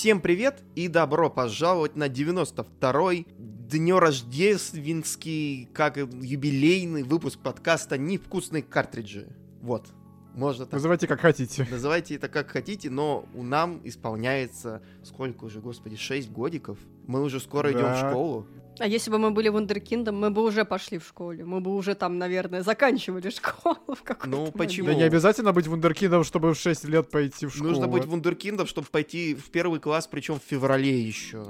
Всем 0.00 0.22
привет 0.22 0.62
и 0.76 0.88
добро 0.88 1.28
пожаловать 1.28 1.94
на 1.94 2.08
92-й 2.08 3.26
днерождественский, 3.36 5.68
как 5.74 5.98
юбилейный 5.98 7.02
выпуск 7.02 7.38
подкаста 7.38 7.98
«Невкусные 7.98 8.62
картриджи». 8.62 9.28
Вот, 9.60 9.88
можно 10.32 10.64
так. 10.64 10.72
Называйте 10.72 11.06
как 11.06 11.20
хотите. 11.20 11.68
Называйте 11.70 12.14
это 12.14 12.30
как 12.30 12.48
хотите, 12.48 12.88
но 12.88 13.28
у 13.34 13.42
нам 13.42 13.82
исполняется 13.84 14.80
сколько 15.02 15.44
уже, 15.44 15.60
господи, 15.60 15.96
6 15.96 16.30
годиков. 16.30 16.78
Мы 17.06 17.22
уже 17.22 17.38
скоро 17.38 17.70
Да. 17.70 17.78
идем 17.78 17.92
в 17.92 17.98
школу. 17.98 18.46
А 18.80 18.86
если 18.86 19.10
бы 19.10 19.18
мы 19.18 19.30
были 19.30 19.50
вундеркиндом, 19.50 20.18
мы 20.18 20.30
бы 20.30 20.42
уже 20.42 20.64
пошли 20.64 20.96
в 20.98 21.06
школе. 21.06 21.44
Мы 21.44 21.60
бы 21.60 21.74
уже 21.74 21.94
там, 21.94 22.16
наверное, 22.16 22.62
заканчивали 22.62 23.28
школу 23.28 23.76
в 23.94 24.02
какой-то 24.02 24.26
Ну, 24.28 24.36
момент. 24.38 24.56
почему? 24.56 24.86
Да 24.86 24.94
не 24.94 25.02
обязательно 25.02 25.52
быть 25.52 25.66
вундеркиндом, 25.66 26.24
чтобы 26.24 26.54
в 26.54 26.58
6 26.58 26.84
лет 26.86 27.10
пойти 27.10 27.44
в 27.46 27.50
школу. 27.54 27.68
Нужно 27.70 27.88
быть 27.88 28.06
вундеркиндом, 28.06 28.66
чтобы 28.66 28.86
пойти 28.90 29.34
в 29.34 29.50
первый 29.50 29.80
класс, 29.80 30.06
причем 30.06 30.40
в 30.40 30.42
феврале 30.42 30.98
еще, 30.98 31.46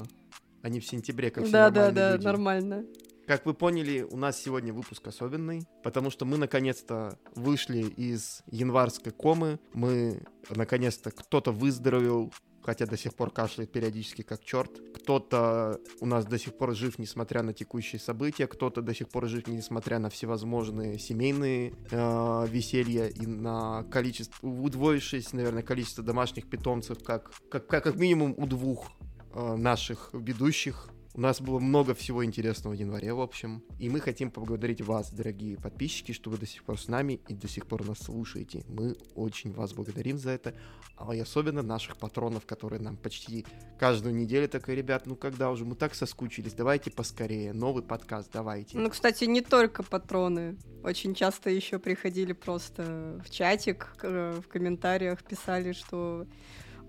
а 0.63 0.69
не 0.69 0.81
в 0.81 0.85
сентябре, 0.87 1.31
как 1.31 1.45
все 1.45 1.53
Да, 1.53 1.71
да, 1.71 1.81
нормальные 1.85 1.95
да, 1.95 2.13
люди. 2.15 2.25
нормально. 2.25 2.85
Как 3.29 3.47
вы 3.47 3.55
поняли, 3.55 4.01
у 4.11 4.17
нас 4.17 4.43
сегодня 4.43 4.73
выпуск 4.73 5.07
особенный, 5.07 5.63
потому 5.85 6.11
что 6.11 6.25
мы 6.25 6.37
наконец-то 6.37 7.17
вышли 7.37 7.83
из 7.83 8.43
январской 8.51 9.13
комы, 9.13 9.61
мы 9.73 10.21
наконец-то 10.51 11.13
кто-то 11.13 11.53
выздоровел, 11.53 12.33
хотя 12.63 12.87
до 12.87 12.97
сих 12.97 13.15
пор 13.15 13.31
кашляет 13.31 13.73
периодически 13.73 14.23
как 14.23 14.45
черт, 14.45 14.71
кто-то 14.95 15.81
у 16.01 16.07
нас 16.07 16.25
до 16.25 16.39
сих 16.39 16.57
пор 16.57 16.75
жив, 16.75 16.99
несмотря 16.99 17.43
на 17.43 17.53
текущие 17.53 18.01
события, 18.01 18.47
кто-то 18.47 18.83
до 18.83 18.95
сих 18.95 19.09
пор 19.09 19.27
жив, 19.29 19.47
несмотря 19.47 19.99
на 19.99 20.11
всевозможные 20.11 20.99
семейные 20.99 21.73
э, 21.91 22.47
веселья 22.49 23.07
и 23.07 23.27
на 23.27 23.85
количество, 23.85 24.47
удвоившееся, 24.47 25.37
наверное, 25.37 25.63
количество 25.63 26.05
домашних 26.05 26.49
питомцев, 26.49 27.03
как, 27.03 27.33
как, 27.51 27.67
как, 27.67 27.85
как 27.85 27.97
минимум 27.97 28.35
у 28.37 28.47
двух 28.47 28.91
э, 29.35 29.57
наших 29.57 30.11
ведущих. 30.13 30.91
У 31.13 31.21
нас 31.21 31.41
было 31.41 31.59
много 31.59 31.93
всего 31.95 32.25
интересного 32.25 32.73
в 32.73 32.79
январе, 32.79 33.13
в 33.13 33.21
общем. 33.21 33.65
И 33.81 33.89
мы 33.89 33.99
хотим 34.01 34.31
поблагодарить 34.31 34.81
вас, 34.81 35.11
дорогие 35.11 35.57
подписчики, 35.57 36.13
что 36.13 36.31
вы 36.31 36.39
до 36.39 36.47
сих 36.47 36.63
пор 36.63 36.79
с 36.79 36.87
нами 36.87 37.21
и 37.27 37.35
до 37.35 37.49
сих 37.49 37.67
пор 37.67 37.85
нас 37.85 37.99
слушаете. 37.99 38.65
Мы 38.69 38.97
очень 39.17 39.53
вас 39.53 39.73
благодарим 39.73 40.19
за 40.19 40.31
это. 40.31 40.55
А 40.97 41.13
и 41.13 41.19
особенно 41.19 41.63
наших 41.63 41.97
патронов, 41.97 42.47
которые 42.47 42.81
нам 42.81 42.97
почти 42.97 43.45
каждую 43.79 44.15
неделю 44.15 44.49
такой, 44.49 44.77
ребят, 44.77 45.07
ну 45.07 45.17
когда 45.17 45.51
уже, 45.51 45.65
мы 45.65 45.75
так 45.75 45.95
соскучились, 45.97 46.53
давайте 46.55 46.91
поскорее, 46.93 47.53
новый 47.55 47.83
подкаст, 47.83 48.31
давайте. 48.33 48.79
Ну, 48.79 48.89
кстати, 48.89 49.25
не 49.25 49.41
только 49.41 49.83
патроны. 49.83 50.57
Очень 50.85 51.15
часто 51.15 51.51
еще 51.51 51.81
приходили 51.81 52.35
просто 52.35 53.21
в 53.27 53.31
чатик, 53.31 53.95
к- 53.97 54.41
в 54.41 54.49
комментариях 54.49 55.25
писали, 55.25 55.73
что 55.73 56.27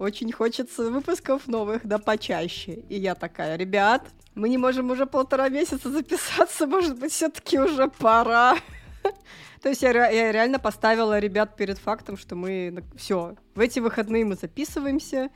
очень 0.02 0.32
хочется 0.32 0.90
выпусков 0.90 1.48
новых, 1.48 1.86
да 1.86 2.00
почаще. 2.00 2.74
И 2.90 2.96
я 3.00 3.14
такая, 3.16 3.56
ребят, 3.56 4.04
мы 4.34 4.50
не 4.50 4.58
можем 4.58 4.90
уже 4.90 5.06
полтора 5.06 5.50
месяца 5.50 5.92
записаться, 5.92 6.66
может 6.66 7.00
быть, 7.00 7.12
все-таки 7.12 7.60
уже 7.60 7.88
пора. 7.88 8.58
То 9.62 9.70
есть 9.70 9.84
я, 9.84 9.92
я 10.10 10.32
реально 10.32 10.58
поставила 10.58 11.20
ребят 11.20 11.56
перед 11.56 11.78
фактом, 11.78 12.18
что 12.18 12.36
мы 12.36 12.84
все, 12.96 13.36
в 13.54 13.60
эти 13.60 13.80
выходные 13.80 14.26
мы 14.26 14.36
записываемся, 14.36 15.30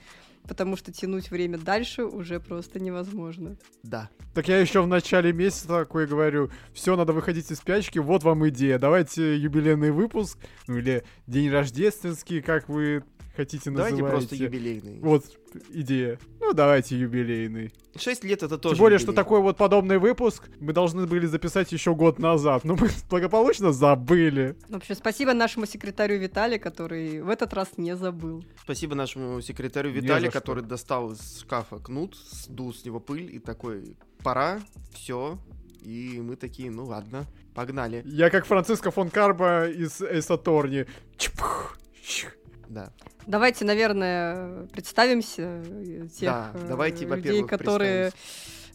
потому 0.47 0.77
что 0.77 0.91
тянуть 0.91 1.29
время 1.29 1.59
дальше 1.59 2.03
уже 2.03 2.39
просто 2.39 2.79
невозможно. 2.79 3.57
Да. 3.83 4.09
Так 4.33 4.47
я 4.47 4.59
еще 4.59 4.81
в 4.81 4.87
начале 4.87 5.31
месяца 5.31 5.67
такой 5.67 6.07
говорю, 6.07 6.49
все, 6.73 6.95
надо 6.95 7.13
выходить 7.13 7.51
из 7.51 7.57
спячки, 7.57 7.99
вот 7.99 8.23
вам 8.23 8.47
идея, 8.49 8.79
давайте 8.79 9.37
юбилейный 9.37 9.91
выпуск, 9.91 10.39
ну 10.67 10.77
или 10.77 11.03
день 11.27 11.51
рождественский, 11.51 12.41
как 12.41 12.67
вы 12.67 13.03
хотите 13.35 13.69
называть. 13.69 13.95
Давайте 13.95 14.17
просто 14.17 14.35
юбилейный. 14.35 14.99
Вот 14.99 15.25
идея. 15.69 16.19
Ну, 16.39 16.53
давайте 16.53 16.97
юбилейный. 16.97 17.73
Шесть 17.95 18.23
лет 18.23 18.43
это 18.43 18.57
тоже 18.57 18.75
Тем 18.75 18.83
более, 18.83 18.99
что 18.99 19.11
юбилей. 19.11 19.23
такой 19.23 19.41
вот 19.41 19.57
подобный 19.57 19.97
выпуск 19.97 20.49
мы 20.59 20.73
должны 20.73 21.05
были 21.07 21.25
записать 21.27 21.71
еще 21.71 21.95
год 21.95 22.19
назад, 22.19 22.63
но 22.65 22.75
мы 22.75 22.89
благополучно 23.09 23.71
забыли. 23.71 24.55
В 24.69 24.75
общем, 24.75 24.95
спасибо 24.95 25.33
нашему 25.33 25.65
секретарю 25.65 26.17
Виталию, 26.17 26.59
который 26.59 27.21
в 27.21 27.29
этот 27.29 27.53
раз 27.53 27.77
не 27.77 27.95
забыл. 27.95 28.43
Спасибо 28.63 28.95
нашему 28.95 29.41
секретарю 29.41 29.91
Виталию, 29.91 30.31
что. 30.31 30.39
который 30.39 30.63
достал 30.63 31.11
из 31.11 31.39
шкафа 31.39 31.77
кнут, 31.77 32.15
сдул 32.15 32.73
с 32.73 32.83
него 32.83 32.99
пыль 32.99 33.33
и 33.33 33.39
такой, 33.39 33.95
пора, 34.23 34.59
все. 34.93 35.37
И 35.81 36.19
мы 36.19 36.35
такие, 36.35 36.71
ну 36.71 36.85
ладно, 36.85 37.25
погнали. 37.53 38.01
Я 38.05 38.29
как 38.29 38.45
Франциско 38.45 38.89
фон 38.89 39.09
Карба 39.11 39.67
из 39.67 40.01
Эйсаторни. 40.01 40.87
Чпух, 41.15 41.77
щх. 42.03 42.33
Да. 42.69 42.91
Давайте, 43.27 43.65
наверное, 43.65 44.67
представимся 44.67 45.63
э, 45.65 46.07
тех 46.07 46.29
Да, 46.29 46.51
э, 46.53 46.67
давайте, 46.67 47.05
людей, 47.05 47.43
которые... 47.43 48.11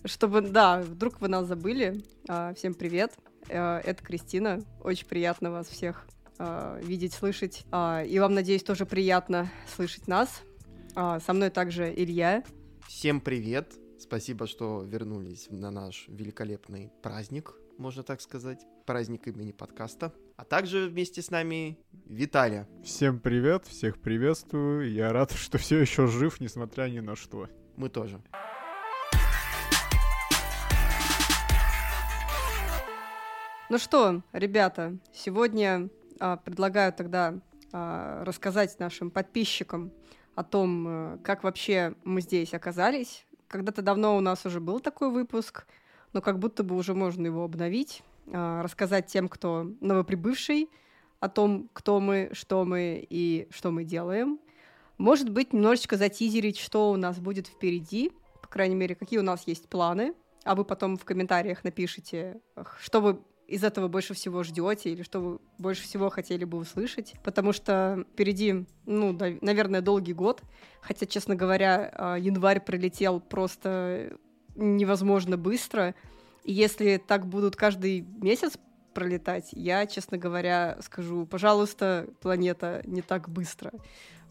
Чтобы, 0.05 0.41
да, 0.41 0.81
вдруг 0.81 1.21
вы 1.21 1.29
нас 1.29 1.47
забыли. 1.47 2.03
А, 2.27 2.55
Всем 2.55 2.75
привет. 2.75 3.13
Э, 3.49 3.79
Это 3.79 4.03
Кристина. 4.03 4.61
Очень 4.83 5.07
приятно 5.07 5.51
вас 5.51 5.69
всех 5.69 6.07
а, 6.39 6.81
видеть, 6.81 7.13
слышать. 7.13 7.65
А, 7.71 8.03
И 8.03 8.19
вам, 8.19 8.35
надеюсь, 8.35 8.63
тоже 8.63 8.87
приятно 8.87 9.51
слышать 9.75 10.09
нас. 10.09 10.43
Со 10.95 11.33
мной 11.33 11.51
также 11.51 11.93
Илья. 11.95 12.43
Всем 12.89 13.21
привет. 13.21 13.75
Спасибо, 14.01 14.47
что 14.49 14.83
вернулись 14.83 15.47
на 15.51 15.71
наш 15.71 16.07
великолепный 16.09 16.91
праздник, 17.03 17.55
можно 17.79 18.03
так 18.03 18.21
сказать. 18.21 18.67
Праздник 18.91 19.29
имени 19.29 19.53
подкаста. 19.53 20.13
А 20.37 20.45
также 20.45 20.89
вместе 20.89 21.23
с 21.23 21.31
нами 21.31 21.79
Виталя. 22.07 22.67
Всем 22.83 23.21
привет, 23.21 23.65
всех 23.65 24.01
приветствую. 24.01 24.93
Я 24.93 25.13
рад, 25.13 25.31
что 25.31 25.59
все 25.59 25.79
еще 25.79 26.09
жив, 26.09 26.41
несмотря 26.41 26.89
ни 26.89 26.99
на 26.99 27.15
что. 27.15 27.49
Мы 27.77 27.89
тоже. 27.89 28.21
Ну 33.69 33.79
что, 33.79 34.23
ребята, 34.33 34.99
сегодня 35.13 35.89
а, 36.19 36.37
предлагаю 36.39 36.93
тогда 36.93 37.39
а, 37.73 38.25
рассказать 38.25 38.77
нашим 38.81 39.13
подписчикам 39.13 39.93
о 40.35 40.43
том, 40.43 40.89
э, 40.89 41.19
как 41.23 41.45
вообще 41.45 41.95
мы 42.03 42.23
здесь 42.23 42.55
оказались. 42.55 43.25
Когда-то 43.47 43.83
давно 43.83 44.17
у 44.17 44.21
нас 44.21 44.45
уже 44.47 44.59
был 44.59 44.81
такой 44.81 45.13
выпуск, 45.13 45.69
но 46.13 46.21
как 46.21 46.41
будто 46.41 46.65
бы 46.65 46.75
уже 46.75 46.95
можно 46.95 47.25
его 47.27 47.45
обновить, 47.45 48.03
рассказать 48.27 49.07
тем, 49.07 49.29
кто 49.29 49.67
новоприбывший, 49.81 50.69
о 51.21 51.29
том, 51.29 51.69
кто 51.73 52.01
мы, 52.01 52.31
что 52.33 52.65
мы 52.65 53.07
и 53.09 53.47
что 53.51 53.71
мы 53.71 53.85
делаем. 53.85 54.41
Может 54.99 55.31
быть, 55.31 55.53
немножечко 55.53 55.97
затизерить, 55.97 56.59
что 56.59 56.91
у 56.91 56.97
нас 56.97 57.19
будет 57.19 57.47
впереди, 57.47 58.11
по 58.43 58.49
крайней 58.49 58.75
мере, 58.75 58.95
какие 58.95 59.19
у 59.19 59.23
нас 59.23 59.47
есть 59.47 59.69
планы, 59.69 60.15
а 60.45 60.55
вы 60.55 60.65
потом 60.65 60.97
в 60.97 61.05
комментариях 61.05 61.63
напишите, 61.63 62.41
что 62.81 63.01
вы 63.01 63.21
из 63.47 63.65
этого 63.65 63.89
больше 63.89 64.15
всего 64.15 64.43
ждете 64.45 64.91
или 64.91 65.03
что 65.03 65.21
вы 65.21 65.39
больше 65.59 65.83
всего 65.83 66.09
хотели 66.09 66.45
бы 66.45 66.59
услышать, 66.59 67.15
потому 67.25 67.53
что 67.53 68.05
впереди, 68.13 68.65
ну, 68.87 69.13
да, 69.13 69.27
наверное, 69.41 69.81
долгий 69.81 70.13
год, 70.13 70.43
хотя, 70.81 71.05
честно 71.05 71.35
говоря, 71.35 71.91
а, 71.93 72.17
январь 72.17 72.61
пролетел 72.61 73.21
просто 73.21 74.17
невозможно 74.55 75.37
быстро, 75.37 75.95
если 76.45 76.97
так 76.97 77.27
будут 77.27 77.57
каждый 77.57 78.01
месяц 78.01 78.59
пролетать, 78.95 79.51
я, 79.53 79.87
честно 79.87 80.19
говоря, 80.19 80.79
скажу, 80.83 81.27
пожалуйста, 81.27 82.09
планета, 82.21 82.83
не 82.85 83.03
так 83.03 83.29
быстро, 83.29 83.73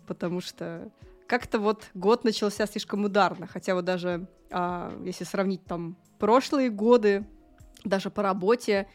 потому 0.07 0.41
что 0.41 0.91
как-то 1.27 1.59
вот 1.59 1.85
год 1.93 2.23
начался 2.23 2.65
слишком 2.65 3.05
ударно, 3.05 3.47
хотя 3.47 3.75
вот 3.75 3.85
даже 3.85 4.27
а, 4.51 4.91
если 5.05 5.23
сравнить 5.23 5.63
там 5.63 5.95
прошлые 6.17 6.69
годы, 6.69 7.25
даже 7.83 8.09
по 8.09 8.23
работе, 8.23 8.87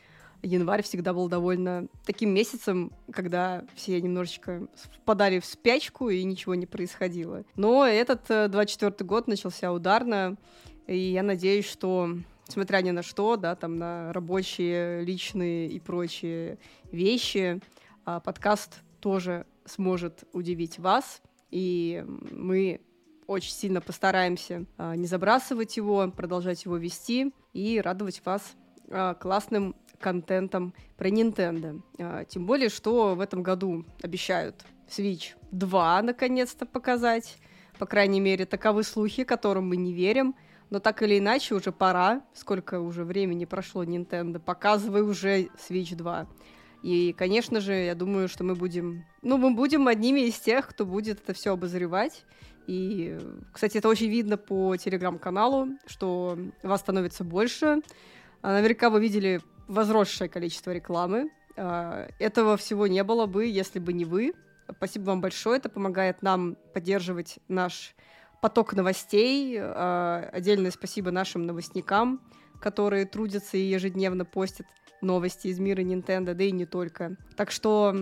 январь 0.43 0.83
всегда 0.83 1.13
был 1.15 1.29
довольно 1.29 1.87
таким 2.05 2.31
месяцем, 2.31 2.93
когда 3.13 3.65
все 3.75 4.01
немножечко 4.01 4.67
впадали 4.75 5.41
в 5.41 5.47
спячку 5.47 6.11
и 6.11 6.23
ничего 6.25 6.55
не 6.55 6.67
происходило. 6.67 7.45
Но 7.57 7.87
этот 7.87 8.31
э, 8.31 8.49
24 8.49 9.07
год 9.07 9.27
начался 9.27 9.73
ударно, 9.73 10.37
и 10.87 10.99
я 10.99 11.23
надеюсь, 11.23 11.67
что 11.67 12.11
несмотря 12.49 12.79
ни 12.79 12.91
на 12.91 13.03
что, 13.03 13.37
да, 13.37 13.55
там 13.55 13.77
на 13.77 14.13
рабочие, 14.13 15.05
личные 15.05 15.69
и 15.69 15.81
прочие 15.81 16.59
вещи, 16.91 17.61
а, 18.05 18.21
подкаст 18.21 18.81
тоже 19.01 19.47
сможет 19.65 20.25
удивить 20.33 20.79
вас, 20.79 21.23
и 21.51 22.05
мы 22.07 22.81
очень 23.27 23.53
сильно 23.53 23.81
постараемся 23.81 24.67
а, 24.77 24.95
не 24.95 25.07
забрасывать 25.07 25.77
его, 25.77 26.11
продолжать 26.11 26.65
его 26.65 26.77
вести 26.77 27.33
и 27.53 27.81
радовать 27.81 28.21
вас 28.25 28.55
а, 28.91 29.15
классным 29.15 29.75
контентом 30.01 30.75
про 30.99 31.09
Nintendo. 31.09 31.81
Тем 32.29 32.45
более, 32.45 32.69
что 32.69 33.15
в 33.15 33.21
этом 33.21 33.43
году 33.43 33.87
обещают 34.03 34.65
Switch 34.89 35.35
2 35.51 36.03
наконец-то 36.03 36.67
показать. 36.67 37.39
По 37.79 37.87
крайней 37.87 38.21
мере, 38.21 38.45
таковы 38.45 38.83
слухи, 38.83 39.25
которым 39.25 39.69
мы 39.69 39.77
не 39.77 39.93
верим. 39.93 40.35
Но 40.71 40.81
так 40.81 41.03
или 41.03 41.19
иначе, 41.19 41.55
уже 41.55 41.73
пора, 41.73 42.23
сколько 42.35 42.81
уже 42.81 43.05
времени 43.05 43.45
прошло 43.45 43.85
Nintendo, 43.85 44.39
показывай 44.39 45.03
уже 45.03 45.49
Switch 45.57 45.95
2. 45.95 46.27
И, 46.83 47.15
конечно 47.15 47.61
же, 47.61 47.73
я 47.73 47.95
думаю, 47.95 48.29
что 48.29 48.45
мы 48.45 48.55
будем... 48.55 49.07
Ну, 49.23 49.39
мы 49.39 49.55
будем 49.55 49.89
одними 49.89 50.21
из 50.21 50.39
тех, 50.39 50.69
кто 50.69 50.85
будет 50.85 51.23
это 51.23 51.33
все 51.33 51.55
обозревать 51.55 52.25
И, 52.67 53.19
кстати, 53.53 53.79
это 53.79 53.89
очень 53.89 54.11
видно 54.11 54.37
по 54.37 54.77
телеграм-каналу, 54.77 55.69
что 55.87 56.39
вас 56.63 56.81
становится 56.81 57.25
больше. 57.25 57.81
А, 58.43 58.53
наверняка 58.53 58.91
вы 58.91 59.01
видели 59.01 59.41
возросшее 59.67 60.29
количество 60.29 60.73
рекламы. 60.73 61.31
А, 61.57 62.09
этого 62.19 62.59
всего 62.59 62.87
не 62.87 63.03
было 63.03 63.25
бы, 63.25 63.47
если 63.47 63.79
бы 63.79 63.95
не 63.95 64.05
вы. 64.05 64.35
Спасибо 64.71 65.05
вам 65.05 65.23
большое. 65.23 65.57
Это 65.57 65.71
помогает 65.71 66.21
нам 66.21 66.57
поддерживать 66.75 67.39
наш 67.49 67.95
поток 68.45 68.75
новостей. 68.75 69.57
А, 69.59 70.29
отдельное 70.31 70.71
спасибо 70.71 71.11
нашим 71.11 71.47
новостникам, 71.47 72.21
которые 72.61 73.07
трудятся 73.07 73.57
и 73.57 73.63
ежедневно 73.63 74.27
постят 74.27 74.67
новости 75.01 75.47
из 75.47 75.59
мира 75.59 75.81
Nintendo, 75.81 76.35
да 76.35 76.45
и 76.45 76.53
не 76.53 76.67
только. 76.67 77.17
Так 77.37 77.51
что 77.51 77.97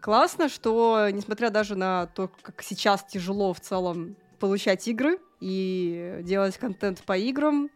классно, 0.00 0.48
что, 0.48 1.10
несмотря 1.12 1.50
даже 1.50 1.76
на 1.76 2.06
то, 2.06 2.30
как 2.40 2.62
сейчас 2.62 3.04
тяжело 3.04 3.52
в 3.52 3.60
целом 3.60 4.16
получать 4.38 4.88
игры 4.88 5.18
и 5.40 6.20
делать 6.22 6.56
контент 6.56 7.02
по 7.02 7.14
играм, 7.14 7.68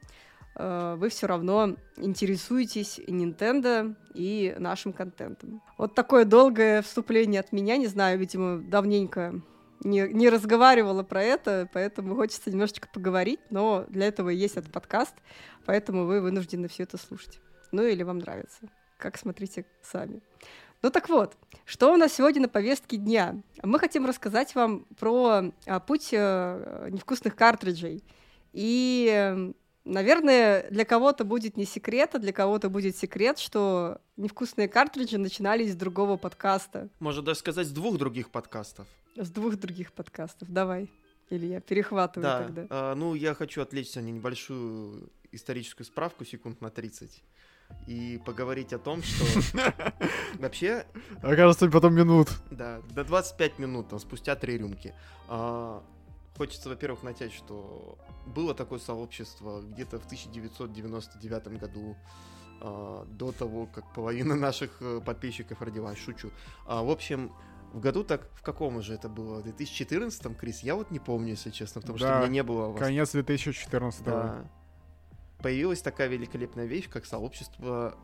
э, 0.56 0.94
вы 0.96 1.10
все 1.10 1.26
равно 1.26 1.76
интересуетесь 1.98 2.98
Nintendo 2.98 3.94
и 4.14 4.56
нашим 4.58 4.94
контентом. 4.94 5.60
Вот 5.76 5.94
такое 5.94 6.24
долгое 6.24 6.80
вступление 6.80 7.40
от 7.40 7.52
меня, 7.52 7.76
не 7.76 7.88
знаю, 7.88 8.18
видимо, 8.18 8.56
давненько 8.62 9.42
не, 9.82 10.08
не 10.08 10.28
разговаривала 10.28 11.02
про 11.02 11.22
это, 11.22 11.68
поэтому 11.72 12.14
хочется 12.14 12.50
немножечко 12.50 12.88
поговорить, 12.92 13.40
но 13.50 13.84
для 13.88 14.06
этого 14.06 14.28
есть 14.28 14.56
этот 14.56 14.72
подкаст, 14.72 15.14
поэтому 15.64 16.04
вы 16.04 16.20
вынуждены 16.20 16.68
все 16.68 16.84
это 16.84 16.98
слушать. 16.98 17.40
Ну 17.72 17.82
или 17.82 18.02
вам 18.02 18.18
нравится. 18.18 18.68
Как 18.98 19.16
смотрите 19.16 19.64
сами. 19.82 20.20
Ну 20.82 20.90
так 20.90 21.08
вот, 21.08 21.36
что 21.64 21.92
у 21.92 21.96
нас 21.96 22.12
сегодня 22.12 22.42
на 22.42 22.48
повестке 22.48 22.96
дня? 22.96 23.36
Мы 23.62 23.78
хотим 23.78 24.06
рассказать 24.06 24.54
вам 24.54 24.86
про 24.98 25.52
а, 25.66 25.80
путь 25.80 26.10
а, 26.12 26.88
невкусных 26.88 27.36
картриджей. 27.36 28.02
И, 28.52 29.52
наверное, 29.84 30.68
для 30.70 30.84
кого-то 30.86 31.24
будет 31.24 31.56
не 31.58 31.66
секрет, 31.66 32.14
а 32.14 32.18
для 32.18 32.32
кого-то 32.32 32.70
будет 32.70 32.96
секрет, 32.96 33.38
что 33.38 34.00
невкусные 34.16 34.68
картриджи 34.68 35.18
начинались 35.18 35.72
с 35.72 35.76
другого 35.76 36.16
подкаста. 36.16 36.88
Можно 36.98 37.22
даже 37.22 37.40
сказать, 37.40 37.66
с 37.66 37.70
двух 37.70 37.98
других 37.98 38.30
подкастов. 38.30 38.86
С 39.16 39.30
двух 39.30 39.56
других 39.56 39.92
подкастов. 39.92 40.50
Давай. 40.50 40.90
Или 41.30 41.46
я 41.46 41.60
перехватываю 41.60 42.22
да. 42.22 42.42
тогда. 42.44 42.66
А, 42.70 42.94
ну, 42.94 43.14
я 43.14 43.34
хочу 43.34 43.62
отвлечься 43.62 44.00
на 44.00 44.06
небольшую 44.06 45.10
историческую 45.32 45.86
справку, 45.86 46.24
секунд 46.24 46.60
на 46.60 46.70
30 46.70 47.22
и 47.86 48.20
поговорить 48.24 48.72
о 48.72 48.78
том, 48.78 49.02
что 49.02 49.24
вообще... 50.38 50.86
Окажется, 51.22 51.70
потом 51.70 51.94
минут. 51.94 52.28
Да, 52.50 52.80
до 52.90 53.04
25 53.04 53.58
минут, 53.58 53.88
там, 53.88 53.98
спустя 53.98 54.36
три 54.36 54.58
рюмки. 54.58 54.94
А, 55.28 55.82
хочется, 56.36 56.68
во-первых, 56.68 57.02
начать, 57.02 57.32
что 57.32 57.98
было 58.26 58.54
такое 58.54 58.78
сообщество 58.78 59.62
где-то 59.62 59.98
в 59.98 60.06
1999 60.06 61.58
году, 61.58 61.96
а, 62.60 63.04
до 63.06 63.32
того, 63.32 63.66
как 63.66 63.92
половина 63.94 64.34
наших 64.36 64.70
э, 64.80 65.00
подписчиков 65.04 65.62
родилась, 65.62 65.98
шучу. 65.98 66.30
А, 66.66 66.82
в 66.82 66.90
общем, 66.90 67.32
в 67.72 67.80
году 67.80 68.04
так, 68.04 68.28
в 68.34 68.42
каком 68.42 68.80
же 68.82 68.94
это 68.94 69.08
было? 69.08 69.40
В 69.40 69.42
2014 69.44 70.36
Крис? 70.36 70.60
Я 70.60 70.74
вот 70.74 70.90
не 70.90 70.98
помню, 70.98 71.30
если 71.30 71.50
честно, 71.50 71.80
потому 71.80 71.98
да, 71.98 72.06
что 72.06 72.16
у 72.16 72.18
меня 72.20 72.28
не 72.28 72.42
было... 72.42 72.68
Вас... 72.68 72.78
Конец 72.80 73.12
2014 73.12 74.04
Да 74.04 74.44
появилась 75.40 75.82
такая 75.82 76.08
великолепная 76.08 76.66
вещь, 76.66 76.88
как 76.88 77.06
сообщество 77.06 77.94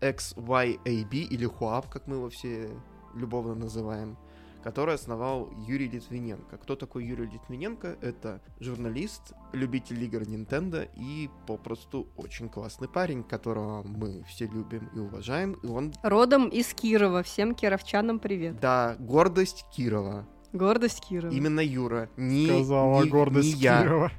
XYAB 0.00 1.12
или 1.12 1.48
HUAB, 1.48 1.86
как 1.90 2.06
мы 2.06 2.16
его 2.16 2.28
все 2.30 2.70
любовно 3.14 3.54
называем, 3.54 4.18
которое 4.64 4.94
основал 4.94 5.50
Юрий 5.68 5.88
Литвиненко. 5.88 6.56
Кто 6.56 6.74
такой 6.74 7.04
Юрий 7.04 7.26
Литвиненко? 7.26 7.98
Это 8.00 8.40
журналист, 8.60 9.34
любитель 9.52 10.02
игр 10.02 10.22
Nintendo 10.22 10.88
и 10.96 11.28
попросту 11.46 12.08
очень 12.16 12.48
классный 12.48 12.88
парень, 12.88 13.22
которого 13.24 13.82
мы 13.82 14.24
все 14.26 14.46
любим 14.46 14.88
и 14.94 14.98
уважаем. 14.98 15.52
И 15.62 15.66
он... 15.66 15.92
Родом 16.02 16.48
из 16.48 16.72
Кирова. 16.72 17.22
Всем 17.22 17.54
кировчанам 17.54 18.18
привет. 18.18 18.58
Да, 18.58 18.96
гордость 18.98 19.66
Кирова. 19.76 20.26
Гордость 20.54 21.02
Кирова. 21.06 21.30
Именно 21.30 21.60
Юра. 21.60 22.08
Не, 22.16 22.46
Сказала 22.46 23.04
не, 23.04 23.10
гордость 23.10 23.56
не 23.56 23.60
я. 23.60 23.82
Кирова. 23.82 24.12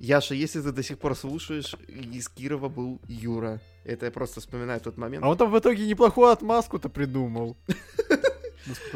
Яша, 0.00 0.34
если 0.34 0.60
ты 0.60 0.70
до 0.70 0.82
сих 0.82 0.98
пор 0.98 1.16
слушаешь, 1.16 1.74
из 1.88 2.28
Кирова 2.28 2.68
был 2.68 3.00
Юра. 3.08 3.58
Это 3.84 4.04
я 4.04 4.12
просто 4.12 4.40
вспоминаю 4.40 4.80
тот 4.80 4.98
момент. 4.98 5.24
А 5.24 5.30
он 5.30 5.36
там 5.38 5.50
в 5.50 5.58
итоге 5.58 5.86
неплохую 5.86 6.28
отмазку-то 6.28 6.90
придумал. 6.90 7.56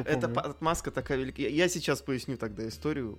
Это 0.04 0.26
отмазка 0.28 0.90
такая 0.90 1.18
великая. 1.18 1.48
Я 1.48 1.68
сейчас 1.68 2.00
поясню 2.00 2.36
тогда 2.36 2.66
историю, 2.68 3.18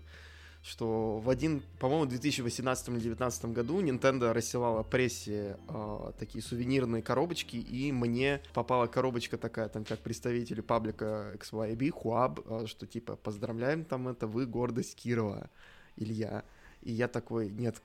что 0.63 1.19
в 1.19 1.29
один, 1.29 1.61
по-моему, 1.79 2.05
в 2.05 2.09
2018 2.09 2.87
или 2.87 2.93
2019 2.95 3.45
году 3.45 3.81
Nintendo 3.81 4.31
рассылала 4.31 4.81
прессе 4.83 5.57
э, 5.67 6.11
такие 6.17 6.41
сувенирные 6.41 7.01
коробочки, 7.01 7.57
и 7.57 7.91
мне 7.91 8.41
попала 8.53 8.87
коробочка 8.87 9.37
такая, 9.37 9.67
там, 9.67 9.83
как 9.83 9.99
представителю 9.99 10.63
паблика 10.63 11.35
XYB, 11.35 11.89
Хуаб, 11.89 12.39
э, 12.45 12.65
что 12.67 12.87
типа, 12.87 13.17
поздравляем, 13.17 13.83
там, 13.83 14.07
это 14.07 14.25
вы 14.25 14.45
гордость 14.45 14.95
Кирова, 14.95 15.49
Илья. 15.97 16.45
И 16.83 16.91
я 16.91 17.07
такой, 17.07 17.49
нет, 17.49 17.81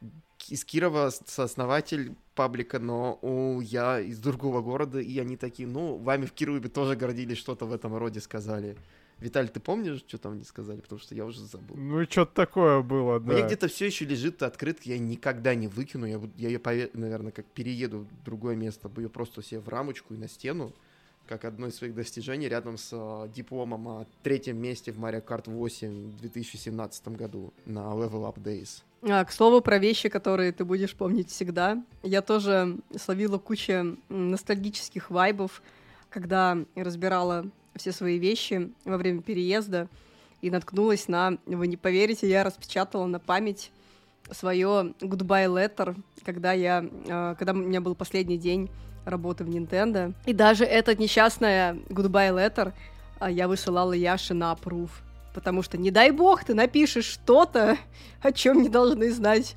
из 0.48 0.64
Кирова 0.64 1.10
сооснователь 1.10 2.16
паблика, 2.34 2.78
но 2.78 3.18
о, 3.22 3.60
я 3.60 4.00
из 4.00 4.18
другого 4.18 4.60
города, 4.60 4.98
и 4.98 5.18
они 5.18 5.36
такие, 5.36 5.68
ну, 5.68 5.96
вами 5.96 6.26
в 6.26 6.32
Кирове 6.32 6.68
тоже 6.68 6.96
гордились, 6.96 7.38
что-то 7.38 7.66
в 7.66 7.72
этом 7.72 7.96
роде 7.96 8.20
сказали. 8.20 8.76
Виталь, 9.20 9.48
ты 9.48 9.58
помнишь, 9.58 10.04
что 10.06 10.18
там 10.18 10.38
не 10.38 10.44
сказали? 10.44 10.80
Потому 10.80 11.00
что 11.00 11.14
я 11.14 11.24
уже 11.24 11.40
забыл. 11.40 11.76
Ну, 11.76 12.04
что-то 12.04 12.34
такое 12.34 12.82
было, 12.82 13.18
да. 13.18 13.32
У 13.32 13.36
меня 13.36 13.46
где-то 13.46 13.66
все 13.66 13.86
еще 13.86 14.04
лежит 14.04 14.42
открытка, 14.42 14.88
я 14.88 14.98
никогда 14.98 15.54
не 15.54 15.66
выкину. 15.66 16.06
Я, 16.06 16.20
я 16.36 16.48
ее, 16.48 16.90
наверное, 16.92 17.32
как 17.32 17.44
перееду 17.46 18.00
в 18.00 18.24
другое 18.24 18.54
место, 18.54 18.90
ее 18.96 19.08
просто 19.08 19.42
себе 19.42 19.60
в 19.60 19.68
рамочку 19.68 20.14
и 20.14 20.16
на 20.16 20.28
стену 20.28 20.72
как 21.28 21.44
одно 21.44 21.66
из 21.66 21.76
своих 21.76 21.94
достижений 21.94 22.48
рядом 22.48 22.78
с 22.78 22.90
э, 22.92 23.28
дипломом 23.34 23.86
о 23.88 24.06
третьем 24.22 24.56
месте 24.56 24.90
в 24.90 24.98
Mario 24.98 25.24
Kart 25.24 25.50
8 25.50 26.10
в 26.10 26.20
2017 26.20 27.08
году 27.08 27.52
на 27.66 27.80
Level 27.80 28.32
Up 28.32 28.42
Days. 28.42 28.82
А, 29.02 29.24
к 29.24 29.30
слову 29.30 29.60
про 29.60 29.78
вещи, 29.78 30.08
которые 30.08 30.52
ты 30.52 30.64
будешь 30.64 30.94
помнить 30.94 31.30
всегда. 31.30 31.82
Я 32.02 32.22
тоже 32.22 32.78
словила 32.96 33.38
кучу 33.38 33.98
ностальгических 34.08 35.10
вайбов, 35.10 35.62
когда 36.08 36.58
разбирала 36.74 37.46
все 37.76 37.92
свои 37.92 38.18
вещи 38.18 38.72
во 38.84 38.96
время 38.96 39.22
переезда 39.22 39.88
и 40.40 40.50
наткнулась 40.50 41.08
на, 41.08 41.38
вы 41.46 41.68
не 41.68 41.76
поверите, 41.76 42.28
я 42.28 42.42
распечатала 42.42 43.06
на 43.06 43.20
память 43.20 43.70
свое 44.30 44.94
goodbye 45.00 45.46
letter, 45.46 45.96
когда 46.24 46.52
я, 46.52 46.84
э, 46.84 47.34
когда 47.38 47.52
у 47.52 47.56
меня 47.56 47.80
был 47.80 47.94
последний 47.94 48.38
день 48.38 48.70
работы 49.08 49.44
в 49.44 49.48
Nintendo. 49.48 50.14
И 50.26 50.32
даже 50.32 50.64
этот 50.64 50.98
несчастная 50.98 51.74
goodbye 51.88 52.32
letter 52.34 52.72
а, 53.18 53.30
я 53.30 53.48
высылала 53.48 53.92
Яше 53.92 54.34
на 54.34 54.52
approve 54.52 54.90
потому 55.38 55.62
что, 55.62 55.78
не 55.78 55.92
дай 55.92 56.10
бог, 56.10 56.42
ты 56.42 56.52
напишешь 56.52 57.04
что-то, 57.04 57.78
о 58.22 58.32
чем 58.32 58.60
не 58.60 58.68
должны 58.68 59.12
знать 59.12 59.54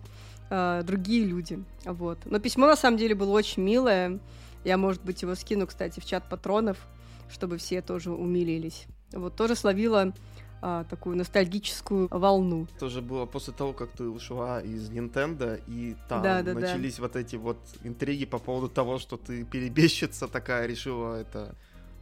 э, 0.51 0.83
другие 0.85 1.25
люди. 1.25 1.63
Вот. 1.85 2.19
Но 2.25 2.37
письмо, 2.37 2.67
на 2.67 2.75
самом 2.75 2.97
деле, 2.97 3.15
было 3.15 3.31
очень 3.31 3.63
милое. 3.63 4.19
Я, 4.63 4.77
может 4.77 5.03
быть, 5.03 5.23
его 5.23 5.33
скину, 5.33 5.65
кстати, 5.65 5.99
в 5.99 6.05
чат 6.05 6.29
патронов, 6.29 6.77
чтобы 7.31 7.57
все 7.57 7.81
тоже 7.81 8.11
умилились. 8.11 8.85
Вот, 9.11 9.35
тоже 9.35 9.55
словила 9.55 10.13
а, 10.61 10.83
такую 10.83 11.17
ностальгическую 11.17 12.07
волну. 12.11 12.67
Тоже 12.79 13.01
было 13.01 13.25
после 13.25 13.53
того, 13.53 13.73
как 13.73 13.89
ты 13.91 14.03
ушла 14.03 14.61
из 14.61 14.89
Nintendo, 14.89 15.59
и 15.67 15.95
там 16.07 16.21
да, 16.21 16.43
да, 16.43 16.53
начались 16.53 16.97
да. 16.97 17.03
вот 17.03 17.15
эти 17.15 17.35
вот 17.35 17.57
интриги 17.83 18.25
по 18.25 18.37
поводу 18.37 18.69
того, 18.69 18.99
что 18.99 19.17
ты 19.17 19.43
перебежчица 19.43 20.27
такая 20.27 20.67
решила 20.67 21.15
это 21.15 21.55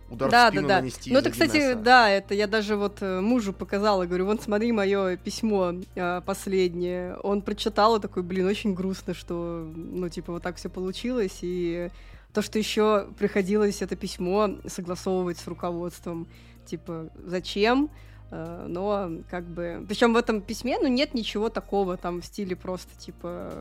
удар 0.09 0.29
да, 0.29 0.47
в 0.47 0.51
спину 0.51 0.67
да, 0.67 0.75
да. 0.75 0.81
нанести. 0.81 1.13
Ну, 1.13 1.19
это, 1.19 1.31
кстати, 1.31 1.73
да, 1.73 2.09
это 2.09 2.33
я 2.33 2.47
даже 2.47 2.75
вот 2.75 2.97
э, 3.01 3.21
мужу 3.21 3.53
показала, 3.53 4.05
говорю, 4.05 4.25
вон 4.25 4.39
смотри 4.39 4.71
мое 4.71 5.17
письмо 5.17 5.73
э, 5.95 6.21
последнее. 6.25 7.15
Он 7.17 7.41
прочитал 7.41 7.95
и 7.95 8.01
такой, 8.01 8.23
блин, 8.23 8.45
очень 8.45 8.73
грустно, 8.73 9.13
что, 9.13 9.71
ну, 9.75 10.09
типа, 10.09 10.33
вот 10.33 10.43
так 10.43 10.57
все 10.57 10.69
получилось, 10.69 11.39
и 11.41 11.89
то, 12.33 12.41
что 12.41 12.59
еще 12.59 13.07
приходилось 13.17 13.81
это 13.81 13.95
письмо 13.95 14.57
согласовывать 14.67 15.37
с 15.37 15.47
руководством, 15.47 16.27
типа, 16.65 17.09
зачем? 17.25 17.89
Э, 18.31 18.65
но 18.67 19.11
как 19.29 19.45
бы... 19.45 19.85
Причем 19.87 20.13
в 20.13 20.17
этом 20.17 20.41
письме, 20.41 20.77
ну, 20.79 20.87
нет 20.87 21.13
ничего 21.13 21.49
такого 21.49 21.97
там 21.97 22.21
в 22.21 22.25
стиле 22.25 22.55
просто, 22.55 22.89
типа... 22.97 23.51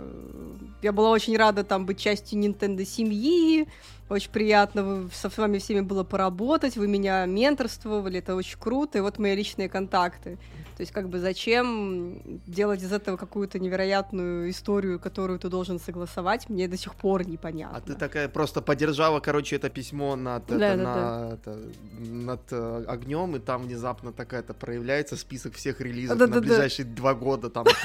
Я 0.83 0.93
была 0.93 1.11
очень 1.11 1.37
рада 1.37 1.65
там 1.65 1.87
быть 1.87 1.99
частью 1.99 2.41
Nintendo 2.41 2.85
семьи, 2.85 3.69
Очень 4.09 4.31
приятно 4.31 5.09
с 5.13 5.37
вами 5.37 5.59
всеми 5.59 5.81
было 5.81 6.03
поработать, 6.03 6.77
вы 6.77 6.89
меня 6.89 7.27
менторствовали, 7.27 8.21
это 8.21 8.35
очень 8.35 8.59
круто, 8.59 8.99
и 8.99 9.01
вот 9.03 9.19
мои 9.19 9.37
личные 9.37 9.69
контакты. 9.69 10.39
То 10.79 10.83
есть, 10.83 10.93
как 10.93 11.09
бы, 11.09 11.19
зачем 11.19 12.41
делать 12.47 12.83
из 12.85 12.93
этого 12.93 13.17
какую-то 13.17 13.59
невероятную 13.59 14.51
историю, 14.51 15.01
которую 15.01 15.41
ты 15.41 15.49
должен 15.49 15.81
согласовать, 15.81 16.49
мне 16.49 16.69
до 16.69 16.77
сих 16.77 16.95
пор 16.95 17.27
непонятно. 17.27 17.77
А 17.77 17.81
ты 17.81 17.95
такая 17.95 18.29
просто 18.29 18.63
подержала, 18.63 19.19
короче, 19.19 19.57
это 19.57 19.71
письмо 19.71 20.15
над, 20.15 20.45
это, 20.45 20.57
Да, 20.59 20.77
да, 20.77 20.83
на- 20.83 21.33
это, 21.35 21.59
над 21.99 22.41
э, 22.53 22.85
огнем, 22.87 23.35
и 23.35 23.41
там 23.41 23.65
внезапно 23.65 24.13
такая-то 24.13 24.55
проявляется 24.55 25.17
список 25.17 25.55
всех 25.55 25.81
релизов 25.81 26.17
Да-да-да. 26.17 26.37
на 26.37 26.43
ближайшие 26.47 26.87
два 26.87 27.15
года 27.15 27.51
там. 27.51 27.67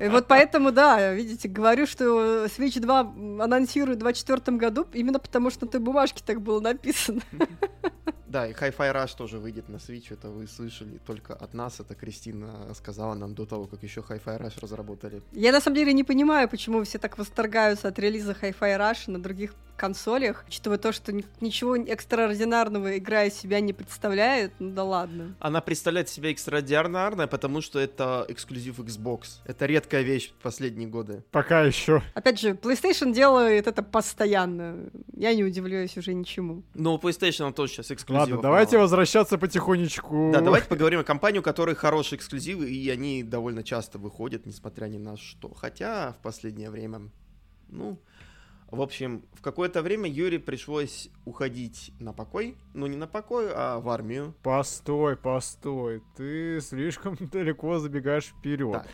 И 0.00 0.08
вот 0.08 0.26
поэтому, 0.26 0.72
да, 0.72 1.12
видите, 1.12 1.46
говорю, 1.48 1.86
что 1.86 2.46
Switch 2.46 2.80
2 2.80 3.04
анонсируют 3.78 3.98
в 3.98 4.04
2024 4.04 4.56
году, 4.56 4.86
именно 4.92 5.18
потому 5.18 5.50
что 5.50 5.66
на 5.66 5.72
той 5.72 5.80
бумажке 5.80 6.22
так 6.24 6.40
было 6.40 6.60
написано. 6.60 7.22
Да, 8.28 8.46
и 8.46 8.52
Hi-Fi 8.52 8.92
Rush 8.94 9.16
тоже 9.16 9.38
выйдет 9.38 9.68
на 9.68 9.76
Switch, 9.76 10.12
это 10.12 10.28
вы 10.28 10.46
слышали 10.46 10.98
только 11.06 11.32
от 11.34 11.54
нас, 11.54 11.80
это 11.80 11.94
Кристина 11.94 12.72
сказала 12.74 13.14
нам 13.14 13.34
до 13.34 13.46
того, 13.46 13.66
как 13.66 13.82
еще 13.82 14.00
Hi-Fi 14.00 14.38
Rush 14.40 14.60
разработали. 14.60 15.22
Я 15.32 15.52
на 15.52 15.60
самом 15.60 15.76
деле 15.76 15.92
не 15.94 16.04
понимаю, 16.04 16.48
почему 16.48 16.82
все 16.84 16.98
так 16.98 17.16
восторгаются 17.18 17.88
от 17.88 17.98
релиза 17.98 18.32
Hi-Fi 18.32 18.78
Rush 18.78 19.10
на 19.10 19.18
других 19.22 19.54
консолях, 19.76 20.44
учитывая 20.48 20.76
то, 20.78 20.92
что 20.92 21.12
ни- 21.12 21.24
ничего 21.40 21.76
экстраординарного 21.76 22.98
игра 22.98 23.24
из 23.24 23.34
себя 23.34 23.60
не 23.60 23.72
представляет, 23.72 24.52
ну 24.58 24.70
да 24.72 24.82
ладно. 24.84 25.36
Она 25.38 25.60
представляет 25.60 26.08
себя 26.08 26.30
экстраординарной, 26.32 27.28
потому 27.28 27.60
что 27.60 27.78
это 27.78 28.24
эксклюзив 28.28 28.80
Xbox. 28.80 29.38
Это 29.44 29.66
редкая 29.66 30.02
вещь 30.02 30.30
в 30.30 30.42
последние 30.42 30.88
годы. 30.88 31.22
Пока 31.30 31.62
еще. 31.62 32.02
Опять 32.14 32.40
же, 32.40 32.50
PlayStation 32.50 33.12
делает 33.12 33.68
это 33.68 33.82
постоянно. 33.84 34.90
Я 35.14 35.32
не 35.34 35.44
удивляюсь 35.44 35.96
уже 35.96 36.12
ничему. 36.12 36.64
Но 36.74 36.94
у 36.94 36.98
PlayStation 36.98 37.44
он 37.44 37.52
тоже 37.52 37.72
сейчас 37.74 37.92
эксклюзив. 37.92 38.17
Ладно, 38.20 38.42
давайте 38.42 38.78
возвращаться 38.78 39.38
потихонечку. 39.38 40.30
Да, 40.32 40.40
давайте 40.40 40.68
поговорим 40.68 41.00
о 41.00 41.04
компании, 41.04 41.38
у 41.38 41.42
которой 41.42 41.74
хорошие 41.74 42.18
эксклюзивы, 42.18 42.70
и 42.70 42.88
они 42.90 43.22
довольно 43.22 43.62
часто 43.62 43.98
выходят, 43.98 44.46
несмотря 44.46 44.86
ни 44.86 44.98
на 44.98 45.16
что. 45.16 45.52
Хотя 45.54 46.12
в 46.12 46.22
последнее 46.22 46.70
время, 46.70 47.10
ну, 47.68 47.98
в 48.70 48.82
общем, 48.82 49.24
в 49.32 49.40
какое-то 49.40 49.80
время 49.80 50.10
Юре 50.10 50.38
пришлось 50.38 51.08
уходить 51.24 51.90
на 52.00 52.12
покой. 52.12 52.58
Ну, 52.74 52.86
не 52.86 52.96
на 52.96 53.06
покой, 53.06 53.50
а 53.50 53.80
в 53.80 53.88
армию. 53.88 54.34
Постой, 54.42 55.16
постой. 55.16 56.02
Ты 56.16 56.60
слишком 56.60 57.16
далеко 57.20 57.78
забегаешь 57.78 58.26
вперед. 58.26 58.72
Так. 58.72 58.86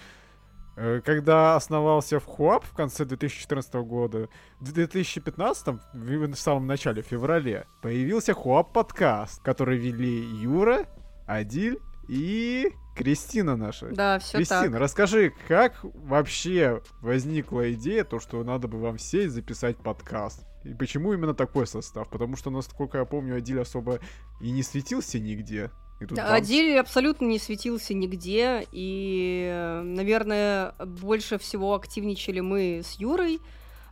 Э, 0.76 1.00
Когда 1.04 1.56
основался 1.56 2.18
в 2.20 2.24
Хуап 2.24 2.64
в 2.64 2.74
конце 2.74 3.04
2014 3.04 3.74
года, 3.74 4.28
в 4.60 4.72
2015, 4.72 5.80
в 5.92 6.34
самом 6.34 6.66
начале, 6.66 7.02
в 7.02 7.06
феврале, 7.06 7.66
появился 7.82 8.34
Хуап 8.34 8.72
подкаст, 8.72 9.42
который 9.42 9.78
вели 9.78 10.20
Юра, 10.42 10.86
Адиль 11.26 11.78
и 12.08 12.72
Кристина 12.96 13.56
наша. 13.56 13.88
Да, 13.88 14.18
все 14.18 14.38
Кристина, 14.38 14.72
так. 14.72 14.80
расскажи, 14.80 15.32
как 15.48 15.80
вообще 15.82 16.82
возникла 17.00 17.72
идея, 17.72 18.04
то, 18.04 18.20
что 18.20 18.42
надо 18.44 18.68
бы 18.68 18.78
вам 18.80 18.98
сесть 18.98 19.34
записать 19.34 19.76
подкаст? 19.76 20.46
И 20.64 20.74
почему 20.74 21.12
именно 21.12 21.34
такой 21.34 21.66
состав? 21.66 22.08
Потому 22.08 22.36
что, 22.36 22.50
насколько 22.50 22.98
я 22.98 23.04
помню, 23.04 23.36
Адиль 23.36 23.60
особо 23.60 24.00
и 24.40 24.50
не 24.50 24.62
светился 24.62 25.18
нигде. 25.18 25.70
И 26.04 26.06
тут. 26.06 26.18
Адиль 26.18 26.78
абсолютно 26.78 27.26
не 27.26 27.38
светился 27.38 27.94
нигде, 27.94 28.66
и, 28.72 29.80
наверное, 29.84 30.74
больше 30.78 31.38
всего 31.38 31.74
активничали 31.74 32.40
мы 32.40 32.82
с 32.84 32.94
Юрой. 33.00 33.40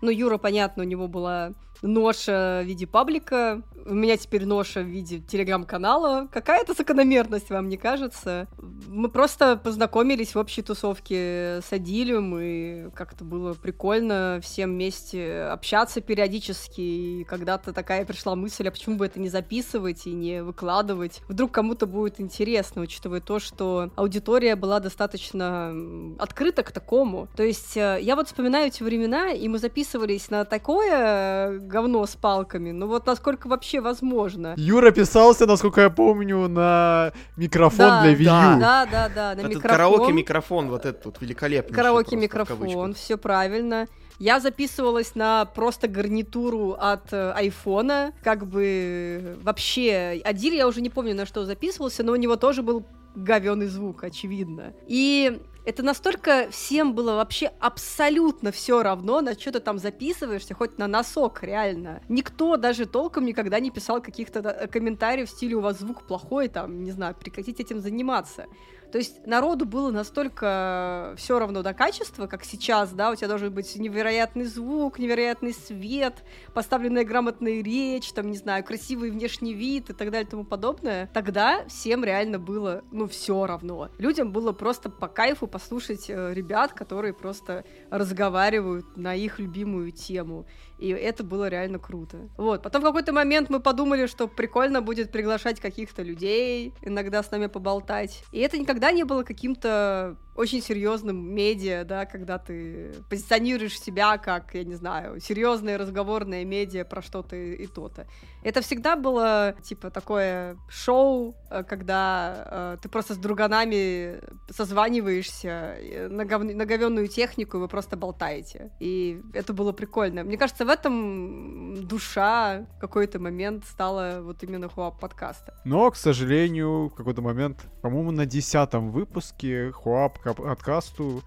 Ну, 0.00 0.10
Юра, 0.10 0.38
понятно, 0.38 0.82
у 0.82 0.86
него 0.86 1.08
была 1.08 1.52
ноша 1.82 2.62
в 2.64 2.66
виде 2.66 2.86
паблика, 2.86 3.62
у 3.84 3.94
меня 3.94 4.16
теперь 4.16 4.46
ноша 4.46 4.80
в 4.80 4.86
виде 4.86 5.20
телеграм-канала. 5.20 6.28
Какая-то 6.32 6.74
закономерность, 6.74 7.50
вам 7.50 7.68
не 7.68 7.76
кажется? 7.76 8.46
Мы 8.86 9.08
просто 9.08 9.56
познакомились 9.56 10.34
в 10.34 10.38
общей 10.38 10.62
тусовке 10.62 11.60
с 11.62 11.72
Адилем, 11.72 12.38
и 12.38 12.90
как-то 12.94 13.24
было 13.24 13.54
прикольно 13.54 14.40
всем 14.42 14.70
вместе 14.70 15.42
общаться 15.42 16.00
периодически, 16.00 16.80
и 16.80 17.24
когда-то 17.24 17.72
такая 17.72 18.04
пришла 18.04 18.34
мысль, 18.36 18.68
а 18.68 18.70
почему 18.70 18.96
бы 18.96 19.06
это 19.06 19.20
не 19.20 19.28
записывать 19.28 20.06
и 20.06 20.12
не 20.12 20.42
выкладывать? 20.42 21.20
Вдруг 21.28 21.52
кому-то 21.52 21.86
будет 21.86 22.20
интересно, 22.20 22.82
учитывая 22.82 23.20
то, 23.20 23.38
что 23.38 23.90
аудитория 23.96 24.56
была 24.56 24.80
достаточно 24.80 25.74
открыта 26.18 26.62
к 26.62 26.72
такому. 26.72 27.28
То 27.36 27.42
есть 27.42 27.76
э, 27.76 27.98
я 28.00 28.16
вот 28.16 28.28
вспоминаю 28.28 28.68
эти 28.68 28.82
времена, 28.82 29.32
и 29.32 29.48
мы 29.48 29.58
записывались 29.58 30.30
на 30.30 30.44
такое 30.44 31.50
э, 31.50 31.58
говно 31.72 32.04
с 32.06 32.14
палками, 32.14 32.70
ну 32.70 32.86
вот 32.86 33.06
насколько 33.06 33.48
вообще 33.48 33.80
возможно. 33.80 34.54
Юра 34.56 34.90
писался, 34.90 35.46
насколько 35.46 35.80
я 35.80 35.90
помню, 35.90 36.46
на 36.48 37.12
микрофон 37.36 37.78
Да, 37.88 38.02
для 38.02 38.12
Wii 38.12 38.24
да. 38.24 38.54
U. 38.54 38.60
Да, 38.60 38.86
да, 38.90 39.08
да, 39.08 39.34
на 39.34 39.40
Этот 39.40 39.48
микрофон. 39.54 39.70
караоке-микрофон, 39.70 40.68
вот 40.68 40.84
этот 40.86 41.04
вот 41.06 41.20
великолепный. 41.20 41.74
Караоке-микрофон, 41.74 42.94
все 42.94 43.16
правильно. 43.16 43.86
Я 44.18 44.38
записывалась 44.38 45.14
на 45.14 45.46
просто 45.46 45.88
гарнитуру 45.88 46.76
от 46.78 47.12
э, 47.12 47.32
айфона, 47.32 48.12
как 48.22 48.46
бы 48.46 49.36
вообще. 49.42 50.20
Адиль 50.24 50.54
я 50.54 50.68
уже 50.68 50.80
не 50.80 50.90
помню, 50.90 51.14
на 51.14 51.26
что 51.26 51.44
записывался, 51.44 52.02
но 52.04 52.12
у 52.12 52.16
него 52.16 52.36
тоже 52.36 52.62
был 52.62 52.84
говёный 53.16 53.66
звук, 53.66 54.04
очевидно. 54.04 54.74
И 54.86 55.40
это 55.64 55.82
настолько 55.82 56.48
всем 56.50 56.94
было 56.94 57.14
вообще 57.14 57.52
абсолютно 57.60 58.50
все 58.50 58.82
равно, 58.82 59.20
на 59.20 59.34
что 59.34 59.52
ты 59.52 59.60
там 59.60 59.78
записываешься, 59.78 60.54
хоть 60.54 60.78
на 60.78 60.86
носок, 60.86 61.42
реально. 61.42 62.02
Никто 62.08 62.56
даже 62.56 62.86
толком 62.86 63.24
никогда 63.24 63.60
не 63.60 63.70
писал 63.70 64.00
каких-то 64.00 64.42
да, 64.42 64.66
комментариев 64.66 65.28
в 65.28 65.32
стиле 65.32 65.56
«у 65.56 65.60
вас 65.60 65.78
звук 65.78 66.02
плохой», 66.02 66.48
там, 66.48 66.82
не 66.82 66.90
знаю, 66.90 67.14
прекратите 67.14 67.62
этим 67.62 67.80
заниматься. 67.80 68.46
То 68.92 68.98
есть 68.98 69.26
народу 69.26 69.64
было 69.64 69.90
настолько 69.90 71.14
все 71.16 71.38
равно 71.38 71.62
до 71.62 71.72
качества, 71.72 72.26
как 72.26 72.44
сейчас, 72.44 72.90
да, 72.90 73.10
у 73.10 73.14
тебя 73.14 73.28
должен 73.28 73.50
быть 73.50 73.74
невероятный 73.76 74.44
звук, 74.44 74.98
невероятный 74.98 75.54
свет, 75.54 76.22
поставленная 76.52 77.04
грамотная 77.04 77.62
речь, 77.62 78.12
там, 78.12 78.30
не 78.30 78.36
знаю, 78.36 78.62
красивый 78.62 79.10
внешний 79.10 79.54
вид 79.54 79.88
и 79.88 79.94
так 79.94 80.10
далее 80.10 80.26
и 80.26 80.30
тому 80.30 80.44
подобное. 80.44 81.08
Тогда 81.14 81.64
всем 81.68 82.04
реально 82.04 82.38
было, 82.38 82.84
ну, 82.92 83.08
все 83.08 83.46
равно. 83.46 83.88
Людям 83.96 84.30
было 84.30 84.52
просто 84.52 84.90
по 84.90 85.08
кайфу 85.08 85.46
послушать 85.46 86.10
э, 86.10 86.34
ребят, 86.34 86.74
которые 86.74 87.14
просто 87.14 87.64
разговаривают 87.88 88.98
на 88.98 89.14
их 89.14 89.38
любимую 89.38 89.92
тему. 89.92 90.44
И 90.82 90.88
это 90.88 91.22
было 91.22 91.48
реально 91.48 91.78
круто. 91.78 92.28
Вот. 92.36 92.64
Потом 92.64 92.82
в 92.82 92.84
какой-то 92.84 93.12
момент 93.12 93.50
мы 93.50 93.60
подумали, 93.60 94.06
что 94.06 94.26
прикольно 94.26 94.82
будет 94.82 95.12
приглашать 95.12 95.60
каких-то 95.60 96.02
людей, 96.02 96.74
иногда 96.82 97.22
с 97.22 97.30
нами 97.30 97.46
поболтать. 97.46 98.24
И 98.32 98.40
это 98.40 98.58
никогда 98.58 98.90
не 98.90 99.04
было 99.04 99.22
каким-то 99.22 100.16
очень 100.34 100.62
серьезным 100.62 101.34
медиа, 101.34 101.84
да, 101.84 102.06
когда 102.06 102.38
ты 102.38 102.92
позиционируешь 103.10 103.78
себя 103.78 104.18
как, 104.18 104.54
я 104.54 104.64
не 104.64 104.74
знаю, 104.74 105.20
серьезное 105.20 105.78
разговорное 105.78 106.44
медиа 106.44 106.84
про 106.84 107.02
что-то 107.02 107.36
и, 107.36 107.66
то-то. 107.66 108.06
Это 108.42 108.60
всегда 108.60 108.96
было, 108.96 109.54
типа, 109.62 109.90
такое 109.90 110.56
шоу, 110.68 111.34
э, 111.50 111.62
когда 111.62 112.74
э, 112.74 112.76
ты 112.82 112.88
просто 112.88 113.14
с 113.14 113.18
друганами 113.18 114.20
созваниваешься 114.50 115.76
э, 115.78 116.08
на, 116.08 116.24
гов- 116.24 116.42
на 116.42 116.64
говенную 116.66 117.08
технику, 117.08 117.56
и 117.56 117.60
вы 117.60 117.68
просто 117.68 117.96
болтаете. 117.96 118.70
И 118.80 119.20
это 119.32 119.52
было 119.52 119.72
прикольно. 119.72 120.24
Мне 120.24 120.36
кажется, 120.36 120.64
в 120.64 120.68
этом 120.68 121.86
душа 121.86 122.66
в 122.76 122.80
какой-то 122.80 123.20
момент 123.20 123.64
стала 123.64 124.20
вот 124.22 124.42
именно 124.42 124.68
хуап 124.68 124.98
подкаста. 124.98 125.54
Но, 125.64 125.90
к 125.90 125.96
сожалению, 125.96 126.88
в 126.88 126.94
какой-то 126.94 127.22
момент, 127.22 127.64
по-моему, 127.80 128.10
на 128.10 128.26
десятом 128.26 128.90
выпуске 128.90 129.70
Хуап 129.72 130.21
подкасту 130.22 131.22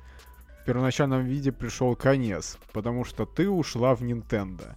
в 0.62 0.66
первоначальном 0.66 1.24
виде 1.24 1.52
пришел 1.52 1.96
конец, 1.96 2.58
потому 2.74 3.06
что 3.06 3.25
ты 3.25 3.50
ушла 3.50 3.96
в 3.96 4.02
Nintendo. 4.02 4.75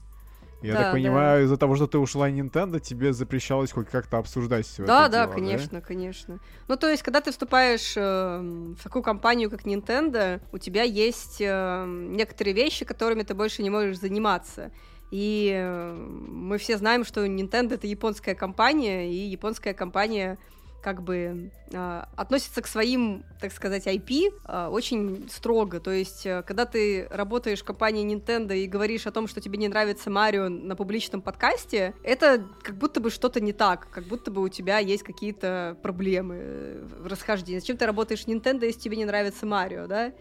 Я 0.60 0.72
Да, 0.72 0.78
так 0.78 0.86
да. 0.86 0.92
понимаю, 0.92 1.44
из-за 1.44 1.56
того, 1.56 1.76
что 1.76 1.86
ты 1.86 1.98
ушла 1.98 2.26
в 2.26 2.32
Nintendo, 2.32 2.80
тебе 2.80 3.12
запрещалось 3.12 3.70
хоть 3.70 3.88
как-то 3.88 4.18
обсуждать 4.18 4.66
все 4.66 4.84
Да, 4.84 5.02
это 5.02 5.12
да, 5.12 5.24
дело, 5.24 5.34
конечно, 5.34 5.80
конечно. 5.80 6.40
Ну, 6.66 6.76
то 6.76 6.88
есть, 6.88 7.04
когда 7.04 7.20
ты 7.20 7.30
вступаешь 7.30 7.94
э, 7.96 8.40
в 8.76 8.82
такую 8.82 9.02
компанию, 9.02 9.50
как 9.50 9.62
Nintendo, 9.62 10.40
у 10.52 10.58
тебя 10.58 10.82
есть 10.82 11.36
э, 11.40 11.84
некоторые 11.86 12.54
вещи, 12.54 12.84
которыми 12.84 13.22
ты 13.22 13.34
больше 13.34 13.62
не 13.62 13.70
можешь 13.70 14.00
заниматься. 14.00 14.72
И 15.12 15.52
э, 15.54 15.94
мы 15.94 16.58
все 16.58 16.76
знаем, 16.76 17.04
что 17.04 17.24
Nintendo 17.24 17.74
это 17.74 17.86
японская 17.86 18.34
компания, 18.34 19.10
и 19.12 19.28
японская 19.28 19.74
компания 19.74 20.38
как 20.82 21.02
бы 21.02 21.50
э, 21.72 22.02
относится 22.16 22.62
к 22.62 22.66
своим, 22.66 23.24
так 23.40 23.52
сказать, 23.52 23.86
IP 23.86 24.32
э, 24.46 24.66
очень 24.68 25.28
строго. 25.30 25.80
То 25.80 25.90
есть, 25.90 26.24
э, 26.24 26.42
когда 26.42 26.66
ты 26.66 27.08
работаешь 27.10 27.60
в 27.60 27.64
компании 27.64 28.06
Nintendo 28.06 28.56
и 28.56 28.66
говоришь 28.66 29.06
о 29.06 29.10
том, 29.10 29.26
что 29.26 29.40
тебе 29.40 29.58
не 29.58 29.68
нравится 29.68 30.10
Марио 30.10 30.48
на 30.48 30.76
публичном 30.76 31.20
подкасте, 31.20 31.94
это 32.04 32.46
как 32.62 32.76
будто 32.76 33.00
бы 33.00 33.10
что-то 33.10 33.40
не 33.40 33.52
так, 33.52 33.88
как 33.90 34.04
будто 34.04 34.30
бы 34.30 34.42
у 34.42 34.48
тебя 34.48 34.78
есть 34.78 35.02
какие-то 35.02 35.76
проблемы, 35.82 36.36
э, 36.38 36.88
расхождения. 37.04 37.60
Зачем 37.60 37.76
ты 37.76 37.86
работаешь 37.86 38.24
в 38.24 38.28
Nintendo, 38.28 38.64
если 38.64 38.80
тебе 38.80 38.96
не 38.96 39.04
нравится 39.04 39.46
Марио, 39.46 39.86
да? 39.86 40.12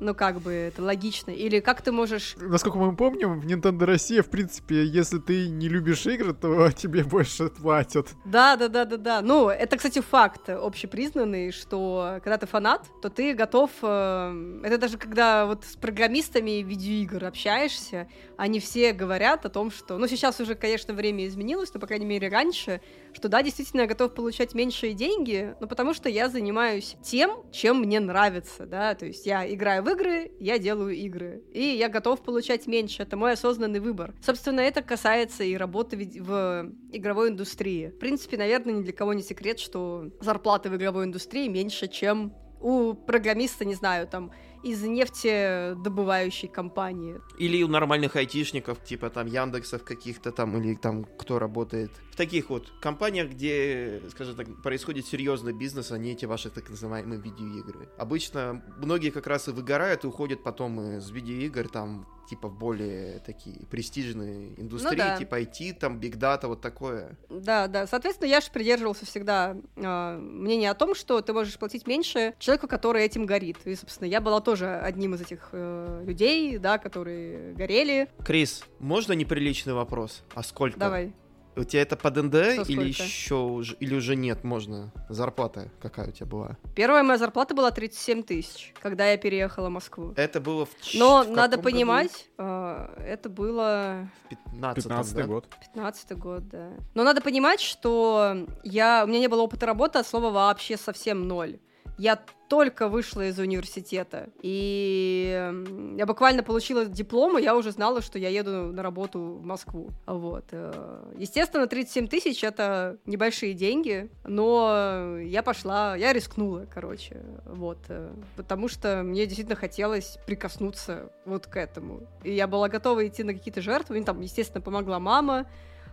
Ну, 0.00 0.14
как 0.14 0.40
бы, 0.40 0.50
это 0.50 0.82
логично. 0.82 1.30
Или 1.30 1.60
как 1.60 1.82
ты 1.82 1.92
можешь... 1.92 2.34
Насколько 2.40 2.78
мы 2.78 2.96
помним, 2.96 3.38
в 3.38 3.44
Nintendo 3.44 3.84
Россия, 3.84 4.22
в 4.22 4.30
принципе, 4.30 4.86
если 4.86 5.18
ты 5.18 5.48
не 5.48 5.68
любишь 5.68 6.06
игры, 6.06 6.32
то 6.32 6.70
тебе 6.72 7.04
больше 7.04 7.50
платят. 7.50 8.08
Да, 8.24 8.56
да, 8.56 8.68
да, 8.68 8.86
да, 8.86 8.96
да. 8.96 9.20
Ну, 9.20 9.50
это, 9.50 9.76
кстати, 9.76 10.00
факт 10.00 10.48
общепризнанный, 10.48 11.52
что 11.52 12.18
когда 12.24 12.38
ты 12.38 12.46
фанат, 12.46 12.86
то 13.02 13.10
ты 13.10 13.34
готов... 13.34 13.70
Э, 13.82 14.60
это 14.64 14.78
даже 14.78 14.96
когда 14.96 15.44
вот 15.44 15.64
с 15.66 15.76
программистами 15.76 16.62
видеоигр 16.62 17.26
общаешься, 17.26 18.08
они 18.38 18.58
все 18.58 18.94
говорят 18.94 19.44
о 19.44 19.50
том, 19.50 19.70
что... 19.70 19.98
Ну, 19.98 20.06
сейчас 20.06 20.40
уже, 20.40 20.54
конечно, 20.54 20.94
время 20.94 21.26
изменилось, 21.26 21.74
но, 21.74 21.80
по 21.80 21.86
крайней 21.86 22.06
мере, 22.06 22.28
раньше, 22.28 22.80
что 23.12 23.28
да, 23.28 23.42
действительно, 23.42 23.82
я 23.82 23.86
готов 23.86 24.14
получать 24.14 24.54
меньшие 24.54 24.94
деньги, 24.94 25.54
но 25.60 25.66
потому 25.66 25.92
что 25.92 26.08
я 26.08 26.30
занимаюсь 26.30 26.96
тем, 27.02 27.42
чем 27.52 27.80
мне 27.80 28.00
нравится, 28.00 28.64
да, 28.64 28.94
то 28.94 29.04
есть 29.04 29.26
я 29.26 29.52
играю 29.52 29.82
в 29.82 29.89
игры, 29.90 30.32
я 30.40 30.58
делаю 30.58 30.94
игры, 30.94 31.42
и 31.52 31.62
я 31.62 31.88
готов 31.88 32.22
получать 32.22 32.66
меньше, 32.66 33.02
это 33.02 33.16
мой 33.16 33.32
осознанный 33.32 33.80
выбор. 33.80 34.14
Собственно, 34.22 34.60
это 34.60 34.82
касается 34.82 35.44
и 35.44 35.56
работы 35.56 35.96
в 35.96 36.70
игровой 36.92 37.30
индустрии. 37.30 37.88
В 37.88 37.98
принципе, 37.98 38.36
наверное, 38.36 38.74
ни 38.74 38.82
для 38.82 38.92
кого 38.92 39.12
не 39.12 39.22
секрет, 39.22 39.58
что 39.58 40.10
зарплаты 40.20 40.70
в 40.70 40.76
игровой 40.76 41.04
индустрии 41.04 41.48
меньше, 41.48 41.88
чем 41.88 42.34
у 42.60 42.94
программиста, 42.94 43.64
не 43.64 43.74
знаю, 43.74 44.06
там, 44.06 44.32
из 44.62 44.82
нефтедобывающей 44.82 46.48
компании. 46.48 47.20
Или 47.38 47.62
у 47.62 47.68
нормальных 47.68 48.16
айтишников, 48.16 48.82
типа 48.84 49.10
там 49.10 49.26
Яндексов 49.26 49.84
каких-то 49.84 50.32
там, 50.32 50.56
или 50.60 50.74
там 50.74 51.04
кто 51.04 51.38
работает. 51.38 51.90
В 52.12 52.16
таких 52.16 52.50
вот 52.50 52.72
компаниях, 52.80 53.30
где, 53.30 54.02
скажем 54.10 54.36
так, 54.36 54.62
происходит 54.62 55.06
серьезный 55.06 55.52
бизнес, 55.52 55.92
а 55.92 55.98
не 55.98 56.12
эти 56.12 56.26
ваши 56.26 56.50
так 56.50 56.68
называемые 56.68 57.20
видеоигры. 57.20 57.88
Обычно 57.96 58.62
многие 58.78 59.10
как 59.10 59.26
раз 59.26 59.48
и 59.48 59.52
выгорают 59.52 60.04
и 60.04 60.06
уходят 60.06 60.42
потом 60.42 60.80
из 60.98 61.10
видеоигр 61.10 61.68
там 61.68 62.06
типа 62.30 62.46
в 62.46 62.56
более 62.56 63.18
такие 63.18 63.66
престижные 63.66 64.52
индустрии, 64.56 64.92
ну, 64.92 64.96
да. 64.98 65.16
типа 65.16 65.40
IT, 65.42 65.74
там 65.74 65.98
Big 65.98 66.16
Data, 66.16 66.46
вот 66.46 66.60
такое. 66.60 67.18
Да, 67.28 67.66
да. 67.66 67.88
Соответственно, 67.88 68.28
я 68.28 68.40
же 68.40 68.52
придерживался 68.52 69.04
всегда 69.04 69.56
э, 69.74 70.16
мнения 70.16 70.70
о 70.70 70.74
том, 70.74 70.94
что 70.94 71.20
ты 71.22 71.32
можешь 71.32 71.58
платить 71.58 71.88
меньше 71.88 72.34
человеку, 72.38 72.68
который 72.68 73.02
этим 73.02 73.26
горит. 73.26 73.58
И, 73.64 73.74
собственно, 73.74 74.06
я 74.06 74.20
была 74.20 74.40
тоже 74.40 74.76
одним 74.76 75.16
из 75.16 75.22
этих 75.22 75.48
э, 75.50 76.04
людей, 76.06 76.58
да, 76.58 76.78
которые 76.78 77.52
горели. 77.54 78.08
Крис, 78.24 78.62
можно 78.78 79.12
неприличный 79.12 79.72
вопрос? 79.72 80.22
А 80.32 80.44
сколько? 80.44 80.78
Давай. 80.78 81.12
У 81.60 81.64
тебя 81.64 81.82
это 81.82 81.94
под 81.94 82.16
НД 82.16 82.34
или 82.70 82.88
еще 82.88 83.34
уже, 83.34 83.76
или 83.80 83.94
уже 83.94 84.16
нет, 84.16 84.44
можно? 84.44 84.90
Зарплата 85.10 85.68
какая 85.82 86.08
у 86.08 86.10
тебя 86.10 86.24
была? 86.24 86.56
Первая 86.74 87.02
моя 87.02 87.18
зарплата 87.18 87.54
была 87.54 87.70
37 87.70 88.22
тысяч, 88.22 88.72
когда 88.80 89.10
я 89.10 89.18
переехала 89.18 89.68
в 89.68 89.72
Москву. 89.72 90.14
Это 90.16 90.40
было 90.40 90.64
в 90.64 90.70
Но 90.94 91.22
в 91.22 91.30
надо 91.30 91.58
понимать, 91.58 92.28
э, 92.38 93.04
это 93.06 93.28
было... 93.28 94.08
15 94.50 95.14
да? 95.14 95.22
год. 95.24 95.48
15 95.74 96.18
год, 96.18 96.48
да. 96.48 96.70
Но 96.94 97.04
надо 97.04 97.20
понимать, 97.20 97.60
что 97.60 98.46
я... 98.64 99.02
у 99.04 99.06
меня 99.06 99.20
не 99.20 99.28
было 99.28 99.42
опыта 99.42 99.66
работы 99.66 99.98
от 99.98 100.06
слова 100.06 100.30
вообще 100.30 100.78
совсем 100.78 101.28
ноль. 101.28 101.58
Я 102.00 102.18
только 102.48 102.88
вышла 102.88 103.28
из 103.28 103.38
университета, 103.38 104.30
и 104.40 105.52
я 105.98 106.06
буквально 106.06 106.42
получила 106.42 106.86
диплом, 106.86 107.36
и 107.36 107.42
я 107.42 107.54
уже 107.54 107.72
знала, 107.72 108.00
что 108.00 108.18
я 108.18 108.30
еду 108.30 108.72
на 108.72 108.82
работу 108.82 109.20
в 109.20 109.44
Москву. 109.44 109.90
Вот. 110.06 110.46
Э, 110.52 111.12
естественно, 111.18 111.66
37 111.66 112.08
тысяч— 112.08 112.42
это 112.44 112.96
небольшие 113.04 113.52
деньги, 113.52 114.08
но 114.24 115.18
я 115.18 115.42
пошла, 115.42 115.94
я 115.94 116.14
рискнула, 116.14 116.66
короче, 116.72 117.20
вот, 117.44 117.80
э, 117.88 118.10
потому 118.34 118.68
что 118.68 119.02
мне 119.02 119.26
действительно 119.26 119.56
хотелось 119.56 120.16
прикоснуться 120.26 121.12
вот 121.26 121.48
к 121.48 121.56
этому. 121.58 122.08
И 122.24 122.32
я 122.32 122.46
была 122.46 122.70
готова 122.70 123.06
идти 123.06 123.24
на 123.24 123.34
какие-то 123.34 123.60
жертвы, 123.60 123.96
мне 123.96 124.06
там, 124.06 124.22
естественно, 124.22 124.62
помогла 124.62 124.98
мама, 125.00 125.46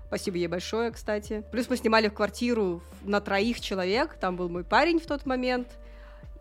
Спасибо 0.07 0.37
ей 0.37 0.47
большое, 0.47 0.91
кстати. 0.91 1.43
Плюс 1.51 1.69
мы 1.69 1.75
снимали 1.75 2.07
квартиру 2.07 2.81
на 3.03 3.19
троих 3.19 3.59
человек. 3.59 4.13
Там 4.13 4.37
был 4.37 4.47
мой 4.47 4.63
парень 4.63 5.01
в 5.01 5.05
тот 5.05 5.25
момент 5.25 5.67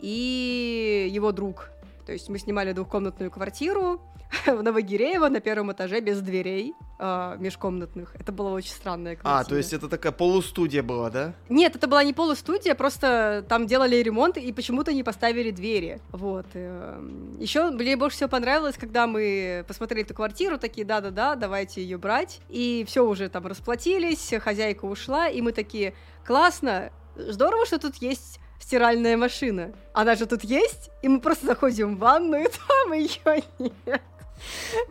и 0.01 1.09
его 1.11 1.33
друг. 1.33 1.71
То 2.07 2.13
есть 2.13 2.29
мы 2.29 2.39
снимали 2.39 2.73
двухкомнатную 2.73 3.31
квартиру 3.31 4.01
в 4.47 4.63
Новогиреево 4.63 5.29
на 5.29 5.41
первом 5.41 5.73
этаже 5.73 6.01
без 6.01 6.21
дверей 6.21 6.75
э, 6.99 7.37
межкомнатных. 7.39 8.15
Это 8.15 8.33
было 8.33 8.51
очень 8.51 8.71
странная 8.71 9.17
квартира. 9.17 9.41
А, 9.41 9.45
то 9.45 9.57
есть 9.57 9.73
это 9.73 9.89
такая 9.89 10.13
полустудия 10.13 10.83
была, 10.83 11.11
да? 11.11 11.35
Нет, 11.49 11.77
это 11.77 11.87
была 11.87 12.05
не 12.05 12.13
полустудия, 12.13 12.75
просто 12.75 13.45
там 13.49 13.67
делали 13.67 13.97
ремонт 13.97 14.37
и 14.37 14.53
почему-то 14.53 14.93
не 14.93 15.03
поставили 15.03 15.51
двери. 15.51 16.01
Вот. 16.13 16.47
Э, 16.55 17.01
Еще 17.39 17.71
мне 17.71 17.97
больше 17.97 18.17
всего 18.17 18.29
понравилось, 18.29 18.77
когда 18.79 19.07
мы 19.07 19.65
посмотрели 19.67 20.05
эту 20.05 20.15
квартиру, 20.15 20.59
такие, 20.59 20.87
да-да-да, 20.87 21.35
давайте 21.35 21.83
ее 21.83 21.99
брать. 21.99 22.41
И 22.49 22.85
все 22.87 23.05
уже 23.05 23.29
там 23.29 23.47
расплатились, 23.47 24.33
хозяйка 24.41 24.85
ушла, 24.85 25.29
и 25.29 25.41
мы 25.41 25.53
такие, 25.53 25.95
классно, 26.25 26.91
здорово, 27.17 27.67
что 27.67 27.79
тут 27.79 27.97
есть 27.97 28.41
стиральная 28.67 29.17
машина. 29.17 29.73
Она 29.93 30.17
же 30.17 30.27
тут 30.27 30.43
есть, 30.43 30.91
и 31.01 31.09
мы 31.09 31.21
просто 31.21 31.47
заходим 31.47 31.95
в 31.95 31.99
ванну, 32.01 32.37
и 32.37 32.49
там 32.69 32.93
ее 32.93 33.45
нет. 33.59 34.03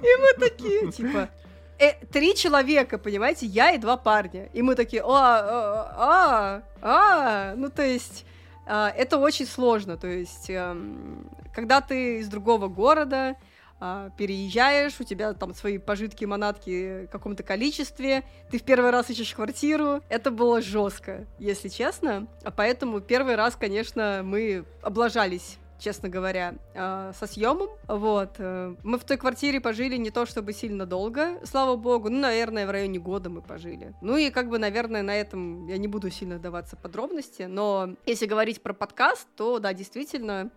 И 0.02 0.22
мы 0.22 0.34
такие, 0.40 0.92
типа, 0.92 1.30
э, 1.78 1.92
три 2.12 2.36
человека, 2.36 2.98
понимаете, 2.98 3.46
я 3.46 3.72
и 3.72 3.78
два 3.78 3.98
парня. 3.98 4.50
И 4.54 4.62
мы 4.62 4.76
такие, 4.76 5.04
а, 5.06 5.10
а, 5.10 5.94
а, 5.98 6.62
а, 6.82 7.56
ну 7.56 7.70
то 7.70 7.84
есть... 7.84 8.26
А, 8.68 8.90
это 8.90 9.20
очень 9.20 9.46
сложно, 9.46 9.96
то 9.96 10.08
есть, 10.08 10.50
эм, 10.50 11.30
когда 11.54 11.82
ты 11.82 12.20
из 12.20 12.30
другого 12.30 12.68
города, 12.68 13.36
а, 13.80 14.10
переезжаешь, 14.18 15.00
у 15.00 15.04
тебя 15.04 15.34
там 15.34 15.54
свои 15.54 15.78
пожитки, 15.78 16.26
манатки 16.26 17.06
в 17.06 17.08
каком-то 17.08 17.44
количестве, 17.44 18.24
ты 18.50 18.58
в 18.58 18.64
первый 18.64 18.92
раз 18.92 19.10
ищешь 19.10 19.34
квартиру. 19.34 20.02
Это 20.10 20.32
было 20.32 20.62
жестко, 20.62 21.26
если 21.40 21.68
честно. 21.68 22.28
А 22.44 22.52
поэтому 22.52 23.02
первый 23.02 23.36
раз, 23.36 23.56
конечно, 23.56 24.22
мы 24.24 24.66
облажались 24.82 25.58
честно 25.80 26.10
говоря, 26.10 26.56
э, 26.74 27.12
со 27.18 27.28
съемом. 27.28 27.70
Вот. 27.88 28.36
Э, 28.38 28.76
мы 28.84 28.98
в 28.98 29.04
той 29.04 29.18
квартире 29.18 29.60
пожили 29.60 29.98
не 29.98 30.10
то 30.10 30.26
чтобы 30.26 30.54
сильно 30.54 30.86
долго, 30.86 31.40
слава 31.44 31.76
богу, 31.76 32.10
ну, 32.10 32.20
наверное, 32.20 32.66
в 32.66 32.72
районе 32.72 33.00
года 33.00 33.30
мы 33.30 33.42
пожили. 33.42 33.94
Ну 34.02 34.18
и 34.18 34.30
как 34.30 34.50
бы, 34.50 34.58
наверное, 34.58 35.02
на 35.02 35.16
этом 35.16 35.68
я 35.68 35.78
не 35.78 35.88
буду 35.88 36.10
сильно 36.10 36.40
даваться 36.40 36.76
подробности, 36.76 37.44
но 37.44 37.96
если 38.06 38.26
говорить 38.26 38.62
про 38.62 38.74
подкаст, 38.74 39.28
то 39.36 39.60
да, 39.60 39.74
действительно, 39.74 40.42
а, 40.42 40.50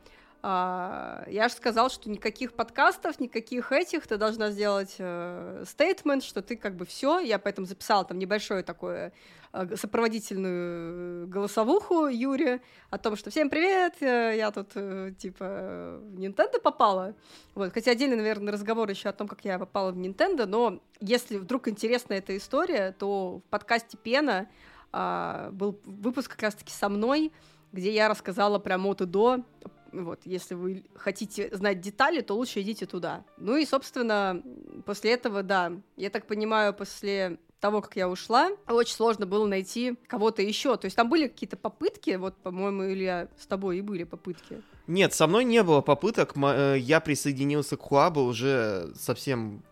я 0.42 1.46
же 1.48 1.54
сказал, 1.54 1.90
что 1.90 2.08
никаких 2.08 2.52
подкастов, 2.52 3.18
никаких 3.18 3.72
этих, 3.72 4.06
ты 4.06 4.16
должна 4.16 4.50
сделать 4.50 4.92
стейтмент, 4.92 6.22
э, 6.22 6.26
что 6.26 6.42
ты 6.42 6.56
как 6.56 6.76
бы 6.76 6.86
все. 6.86 7.18
Я 7.18 7.38
поэтому 7.40 7.66
записала 7.66 8.04
там 8.04 8.18
небольшое 8.20 8.62
такое 8.62 9.12
э, 9.52 9.74
сопроводительную 9.74 11.26
голосовуху 11.26 12.06
Юре 12.06 12.60
о 12.90 12.98
том, 12.98 13.16
что 13.16 13.30
всем 13.30 13.50
привет, 13.50 13.94
э, 14.00 14.36
я 14.36 14.52
тут 14.52 14.74
типа 15.18 15.98
в 16.02 16.20
Nintendo 16.20 16.60
попала. 16.62 17.16
Вот, 17.56 17.72
хотя 17.74 17.90
отдельный, 17.90 18.16
наверное, 18.16 18.52
разговор 18.52 18.88
еще 18.88 19.08
о 19.08 19.12
том, 19.12 19.26
как 19.26 19.44
я 19.44 19.58
попала 19.58 19.90
в 19.90 19.98
Nintendo, 19.98 20.46
но 20.46 20.80
если 21.00 21.38
вдруг 21.38 21.66
интересна 21.66 22.14
эта 22.14 22.36
история, 22.36 22.94
то 22.96 23.42
в 23.44 23.50
подкасте 23.50 23.96
Пена 23.96 24.48
а, 24.92 25.50
был 25.50 25.80
выпуск 25.84 26.30
как 26.30 26.42
раз-таки 26.42 26.72
со 26.72 26.88
мной, 26.88 27.32
где 27.72 27.92
я 27.92 28.08
рассказала 28.08 28.58
прям 28.58 28.86
от 28.86 29.00
и 29.00 29.06
до 29.06 29.44
вот, 29.92 30.20
если 30.24 30.54
вы 30.54 30.84
хотите 30.94 31.54
знать 31.54 31.80
детали, 31.80 32.20
то 32.20 32.34
лучше 32.34 32.60
идите 32.60 32.86
туда. 32.86 33.24
Ну 33.36 33.56
и, 33.56 33.64
собственно, 33.64 34.42
после 34.84 35.12
этого, 35.12 35.42
да, 35.42 35.72
я 35.96 36.10
так 36.10 36.26
понимаю, 36.26 36.74
после 36.74 37.38
того, 37.60 37.80
как 37.80 37.96
я 37.96 38.08
ушла, 38.08 38.50
очень 38.68 38.94
сложно 38.94 39.26
было 39.26 39.46
найти 39.46 39.96
кого-то 40.06 40.42
еще. 40.42 40.76
То 40.76 40.84
есть 40.86 40.96
там 40.96 41.08
были 41.08 41.26
какие-то 41.28 41.56
попытки, 41.56 42.16
вот, 42.16 42.36
по-моему, 42.36 42.84
Илья, 42.84 43.28
с 43.38 43.46
тобой 43.46 43.78
и 43.78 43.80
были 43.80 44.04
попытки. 44.04 44.62
Нет, 44.86 45.12
со 45.12 45.26
мной 45.26 45.44
не 45.44 45.62
было 45.62 45.80
попыток. 45.80 46.34
Э, 46.36 46.76
я 46.78 47.00
присоединился 47.00 47.76
к 47.76 47.82
Хуабу 47.82 48.22
уже 48.22 48.92
совсем 48.94 49.62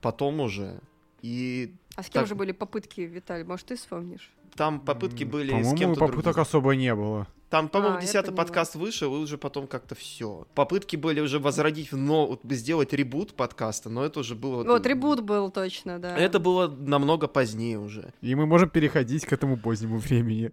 потом 0.00 0.40
уже. 0.40 0.80
И 1.22 1.74
а 1.96 2.02
с 2.02 2.06
кем 2.06 2.22
так... 2.22 2.28
же 2.28 2.34
были 2.34 2.52
попытки, 2.52 3.00
Виталий? 3.02 3.44
Может, 3.44 3.66
ты 3.66 3.76
вспомнишь? 3.76 4.30
Там 4.56 4.80
попытки 4.80 5.24
были 5.24 5.62
с 5.62 5.74
кем-то 5.74 6.00
попыток 6.00 6.24
другим. 6.24 6.42
особо 6.42 6.74
не 6.76 6.94
было. 6.94 7.26
Там, 7.50 7.68
по-моему, 7.68 7.98
а, 7.98 8.00
десятый 8.00 8.34
подкаст 8.34 8.74
вышел, 8.74 9.14
и 9.14 9.18
уже 9.20 9.38
потом 9.38 9.68
как-то 9.68 9.94
все. 9.94 10.46
Попытки 10.54 10.96
были 10.96 11.20
уже 11.20 11.38
возродить, 11.38 11.92
но 11.92 12.40
сделать 12.50 12.92
ребут 12.92 13.34
подкаста, 13.34 13.90
но 13.90 14.04
это 14.04 14.20
уже 14.20 14.34
было... 14.34 14.64
Вот, 14.64 14.86
ребут 14.86 15.20
был 15.20 15.50
точно, 15.50 16.00
да. 16.00 16.16
Это 16.16 16.40
было 16.40 16.66
намного 16.66 17.28
позднее 17.28 17.78
уже. 17.78 18.12
И 18.22 18.34
мы 18.34 18.46
можем 18.46 18.70
переходить 18.70 19.24
к 19.24 19.32
этому 19.32 19.56
позднему 19.56 19.98
времени. 19.98 20.50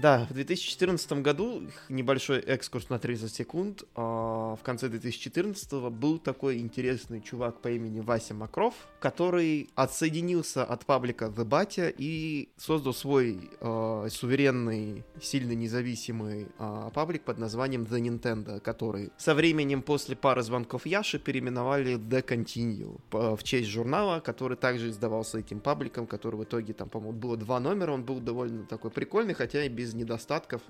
Да, 0.00 0.26
в 0.30 0.32
2014 0.32 1.12
году, 1.22 1.62
небольшой 1.88 2.38
экскурс 2.38 2.88
на 2.88 3.00
30 3.00 3.34
секунд, 3.34 3.82
а, 3.96 4.54
в 4.54 4.62
конце 4.62 4.88
2014 4.88 5.90
был 5.90 6.18
такой 6.20 6.58
интересный 6.58 7.20
чувак 7.20 7.60
по 7.60 7.68
имени 7.68 7.98
Вася 7.98 8.32
Макров, 8.32 8.74
который 9.00 9.68
отсоединился 9.74 10.64
от 10.64 10.86
паблика 10.86 11.24
The 11.26 11.44
Batya 11.44 11.92
и 11.98 12.48
создал 12.56 12.94
свой 12.94 13.50
э, 13.60 14.08
суверенный, 14.10 15.04
сильно 15.20 15.52
независимый 15.52 16.46
э, 16.58 16.90
паблик 16.94 17.22
под 17.22 17.38
названием 17.38 17.82
The 17.82 18.00
Nintendo, 18.00 18.60
который 18.60 19.10
со 19.16 19.34
временем 19.34 19.82
после 19.82 20.14
пары 20.14 20.42
звонков 20.42 20.86
Яши 20.86 21.18
переименовали 21.18 21.96
The 21.96 22.24
Continue 22.24 23.36
в 23.36 23.42
честь 23.42 23.68
журнала, 23.68 24.20
который 24.20 24.56
также 24.56 24.90
издавался 24.90 25.38
этим 25.38 25.58
пабликом, 25.58 26.06
который 26.06 26.36
в 26.36 26.44
итоге 26.44 26.72
там, 26.72 26.88
по-моему, 26.88 27.18
было 27.18 27.36
два 27.36 27.58
номера, 27.58 27.92
он 27.92 28.04
был 28.04 28.20
довольно 28.20 28.64
такой 28.64 28.92
прикольный, 28.92 29.34
хотя 29.34 29.64
и 29.64 29.68
без 29.68 29.87
недостатков. 29.94 30.62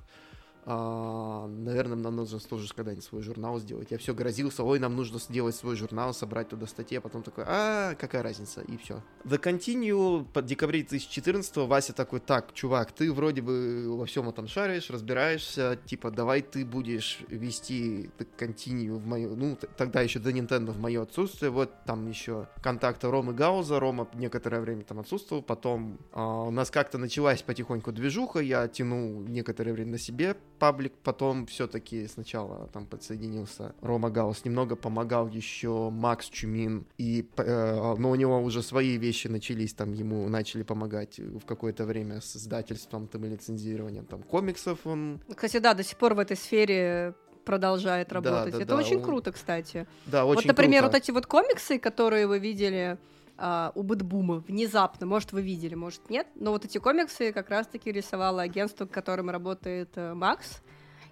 А, 0.64 1.46
наверное, 1.46 1.96
нам 1.96 2.16
нужно 2.16 2.38
тоже 2.40 2.72
когда-нибудь 2.74 3.04
свой 3.04 3.22
журнал 3.22 3.58
сделать. 3.58 3.90
Я 3.90 3.98
все 3.98 4.14
грозился, 4.14 4.62
ой, 4.64 4.78
нам 4.78 4.96
нужно 4.96 5.18
сделать 5.18 5.54
свой 5.56 5.76
журнал, 5.76 6.12
собрать 6.12 6.48
туда 6.48 6.66
статьи, 6.66 6.98
а 6.98 7.00
потом 7.00 7.22
такой, 7.22 7.44
а, 7.46 7.94
какая 7.94 8.22
разница, 8.22 8.60
и 8.60 8.76
все. 8.76 9.02
The 9.24 9.40
Continue 9.40 10.26
под 10.32 10.46
декабре 10.46 10.80
2014 10.80 11.56
Вася 11.56 11.92
такой, 11.92 12.20
так, 12.20 12.52
чувак, 12.52 12.92
ты 12.92 13.12
вроде 13.12 13.40
бы 13.40 13.96
во 13.96 14.04
всем 14.04 14.28
этом 14.28 14.46
шаришь, 14.46 14.90
разбираешься, 14.90 15.78
типа, 15.86 16.10
давай 16.10 16.42
ты 16.42 16.64
будешь 16.64 17.20
вести 17.28 18.10
The 18.18 18.26
Continue 18.38 18.96
в 18.96 19.06
мою, 19.06 19.36
ну, 19.36 19.56
тогда 19.76 20.02
еще 20.02 20.18
The 20.18 20.32
Nintendo 20.32 20.72
в 20.72 20.78
мое 20.78 21.02
отсутствие, 21.02 21.50
вот 21.50 21.72
там 21.86 22.06
еще 22.08 22.48
контакты 22.62 23.10
Ромы 23.10 23.32
Гауза, 23.32 23.80
Рома 23.80 24.06
некоторое 24.14 24.60
время 24.60 24.84
там 24.84 25.00
отсутствовал, 25.00 25.42
потом 25.42 25.98
а, 26.12 26.42
у 26.42 26.50
нас 26.50 26.70
как-то 26.70 26.98
началась 26.98 27.42
потихоньку 27.42 27.92
движуха, 27.92 28.40
я 28.40 28.68
тянул 28.68 29.22
некоторое 29.22 29.72
время 29.72 29.92
на 29.92 29.98
себе, 29.98 30.36
паблик, 30.58 30.92
потом 31.02 31.46
все-таки 31.46 32.06
сначала 32.06 32.68
там 32.72 32.86
подсоединился 32.86 33.74
Рома 33.80 34.10
Гаус, 34.10 34.44
немного 34.44 34.76
помогал 34.76 35.28
еще 35.28 35.90
Макс 35.90 36.26
Чумин, 36.26 36.86
и, 36.98 37.28
э, 37.36 37.94
но 37.98 38.10
у 38.10 38.14
него 38.14 38.40
уже 38.40 38.62
свои 38.62 38.96
вещи 38.96 39.28
начались, 39.28 39.74
там 39.74 39.92
ему 39.92 40.28
начали 40.28 40.62
помогать 40.62 41.18
в 41.18 41.44
какое-то 41.44 41.84
время 41.84 42.20
с 42.20 42.36
издательством 42.36 43.06
там, 43.08 43.24
и 43.24 43.28
лицензированием 43.28 44.04
там 44.04 44.22
комиксов 44.22 44.86
он... 44.86 45.20
Кстати, 45.34 45.58
да, 45.58 45.74
до 45.74 45.82
сих 45.82 45.96
пор 45.98 46.14
в 46.14 46.18
этой 46.18 46.36
сфере 46.36 47.14
продолжает 47.44 48.12
работать. 48.12 48.52
Да, 48.52 48.58
да, 48.58 48.64
Это 48.64 48.74
да, 48.74 48.76
очень 48.76 48.96
он... 48.98 49.04
круто, 49.04 49.32
кстати. 49.32 49.86
Да, 50.06 50.26
очень 50.26 50.36
Вот, 50.36 50.44
например, 50.44 50.82
круто. 50.82 50.96
вот 50.96 51.02
эти 51.02 51.10
вот 51.10 51.26
комиксы, 51.26 51.78
которые 51.78 52.26
вы 52.26 52.38
видели 52.38 52.98
Uh, 53.38 53.70
у 53.76 53.84
BetBoom 53.84 54.35
а 54.35 54.42
внезапно, 54.48 55.06
может, 55.06 55.30
вы 55.30 55.42
видели, 55.42 55.76
может, 55.76 56.10
нет, 56.10 56.26
но 56.34 56.50
вот 56.50 56.64
эти 56.64 56.78
комиксы 56.78 57.32
как 57.32 57.50
раз-таки 57.50 57.92
рисовало 57.92 58.42
агентство, 58.42 58.84
которым 58.84 59.30
работает 59.30 59.96
uh, 59.96 60.12
Макс, 60.12 60.60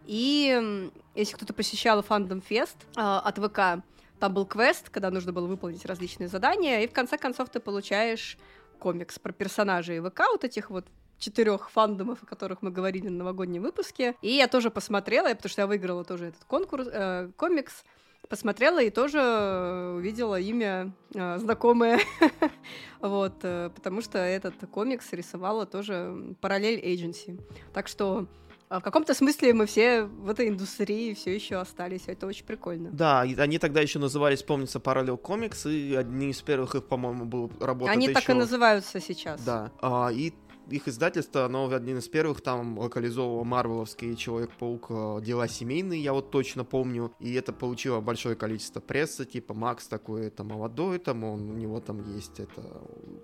и 0.07 0.91
если 1.15 1.35
кто-то 1.35 1.55
посещал 1.55 2.03
Fandom 2.03 2.43
Fest 2.43 2.77
uh, 2.97 3.21
от 3.21 3.39
ВК, 3.39 3.85
там 4.19 4.35
был 4.35 4.45
квест, 4.45 4.91
когда 4.91 5.11
нужно 5.11 5.33
было 5.33 5.47
выполнить 5.47 5.85
различные 5.85 6.29
задания, 6.29 6.81
и 6.81 6.89
в 6.89 6.93
конце 6.93 7.17
концов 7.17 7.49
ты 7.51 7.61
получаешь 7.61 8.39
комикс 8.81 9.19
про 9.21 9.33
персонажей 9.33 10.01
ВК, 10.01 10.23
вот 10.33 10.43
этих 10.43 10.71
вот 10.71 10.87
четырех 11.19 11.71
фандомов, 11.71 12.23
о 12.23 12.27
которых 12.27 12.62
мы 12.62 12.71
говорили 12.71 13.09
на 13.09 13.19
новогоднем 13.19 13.62
выпуске. 13.62 14.15
И 14.21 14.31
я 14.31 14.49
тоже 14.49 14.71
посмотрела, 14.71 15.29
потому 15.29 15.51
что 15.51 15.62
я 15.62 15.67
выиграла 15.67 16.05
тоже 16.05 16.27
этот 16.27 16.45
конкурс, 16.45 16.89
э, 16.91 17.31
комикс 17.37 17.85
посмотрела 18.29 18.83
и 18.83 18.91
тоже 18.91 19.19
э, 19.19 19.95
увидела 19.97 20.39
имя 20.41 20.93
э, 21.15 21.39
знакомое, 21.39 22.01
вот, 23.01 23.35
э, 23.43 23.71
потому 23.75 24.01
что 24.01 24.19
этот 24.19 24.55
комикс 24.71 25.12
рисовала 25.12 25.67
тоже 25.67 26.35
параллель 26.41 26.81
Agency. 26.81 27.41
Так 27.73 27.89
что 27.89 28.27
в 28.69 28.81
каком-то 28.81 29.15
смысле 29.15 29.55
мы 29.55 29.67
все 29.67 30.03
в 30.03 30.29
этой 30.29 30.49
индустрии 30.49 31.15
все 31.15 31.35
еще 31.35 31.57
остались. 31.57 32.03
Это 32.07 32.27
очень 32.27 32.45
прикольно. 32.45 32.91
Да, 32.91 33.21
они 33.21 33.59
тогда 33.59 33.81
еще 33.81 34.01
назывались, 34.01 34.43
помнится, 34.43 34.79
Parallel 34.81 35.21
Comics, 35.21 35.71
и 35.71 35.95
одни 35.95 36.31
из 36.31 36.43
первых 36.43 36.75
их, 36.75 36.85
по-моему, 36.85 37.25
был 37.27 37.51
работа. 37.61 37.93
Они 37.93 38.09
так 38.09 38.25
еще... 38.25 38.33
и 38.33 38.35
называются 38.35 39.01
сейчас. 39.01 39.41
Да. 39.45 39.71
А, 39.81 40.11
и 40.12 40.33
их 40.69 40.89
издательство, 40.89 41.45
оно 41.45 41.69
один 41.73 41.99
из 41.99 42.09
первых 42.09 42.41
там 42.41 42.79
локализовывало 42.79 43.45
марвеловский 43.45 44.17
Человек-паук 44.17 44.87
э, 44.89 45.21
дела 45.23 45.49
семейные, 45.49 46.03
я 46.03 46.13
вот 46.13 46.31
точно 46.31 46.65
помню, 46.65 47.13
и 47.21 47.33
это 47.35 47.53
получило 47.53 48.01
большое 48.01 48.37
количество 48.37 48.81
прессы, 48.81 49.25
типа 49.25 49.55
Макс 49.55 49.87
такой, 49.87 50.27
это 50.27 50.45
молодой, 50.45 50.99
там 50.99 51.25
он, 51.25 51.51
у 51.51 51.55
него 51.55 51.81
там 51.81 52.03
есть 52.15 52.41
это, 52.41 52.63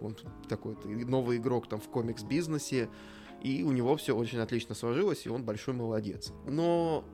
он 0.00 0.16
такой 0.48 0.76
новый 1.04 1.38
игрок 1.38 1.68
там 1.68 1.80
в 1.80 1.88
комикс-бизнесе, 1.88 2.88
и 3.42 3.64
у 3.64 3.72
него 3.72 3.96
все 3.96 4.16
очень 4.16 4.38
отлично 4.38 4.74
сложилось, 4.74 5.26
и 5.26 5.28
он 5.28 5.44
большой 5.44 5.74
молодец. 5.74 6.32
Но 6.46 7.04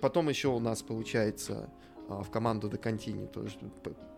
потом 0.00 0.28
еще 0.28 0.48
у 0.48 0.58
нас 0.58 0.82
получается 0.82 1.72
а, 2.08 2.22
в 2.22 2.30
команду 2.30 2.68
до 2.68 2.76
Continue, 2.76 3.28
то 3.28 3.42
есть 3.42 3.58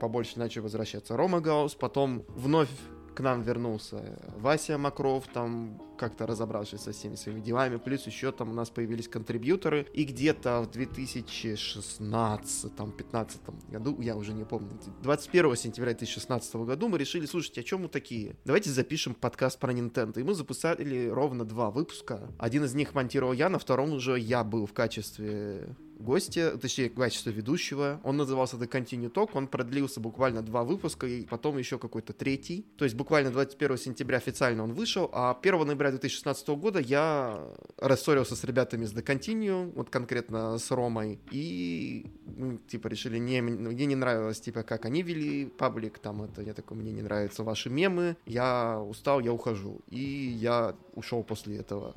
побольше 0.00 0.38
начал 0.38 0.62
возвращаться 0.62 1.16
Рома 1.16 1.40
Гаус, 1.40 1.74
потом 1.74 2.24
вновь 2.28 2.70
к 3.14 3.20
нам 3.20 3.42
вернулся 3.42 4.18
Вася 4.36 4.78
Макров, 4.78 5.26
там 5.32 5.80
как-то 5.96 6.26
разобравшись 6.26 6.80
со 6.80 6.90
всеми 6.92 7.14
своими 7.14 7.40
делами, 7.40 7.76
плюс 7.76 8.06
еще 8.06 8.32
там 8.32 8.50
у 8.50 8.52
нас 8.52 8.68
появились 8.70 9.08
контрибьюторы, 9.08 9.86
и 9.92 10.02
где-то 10.04 10.62
в 10.62 10.70
2016-15 10.76 13.70
году, 13.70 14.00
я 14.00 14.16
уже 14.16 14.34
не 14.34 14.44
помню, 14.44 14.70
21 15.02 15.56
сентября 15.56 15.92
2016 15.92 16.56
году 16.56 16.88
мы 16.88 16.98
решили, 16.98 17.26
слушайте, 17.26 17.60
о 17.60 17.64
чем 17.64 17.82
мы 17.82 17.88
такие? 17.88 18.34
Давайте 18.44 18.70
запишем 18.70 19.14
подкаст 19.14 19.60
про 19.60 19.72
Nintendo, 19.72 20.20
и 20.20 20.24
мы 20.24 20.34
записали 20.34 21.08
ровно 21.08 21.44
два 21.44 21.70
выпуска. 21.70 22.28
Один 22.38 22.64
из 22.64 22.74
них 22.74 22.94
монтировал 22.94 23.32
я, 23.32 23.48
на 23.48 23.58
втором 23.58 23.92
уже 23.92 24.18
я 24.18 24.42
был 24.42 24.66
в 24.66 24.72
качестве 24.72 25.76
гостя, 25.98 26.56
точнее, 26.58 26.90
в 26.90 26.94
качестве 26.94 27.32
ведущего. 27.32 28.00
Он 28.04 28.16
назывался 28.16 28.56
The 28.56 28.68
Continue 28.68 29.12
Talk, 29.12 29.30
он 29.34 29.48
продлился 29.48 30.00
буквально 30.00 30.42
два 30.42 30.64
выпуска, 30.64 31.06
и 31.06 31.24
потом 31.24 31.58
еще 31.58 31.78
какой-то 31.78 32.12
третий. 32.12 32.66
То 32.76 32.84
есть 32.84 32.96
буквально 32.96 33.30
21 33.30 33.78
сентября 33.78 34.18
официально 34.18 34.62
он 34.62 34.72
вышел, 34.72 35.10
а 35.12 35.38
1 35.40 35.66
ноября 35.66 35.90
2016 35.90 36.48
года 36.48 36.80
я 36.80 37.38
рассорился 37.78 38.36
с 38.36 38.44
ребятами 38.44 38.84
из 38.84 38.94
The 38.94 39.04
Continue, 39.04 39.72
вот 39.74 39.90
конкретно 39.90 40.58
с 40.58 40.70
Ромой, 40.70 41.20
и 41.30 42.06
мы, 42.36 42.58
типа, 42.68 42.88
решили, 42.88 43.18
не, 43.18 43.40
мне 43.40 43.86
не 43.86 43.96
нравилось, 43.96 44.40
типа, 44.40 44.62
как 44.62 44.84
они 44.84 45.02
вели 45.02 45.46
паблик, 45.46 45.98
там 45.98 46.22
это, 46.22 46.42
я 46.42 46.54
такой, 46.54 46.76
мне 46.76 46.92
не 46.92 47.02
нравятся 47.02 47.44
ваши 47.44 47.70
мемы, 47.70 48.16
я 48.26 48.80
устал, 48.80 49.20
я 49.20 49.32
ухожу. 49.32 49.80
И 49.88 49.98
я 49.98 50.74
ушел 50.94 51.22
после 51.22 51.58
этого. 51.58 51.94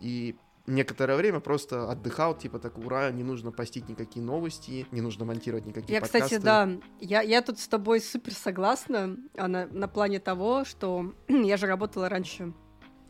И 0.00 0.36
некоторое 0.68 1.16
время 1.16 1.40
просто 1.40 1.90
отдыхал, 1.90 2.36
типа 2.36 2.58
так, 2.58 2.78
ура, 2.78 3.10
не 3.10 3.24
нужно 3.24 3.50
постить 3.50 3.88
никакие 3.88 4.24
новости, 4.24 4.86
не 4.90 5.00
нужно 5.00 5.24
монтировать 5.24 5.66
никакие 5.66 5.94
я, 5.94 6.00
подкасты. 6.00 6.36
кстати, 6.36 6.42
да, 6.42 6.68
я, 7.00 7.22
я 7.22 7.42
тут 7.42 7.58
с 7.58 7.68
тобой 7.68 8.00
супер 8.00 8.34
согласна 8.34 9.16
а 9.36 9.48
на, 9.48 9.66
на 9.66 9.88
плане 9.88 10.20
того, 10.20 10.64
что 10.64 11.12
я 11.28 11.56
же 11.56 11.66
работала 11.66 12.08
раньше 12.08 12.52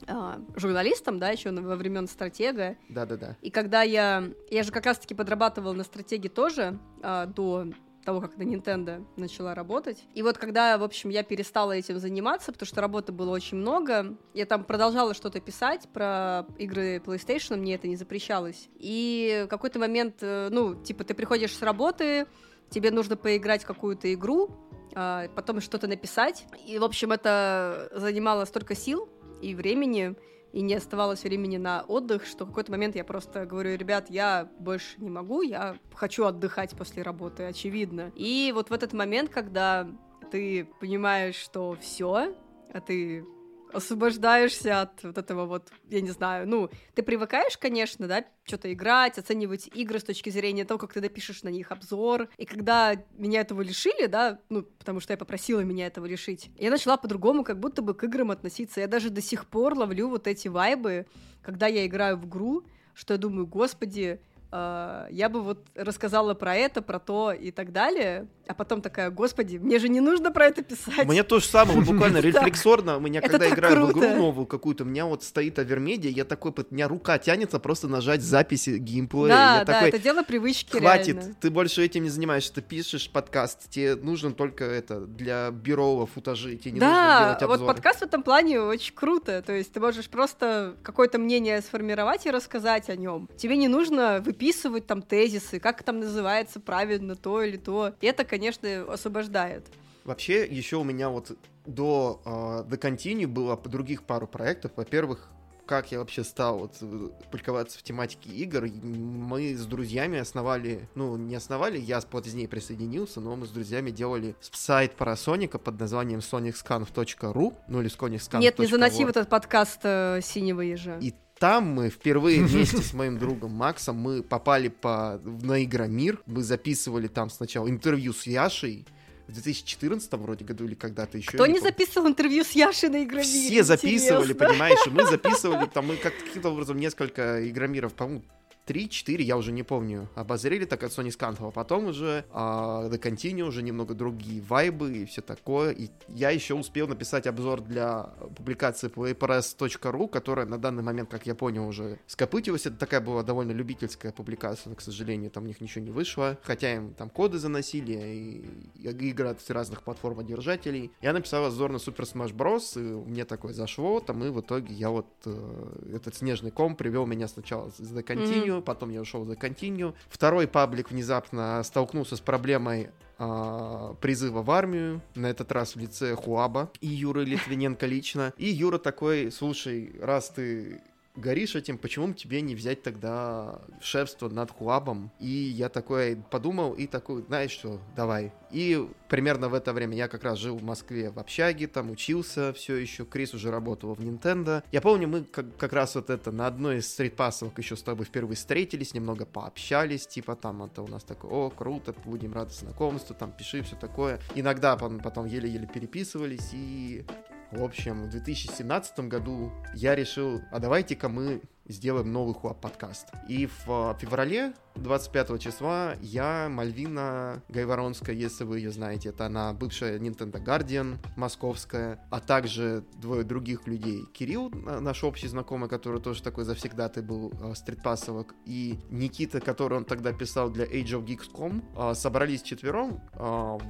а, 0.06 0.40
журналистом, 0.56 1.18
да, 1.18 1.30
еще 1.30 1.50
во 1.50 1.76
времен 1.76 2.06
стратега. 2.06 2.76
Да, 2.88 3.04
да, 3.04 3.16
да. 3.16 3.36
И 3.42 3.50
когда 3.50 3.82
я. 3.82 4.30
Я 4.50 4.62
же 4.62 4.70
как 4.70 4.86
раз-таки 4.86 5.14
подрабатывала 5.14 5.72
на 5.72 5.84
стратеге 5.84 6.28
тоже 6.28 6.78
а, 7.02 7.26
до 7.26 7.66
того, 8.08 8.22
как 8.22 8.38
на 8.38 8.42
Nintendo 8.42 9.04
начала 9.16 9.54
работать. 9.54 10.02
И 10.14 10.22
вот 10.22 10.38
когда, 10.38 10.78
в 10.78 10.82
общем, 10.82 11.10
я 11.10 11.22
перестала 11.22 11.72
этим 11.72 11.98
заниматься, 11.98 12.52
потому 12.52 12.66
что 12.66 12.80
работы 12.80 13.12
было 13.12 13.30
очень 13.30 13.58
много, 13.58 14.16
я 14.32 14.46
там 14.46 14.64
продолжала 14.64 15.12
что-то 15.12 15.40
писать 15.40 15.86
про 15.92 16.46
игры 16.56 17.02
PlayStation, 17.04 17.56
мне 17.56 17.74
это 17.74 17.86
не 17.86 17.96
запрещалось. 17.96 18.70
И 18.76 19.42
в 19.44 19.48
какой-то 19.48 19.78
момент, 19.78 20.14
э, 20.22 20.48
ну, 20.50 20.74
типа, 20.74 21.04
ты 21.04 21.12
приходишь 21.12 21.54
с 21.54 21.60
работы, 21.60 22.26
тебе 22.70 22.90
нужно 22.90 23.14
поиграть 23.18 23.64
в 23.64 23.66
какую-то 23.66 24.10
игру, 24.14 24.56
а 24.94 25.28
потом 25.36 25.60
что-то 25.60 25.86
написать. 25.86 26.46
И, 26.66 26.78
в 26.78 26.84
общем, 26.84 27.12
это 27.12 27.90
занимало 27.94 28.46
столько 28.46 28.74
сил 28.74 29.06
и 29.42 29.54
времени, 29.54 30.16
и 30.52 30.60
не 30.62 30.74
оставалось 30.74 31.24
времени 31.24 31.56
на 31.56 31.82
отдых, 31.82 32.24
что 32.24 32.44
в 32.44 32.48
какой-то 32.48 32.72
момент 32.72 32.96
я 32.96 33.04
просто 33.04 33.46
говорю, 33.46 33.76
ребят, 33.76 34.10
я 34.10 34.48
больше 34.58 35.00
не 35.00 35.10
могу, 35.10 35.42
я 35.42 35.76
хочу 35.94 36.24
отдыхать 36.24 36.76
после 36.76 37.02
работы, 37.02 37.44
очевидно. 37.44 38.12
И 38.14 38.52
вот 38.54 38.70
в 38.70 38.72
этот 38.72 38.92
момент, 38.92 39.30
когда 39.30 39.88
ты 40.30 40.68
понимаешь, 40.80 41.36
что 41.36 41.76
все, 41.80 42.34
а 42.72 42.80
ты 42.80 43.24
освобождаешься 43.72 44.82
от 44.82 45.02
вот 45.02 45.18
этого 45.18 45.46
вот, 45.46 45.68
я 45.88 46.00
не 46.00 46.10
знаю, 46.10 46.48
ну, 46.48 46.70
ты 46.94 47.02
привыкаешь, 47.02 47.56
конечно, 47.58 48.06
да, 48.06 48.24
что-то 48.44 48.72
играть, 48.72 49.18
оценивать 49.18 49.68
игры 49.74 49.98
с 49.98 50.04
точки 50.04 50.30
зрения 50.30 50.64
того, 50.64 50.78
как 50.78 50.92
ты 50.92 51.00
напишешь 51.00 51.42
на 51.42 51.48
них 51.48 51.70
обзор. 51.70 52.28
И 52.36 52.46
когда 52.46 52.94
меня 53.12 53.40
этого 53.40 53.62
лишили, 53.62 54.06
да, 54.06 54.40
ну, 54.48 54.62
потому 54.62 55.00
что 55.00 55.12
я 55.12 55.16
попросила 55.16 55.60
меня 55.60 55.86
этого 55.86 56.06
решить, 56.06 56.50
я 56.56 56.70
начала 56.70 56.96
по-другому 56.96 57.44
как 57.44 57.58
будто 57.58 57.82
бы 57.82 57.94
к 57.94 58.04
играм 58.04 58.30
относиться. 58.30 58.80
Я 58.80 58.86
даже 58.86 59.10
до 59.10 59.20
сих 59.20 59.46
пор 59.46 59.74
ловлю 59.74 60.08
вот 60.08 60.26
эти 60.26 60.48
вайбы, 60.48 61.06
когда 61.42 61.66
я 61.66 61.86
играю 61.86 62.16
в 62.16 62.26
игру, 62.26 62.64
что 62.94 63.14
я 63.14 63.18
думаю, 63.18 63.46
господи, 63.46 64.20
я 64.50 65.28
бы 65.30 65.42
вот 65.42 65.66
рассказала 65.74 66.34
про 66.34 66.56
это, 66.56 66.80
про 66.80 66.98
то 66.98 67.32
и 67.32 67.50
так 67.50 67.70
далее, 67.72 68.28
а 68.46 68.54
потом 68.54 68.80
такая, 68.80 69.10
господи, 69.10 69.58
мне 69.58 69.78
же 69.78 69.90
не 69.90 70.00
нужно 70.00 70.32
про 70.32 70.46
это 70.46 70.62
писать. 70.62 71.06
Мне 71.06 71.22
то 71.22 71.38
же 71.38 71.44
самое, 71.46 71.78
вот 71.78 71.86
буквально 71.86 72.16
рефлексорно, 72.22 72.96
у 72.96 73.00
меня 73.00 73.20
когда 73.20 73.48
играю 73.48 73.86
в 73.86 73.92
игру 73.92 74.08
новую 74.08 74.46
какую-то, 74.46 74.84
у 74.84 74.86
меня 74.86 75.04
вот 75.04 75.22
стоит 75.22 75.58
овермедиа, 75.58 76.10
я 76.10 76.24
такой, 76.24 76.52
у 76.52 76.74
меня 76.74 76.88
рука 76.88 77.18
тянется 77.18 77.58
просто 77.58 77.88
нажать 77.88 78.22
записи 78.22 78.78
геймплея. 78.78 79.28
Да, 79.28 79.64
да, 79.66 79.88
это 79.88 79.98
дело 79.98 80.22
привычки 80.22 80.78
Хватит, 80.78 81.38
ты 81.40 81.50
больше 81.50 81.84
этим 81.84 82.04
не 82.04 82.10
занимаешься, 82.10 82.54
ты 82.54 82.62
пишешь 82.62 83.10
подкаст, 83.10 83.68
тебе 83.68 83.96
нужен 83.96 84.32
только 84.32 84.64
это 84.64 85.00
для 85.00 85.50
бюро 85.50 86.06
футажи, 86.06 86.56
тебе 86.56 86.72
не 86.72 86.80
нужно 86.80 86.94
Да, 86.94 87.24
делать 87.24 87.42
вот 87.42 87.50
обзоры. 87.52 87.74
подкаст 87.74 88.00
в 88.00 88.02
этом 88.04 88.22
плане 88.22 88.60
очень 88.60 88.94
круто. 88.94 89.42
То 89.42 89.52
есть 89.52 89.72
ты 89.72 89.80
можешь 89.80 90.08
просто 90.08 90.74
какое-то 90.82 91.18
мнение 91.18 91.60
сформировать 91.60 92.24
и 92.24 92.30
рассказать 92.30 92.88
о 92.88 92.96
нем. 92.96 93.28
Тебе 93.36 93.56
не 93.56 93.68
нужно 93.68 94.22
выписывать 94.24 94.37
там 94.86 95.02
тезисы, 95.02 95.60
как 95.60 95.82
там 95.82 96.00
называется 96.00 96.60
правильно 96.60 97.16
то 97.16 97.42
или 97.42 97.56
то. 97.56 97.94
Это, 98.00 98.24
конечно, 98.24 98.92
освобождает. 98.92 99.66
Вообще, 100.04 100.46
еще 100.46 100.76
у 100.76 100.84
меня 100.84 101.10
вот 101.10 101.36
до 101.66 102.22
э, 102.24 102.30
The 102.70 102.78
Continue 102.80 103.26
было 103.26 103.56
других 103.58 104.04
пару 104.04 104.26
проектов. 104.26 104.72
Во-первых, 104.76 105.30
как 105.68 105.92
я 105.92 105.98
вообще 105.98 106.24
стал 106.24 106.58
вот 106.58 106.76
э, 106.80 107.10
публиковаться 107.24 107.78
в 107.78 107.82
тематике 107.82 108.30
игр. 108.30 108.66
Мы 108.82 109.54
с 109.54 109.66
друзьями 109.66 110.18
основали, 110.18 110.88
ну, 110.94 111.16
не 111.16 111.34
основали, 111.34 111.78
я 111.78 112.00
позднее 112.00 112.48
присоединился, 112.48 113.20
но 113.20 113.36
мы 113.36 113.46
с 113.46 113.50
друзьями 113.50 113.90
делали 113.90 114.34
сайт 114.40 114.96
про 114.96 115.14
Соника 115.14 115.58
под 115.58 115.78
названием 115.78 116.20
sonicscanf.ru, 116.20 117.54
ну 117.68 117.80
или 117.80 117.90
sonicscanf.org. 117.90 118.42
Нет, 118.42 118.58
не 118.58 118.66
заноси 118.66 119.04
в 119.04 119.08
этот 119.08 119.28
подкаст 119.28 119.80
э, 119.84 120.20
синего 120.22 120.62
ежа. 120.62 120.98
И 121.00 121.12
там 121.38 121.64
мы 121.64 121.90
впервые 121.90 122.42
вместе 122.44 122.78
с 122.78 122.92
моим 122.92 123.18
другом 123.18 123.52
Максом 123.52 123.96
мы 123.96 124.22
попали 124.22 124.68
по, 124.68 125.20
на 125.24 125.62
Игромир. 125.64 126.20
Мы 126.26 126.42
записывали 126.42 127.08
там 127.08 127.30
сначала 127.30 127.68
интервью 127.68 128.12
с 128.12 128.26
Яшей 128.26 128.86
в 129.28 129.32
2014 129.32 130.10
вроде 130.14 130.44
году 130.44 130.64
или 130.64 130.74
когда-то 130.74 131.18
еще. 131.18 131.28
Кто 131.28 131.46
не 131.46 131.54
помню. 131.54 131.68
записывал 131.68 132.08
интервью 132.08 132.44
с 132.44 132.52
Яшей 132.52 132.88
на 132.88 133.04
Игромире? 133.04 133.50
Все 133.50 133.62
записывали, 133.62 134.32
Интересно. 134.32 134.48
понимаешь, 134.48 134.86
и 134.86 134.90
мы 134.90 135.04
записывали, 135.10 135.66
там 135.66 135.86
мы 135.86 135.96
как 135.96 136.14
каким-то 136.16 136.50
образом 136.50 136.78
несколько 136.78 137.48
игромиров, 137.48 137.92
по-моему, 137.94 138.24
3-4, 138.68 139.22
я 139.22 139.36
уже 139.36 139.52
не 139.52 139.62
помню, 139.62 140.08
обозрели 140.14 140.66
так 140.66 140.82
от 140.82 140.92
Sony 140.92 141.10
Скантова. 141.10 141.50
Потом 141.50 141.86
уже 141.86 142.24
а, 142.30 142.88
The 142.88 143.00
Continue, 143.00 143.42
уже 143.42 143.62
немного 143.62 143.94
другие 143.94 144.42
вайбы 144.42 144.92
и 144.92 145.04
все 145.06 145.22
такое. 145.22 145.72
И 145.72 145.88
я 146.08 146.30
еще 146.30 146.54
успел 146.54 146.86
написать 146.86 147.26
обзор 147.26 147.62
для 147.62 148.10
публикации 148.36 148.88
playpress.ru, 148.88 150.08
которая 150.08 150.46
на 150.46 150.58
данный 150.58 150.82
момент, 150.82 151.10
как 151.10 151.26
я 151.26 151.34
понял, 151.34 151.66
уже 151.66 151.98
скопытилась. 152.06 152.66
Это 152.66 152.76
такая 152.76 153.00
была 153.00 153.22
довольно 153.22 153.52
любительская 153.52 154.12
публикация, 154.12 154.70
но, 154.70 154.76
к 154.76 154.82
сожалению, 154.82 155.30
там 155.30 155.44
у 155.44 155.46
них 155.46 155.60
ничего 155.60 155.84
не 155.84 155.90
вышло. 155.90 156.38
Хотя 156.42 156.74
им 156.74 156.92
там 156.94 157.08
коды 157.08 157.38
заносили, 157.38 157.92
и, 157.92 158.88
игры 159.08 159.28
от 159.28 159.50
разных 159.50 159.82
платформодержателей. 159.82 160.92
Я 161.00 161.12
написал 161.12 161.46
обзор 161.46 161.72
на 161.72 161.76
Super 161.76 162.04
Smash 162.04 162.34
Bros. 162.34 162.78
И 162.78 163.08
мне 163.08 163.24
такое 163.24 163.52
зашло, 163.52 164.00
там 164.00 164.22
и 164.24 164.28
в 164.28 164.40
итоге 164.40 164.74
я 164.74 164.90
вот 164.90 165.06
э, 165.24 165.94
этот 165.94 166.14
снежный 166.14 166.50
ком 166.50 166.76
привел 166.76 167.06
меня 167.06 167.28
сначала 167.28 167.70
с 167.70 167.80
The 167.80 168.04
Continue, 168.04 168.57
потом 168.62 168.90
я 168.90 169.00
ушел 169.00 169.24
The 169.24 169.38
Continue. 169.38 169.94
Второй 170.08 170.46
паблик 170.46 170.90
внезапно 170.90 171.62
столкнулся 171.62 172.16
с 172.16 172.20
проблемой 172.20 172.90
а, 173.18 173.94
призыва 174.00 174.42
в 174.42 174.50
армию, 174.50 175.00
на 175.16 175.26
этот 175.26 175.50
раз 175.50 175.74
в 175.74 175.78
лице 175.78 176.14
Хуаба 176.14 176.70
и 176.80 176.86
Юры 176.86 177.24
Литвиненко 177.24 177.84
лично. 177.86 178.32
И 178.36 178.48
Юра 178.48 178.78
такой, 178.78 179.32
слушай, 179.32 179.96
раз 180.00 180.30
ты 180.30 180.80
горишь 181.18 181.54
этим, 181.54 181.78
почему 181.78 182.12
тебе 182.14 182.40
не 182.40 182.54
взять 182.54 182.82
тогда 182.82 183.60
шефство 183.80 184.28
над 184.28 184.50
Хуабом? 184.50 185.10
И 185.18 185.28
я 185.28 185.68
такой 185.68 186.16
подумал 186.30 186.72
и 186.72 186.86
такой, 186.86 187.22
знаешь 187.22 187.50
что, 187.50 187.80
давай. 187.96 188.32
И 188.50 188.88
примерно 189.08 189.48
в 189.48 189.54
это 189.54 189.72
время 189.72 189.96
я 189.96 190.08
как 190.08 190.24
раз 190.24 190.38
жил 190.38 190.56
в 190.56 190.62
Москве 190.62 191.10
в 191.10 191.18
общаге, 191.18 191.66
там 191.66 191.90
учился 191.90 192.52
все 192.52 192.76
еще. 192.76 193.04
Крис 193.04 193.34
уже 193.34 193.50
работал 193.50 193.94
в 193.94 194.00
Nintendo. 194.00 194.62
Я 194.72 194.80
помню, 194.80 195.08
мы 195.08 195.24
как, 195.24 195.56
как 195.56 195.72
раз 195.72 195.94
вот 195.94 196.10
это 196.10 196.30
на 196.32 196.46
одной 196.46 196.78
из 196.78 196.90
стритпассовок 196.90 197.58
еще 197.58 197.76
с 197.76 197.82
тобой 197.82 198.06
впервые 198.06 198.36
встретились, 198.36 198.94
немного 198.94 199.26
пообщались, 199.26 200.06
типа 200.06 200.36
там 200.36 200.62
это 200.62 200.82
у 200.82 200.86
нас 200.86 201.04
такое, 201.04 201.30
о, 201.30 201.50
круто, 201.50 201.94
будем 202.04 202.32
рады 202.32 202.52
знакомству, 202.52 203.14
там 203.14 203.32
пиши, 203.32 203.62
все 203.62 203.76
такое. 203.76 204.20
Иногда 204.34 204.76
потом 204.76 205.26
еле-еле 205.26 205.66
переписывались 205.66 206.50
и 206.52 207.04
в 207.50 207.62
общем, 207.62 208.04
в 208.04 208.10
2017 208.10 209.00
году 209.00 209.52
я 209.74 209.94
решил, 209.94 210.42
а 210.50 210.58
давайте-ка 210.58 211.08
мы 211.08 211.40
сделаем 211.68 212.12
новый 212.12 212.34
хуап 212.34 212.60
подкаст. 212.60 213.08
И 213.28 213.46
в 213.46 213.68
э, 213.68 213.94
феврале 214.00 214.54
25 214.76 215.40
числа 215.40 215.94
я, 216.00 216.48
Мальвина 216.48 217.42
Гайворонская, 217.48 218.14
если 218.14 218.44
вы 218.44 218.58
ее 218.58 218.70
знаете, 218.70 219.10
это 219.10 219.26
она 219.26 219.52
бывшая 219.52 219.98
Nintendo 219.98 220.42
Guardian 220.42 220.96
московская, 221.16 222.04
а 222.10 222.20
также 222.20 222.84
двое 222.96 223.24
других 223.24 223.66
людей. 223.66 224.04
Кирилл, 224.12 224.50
на- 224.50 224.80
наш 224.80 225.04
общий 225.04 225.28
знакомый, 225.28 225.68
который 225.68 226.00
тоже 226.00 226.22
такой 226.22 226.44
завсегдатый 226.44 227.02
был 227.02 227.32
э, 227.40 227.54
стритпассовок, 227.54 228.34
и 228.46 228.78
Никита, 228.90 229.40
который 229.40 229.78
он 229.78 229.84
тогда 229.84 230.12
писал 230.12 230.50
для 230.50 230.64
Age 230.64 231.00
of 231.00 231.04
Geeks.com, 231.04 231.64
э, 231.76 231.94
собрались 231.94 232.42
четвером 232.42 233.00
э, 233.14 233.18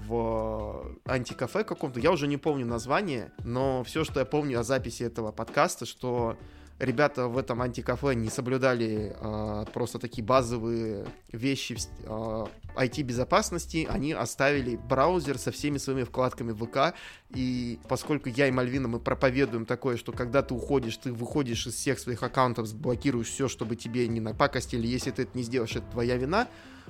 в 0.06 0.94
антикафе 1.04 1.64
каком-то, 1.64 2.00
я 2.00 2.12
уже 2.12 2.26
не 2.26 2.36
помню 2.36 2.66
название, 2.66 3.32
но 3.44 3.82
все, 3.84 4.04
что 4.04 4.20
я 4.20 4.26
помню 4.26 4.60
о 4.60 4.62
записи 4.62 5.02
этого 5.02 5.32
подкаста, 5.32 5.86
что 5.86 6.36
ребята 6.78 7.26
в 7.26 7.36
этом 7.36 7.60
антикафе 7.62 8.14
не 8.14 8.28
соблюдали 8.28 9.14
а, 9.20 9.64
просто 9.66 9.98
такие 9.98 10.24
базовые 10.24 11.06
вещи 11.32 11.76
а, 12.04 12.46
IT-безопасности, 12.76 13.86
они 13.90 14.12
оставили 14.12 14.76
браузер 14.76 15.38
со 15.38 15.50
всеми 15.50 15.78
своими 15.78 16.04
вкладками 16.04 16.52
ВК, 16.52 16.94
и 17.30 17.78
поскольку 17.88 18.28
я 18.28 18.46
и 18.46 18.50
Мальвина, 18.50 18.88
мы 18.88 19.00
проповедуем 19.00 19.66
такое, 19.66 19.96
что 19.96 20.12
когда 20.12 20.42
ты 20.42 20.54
уходишь, 20.54 20.96
ты 20.96 21.12
выходишь 21.12 21.66
из 21.66 21.74
всех 21.74 21.98
своих 21.98 22.22
аккаунтов, 22.22 22.72
блокируешь 22.74 23.28
все, 23.28 23.48
чтобы 23.48 23.76
тебе 23.76 24.06
не 24.06 24.20
напакостили, 24.20 24.86
если 24.86 25.10
ты 25.10 25.22
это 25.22 25.36
не 25.36 25.42
сделаешь, 25.42 25.74
это 25.74 25.90
твоя 25.90 26.16
вина, 26.16 26.48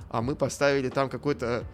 а 0.09 0.21
мы 0.21 0.35
поставили 0.35 0.89
там 0.89 1.09
какой-то 1.09 1.65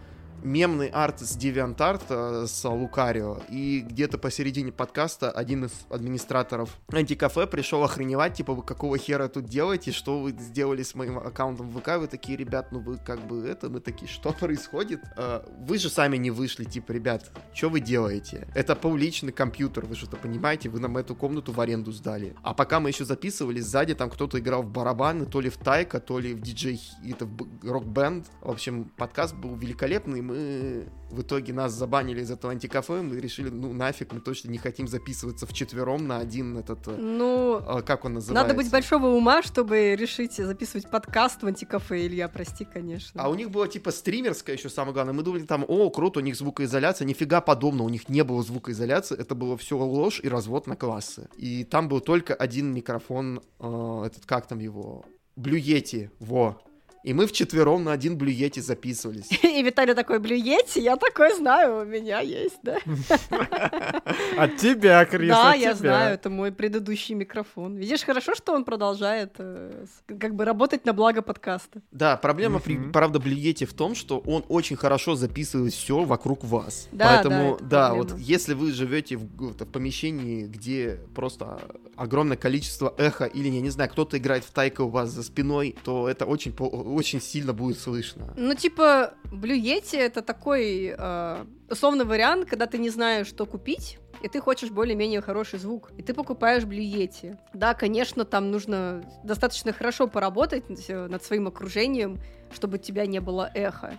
мемный 0.42 0.88
арт 0.88 1.20
с 1.20 1.36
DeviantArt 1.36 2.02
э, 2.08 2.46
с 2.46 2.68
Лукарио, 2.68 3.38
и 3.48 3.80
где-то 3.80 4.18
посередине 4.18 4.72
подкаста 4.72 5.30
один 5.30 5.66
из 5.66 5.72
администраторов 5.90 6.70
антикафе 6.92 7.46
пришел 7.46 7.82
охреневать, 7.82 8.34
типа, 8.34 8.54
вы 8.54 8.62
какого 8.62 8.98
хера 8.98 9.28
тут 9.28 9.46
делаете, 9.46 9.92
что 9.92 10.20
вы 10.20 10.32
сделали 10.32 10.82
с 10.82 10.94
моим 10.94 11.18
аккаунтом 11.18 11.68
в 11.68 11.80
ВК, 11.80 11.98
вы 11.98 12.06
такие, 12.06 12.36
ребят, 12.36 12.72
ну 12.72 12.80
вы 12.80 12.98
как 12.98 13.20
бы 13.26 13.46
это, 13.46 13.68
мы 13.68 13.80
такие, 13.80 14.08
что 14.08 14.32
происходит? 14.40 15.00
Э, 15.16 15.42
Вы 15.60 15.78
же 15.78 15.88
сами 15.88 16.16
не 16.16 16.30
вышли, 16.30 16.64
типа, 16.64 16.92
ребят, 16.92 17.30
что 17.52 17.68
вы 17.68 17.80
делаете? 17.80 18.48
Это 18.54 18.76
публичный 18.76 19.32
компьютер, 19.32 19.86
вы 19.86 19.94
что-то 19.94 20.16
понимаете, 20.16 20.68
вы 20.68 20.80
нам 20.80 20.96
эту 20.96 21.14
комнату 21.14 21.52
в 21.52 21.60
аренду 21.60 21.92
сдали. 21.92 22.34
А 22.42 22.54
пока 22.54 22.80
мы 22.80 22.90
еще 22.90 23.04
записывали, 23.04 23.60
сзади 23.60 23.94
там 23.94 24.10
кто-то 24.10 24.38
играл 24.38 24.62
в 24.62 24.70
барабаны, 24.70 25.26
то 25.26 25.40
ли 25.40 25.50
в 25.50 25.56
тайка, 25.56 26.00
то 26.00 26.18
ли 26.18 26.34
в 26.34 26.40
диджей, 26.40 26.80
это 27.04 27.26
в 27.26 27.38
рок-бенд. 27.62 28.26
В 28.40 28.50
общем, 28.50 28.90
подкаст 28.96 29.34
был 29.34 29.56
великолепный, 29.56 30.20
мы 30.26 30.88
в 31.10 31.22
итоге 31.22 31.52
нас 31.52 31.72
забанили 31.72 32.20
из 32.20 32.30
этого 32.30 32.52
антикафе, 32.52 33.00
мы 33.00 33.20
решили, 33.20 33.48
ну 33.48 33.72
нафиг, 33.72 34.12
мы 34.12 34.20
точно 34.20 34.50
не 34.50 34.58
хотим 34.58 34.88
записываться 34.88 35.46
вчетвером 35.46 36.06
на 36.06 36.18
один 36.18 36.58
этот, 36.58 36.86
э, 36.88 36.96
Ну, 36.96 37.58
э, 37.60 37.82
как 37.82 38.04
он 38.04 38.14
называется? 38.14 38.42
надо 38.42 38.54
быть 38.54 38.70
большого 38.70 39.06
ума, 39.08 39.42
чтобы 39.42 39.94
решить 39.94 40.34
записывать 40.34 40.90
подкаст 40.90 41.42
в 41.42 41.46
антикафе, 41.46 42.06
Илья, 42.06 42.28
прости, 42.28 42.64
конечно. 42.64 43.22
А 43.22 43.28
у 43.28 43.34
них 43.34 43.50
было 43.50 43.68
типа 43.68 43.90
стримерская 43.92 44.56
еще 44.56 44.68
самое 44.68 44.92
главное. 44.94 45.14
Мы 45.14 45.22
думали 45.22 45.42
там, 45.42 45.64
о, 45.66 45.90
круто, 45.90 46.20
у 46.20 46.22
них 46.22 46.36
звукоизоляция. 46.36 47.06
Нифига 47.06 47.40
подобного, 47.40 47.86
у 47.86 47.90
них 47.90 48.08
не 48.08 48.24
было 48.24 48.42
звукоизоляции. 48.42 49.16
Это 49.18 49.34
было 49.34 49.56
все 49.56 49.78
ложь 49.78 50.20
и 50.22 50.28
развод 50.28 50.66
на 50.66 50.76
классы. 50.76 51.28
И 51.36 51.64
там 51.64 51.88
был 51.88 52.00
только 52.00 52.34
один 52.34 52.72
микрофон, 52.74 53.40
э, 53.60 54.02
этот, 54.06 54.26
как 54.26 54.46
там 54.46 54.58
его, 54.58 55.04
Блюети, 55.36 56.10
во. 56.18 56.58
И 57.06 57.14
мы 57.14 57.28
вчетвером 57.28 57.84
на 57.84 57.92
один 57.92 58.18
Блюети 58.18 58.60
записывались. 58.60 59.30
И 59.44 59.62
Виталий 59.62 59.94
такой, 59.94 60.18
блюете, 60.18 60.82
я 60.82 60.96
такой 60.96 61.36
знаю, 61.36 61.82
у 61.82 61.84
меня 61.84 62.18
есть, 62.18 62.58
да? 62.64 62.78
От 64.36 64.56
тебя, 64.56 65.04
Крис, 65.04 65.30
Да, 65.30 65.54
я 65.54 65.74
знаю, 65.74 66.14
это 66.14 66.30
мой 66.30 66.50
предыдущий 66.50 67.14
микрофон. 67.14 67.76
Видишь, 67.76 68.02
хорошо, 68.02 68.34
что 68.34 68.54
он 68.54 68.64
продолжает 68.64 69.34
э, 69.38 69.84
как 70.18 70.34
бы 70.34 70.44
работать 70.44 70.84
на 70.84 70.92
благо 70.92 71.22
подкаста. 71.22 71.80
Да, 71.92 72.16
проблема, 72.16 72.60
правда, 72.92 73.20
Блюети 73.20 73.66
в 73.66 73.72
том, 73.72 73.94
что 73.94 74.18
он 74.26 74.44
очень 74.48 74.74
хорошо 74.74 75.14
записывает 75.14 75.74
все 75.74 76.02
вокруг 76.02 76.42
вас. 76.42 76.88
Да, 76.90 77.14
Поэтому, 77.14 77.56
да, 77.60 77.94
вот 77.94 78.18
если 78.18 78.54
вы 78.54 78.72
живете 78.72 79.16
в, 79.16 79.64
помещении, 79.66 80.46
где 80.46 80.98
просто 81.14 81.60
огромное 81.96 82.36
количество 82.36 82.94
эха, 82.98 83.24
или, 83.24 83.48
я 83.48 83.60
не 83.60 83.70
знаю, 83.70 83.90
кто-то 83.90 84.18
играет 84.18 84.44
в 84.44 84.50
тайка 84.50 84.82
у 84.82 84.88
вас 84.88 85.10
за 85.10 85.22
спиной, 85.22 85.76
то 85.84 86.08
это 86.08 86.26
очень, 86.26 86.52
очень 86.96 87.20
сильно 87.20 87.52
будет 87.52 87.78
слышно. 87.78 88.32
Ну, 88.36 88.54
типа, 88.54 89.14
Yeti— 89.54 89.98
это 89.98 90.22
такой 90.22 90.94
э, 90.96 91.44
условный 91.70 92.04
вариант, 92.04 92.48
когда 92.48 92.66
ты 92.66 92.78
не 92.78 92.90
знаешь, 92.90 93.26
что 93.26 93.46
купить, 93.46 93.98
и 94.22 94.28
ты 94.28 94.40
хочешь 94.40 94.70
более-менее 94.70 95.20
хороший 95.20 95.58
звук, 95.58 95.92
и 95.98 96.02
ты 96.02 96.14
покупаешь 96.14 96.64
Yeti. 96.64 97.36
Да, 97.52 97.74
конечно, 97.74 98.24
там 98.24 98.50
нужно 98.50 99.04
достаточно 99.24 99.72
хорошо 99.72 100.08
поработать 100.08 100.64
над 100.88 101.22
своим 101.22 101.46
окружением, 101.46 102.18
чтобы 102.52 102.76
у 102.76 102.80
тебя 102.80 103.06
не 103.06 103.20
было 103.20 103.50
эхо. 103.54 103.98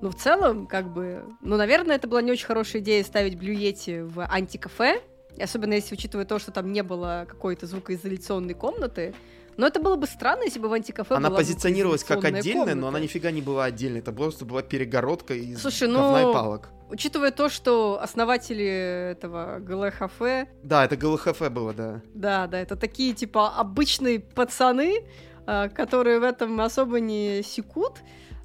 Но 0.00 0.10
в 0.10 0.16
целом, 0.16 0.66
как 0.66 0.92
бы, 0.92 1.22
ну, 1.42 1.56
наверное, 1.56 1.94
это 1.94 2.08
была 2.08 2.22
не 2.22 2.32
очень 2.32 2.46
хорошая 2.46 2.82
идея 2.82 3.04
ставить 3.04 3.34
Yeti 3.34 4.04
в 4.04 4.26
антикафе, 4.26 5.00
особенно 5.40 5.74
если 5.74 5.94
учитывая 5.94 6.24
то, 6.24 6.40
что 6.40 6.50
там 6.50 6.72
не 6.72 6.82
было 6.82 7.24
какой-то 7.28 7.66
звукоизоляционной 7.66 8.54
комнаты, 8.54 9.14
но 9.56 9.66
это 9.66 9.80
было 9.80 9.96
бы 9.96 10.06
странно, 10.06 10.44
если 10.44 10.58
бы 10.58 10.68
в 10.68 10.72
антикафе 10.72 11.14
Она 11.14 11.28
была 11.28 11.38
позиционировалась 11.38 12.04
как 12.04 12.24
отдельная, 12.24 12.52
комната. 12.64 12.74
но 12.74 12.88
она 12.88 13.00
нифига 13.00 13.30
не 13.30 13.42
была 13.42 13.64
отдельной. 13.64 14.00
Это 14.00 14.12
просто 14.12 14.44
была 14.44 14.62
перегородка 14.62 15.34
из 15.34 15.60
Слушай, 15.60 15.88
говна 15.88 16.22
ну, 16.22 16.30
и 16.30 16.32
палок. 16.32 16.68
Учитывая 16.90 17.30
то, 17.30 17.48
что 17.48 17.98
основатели 18.02 19.12
этого 19.12 19.58
ГЛХФ, 19.60 20.46
Да, 20.62 20.84
это 20.84 20.96
ГЛХФ 20.96 21.50
было, 21.50 21.72
да. 21.72 22.02
да, 22.14 22.46
да, 22.46 22.58
это 22.58 22.76
такие, 22.76 23.14
типа, 23.14 23.48
обычные 23.56 24.20
пацаны, 24.20 25.04
а, 25.46 25.68
которые 25.68 26.20
в 26.20 26.22
этом 26.22 26.60
особо 26.60 27.00
не 27.00 27.42
секут, 27.42 28.00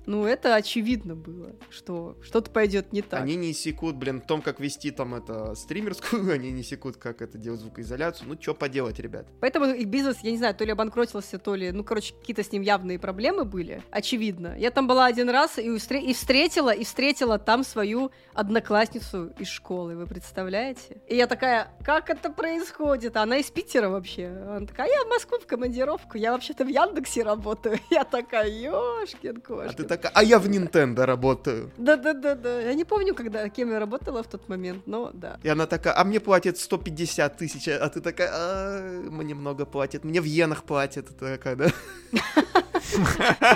ну, 0.07 0.25
это 0.25 0.55
очевидно 0.55 1.15
было, 1.15 1.55
что 1.69 2.17
что-то 2.23 2.49
пойдет 2.49 2.91
не 2.93 3.01
так. 3.01 3.21
Они 3.21 3.35
не 3.35 3.53
секут, 3.53 3.95
блин, 3.95 4.21
в 4.21 4.25
том, 4.25 4.41
как 4.41 4.59
вести 4.59 4.89
там 4.91 5.13
это 5.13 5.53
стримерскую, 5.53 6.31
они 6.33 6.51
не 6.51 6.63
секут, 6.63 6.97
как 6.97 7.21
это 7.21 7.37
делать 7.37 7.59
звукоизоляцию. 7.59 8.29
Ну, 8.29 8.37
что 8.41 8.53
поделать, 8.55 8.99
ребят. 8.99 9.27
Поэтому 9.39 9.65
их 9.67 9.87
бизнес, 9.87 10.17
я 10.23 10.31
не 10.31 10.37
знаю, 10.37 10.55
то 10.55 10.63
ли 10.65 10.71
обанкротился, 10.71 11.37
то 11.37 11.53
ли, 11.55 11.71
ну, 11.71 11.83
короче, 11.83 12.13
какие-то 12.15 12.43
с 12.43 12.51
ним 12.51 12.61
явные 12.63 12.97
проблемы 12.97 13.45
были, 13.45 13.83
очевидно. 13.91 14.55
Я 14.57 14.71
там 14.71 14.87
была 14.87 15.05
один 15.05 15.29
раз 15.29 15.59
и, 15.59 15.69
устре- 15.69 16.01
и 16.01 16.13
встретила, 16.13 16.71
и 16.71 16.83
встретила 16.83 17.37
там 17.37 17.63
свою 17.63 18.11
одноклассницу 18.33 19.33
из 19.37 19.47
школы, 19.49 19.95
вы 19.95 20.05
представляете? 20.07 21.01
И 21.07 21.15
я 21.15 21.27
такая, 21.27 21.67
как 21.83 22.09
это 22.09 22.31
происходит? 22.31 23.17
Она 23.17 23.37
из 23.37 23.51
Питера 23.51 23.89
вообще. 23.89 24.27
Она 24.27 24.65
такая, 24.65 24.87
я 24.89 25.03
в 25.05 25.09
Москву 25.09 25.37
в 25.37 25.45
командировку, 25.45 26.17
я 26.17 26.31
вообще-то 26.31 26.63
в 26.63 26.69
Яндексе 26.69 27.23
работаю. 27.23 27.77
Я 27.91 28.03
такая, 28.03 28.47
ёшкин 28.49 29.37
А 29.37 29.41
кошкин. 29.41 29.75
ты 29.75 29.83
такая, 29.97 30.11
а 30.15 30.23
я 30.23 30.39
в 30.39 30.47
Nintendo 30.47 31.05
работаю. 31.05 31.71
Да-да-да-да. 31.77 32.61
Я 32.61 32.73
не 32.73 32.85
помню, 32.85 33.13
когда, 33.13 33.47
кем 33.49 33.71
я 33.71 33.79
работала 33.79 34.23
в 34.23 34.27
тот 34.27 34.47
момент, 34.49 34.83
но 34.85 35.11
да. 35.13 35.39
И 35.43 35.49
она 35.49 35.65
такая, 35.65 35.97
а 35.97 36.03
мне 36.03 36.19
платят 36.19 36.57
150 36.57 37.37
тысяч, 37.37 37.67
а 37.67 37.89
ты 37.89 38.01
такая, 38.01 38.29
«А, 38.31 39.01
мне 39.09 39.35
много 39.35 39.65
платят, 39.65 40.03
мне 40.03 40.21
в 40.21 40.25
иенах 40.25 40.63
платят. 40.63 41.07
Такая, 41.17 41.55
да? 41.55 41.67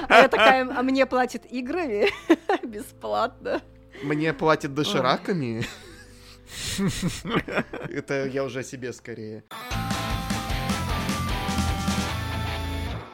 А 0.10 0.22
я 0.22 0.28
такая, 0.28 0.70
а 0.78 0.84
мне 0.84 1.06
платят 1.06 1.46
играми 1.46 2.10
бесплатно. 2.66 3.62
Мне 4.04 4.34
платят 4.34 4.74
дошираками. 4.74 5.66
Это 7.90 8.26
я 8.28 8.44
уже 8.44 8.64
себе 8.64 8.92
скорее. 8.94 9.44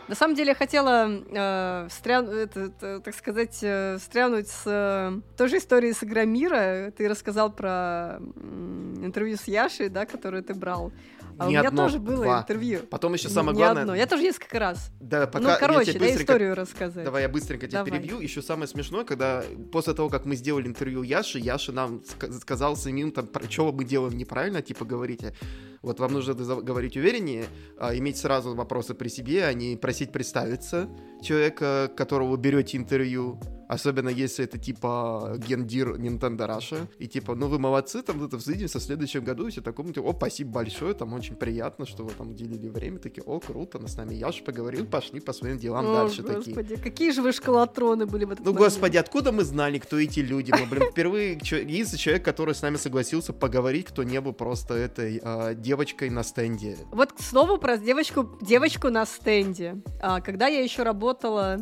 На 0.07 0.15
самом 0.15 0.35
деле 0.35 0.49
я 0.49 0.55
хотела, 0.55 1.07
э, 1.09 1.87
встря- 1.89 2.23
это- 2.43 2.59
это, 2.61 2.99
так 3.01 3.13
сказать, 3.13 3.59
э, 3.61 3.97
встрянуть 3.99 4.47
с 4.47 4.63
э, 4.65 5.19
той 5.35 5.47
же 5.49 5.57
историей 5.57 5.91
с 5.93 6.01
Игромира. 6.03 6.91
Ты 6.91 7.09
рассказал 7.09 7.51
про 7.51 8.17
м, 8.19 9.05
интервью 9.05 9.35
с 9.35 9.47
Яшей, 9.49 9.89
да, 9.89 10.05
которое 10.05 10.41
ты 10.41 10.53
брал. 10.53 10.91
А 11.39 11.43
Не 11.43 11.47
у 11.47 11.60
меня 11.60 11.67
одно, 11.67 11.84
тоже 11.84 12.00
было 12.00 12.23
два. 12.23 12.39
интервью. 12.41 12.80
Потом 12.89 13.13
еще 13.13 13.30
самое 13.30 13.56
не 13.56 13.62
главное... 13.62 13.84
одно. 13.84 13.95
Я 13.95 14.08
тоже 14.08 14.23
несколько 14.23 14.60
раз. 14.60 14.91
Да, 15.00 15.28
пока 15.28 15.39
ну, 15.39 15.50
я 15.50 15.58
короче, 15.58 15.91
тебе 15.91 16.00
да, 16.00 16.06
быстренько 16.06 16.23
историю 16.23 16.56
рассказать. 16.56 17.06
Давай 17.06 17.21
я 17.23 17.30
быстренько 17.30 17.67
тебя 17.67 17.84
Давай. 17.84 18.00
перебью. 18.00 18.19
Еще 18.19 18.41
самое 18.41 18.67
смешное, 18.67 19.04
когда 19.04 19.43
после 19.71 19.93
того, 19.93 20.10
как 20.10 20.26
мы 20.26 20.36
сделали 20.36 20.67
интервью 20.67 21.04
Яши, 21.04 21.39
Яша 21.39 21.71
нам 21.71 21.97
ска- 21.97 22.32
сказал 22.39 22.76
самим, 22.76 23.12
там, 23.12 23.28
про 23.28 23.50
что 23.50 23.71
мы 23.71 23.84
делаем 23.84 24.17
неправильно, 24.17 24.62
типа, 24.62 24.86
говорите. 24.86 25.34
Вот 25.82 26.00
вам 26.00 26.13
нужно 26.13 26.34
говорить 26.34 26.97
увереннее, 26.97 27.45
а, 27.78 27.95
иметь 27.95 28.17
сразу 28.17 28.56
вопросы 28.56 28.93
при 28.95 29.10
себе, 29.10 29.45
а 29.45 29.54
не 29.54 29.78
просить 29.78 30.12
представиться 30.12 30.89
человека, 31.21 31.91
которого 31.95 32.36
берете 32.36 32.78
интервью. 32.78 33.39
Особенно 33.67 34.10
если 34.10 34.45
это 34.45 34.58
типа 34.58 35.36
гендир 35.38 35.95
Nintendo 35.95 36.47
Russia. 36.47 36.88
И 36.99 37.08
типа, 37.08 37.36
ну 37.36 37.47
вы 37.47 37.60
молодцы, 37.60 38.01
там 38.01 38.23
это 38.23 38.38
встретимся 38.38 38.80
в 38.80 38.84
следующем 38.84 39.23
году, 39.23 39.47
и 39.47 39.51
все 39.51 39.62
такому, 39.62 39.91
типа, 39.91 40.06
о, 40.08 40.13
спасибо 40.13 40.51
большое, 40.51 40.93
там 40.93 41.13
очень 41.13 41.36
приятно, 41.36 41.86
что 41.86 42.03
вы 42.03 42.12
там 42.12 42.30
уделили 42.30 42.69
время, 42.69 42.99
такие, 42.99 43.23
о, 43.23 43.39
круто, 43.39 43.80
ну, 43.80 43.88
с 43.88 43.97
нами 43.97 44.13
Яша 44.15 44.43
поговорил, 44.43 44.86
пошли 44.86 45.19
по 45.19 45.34
своим 45.34 45.58
делам 45.58 45.86
О, 45.88 45.93
дальше 45.93 46.23
такие. 46.23 46.56
господи, 46.56 46.75
какие 46.77 47.12
же 47.12 47.21
вы 47.21 47.32
школотроны 47.34 48.06
были 48.06 48.25
в 48.25 48.32
этот 48.32 48.45
Ну, 48.45 48.53
момент. 48.53 48.65
господи, 48.73 48.97
откуда 48.97 49.32
мы 49.32 49.43
знали, 49.43 49.80
кто 49.80 49.99
эти 49.99 50.19
люди? 50.21 50.51
Мы, 50.51 50.65
блин, 50.65 50.89
впервые 50.91 51.34
единственный 51.34 51.97
человек, 51.99 52.23
который 52.23 52.56
с 52.56 52.62
нами 52.62 52.77
согласился 52.77 53.34
поговорить, 53.34 53.88
кто 53.88 54.03
не 54.03 54.21
был 54.21 54.34
просто 54.34 54.73
этой 54.75 55.19
а, 55.23 55.53
девочкой 55.53 56.10
на 56.10 56.23
стенде. 56.23 56.77
Вот 56.91 57.12
к 57.13 57.19
слову 57.21 57.58
про 57.58 57.77
девочку, 57.77 58.38
девочку 58.41 58.89
на 58.89 59.06
стенде. 59.06 59.82
А, 60.01 60.21
когда 60.21 60.47
я 60.47 60.62
еще 60.63 60.84
работала, 60.84 61.58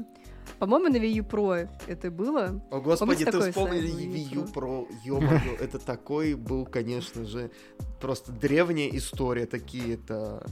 по-моему, 0.60 0.89
на 0.89 0.98
Wii 0.98 1.20
U 1.20 1.24
Pro 1.24 1.70
это 1.88 2.12
было. 2.12 2.62
О, 2.72 2.80
господи, 2.80 3.26
ты 3.26 3.32
такой 3.32 3.50
вспомнил 3.50 3.82
сайт 3.82 3.96
Wii 3.96 4.36
U 4.36 4.44
Pro, 4.46 4.88
ё-моё, 5.04 5.56
это 5.60 5.80
такой 5.80 6.36
был, 6.36 6.65
конечно 6.65 7.26
же, 7.26 7.52
просто 8.00 8.32
древняя 8.32 8.89
история, 8.89 9.46
такие-то 9.46 10.46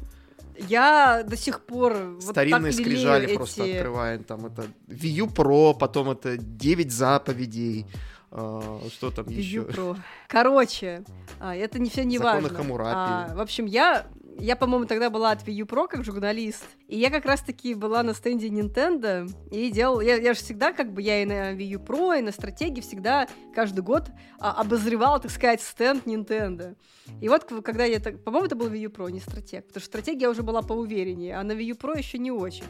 Я 0.67 1.23
до 1.23 1.37
сих 1.37 1.65
пор 1.65 1.93
вот 1.93 2.23
старинные 2.23 2.71
лелею 2.71 2.73
скрижали 2.73 3.25
эти... 3.25 3.35
просто 3.35 3.63
открываем, 3.63 4.23
там 4.23 4.45
это 4.45 4.65
Wii 4.87 5.09
U 5.09 5.25
Pro, 5.27 5.77
потом 5.77 6.11
это 6.11 6.37
9 6.37 6.91
заповедей, 6.91 7.85
а, 8.35 8.81
что 8.89 9.11
там 9.11 9.25
Wii 9.25 9.33
еще? 9.33 9.59
Pro. 9.59 9.97
Короче, 10.27 11.03
а, 11.39 11.55
это 11.55 11.79
не 11.79 11.89
все 11.89 12.03
не 12.03 12.17
Законы 12.17 12.49
важно. 12.49 12.77
А, 12.83 13.35
в 13.35 13.39
общем, 13.39 13.65
я, 13.65 14.07
я, 14.39 14.55
по-моему, 14.55 14.85
тогда 14.85 15.09
была 15.09 15.31
от 15.31 15.47
Wii 15.47 15.53
U 15.61 15.65
Pro 15.65 15.87
как 15.87 16.03
журналист, 16.03 16.65
и 16.87 16.97
я 16.97 17.09
как 17.09 17.25
раз-таки 17.25 17.73
была 17.73 18.03
на 18.03 18.13
стенде 18.13 18.47
Nintendo 18.49 19.29
и 19.51 19.69
делал... 19.69 20.01
Я, 20.01 20.15
я 20.15 20.33
же 20.33 20.39
всегда, 20.39 20.73
как 20.73 20.91
бы, 20.91 21.01
я 21.01 21.21
и 21.21 21.25
на 21.25 21.53
Wii 21.53 21.73
U 21.73 21.79
Pro, 21.79 22.17
и 22.17 22.21
на 22.21 22.31
стратегии 22.31 22.81
всегда 22.81 23.27
каждый 23.55 23.81
год 23.81 24.09
а, 24.39 24.51
обозревала, 24.61 25.19
так 25.19 25.31
сказать, 25.31 25.61
стенд 25.61 26.05
Nintendo. 26.05 26.75
И 27.21 27.29
вот, 27.29 27.43
когда 27.63 27.85
я... 27.85 27.99
так- 27.99 28.23
По-моему, 28.23 28.47
это 28.47 28.55
был 28.55 28.67
Wii 28.67 28.79
U 28.79 28.89
Pro, 28.89 29.11
не 29.11 29.19
стратег, 29.19 29.67
потому 29.67 29.81
что 29.81 29.89
стратегия 29.89 30.29
уже 30.29 30.43
была 30.43 30.61
поувереннее, 30.61 31.37
а 31.37 31.43
на 31.43 31.53
Wii 31.53 31.63
U 31.71 31.75
Pro 31.75 31.97
еще 31.97 32.17
не 32.17 32.31
очень. 32.31 32.65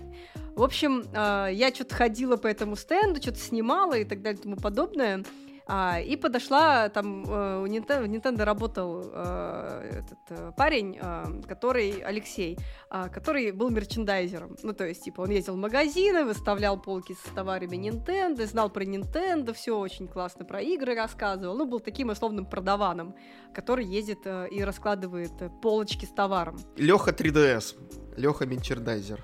В 0.56 0.63
общем, 0.63 1.04
а, 1.15 1.47
я 1.47 1.69
что-то 1.73 1.95
ходила 1.95 2.38
по 2.38 2.47
этому 2.47 2.76
стенду, 2.76 3.21
что-то 3.21 3.39
снимала 3.39 3.93
и 3.93 4.04
так 4.04 4.21
далее 4.21 4.39
и 4.39 4.43
тому 4.43 4.56
подобное. 4.58 5.23
А, 5.65 5.99
и 5.99 6.15
подошла, 6.17 6.89
там 6.89 7.23
э, 7.26 7.63
у 7.63 7.67
Nintendo, 7.67 8.06
Nintendo 8.06 8.43
работал 8.43 9.02
э, 9.13 9.99
этот 9.99 10.19
э, 10.30 10.52
парень, 10.58 10.99
э, 11.02 11.41
который, 11.47 12.02
Алексей, 12.02 12.58
а, 12.89 13.08
который 13.08 13.52
был 13.52 13.69
мерчендайзером. 13.69 14.58
Ну, 14.62 14.73
то 14.73 14.86
есть, 14.86 15.04
типа, 15.04 15.21
он 15.21 15.30
ездил 15.30 15.54
в 15.54 15.58
магазины, 15.58 16.26
выставлял 16.26 16.80
полки 16.82 17.13
с 17.13 17.34
товарами 17.34 17.78
Nintendo, 17.78 18.45
знал 18.45 18.69
про 18.69 18.84
Nintendo, 18.84 19.54
все 19.54 19.78
очень 19.78 20.08
классно 20.08 20.43
про 20.43 20.62
игры 20.62 20.95
рассказывал. 20.95 21.56
Ну, 21.56 21.65
был 21.65 21.80
таким 21.80 22.10
условным 22.10 22.45
продаваном, 22.45 23.15
который 23.54 23.86
ездит 23.86 24.19
э, 24.26 24.47
и 24.49 24.63
раскладывает 24.63 25.41
э, 25.41 25.49
полочки 25.62 26.06
с 26.06 26.10
товаром. 26.10 26.60
Леха 26.76 27.12
3DS. 27.12 28.03
Леха 28.17 28.45
мерчендайзер. 28.45 29.19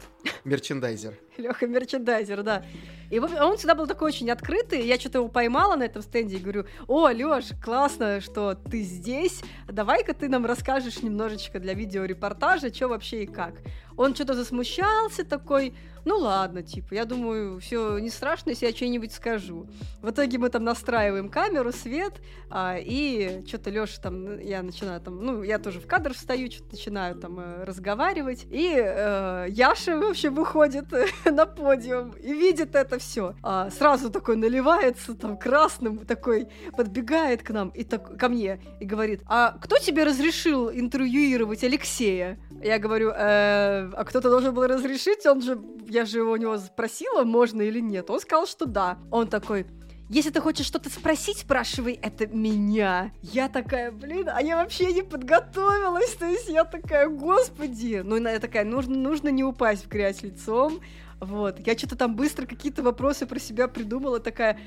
Мерчендайзер. 0.46 1.14
Леха 1.38 1.68
мерчендайзер, 1.68 2.44
да. 2.44 2.64
И 3.10 3.20
он 3.20 3.58
всегда 3.58 3.76
был 3.76 3.88
такой 3.88 4.10
очень 4.10 4.30
открытый. 4.30 4.86
Я 4.86 5.00
что-то 5.00 5.20
его 5.20 5.28
поймала 5.28 5.76
на 5.76 5.84
этом 5.84 6.02
стенде 6.02 6.38
и 6.38 6.40
говорю: 6.40 6.66
О, 6.88 7.10
Леш, 7.10 7.52
классно, 7.64 8.22
что 8.22 8.56
ты 8.56 8.82
здесь. 8.82 9.42
Давай-ка 9.68 10.14
ты 10.14 10.30
нам 10.30 10.46
расскажешь 10.46 11.02
немножечко 11.02 11.60
для 11.60 11.74
видеорепортажа, 11.74 12.74
что 12.74 12.88
вообще 12.88 13.24
и 13.24 13.28
как. 13.28 13.56
Он 13.98 14.16
что-то 14.16 14.34
засмущался 14.34 15.24
такой. 15.24 15.74
Ну 16.10 16.18
ладно, 16.18 16.64
типа, 16.64 16.96
я 16.96 17.06
думаю, 17.06 17.60
все 17.60 18.00
не 18.00 18.10
страшно, 18.10 18.50
если 18.50 18.66
я 18.66 18.76
что-нибудь 18.76 19.14
скажу. 19.14 19.68
В 20.02 20.10
итоге 20.10 20.40
мы 20.40 20.50
там 20.50 20.64
настраиваем 20.64 21.30
камеру, 21.30 21.72
свет, 21.72 22.14
а, 22.50 22.78
и 22.80 23.44
что-то 23.48 23.70
Леша 23.70 24.02
там, 24.02 24.40
я 24.40 24.64
начинаю 24.64 25.00
там, 25.02 25.24
ну, 25.24 25.44
я 25.44 25.60
тоже 25.60 25.80
в 25.80 25.86
кадр 25.86 26.16
встаю, 26.16 26.50
что-то 26.50 26.72
начинаю 26.72 27.14
там 27.14 27.40
э, 27.40 27.64
разговаривать. 27.64 28.48
И 28.50 28.74
э, 28.76 29.46
Яша 29.50 30.00
вообще 30.00 30.32
выходит 30.32 30.86
на 31.26 31.46
подиум 31.46 32.14
и 32.14 32.34
видит 32.34 32.74
это 32.74 32.98
все. 32.98 33.36
сразу 33.78 34.10
такой 34.10 34.36
наливается 34.36 35.14
там 35.14 35.38
красным, 35.38 36.08
такой 36.08 36.48
подбегает 36.76 37.44
к 37.44 37.52
нам 37.52 37.70
и 37.70 37.84
так, 37.84 38.18
ко 38.18 38.30
мне 38.30 38.60
и 38.80 38.86
говорит, 38.86 39.22
а 39.28 39.52
кто 39.62 39.78
тебе 39.78 40.06
разрешил 40.06 40.72
интервьюировать 40.72 41.64
Алексея? 41.64 42.40
Я 42.64 42.78
говорю, 42.78 43.12
«Э, 43.12 43.90
а 43.94 44.04
кто-то 44.06 44.30
должен 44.30 44.54
был 44.54 44.66
разрешить, 44.68 45.26
он 45.26 45.42
же, 45.42 45.62
я 45.88 45.99
же 46.06 46.24
у 46.24 46.36
него 46.36 46.58
спросила, 46.58 47.24
можно 47.24 47.62
или 47.62 47.80
нет. 47.80 48.10
Он 48.10 48.20
сказал, 48.20 48.48
что 48.48 48.66
да. 48.66 48.98
Он 49.12 49.28
такой, 49.28 49.66
если 50.10 50.32
ты 50.32 50.42
хочешь 50.42 50.66
что-то 50.66 50.90
спросить, 50.90 51.40
спрашивай 51.40 51.94
это 52.02 52.28
меня. 52.28 53.12
Я 53.22 53.48
такая, 53.48 53.92
блин, 53.92 54.28
а 54.34 54.42
я 54.42 54.58
вообще 54.58 54.92
не 54.92 55.04
подготовилась. 55.04 56.14
То 56.16 56.26
есть 56.26 56.50
я 56.50 56.64
такая, 56.64 57.08
господи. 57.08 58.02
Ну, 58.04 58.18
я 58.18 58.40
такая, 58.40 58.66
нужно, 58.66 58.96
нужно 58.96 59.30
не 59.30 59.44
упасть 59.44 59.86
в 59.86 59.90
грязь 59.90 60.24
лицом. 60.24 60.80
Вот, 61.20 61.60
я 61.68 61.78
что-то 61.78 61.98
там 61.98 62.16
быстро 62.16 62.46
какие-то 62.46 62.82
вопросы 62.82 63.26
про 63.26 63.40
себя 63.40 63.68
придумала, 63.68 64.22
такая, 64.22 64.58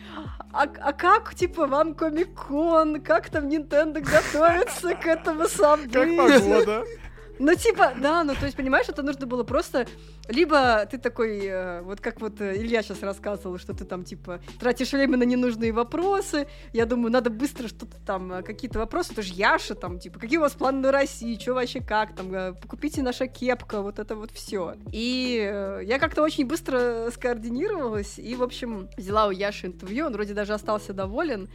а, 0.52 0.64
а 0.64 0.92
как, 0.92 1.34
типа, 1.34 1.66
вам 1.66 1.94
Комик-кон, 1.94 3.00
как 3.00 3.30
там 3.30 3.48
Nintendo 3.48 4.00
готовится 4.00 4.94
к 4.94 5.06
этому 5.06 5.48
событию? 5.48 6.16
Как 6.16 6.40
погода? 6.42 6.84
Ну, 7.38 7.54
типа, 7.54 7.92
да, 8.00 8.22
ну, 8.22 8.34
то 8.34 8.44
есть, 8.44 8.56
понимаешь, 8.56 8.88
это 8.88 9.02
нужно 9.02 9.26
было 9.26 9.44
просто... 9.44 9.86
Либо 10.28 10.86
ты 10.86 10.98
такой, 10.98 11.40
э, 11.44 11.82
вот 11.82 12.00
как 12.00 12.20
вот 12.20 12.40
э, 12.40 12.56
Илья 12.56 12.82
сейчас 12.82 13.02
рассказывал, 13.02 13.58
что 13.58 13.74
ты 13.74 13.84
там, 13.84 14.04
типа, 14.04 14.40
тратишь 14.60 14.92
время 14.92 15.16
на 15.16 15.24
ненужные 15.24 15.72
вопросы. 15.72 16.46
Я 16.72 16.86
думаю, 16.86 17.10
надо 17.10 17.28
быстро 17.28 17.66
что-то 17.66 17.96
там, 18.06 18.32
э, 18.32 18.42
какие-то 18.42 18.78
вопросы. 18.78 19.14
Ты 19.14 19.22
же 19.22 19.32
Яша 19.34 19.74
там, 19.74 19.98
типа, 19.98 20.20
какие 20.20 20.38
у 20.38 20.42
вас 20.42 20.52
планы 20.52 20.80
на 20.80 20.92
России, 20.92 21.36
что 21.38 21.54
вообще 21.54 21.80
как 21.80 22.14
там, 22.14 22.32
э, 22.32 22.54
купите 22.68 23.02
наша 23.02 23.26
кепка, 23.26 23.82
вот 23.82 23.98
это 23.98 24.14
вот 24.14 24.30
все. 24.30 24.76
И 24.92 25.82
я 25.84 25.98
как-то 25.98 26.22
очень 26.22 26.46
быстро 26.46 27.10
скоординировалась 27.12 28.18
и, 28.18 28.36
в 28.36 28.42
общем, 28.42 28.88
взяла 28.96 29.26
у 29.26 29.30
Яши 29.30 29.66
интервью. 29.66 30.06
Он 30.06 30.12
вроде 30.12 30.34
даже 30.34 30.54
остался 30.54 30.92
доволен 30.92 31.48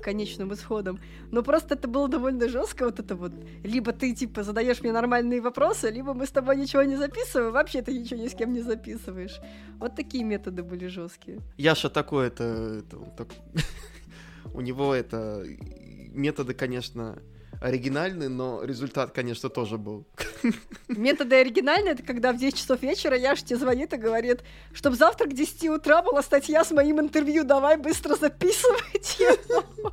конечным 0.00 0.52
исходом. 0.54 0.98
Но 1.30 1.42
просто 1.42 1.74
это 1.74 1.88
было 1.88 2.08
довольно 2.08 2.48
жестко, 2.48 2.86
вот 2.86 3.00
это 3.00 3.14
вот. 3.16 3.32
Либо 3.62 3.92
ты, 3.92 4.14
типа, 4.14 4.42
задаешь 4.42 4.80
мне 4.80 4.92
нормальные 4.92 5.42
вопросы, 5.42 5.90
либо 5.90 6.14
мы 6.14 6.26
с 6.26 6.30
тобой 6.30 6.56
ничего 6.56 6.82
не 6.84 6.96
записываем, 6.96 7.52
вообще 7.52 7.82
ты 7.82 7.92
ничего 7.98 8.13
ни 8.16 8.28
с 8.28 8.34
кем 8.34 8.52
не 8.52 8.60
записываешь. 8.60 9.40
Вот 9.78 9.96
такие 9.96 10.24
методы 10.24 10.62
были 10.62 10.86
жесткие. 10.86 11.40
Яша 11.56 11.88
такой, 11.90 12.28
это... 12.28 12.44
это 12.84 12.98
так- 13.16 13.34
У 14.54 14.60
него 14.60 14.94
это... 14.94 15.44
Методы, 16.12 16.54
конечно, 16.54 17.18
оригинальные, 17.60 18.28
но 18.28 18.62
результат, 18.62 19.12
конечно, 19.12 19.48
тоже 19.48 19.78
был. 19.78 20.06
Методы 20.88 21.36
оригинальные, 21.36 21.94
это 21.94 22.02
когда 22.02 22.32
в 22.32 22.36
10 22.38 22.56
часов 22.56 22.82
вечера 22.82 23.16
Яша 23.16 23.44
тебе 23.44 23.58
звонит 23.58 23.92
и 23.92 23.96
говорит, 23.96 24.42
чтобы 24.72 24.96
завтра 24.96 25.26
к 25.26 25.32
10 25.32 25.70
утра 25.70 26.02
была 26.02 26.22
статья 26.22 26.64
с 26.64 26.70
моим 26.70 27.00
интервью, 27.00 27.44
давай 27.44 27.76
быстро 27.76 28.16
записывать 28.16 29.18
его. 29.18 29.92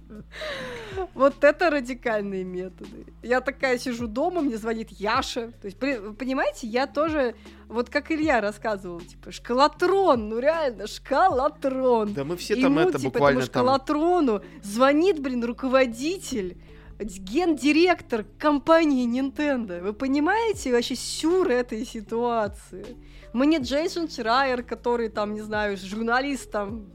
Вот 1.14 1.42
это 1.44 1.70
радикальные 1.70 2.44
методы. 2.44 3.06
Я 3.22 3.40
такая 3.40 3.78
сижу 3.78 4.06
дома, 4.06 4.40
мне 4.40 4.56
звонит 4.56 4.90
Яша. 4.90 5.50
То 5.52 5.66
есть, 5.66 5.78
понимаете, 5.78 6.66
я 6.66 6.86
тоже, 6.86 7.34
вот 7.68 7.90
как 7.90 8.10
Илья 8.10 8.40
рассказывал, 8.40 9.00
типа, 9.00 9.32
шкалатрон, 9.32 10.28
ну 10.28 10.38
реально, 10.38 10.86
шкалатрон. 10.86 12.14
Да 12.14 12.24
мы 12.24 12.36
все 12.36 12.54
там 12.54 12.64
ему, 12.64 12.80
это 12.80 12.98
типа, 12.98 13.10
буквально 13.10 13.40
этому 13.40 13.52
там... 13.52 13.62
шкалатрону 13.62 14.42
звонит, 14.62 15.20
блин, 15.20 15.44
руководитель, 15.44 16.56
гендиректор 16.98 18.24
компании 18.38 19.06
Nintendo. 19.06 19.82
Вы 19.82 19.92
понимаете 19.92 20.72
вообще 20.72 20.94
сюр 20.94 21.48
этой 21.48 21.84
ситуации? 21.84 22.96
Мы 23.32 23.46
не 23.46 23.58
Джейсон 23.58 24.08
Шрайер, 24.08 24.62
который 24.62 25.08
там, 25.08 25.34
не 25.34 25.40
знаю, 25.40 25.76
журналист 25.76 26.52
там 26.52 26.86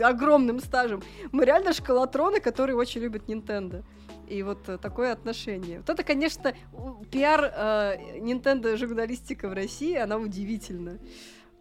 огромным 0.00 0.60
стажем. 0.60 1.02
Мы 1.32 1.44
реально 1.44 1.72
шкалатроны, 1.72 2.40
которые 2.40 2.76
очень 2.76 3.00
любят 3.00 3.28
Nintendo. 3.28 3.84
И 4.28 4.42
вот 4.42 4.68
э, 4.68 4.78
такое 4.78 5.12
отношение. 5.12 5.78
Вот 5.78 5.90
это, 5.90 6.02
конечно, 6.02 6.52
пиар 7.10 7.44
э, 7.44 8.18
Nintendo 8.18 8.76
журналистика 8.76 9.48
в 9.48 9.52
России, 9.52 9.94
она 9.94 10.16
удивительна. 10.16 10.98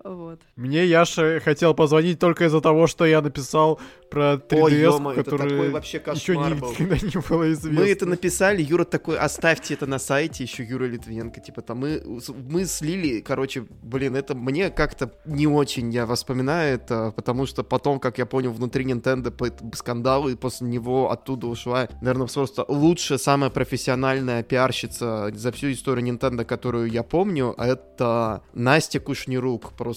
Вот. 0.06 0.40
Мне 0.56 0.86
Яша 0.86 1.40
хотел 1.44 1.74
позвонить 1.74 2.20
только 2.20 2.46
из-за 2.46 2.62
того, 2.62 2.86
что 2.86 3.06
я 3.06 3.22
написал 3.22 3.80
про 4.12 4.36
3DS, 4.36 4.62
Ой, 4.62 4.74
ё-моё, 4.74 5.20
это 5.20 5.32
который 5.32 5.50
такой 5.50 5.70
вообще 5.72 5.98
еще 5.98 6.34
кошмар 6.36 6.56
был. 6.56 6.72
никогда 6.72 6.96
не 6.96 7.28
было 7.28 7.52
известно. 7.54 7.82
Мы 7.82 7.90
это 7.90 8.06
написали, 8.06 8.62
Юра 8.62 8.84
такой, 8.84 9.18
оставьте 9.18 9.74
это 9.74 9.88
на 9.88 9.98
сайте, 9.98 10.44
еще 10.44 10.64
Юра 10.64 10.86
Литвенко, 10.86 11.40
типа 11.42 11.64
там 11.64 11.80
мы, 11.80 12.04
мы 12.50 12.66
слили, 12.66 13.20
короче, 13.22 13.66
блин, 13.82 14.16
это 14.16 14.36
мне 14.36 14.70
как-то 14.70 15.12
не 15.26 15.48
очень 15.48 15.90
я 15.90 16.06
воспоминаю 16.06 16.76
это, 16.76 17.12
потому 17.16 17.48
что 17.48 17.64
потом, 17.64 18.00
как 18.00 18.20
я 18.20 18.28
понял, 18.28 18.52
внутри 18.52 18.86
Nintendo 18.86 19.34
скандал, 19.76 20.30
и 20.30 20.36
после 20.36 20.68
него 20.68 21.10
оттуда 21.12 21.48
ушла, 21.48 21.90
наверное, 22.02 22.28
просто 22.28 22.64
лучшая, 22.68 23.18
самая 23.18 23.50
профессиональная 23.50 24.44
пиарщица 24.44 25.32
за 25.34 25.52
всю 25.52 25.72
историю 25.72 26.06
Nintendo, 26.06 26.46
которую 26.46 26.92
я 26.92 27.02
помню, 27.02 27.56
это 27.58 28.44
Настя 28.54 29.00
Кушнирук, 29.00 29.74
просто, 29.74 29.95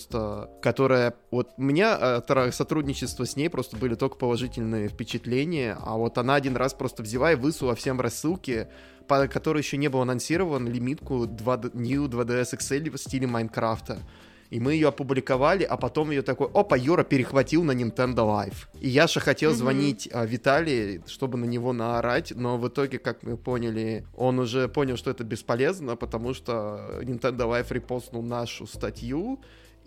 которая, 0.62 1.14
вот 1.30 1.50
у 1.56 1.62
меня 1.62 1.98
э, 2.00 2.20
тра- 2.26 2.52
сотрудничество 2.52 3.24
с 3.26 3.36
ней 3.36 3.48
просто 3.50 3.76
были 3.76 3.94
только 3.94 4.16
положительные 4.16 4.88
впечатления, 4.88 5.76
а 5.84 5.96
вот 5.96 6.18
она 6.18 6.34
один 6.36 6.56
раз 6.56 6.74
просто 6.74 7.02
взяла 7.02 7.32
и 7.32 7.36
высунула 7.36 7.74
всем 7.74 7.96
в 7.96 8.00
рассылке, 8.00 8.68
по 9.06 9.26
которой 9.26 9.58
еще 9.58 9.76
не 9.76 9.88
был 9.88 10.00
анонсирован, 10.02 10.68
лимитку 10.68 11.26
2, 11.26 11.60
New 11.74 12.06
2DS 12.06 12.56
XL 12.58 12.90
в 12.90 12.98
стиле 12.98 13.26
Майнкрафта. 13.26 13.98
И 14.50 14.60
мы 14.60 14.72
ее 14.72 14.88
опубликовали, 14.88 15.62
а 15.62 15.76
потом 15.76 16.10
ее 16.10 16.22
такой, 16.22 16.48
опа, 16.54 16.74
Юра 16.74 17.04
перехватил 17.04 17.64
на 17.64 17.72
Nintendo 17.72 18.24
Live. 18.24 18.54
И 18.80 18.88
Яша 18.88 19.20
хотел 19.20 19.50
Мгм. 19.50 19.58
звонить 19.58 20.08
а, 20.10 20.24
Виталии, 20.24 21.02
чтобы 21.06 21.36
на 21.36 21.44
него 21.44 21.74
наорать, 21.74 22.32
но 22.34 22.56
в 22.56 22.66
итоге, 22.66 22.98
как 22.98 23.22
мы 23.22 23.36
поняли, 23.36 24.06
он 24.16 24.38
уже 24.38 24.66
понял, 24.68 24.96
что 24.96 25.10
это 25.10 25.22
бесполезно, 25.22 25.96
потому 25.96 26.32
что 26.32 26.80
Nintendo 27.02 27.40
Live 27.40 27.66
репостнул 27.74 28.22
нашу 28.22 28.66
статью, 28.66 29.38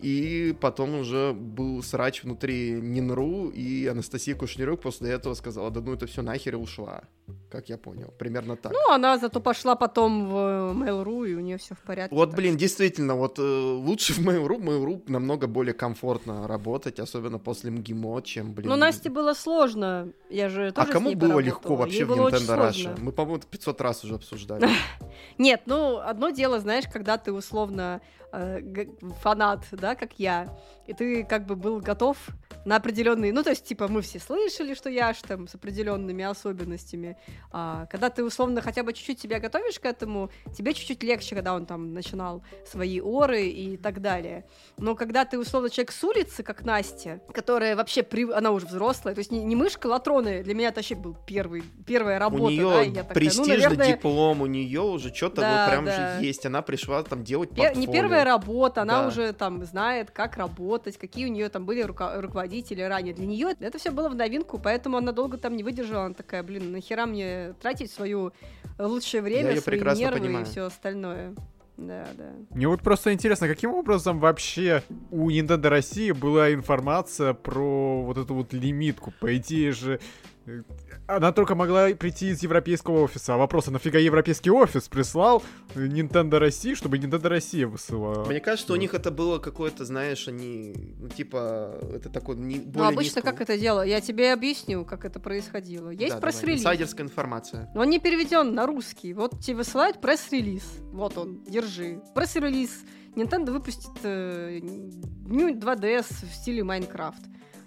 и 0.01 0.53
потом 0.59 0.95
уже 0.95 1.33
был 1.33 1.81
срач 1.83 2.23
внутри 2.23 2.71
Нинру, 2.81 3.49
и 3.49 3.87
Анастасия 3.87 4.35
Кушнирюк 4.35 4.81
после 4.81 5.11
этого 5.11 5.33
сказала, 5.35 5.71
да 5.71 5.81
ну 5.81 5.93
это 5.93 6.07
все 6.07 6.21
нахер 6.21 6.53
и 6.53 6.57
ушла. 6.57 7.03
Как 7.49 7.69
я 7.69 7.77
понял, 7.77 8.13
примерно 8.17 8.55
так. 8.57 8.71
Ну, 8.73 8.91
она 8.93 9.17
зато 9.17 9.39
пошла 9.39 9.75
потом 9.75 10.29
в 10.29 10.35
э, 10.35 10.73
Mail.ru, 10.73 11.29
и 11.29 11.33
у 11.35 11.39
нее 11.39 11.57
все 11.57 11.75
в 11.75 11.79
порядке. 11.79 12.15
Вот, 12.15 12.33
блин, 12.33 12.53
что- 12.53 12.59
действительно, 12.59 13.15
вот 13.15 13.39
э, 13.39 13.41
лучше 13.41 14.13
в 14.13 14.19
Mail.ru, 14.19 14.57
Mail.ru 14.59 15.03
намного 15.07 15.47
более 15.47 15.73
комфортно 15.73 16.47
работать, 16.47 16.99
особенно 16.99 17.39
после 17.39 17.71
МГИМО, 17.71 18.21
чем, 18.23 18.53
блин... 18.53 18.69
Ну, 18.69 18.75
Насте 18.75 19.09
было 19.09 19.33
сложно. 19.33 20.11
Я 20.29 20.49
же 20.49 20.67
А 20.67 20.71
тоже 20.71 20.89
с 20.89 20.91
кому 20.93 21.09
было 21.11 21.19
поработала. 21.19 21.39
легко 21.41 21.75
вообще 21.75 21.97
Ей 21.99 22.03
в 22.05 22.11
Nintendo 22.11 22.69
Russia? 22.69 22.99
Мы, 22.99 23.11
по-моему, 23.11 23.37
это 23.37 23.47
500 23.47 23.81
раз 23.81 24.03
уже 24.03 24.15
обсуждали. 24.15 24.67
Нет, 25.37 25.61
ну, 25.65 25.99
одно 25.99 26.29
дело, 26.29 26.59
знаешь, 26.59 26.85
когда 26.91 27.17
ты 27.17 27.31
условно 27.31 28.01
э, 28.31 28.85
фанат, 29.21 29.65
да, 29.71 29.95
как 29.95 30.13
я, 30.17 30.55
и 30.87 30.93
ты 30.93 31.23
как 31.23 31.45
бы 31.45 31.55
был 31.55 31.79
готов 31.79 32.17
на 32.65 32.75
определенные, 32.75 33.33
ну, 33.33 33.43
то 33.43 33.49
есть, 33.49 33.65
типа, 33.65 33.87
мы 33.87 34.01
все 34.01 34.19
слышали, 34.19 34.73
что 34.73 34.89
я 34.89 35.13
ж 35.13 35.17
там 35.27 35.47
с 35.47 35.55
определенными 35.55 36.23
особенностями. 36.23 37.17
А, 37.51 37.85
когда 37.87 38.09
ты 38.09 38.23
условно 38.23 38.61
хотя 38.61 38.83
бы 38.83 38.93
чуть-чуть 38.93 39.19
себя 39.19 39.39
готовишь 39.39 39.79
к 39.79 39.85
этому, 39.85 40.29
тебе 40.55 40.73
чуть-чуть 40.73 41.01
легче, 41.03 41.35
когда 41.35 41.55
он 41.55 41.65
там 41.65 41.93
начинал 41.93 42.43
свои 42.65 42.99
оры 43.01 43.47
и 43.47 43.77
так 43.77 44.01
далее. 44.01 44.45
Но 44.77 44.95
когда 44.95 45.25
ты 45.25 45.39
условно 45.39 45.69
человек 45.69 45.91
с 45.91 46.03
улицы, 46.03 46.43
как 46.43 46.63
Настя, 46.63 47.21
которая 47.33 47.75
вообще, 47.75 48.03
при... 48.03 48.31
она 48.31 48.51
уже 48.51 48.67
взрослая, 48.67 49.15
то 49.15 49.19
есть 49.19 49.31
не, 49.31 49.43
не 49.43 49.55
мышка 49.55 49.87
Латроны, 49.87 50.43
для 50.43 50.53
меня 50.53 50.69
это 50.69 50.79
вообще 50.79 50.95
был 50.95 51.15
первый, 51.25 51.63
первая 51.85 52.19
работа, 52.19 52.43
у 52.43 52.49
нее 52.49 52.63
да, 52.63 52.81
я 52.81 52.91
такая, 52.91 53.07
ну, 53.07 53.13
престижный 53.13 53.57
наверное, 53.57 53.87
диплом, 53.87 54.41
у 54.41 54.45
нее 54.45 54.81
уже 54.81 55.13
что-то 55.13 55.41
Да, 55.41 55.65
вот 55.65 55.71
прям 55.71 55.85
да. 55.85 56.19
же 56.19 56.25
есть. 56.25 56.45
Она 56.45 56.61
пришла 56.61 57.03
там 57.03 57.23
делать 57.23 57.49
портфолио. 57.49 57.79
не 57.79 57.87
первая 57.87 58.20
работа, 58.23 58.81
она 58.83 59.01
Да. 59.01 59.07
уже 59.07 59.33
там 59.33 59.63
знает, 59.65 60.11
как 60.11 60.37
работать, 60.37 60.97
какие 60.97 61.25
у 61.25 61.29
нее 61.29 61.49
там 61.49 61.65
были 61.65 61.81
рука- 61.81 62.19
руководители 62.21 62.81
ранее. 62.81 63.13
Для 63.13 63.25
нее 63.25 63.55
это 63.59 63.77
все 63.77 63.91
было 63.91 64.09
в 64.09 64.15
новинку, 64.15 64.59
поэтому 64.59 64.97
она 64.97 65.11
долго 65.11 65.37
там 65.37 65.55
не 65.55 65.63
выдержала. 65.63 66.05
Она 66.05 66.13
такая, 66.15 66.43
блин, 66.43 66.71
нахера 66.71 67.05
мне 67.05 67.53
тратить 67.61 67.91
свое 67.91 68.31
лучшее 68.79 69.21
время, 69.21 69.51
её 69.51 69.61
свои 69.61 69.79
нервы 69.79 70.19
понимаю. 70.19 70.45
и 70.45 70.49
все 70.49 70.65
остальное. 70.65 71.33
Да, 71.77 72.05
да. 72.15 72.29
Мне 72.51 72.67
вот 72.67 72.81
просто 72.81 73.11
интересно, 73.11 73.47
каким 73.47 73.73
образом 73.73 74.19
вообще 74.19 74.83
у 75.09 75.31
Nintendo 75.31 75.67
России 75.69 76.11
была 76.11 76.53
информация 76.53 77.33
про 77.33 78.03
вот 78.03 78.17
эту 78.17 78.35
вот 78.35 78.53
лимитку? 78.53 79.11
По 79.19 79.35
идее 79.37 79.71
же, 79.71 79.99
э, 80.45 80.61
она 81.07 81.31
только 81.31 81.55
могла 81.55 81.89
прийти 81.89 82.29
из 82.29 82.41
европейского 82.43 83.01
офиса. 83.01 83.33
А 83.33 83.37
вопрос, 83.37 83.67
а 83.67 83.71
нафига 83.71 83.99
европейский 83.99 84.49
офис 84.49 84.87
прислал 84.87 85.43
Nintendo 85.75 86.37
России, 86.37 86.73
чтобы 86.73 86.97
Nintendo 86.97 87.27
Россия 87.27 87.67
высылала? 87.67 88.25
Мне 88.25 88.39
кажется, 88.39 88.71
у 88.73 88.75
них 88.77 88.93
это 88.93 89.11
было 89.11 89.39
какое-то, 89.39 89.83
знаешь, 89.85 90.27
они, 90.27 90.95
ну, 90.99 91.09
типа, 91.09 91.77
это 91.93 92.09
такой 92.09 92.35
не, 92.37 92.57
Ну, 92.59 92.63
более 92.71 92.89
обычно 92.89 93.19
низкого- 93.19 93.31
как 93.31 93.41
это 93.41 93.57
дело? 93.57 93.81
Я 93.81 93.99
тебе 94.01 94.31
объясню, 94.33 94.85
как 94.85 95.03
это 95.05 95.19
происходило. 95.19 95.89
Есть 95.89 96.15
Да, 96.15 96.21
пресс-релиз. 96.21 96.61
Инсайдерская 96.61 97.05
информация. 97.05 97.69
Но 97.75 97.81
он 97.81 97.89
не 97.89 97.99
переведен 97.99 98.53
на 98.55 98.65
русский. 98.65 99.13
Вот 99.13 99.39
тебе 99.41 99.57
высылают 99.57 99.99
пресс-релиз. 100.01 100.63
Вот 100.93 101.17
он, 101.17 101.43
держи. 101.43 102.01
Пресс-релиз. 102.15 102.69
Nintendo 103.15 103.51
выпустит 103.51 103.91
э, 104.03 104.59
New 104.61 105.53
2DS 105.59 106.05
в 106.25 106.33
стиле 106.33 106.63
Minecraft. 106.63 107.21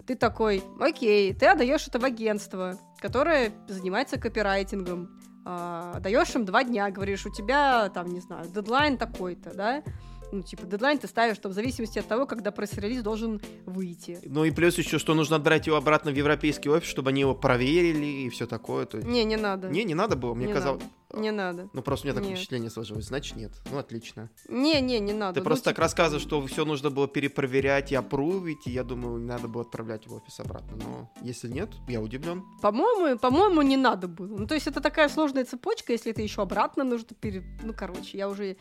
Ты 0.07 0.17
такой, 0.17 0.63
окей, 0.81 1.33
ты 1.33 1.47
отдаешь 1.47 1.87
это 1.89 1.99
в 1.99 2.05
агентство, 2.05 2.79
которое 2.99 3.53
занимается 3.69 4.19
копирайтингом. 4.19 5.19
А, 5.47 5.99
даешь 6.01 6.35
им 6.35 6.45
два 6.45 6.65
дня, 6.65 6.91
говоришь, 6.91 7.27
у 7.27 7.31
тебя 7.31 7.89
там, 7.91 8.09
не 8.09 8.21
знаю, 8.21 8.47
дедлайн 8.47 8.97
такой-то, 8.97 9.55
да? 9.55 9.83
Ну, 10.33 10.43
типа, 10.43 10.67
дедлайн 10.67 10.99
ты 10.99 11.07
ставишь 11.07 11.39
там 11.39 11.53
в 11.53 11.55
зависимости 11.55 11.99
от 11.99 12.07
того, 12.07 12.27
когда 12.27 12.51
пресс-релиз 12.51 13.03
должен 13.03 13.41
выйти. 13.67 14.19
Ну 14.25 14.45
и 14.45 14.51
плюс 14.51 14.79
еще, 14.79 14.99
что 14.99 15.15
нужно 15.15 15.37
отправить 15.37 15.67
его 15.67 15.77
обратно 15.77 16.11
в 16.11 16.15
европейский 16.15 16.69
офис, 16.69 16.89
чтобы 16.89 17.11
они 17.11 17.21
его 17.21 17.35
проверили 17.35 18.07
и 18.07 18.29
все 18.31 18.47
такое. 18.47 18.87
То 18.87 18.99
есть... 18.99 19.09
Не, 19.09 19.25
не 19.25 19.37
надо. 19.37 19.69
Не, 19.69 19.85
не 19.85 19.95
надо 19.95 20.17
было, 20.17 20.35
мне 20.35 20.47
Не 20.47 20.53
казалось. 20.53 20.83
Не 21.17 21.31
надо. 21.31 21.69
Ну 21.73 21.83
просто 21.83 22.07
у 22.07 22.11
меня 22.11 22.15
такое 22.15 22.31
Нет. 22.31 22.39
впечатление 22.39 22.71
сложилось. 22.71 23.07
Значит, 23.07 23.37
нет. 23.37 23.53
Ну, 23.71 23.79
отлично. 23.79 24.31
Не, 24.49 24.81
не, 24.81 24.99
не 24.99 25.13
надо. 25.13 25.35
Ты 25.35 25.41
Ну, 25.41 25.45
просто 25.45 25.67
так 25.67 25.75
типа, 25.75 25.83
рассказываешь, 25.83 26.23
что 26.23 26.45
все 26.47 26.65
нужно 26.65 26.91
было 26.91 27.07
перепроверять 27.07 27.93
и 27.93 27.95
опрувить, 27.95 28.67
и 28.67 28.73
я 28.73 28.83
думаю, 28.83 29.21
надо 29.21 29.47
было 29.47 29.63
отправлять 29.63 30.07
в 30.09 30.15
офис 30.15 30.41
обратно. 30.41 30.77
Но 30.77 31.13
если 31.23 31.49
нет, 31.49 31.71
я 31.89 32.01
удивлен. 32.01 32.43
По-моему, 32.61 33.19
по-моему, 33.19 33.63
не 33.63 33.77
надо 33.77 34.09
было. 34.09 34.39
Ну, 34.39 34.47
то 34.47 34.55
есть 34.55 34.67
это 34.67 34.81
такая 34.81 35.09
сложная 35.09 35.45
цепочка, 35.45 35.93
если 35.93 36.11
это 36.11 36.21
еще 36.21 36.43
обратно 36.43 36.83
нужно 36.83 37.09
пере... 37.21 37.45
Ну, 37.63 37.73
короче, 37.73 38.19
я 38.19 38.29
уже... 38.29 38.57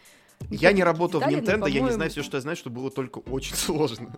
Я 0.49 0.71
не 0.71 0.83
работал 0.83 1.19
в 1.19 1.25
но, 1.25 1.31
Nintendo, 1.31 1.69
я 1.69 1.81
не 1.81 1.91
знаю 1.91 2.11
все, 2.11 2.23
что 2.23 2.37
я 2.37 2.41
знаю, 2.41 2.55
что 2.55 2.69
было 2.69 2.91
только 2.91 3.19
очень 3.29 3.55
сложно. 3.55 4.15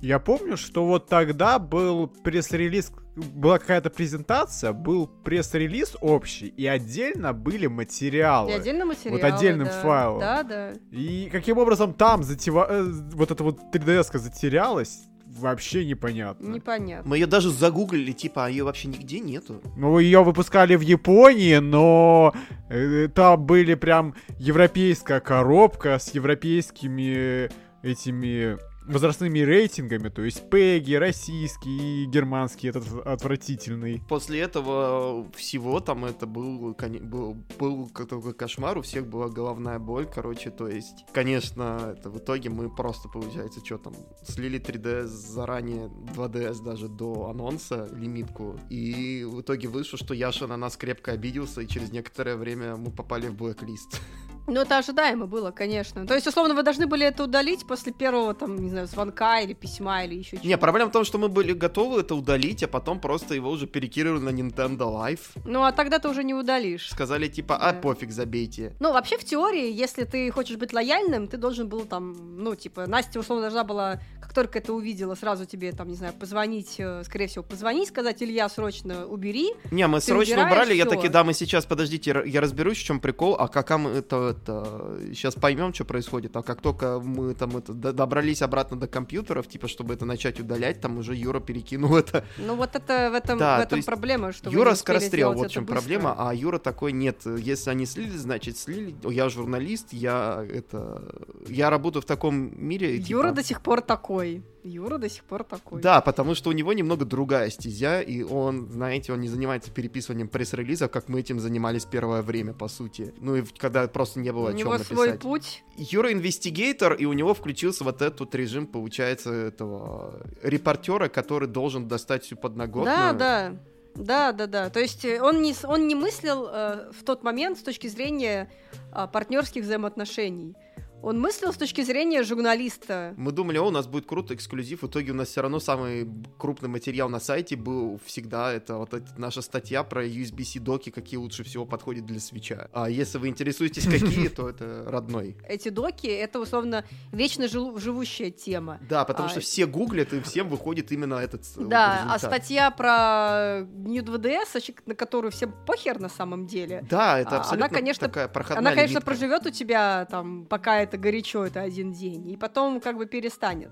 Я 0.00 0.18
помню, 0.18 0.56
что 0.56 0.86
вот 0.86 1.08
тогда 1.08 1.58
был 1.58 2.08
пресс-релиз, 2.08 2.92
была 3.16 3.58
какая-то 3.58 3.90
презентация, 3.90 4.72
был 4.72 5.06
пресс-релиз 5.06 5.96
общий, 6.00 6.48
и 6.48 6.66
отдельно 6.66 7.32
были 7.32 7.66
материалы. 7.66 8.50
И 8.50 8.54
отдельно 8.54 8.84
материалы, 8.84 9.20
Вот 9.20 9.32
отдельным 9.32 9.66
да. 9.66 9.82
файлом. 9.82 10.20
Да, 10.20 10.42
да. 10.42 10.72
И 10.90 11.28
каким 11.30 11.58
образом 11.58 11.94
там 11.94 12.22
затева... 12.22 12.66
э, 12.68 12.82
вот 12.82 13.30
эта 13.30 13.42
вот 13.42 13.60
3DS 13.72 14.18
затерялась, 14.18 15.08
вообще 15.38 15.84
непонятно. 15.84 16.48
Непонятно. 16.48 17.08
Мы 17.08 17.18
ее 17.18 17.26
даже 17.26 17.50
загуглили, 17.50 18.12
типа, 18.12 18.46
а 18.46 18.48
ее 18.48 18.64
вообще 18.64 18.88
нигде 18.88 19.20
нету. 19.20 19.60
Ну, 19.76 19.98
ее 19.98 20.22
выпускали 20.22 20.76
в 20.76 20.80
Японии, 20.80 21.56
но 21.56 22.34
э, 22.68 23.08
там 23.14 23.44
были 23.44 23.74
прям 23.74 24.14
европейская 24.38 25.20
коробка 25.20 25.98
с 25.98 26.14
европейскими 26.14 27.50
этими 27.82 28.56
возрастными 28.86 29.38
рейтингами, 29.40 30.08
то 30.08 30.22
есть 30.22 30.48
Пеги, 30.50 30.94
российский 30.94 32.06
германский 32.06 32.68
этот 32.68 32.84
отвратительный. 33.06 34.02
После 34.08 34.40
этого 34.40 35.30
всего 35.32 35.80
там 35.80 36.04
это 36.04 36.26
был, 36.26 36.74
был, 36.74 37.34
был 37.58 37.88
такой 37.90 38.34
кошмар, 38.34 38.78
у 38.78 38.82
всех 38.82 39.06
была 39.06 39.28
головная 39.28 39.78
боль, 39.78 40.06
короче, 40.06 40.50
то 40.50 40.68
есть, 40.68 41.04
конечно, 41.12 41.94
это 41.96 42.10
в 42.10 42.18
итоге 42.18 42.50
мы 42.50 42.74
просто, 42.74 43.08
получается, 43.08 43.60
что 43.64 43.78
там, 43.78 43.94
слили 44.22 44.60
3DS 44.60 45.06
заранее, 45.06 45.88
2DS 46.14 46.62
даже 46.62 46.88
до 46.88 47.28
анонса, 47.30 47.88
лимитку, 47.92 48.58
и 48.70 49.24
в 49.24 49.40
итоге 49.40 49.68
вышло, 49.68 49.98
что 49.98 50.14
Яша 50.14 50.46
на 50.46 50.56
нас 50.56 50.76
крепко 50.76 51.12
обиделся, 51.12 51.62
и 51.62 51.68
через 51.68 51.92
некоторое 51.92 52.36
время 52.36 52.76
мы 52.76 52.90
попали 52.90 53.28
в 53.28 53.34
блэк-лист. 53.34 54.00
Ну, 54.46 54.60
это 54.60 54.78
ожидаемо 54.78 55.26
было, 55.26 55.50
конечно. 55.50 56.06
То 56.06 56.14
есть, 56.14 56.26
условно, 56.26 56.54
вы 56.54 56.62
должны 56.62 56.86
были 56.86 57.06
это 57.06 57.24
удалить 57.24 57.66
после 57.66 57.92
первого, 57.92 58.34
там, 58.34 58.56
не 58.56 58.70
знаю, 58.70 58.86
звонка 58.86 59.40
или 59.40 59.54
письма 59.54 60.04
или 60.04 60.16
еще 60.16 60.30
чего-то. 60.32 60.46
Не, 60.48 60.58
проблема 60.58 60.90
в 60.90 60.92
том, 60.92 61.04
что 61.04 61.18
мы 61.18 61.28
были 61.28 61.52
готовы 61.52 62.00
это 62.00 62.14
удалить, 62.14 62.62
а 62.62 62.68
потом 62.68 63.00
просто 63.00 63.34
его 63.34 63.50
уже 63.50 63.66
перекидывали 63.66 64.20
на 64.20 64.28
Nintendo 64.30 64.78
Live. 64.92 65.20
Ну, 65.44 65.62
а 65.64 65.72
тогда 65.72 65.98
ты 65.98 66.08
уже 66.08 66.24
не 66.24 66.34
удалишь. 66.34 66.90
Сказали 66.90 67.28
типа, 67.28 67.56
а 67.56 67.72
Да. 67.72 67.80
пофиг, 67.80 68.10
забейте. 68.10 68.74
Ну, 68.80 68.92
вообще, 68.92 69.16
в 69.16 69.24
теории, 69.24 69.72
если 69.72 70.04
ты 70.04 70.30
хочешь 70.30 70.56
быть 70.56 70.72
лояльным, 70.72 71.26
ты 71.26 71.36
должен 71.38 71.68
был 71.68 71.80
там, 71.86 72.14
ну, 72.42 72.54
типа, 72.54 72.86
Настя, 72.86 73.20
условно, 73.20 73.42
должна 73.42 73.64
была, 73.64 74.00
как 74.20 74.34
только 74.34 74.58
это 74.58 74.72
увидела, 74.74 75.14
сразу 75.14 75.46
тебе, 75.46 75.72
там, 75.72 75.88
не 75.88 75.94
знаю, 75.96 76.12
позвонить, 76.12 76.76
э, 76.78 77.02
скорее 77.04 77.26
всего, 77.28 77.44
позвонить, 77.44 77.88
сказать, 77.88 78.22
Илья, 78.22 78.48
срочно 78.48 79.06
убери. 79.06 79.54
Не, 79.70 79.86
мы 79.86 80.00
срочно 80.00 80.44
убрали, 80.46 80.74
я 80.74 80.84
всё. 80.84 80.94
таки, 80.94 81.08
да, 81.08 81.24
мы 81.24 81.32
сейчас, 81.32 81.64
подождите, 81.64 82.22
я 82.26 82.40
разберусь, 82.40 82.78
в 82.78 82.84
чем 82.84 83.00
прикол, 83.00 83.36
а 83.38 83.48
как 83.48 83.70
это, 83.70 84.33
это, 84.42 84.98
сейчас 85.12 85.34
поймем, 85.34 85.72
что 85.74 85.84
происходит, 85.84 86.36
а 86.36 86.42
как 86.42 86.60
только 86.60 87.00
мы 87.00 87.34
там 87.34 87.56
это, 87.56 87.72
добрались 87.72 88.42
обратно 88.42 88.78
до 88.78 88.86
компьютеров, 88.86 89.46
типа, 89.48 89.68
чтобы 89.68 89.94
это 89.94 90.04
начать 90.04 90.40
удалять, 90.40 90.80
там 90.80 90.98
уже 90.98 91.14
Юра 91.14 91.40
перекинул 91.40 91.96
это. 91.96 92.24
Ну, 92.38 92.54
вот 92.56 92.74
это 92.74 93.10
в 93.10 93.14
этом, 93.14 93.38
Да, 93.38 93.56
в 93.56 93.68
то 93.68 93.76
этом 93.76 93.82
проблема, 93.82 94.32
что 94.32 94.50
Юра 94.50 94.74
скорострел, 94.74 95.32
вот 95.32 95.48
в 95.48 95.52
чем 95.52 95.64
быстро. 95.64 95.80
проблема, 95.80 96.14
а 96.18 96.34
Юра 96.34 96.58
такой, 96.58 96.92
нет, 96.92 97.22
если 97.24 97.70
они 97.70 97.86
слили, 97.86 98.16
значит 98.16 98.56
слили, 98.58 98.94
я 99.08 99.28
журналист, 99.28 99.92
я 99.92 100.44
это, 100.50 101.02
я 101.48 101.70
работаю 101.70 102.02
в 102.02 102.06
таком 102.06 102.52
мире, 102.56 102.98
типа- 102.98 103.08
Юра 103.10 103.32
до 103.32 103.42
сих 103.42 103.60
пор 103.62 103.80
такой. 103.80 104.42
Юра 104.64 104.96
до 104.98 105.08
сих 105.08 105.24
пор 105.24 105.44
такой. 105.44 105.82
Да, 105.82 106.00
потому 106.00 106.34
что 106.34 106.48
у 106.50 106.52
него 106.52 106.72
немного 106.72 107.04
другая 107.04 107.50
стезя, 107.50 108.00
и 108.00 108.22
он, 108.22 108.70
знаете, 108.70 109.12
он 109.12 109.20
не 109.20 109.28
занимается 109.28 109.70
переписыванием 109.70 110.28
пресс-релизов, 110.28 110.90
как 110.90 111.08
мы 111.08 111.20
этим 111.20 111.38
занимались 111.38 111.84
первое 111.84 112.22
время, 112.22 112.54
по 112.54 112.68
сути. 112.68 113.14
Ну 113.18 113.36
и 113.36 113.42
когда 113.58 113.86
просто 113.88 114.20
не 114.20 114.32
было 114.32 114.46
У 114.46 114.48
о 114.48 114.52
чем 114.52 114.60
него 114.60 114.72
написать. 114.72 114.96
свой 114.96 115.18
путь. 115.18 115.64
Юра 115.76 116.12
инвестигейтор, 116.12 116.94
и 116.94 117.04
у 117.04 117.12
него 117.12 117.34
включился 117.34 117.84
вот 117.84 118.00
этот 118.00 118.34
режим, 118.34 118.66
получается, 118.66 119.30
этого 119.32 120.26
репортера, 120.42 121.08
который 121.08 121.46
должен 121.46 121.86
достать 121.86 122.24
всю 122.24 122.36
подноготную. 122.36 122.96
Да, 122.96 123.12
да. 123.12 123.56
Да, 123.94 124.32
да, 124.32 124.46
да. 124.46 124.70
То 124.70 124.80
есть 124.80 125.04
э, 125.04 125.20
он 125.22 125.40
не, 125.40 125.54
он 125.64 125.86
не 125.86 125.94
мыслил 125.94 126.48
э, 126.50 126.90
в 126.92 127.04
тот 127.04 127.22
момент 127.22 127.58
с 127.58 127.62
точки 127.62 127.86
зрения 127.86 128.50
а, 128.90 129.06
партнерских 129.06 129.62
взаимоотношений. 129.62 130.56
Он 131.04 131.20
мыслил 131.20 131.52
с 131.52 131.56
точки 131.56 131.82
зрения 131.82 132.22
журналиста. 132.22 133.12
Мы 133.18 133.30
думали, 133.30 133.58
о, 133.58 133.64
у 133.66 133.70
нас 133.70 133.86
будет 133.86 134.06
круто, 134.06 134.34
эксклюзив. 134.34 134.80
В 134.82 134.86
итоге 134.86 135.12
у 135.12 135.14
нас 135.14 135.28
все 135.28 135.42
равно 135.42 135.60
самый 135.60 136.08
крупный 136.38 136.70
материал 136.70 137.10
на 137.10 137.20
сайте 137.20 137.56
был 137.56 138.00
всегда. 138.06 138.50
Это 138.52 138.78
вот 138.78 138.94
эта 138.94 139.12
наша 139.18 139.42
статья 139.42 139.82
про 139.84 140.06
USB-C 140.06 140.60
доки, 140.60 140.88
какие 140.88 141.18
лучше 141.18 141.44
всего 141.44 141.66
подходят 141.66 142.06
для 142.06 142.20
свеча. 142.20 142.68
А 142.72 142.88
если 142.88 143.18
вы 143.18 143.28
интересуетесь, 143.28 143.84
какие, 143.84 144.28
то 144.28 144.48
это 144.48 144.84
родной. 144.86 145.36
Эти 145.46 145.68
доки— 145.68 146.06
это, 146.08 146.40
условно, 146.40 146.84
вечно 147.12 147.48
живу- 147.48 147.78
живущая 147.78 148.30
тема. 148.30 148.78
Да, 148.88 149.04
потому 149.04 149.26
А, 149.26 149.30
что 149.30 149.40
все 149.40 149.66
гуглят, 149.66 150.14
и 150.14 150.20
всем 150.22 150.48
выходит 150.48 150.90
именно 150.90 151.16
этот 151.16 151.42
э, 151.56 151.64
Да, 151.66 152.06
а 152.08 152.18
статья 152.18 152.70
про 152.70 153.60
New 153.74 154.02
2DS, 154.02 154.74
на 154.86 154.94
которую 154.94 155.32
всем 155.32 155.54
похер 155.66 156.00
на 156.00 156.08
самом 156.08 156.46
деле, 156.46 156.82
Да, 156.88 157.18
это 157.18 157.36
А, 157.36 157.40
абсолютно 157.40 157.94
такая 157.94 158.28
проходная 158.28 158.58
она, 158.58 158.74
конечно, 158.74 159.00
проживет 159.02 159.46
у 159.46 159.50
тебя 159.50 160.06
там, 160.10 160.46
пока 160.46 160.80
это 160.80 160.93
горячо, 160.96 161.44
это 161.44 161.60
один 161.60 161.92
день, 161.92 162.30
и 162.30 162.36
потом 162.36 162.80
как 162.80 162.96
бы 162.96 163.06
перестанет. 163.06 163.70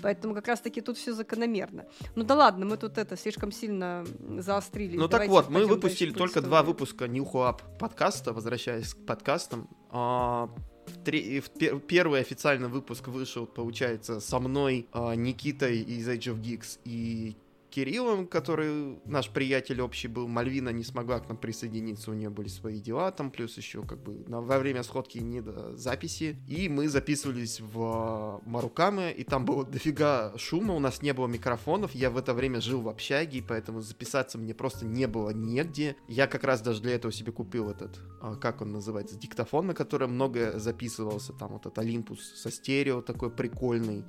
Поэтому 0.00 0.34
как 0.34 0.48
раз-таки 0.48 0.80
тут 0.80 0.96
все 0.96 1.12
закономерно. 1.12 1.84
Ну 2.16 2.24
да 2.24 2.34
ладно, 2.34 2.64
мы 2.64 2.76
тут 2.78 2.96
это 2.98 3.14
слишком 3.16 3.52
сильно 3.52 4.04
заострились. 4.38 4.96
Ну 4.96 5.02
так 5.08 5.10
Давайте 5.28 5.32
вот, 5.32 5.50
мы 5.50 5.66
выпустили 5.66 6.10
только 6.12 6.38
истории. 6.40 6.46
два 6.46 6.62
выпуска 6.62 7.06
New 7.08 7.24
Huap 7.24 7.60
подкаста, 7.78 8.32
возвращаясь 8.32 8.94
к 8.94 9.04
подкастам. 9.04 9.68
А, 9.90 10.48
в 10.86 11.04
тре- 11.04 11.40
в 11.42 11.50
пе- 11.50 11.78
Первый 11.78 12.20
официальный 12.20 12.68
выпуск 12.68 13.08
вышел, 13.08 13.46
получается, 13.46 14.20
со 14.20 14.38
мной, 14.40 14.88
а, 14.92 15.14
Никитой 15.14 15.80
из 15.82 16.08
Age 16.08 16.34
of 16.34 16.40
Geeks 16.40 16.78
и 16.86 17.36
Кириллом, 17.72 18.26
который 18.26 19.00
наш 19.06 19.30
приятель 19.30 19.80
общий 19.80 20.08
был. 20.08 20.28
Мальвина 20.28 20.68
не 20.68 20.84
смогла 20.84 21.20
к 21.20 21.28
нам 21.28 21.38
присоединиться, 21.38 22.10
у 22.10 22.14
нее 22.14 22.28
были 22.28 22.48
свои 22.48 22.80
дела 22.80 23.10
там, 23.10 23.30
плюс 23.30 23.56
еще 23.56 23.82
как 23.82 24.02
бы 24.02 24.24
на- 24.28 24.42
во 24.42 24.58
время 24.58 24.82
сходки 24.82 25.18
не 25.18 25.40
до 25.40 25.74
записи. 25.76 26.36
И 26.46 26.68
мы 26.68 26.88
записывались 26.88 27.60
в 27.60 27.80
а, 27.82 28.40
Марукаме, 28.44 29.12
и 29.12 29.24
там 29.24 29.44
было 29.44 29.64
дофига 29.64 30.34
шума, 30.36 30.74
у 30.74 30.78
нас 30.78 31.00
не 31.02 31.12
было 31.14 31.26
микрофонов, 31.26 31.94
я 31.94 32.10
в 32.10 32.18
это 32.18 32.34
время 32.34 32.60
жил 32.60 32.82
в 32.82 32.88
общаге, 32.88 33.38
и 33.38 33.42
поэтому 33.42 33.80
записаться 33.80 34.38
мне 34.38 34.54
просто 34.54 34.84
не 34.84 35.06
было 35.06 35.30
негде. 35.30 35.96
Я 36.08 36.26
как 36.26 36.44
раз 36.44 36.60
даже 36.60 36.82
для 36.82 36.92
этого 36.94 37.12
себе 37.12 37.32
купил 37.32 37.70
этот, 37.70 37.98
а, 38.20 38.36
как 38.36 38.60
он 38.60 38.72
называется, 38.72 39.16
диктофон, 39.16 39.68
на 39.68 39.74
котором 39.74 40.12
многое 40.12 40.58
записывался, 40.58 41.32
там 41.32 41.52
вот 41.52 41.66
этот 41.66 41.78
Olympus 41.78 42.18
со 42.36 42.50
стерео 42.50 43.00
такой 43.00 43.30
прикольный. 43.30 44.04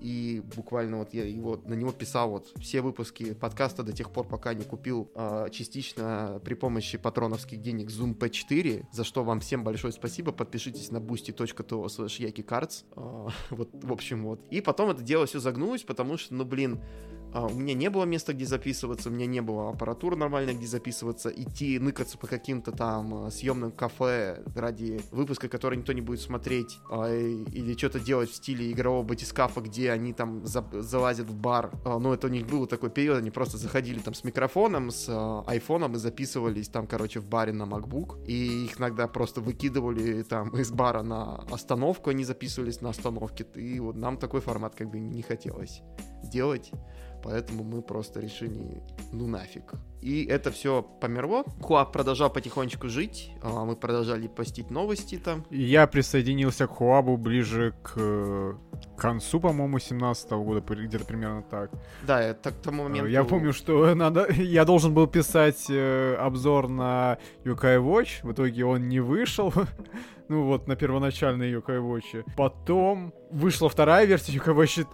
И 0.00 0.42
буквально 0.56 0.98
вот 0.98 1.14
я 1.14 1.24
его 1.24 1.60
на 1.64 1.74
него 1.74 1.92
писал 1.92 2.30
вот 2.30 2.52
все 2.60 2.82
выпуски 2.82 3.34
подкаста 3.34 3.82
до 3.82 3.92
тех 3.92 4.10
пор, 4.10 4.26
пока 4.26 4.52
не 4.54 4.64
купил 4.64 5.10
а, 5.14 5.48
частично 5.48 6.40
при 6.44 6.54
помощи 6.54 6.98
патроновских 6.98 7.60
денег 7.60 7.88
Zoom 7.88 8.16
P4, 8.16 8.86
за 8.92 9.04
что 9.04 9.24
вам 9.24 9.40
всем 9.40 9.64
большое 9.64 9.92
спасибо. 9.92 10.32
Подпишитесь 10.32 10.90
на 10.90 10.98
boosty.to 10.98 11.86
slash 11.86 12.20
yakicards. 12.20 12.84
А, 12.96 13.28
вот, 13.50 13.70
в 13.72 13.92
общем, 13.92 14.24
вот. 14.24 14.46
И 14.50 14.60
потом 14.60 14.90
это 14.90 15.02
дело 15.02 15.26
все 15.26 15.40
загнулось, 15.40 15.82
потому 15.82 16.18
что, 16.18 16.34
ну, 16.34 16.44
блин, 16.44 16.80
у 17.42 17.54
меня 17.54 17.74
не 17.74 17.90
было 17.90 18.04
места, 18.04 18.32
где 18.32 18.46
записываться, 18.46 19.08
у 19.08 19.12
меня 19.12 19.26
не 19.26 19.40
было 19.40 19.70
аппаратуры 19.70 20.16
нормальной, 20.16 20.54
где 20.54 20.66
записываться, 20.66 21.28
идти 21.30 21.78
ныкаться 21.78 22.16
по 22.16 22.26
каким-то 22.26 22.70
там 22.72 23.26
а, 23.26 23.30
съемным 23.30 23.72
кафе 23.72 24.42
ради 24.54 25.00
выпуска, 25.10 25.48
который 25.48 25.78
никто 25.78 25.92
не 25.92 26.00
будет 26.00 26.20
смотреть, 26.20 26.78
а, 26.90 27.12
или 27.12 27.76
что-то 27.76 27.98
делать 28.00 28.30
в 28.30 28.34
стиле 28.34 28.70
игрового 28.70 29.02
батискафа, 29.02 29.60
где 29.60 29.90
они 29.90 30.12
там 30.12 30.46
за- 30.46 30.64
залазят 30.72 31.28
в 31.28 31.34
бар. 31.34 31.72
А, 31.84 31.98
Ну, 31.98 32.12
это 32.12 32.26
у 32.26 32.30
них 32.30 32.46
был 32.46 32.66
такой 32.66 32.90
период, 32.90 33.18
они 33.18 33.30
просто 33.30 33.58
заходили 33.58 33.98
там 33.98 34.14
с 34.14 34.22
микрофоном, 34.24 34.90
с 34.90 35.06
а, 35.08 35.42
айфоном 35.46 35.94
и 35.94 35.96
записывались 35.96 36.68
там, 36.68 36.86
короче, 36.86 37.20
в 37.20 37.28
баре 37.28 37.52
на 37.52 37.64
MacBook, 37.64 38.24
и 38.26 38.64
их 38.66 38.78
иногда 38.80 39.08
просто 39.08 39.40
выкидывали 39.40 40.22
там 40.22 40.50
из 40.50 40.70
бара 40.70 41.02
на 41.02 41.36
остановку, 41.50 42.10
они 42.10 42.24
записывались 42.24 42.80
на 42.80 42.90
остановке, 42.90 43.44
и 43.56 43.80
вот 43.80 43.96
нам 43.96 44.18
такой 44.18 44.40
формат 44.40 44.74
как 44.74 44.90
бы 44.90 45.00
не 45.00 45.22
хотелось. 45.22 45.82
делать. 46.32 46.70
Поэтому 47.24 47.64
мы 47.64 47.80
просто 47.80 48.20
решили, 48.20 48.82
ну 49.12 49.26
нафиг. 49.26 49.72
И 50.02 50.26
это 50.26 50.50
все 50.50 50.82
померло. 50.82 51.44
Хуап 51.62 51.90
продолжал 51.90 52.28
потихонечку 52.28 52.90
жить. 52.90 53.32
а 53.42 53.64
Мы 53.64 53.76
продолжали 53.76 54.26
постить 54.28 54.70
новости 54.70 55.16
там. 55.16 55.46
Я 55.50 55.86
присоединился 55.86 56.66
к 56.66 56.72
Хуабу 56.72 57.16
ближе 57.16 57.72
к 57.82 57.94
э, 57.96 58.54
концу, 58.98 59.40
по-моему, 59.40 59.78
17 59.78 60.30
года, 60.32 60.60
где-то 60.60 61.06
примерно 61.06 61.42
так. 61.42 61.70
Да, 62.06 62.20
это 62.20 62.50
к 62.50 62.56
тому 62.56 62.82
моменту... 62.82 63.08
Э, 63.08 63.10
Я 63.10 63.24
помню, 63.24 63.54
что 63.54 63.94
надо, 63.94 64.30
я 64.30 64.66
должен 64.66 64.92
был 64.92 65.06
писать 65.06 65.64
э, 65.70 66.16
обзор 66.16 66.68
на 66.68 67.16
Yokai 67.44 67.78
Watch, 67.78 68.20
в 68.22 68.32
итоге 68.32 68.66
он 68.66 68.88
не 68.88 69.00
вышел. 69.00 69.50
ну 70.28 70.44
вот, 70.44 70.68
на 70.68 70.76
первоначальной 70.76 71.50
Yokai 71.50 71.80
Watch. 71.80 72.24
Потом 72.36 73.14
вышла 73.30 73.70
вторая 73.70 74.04
версия 74.04 74.32
Yokai 74.32 74.54
Watch, 74.54 74.86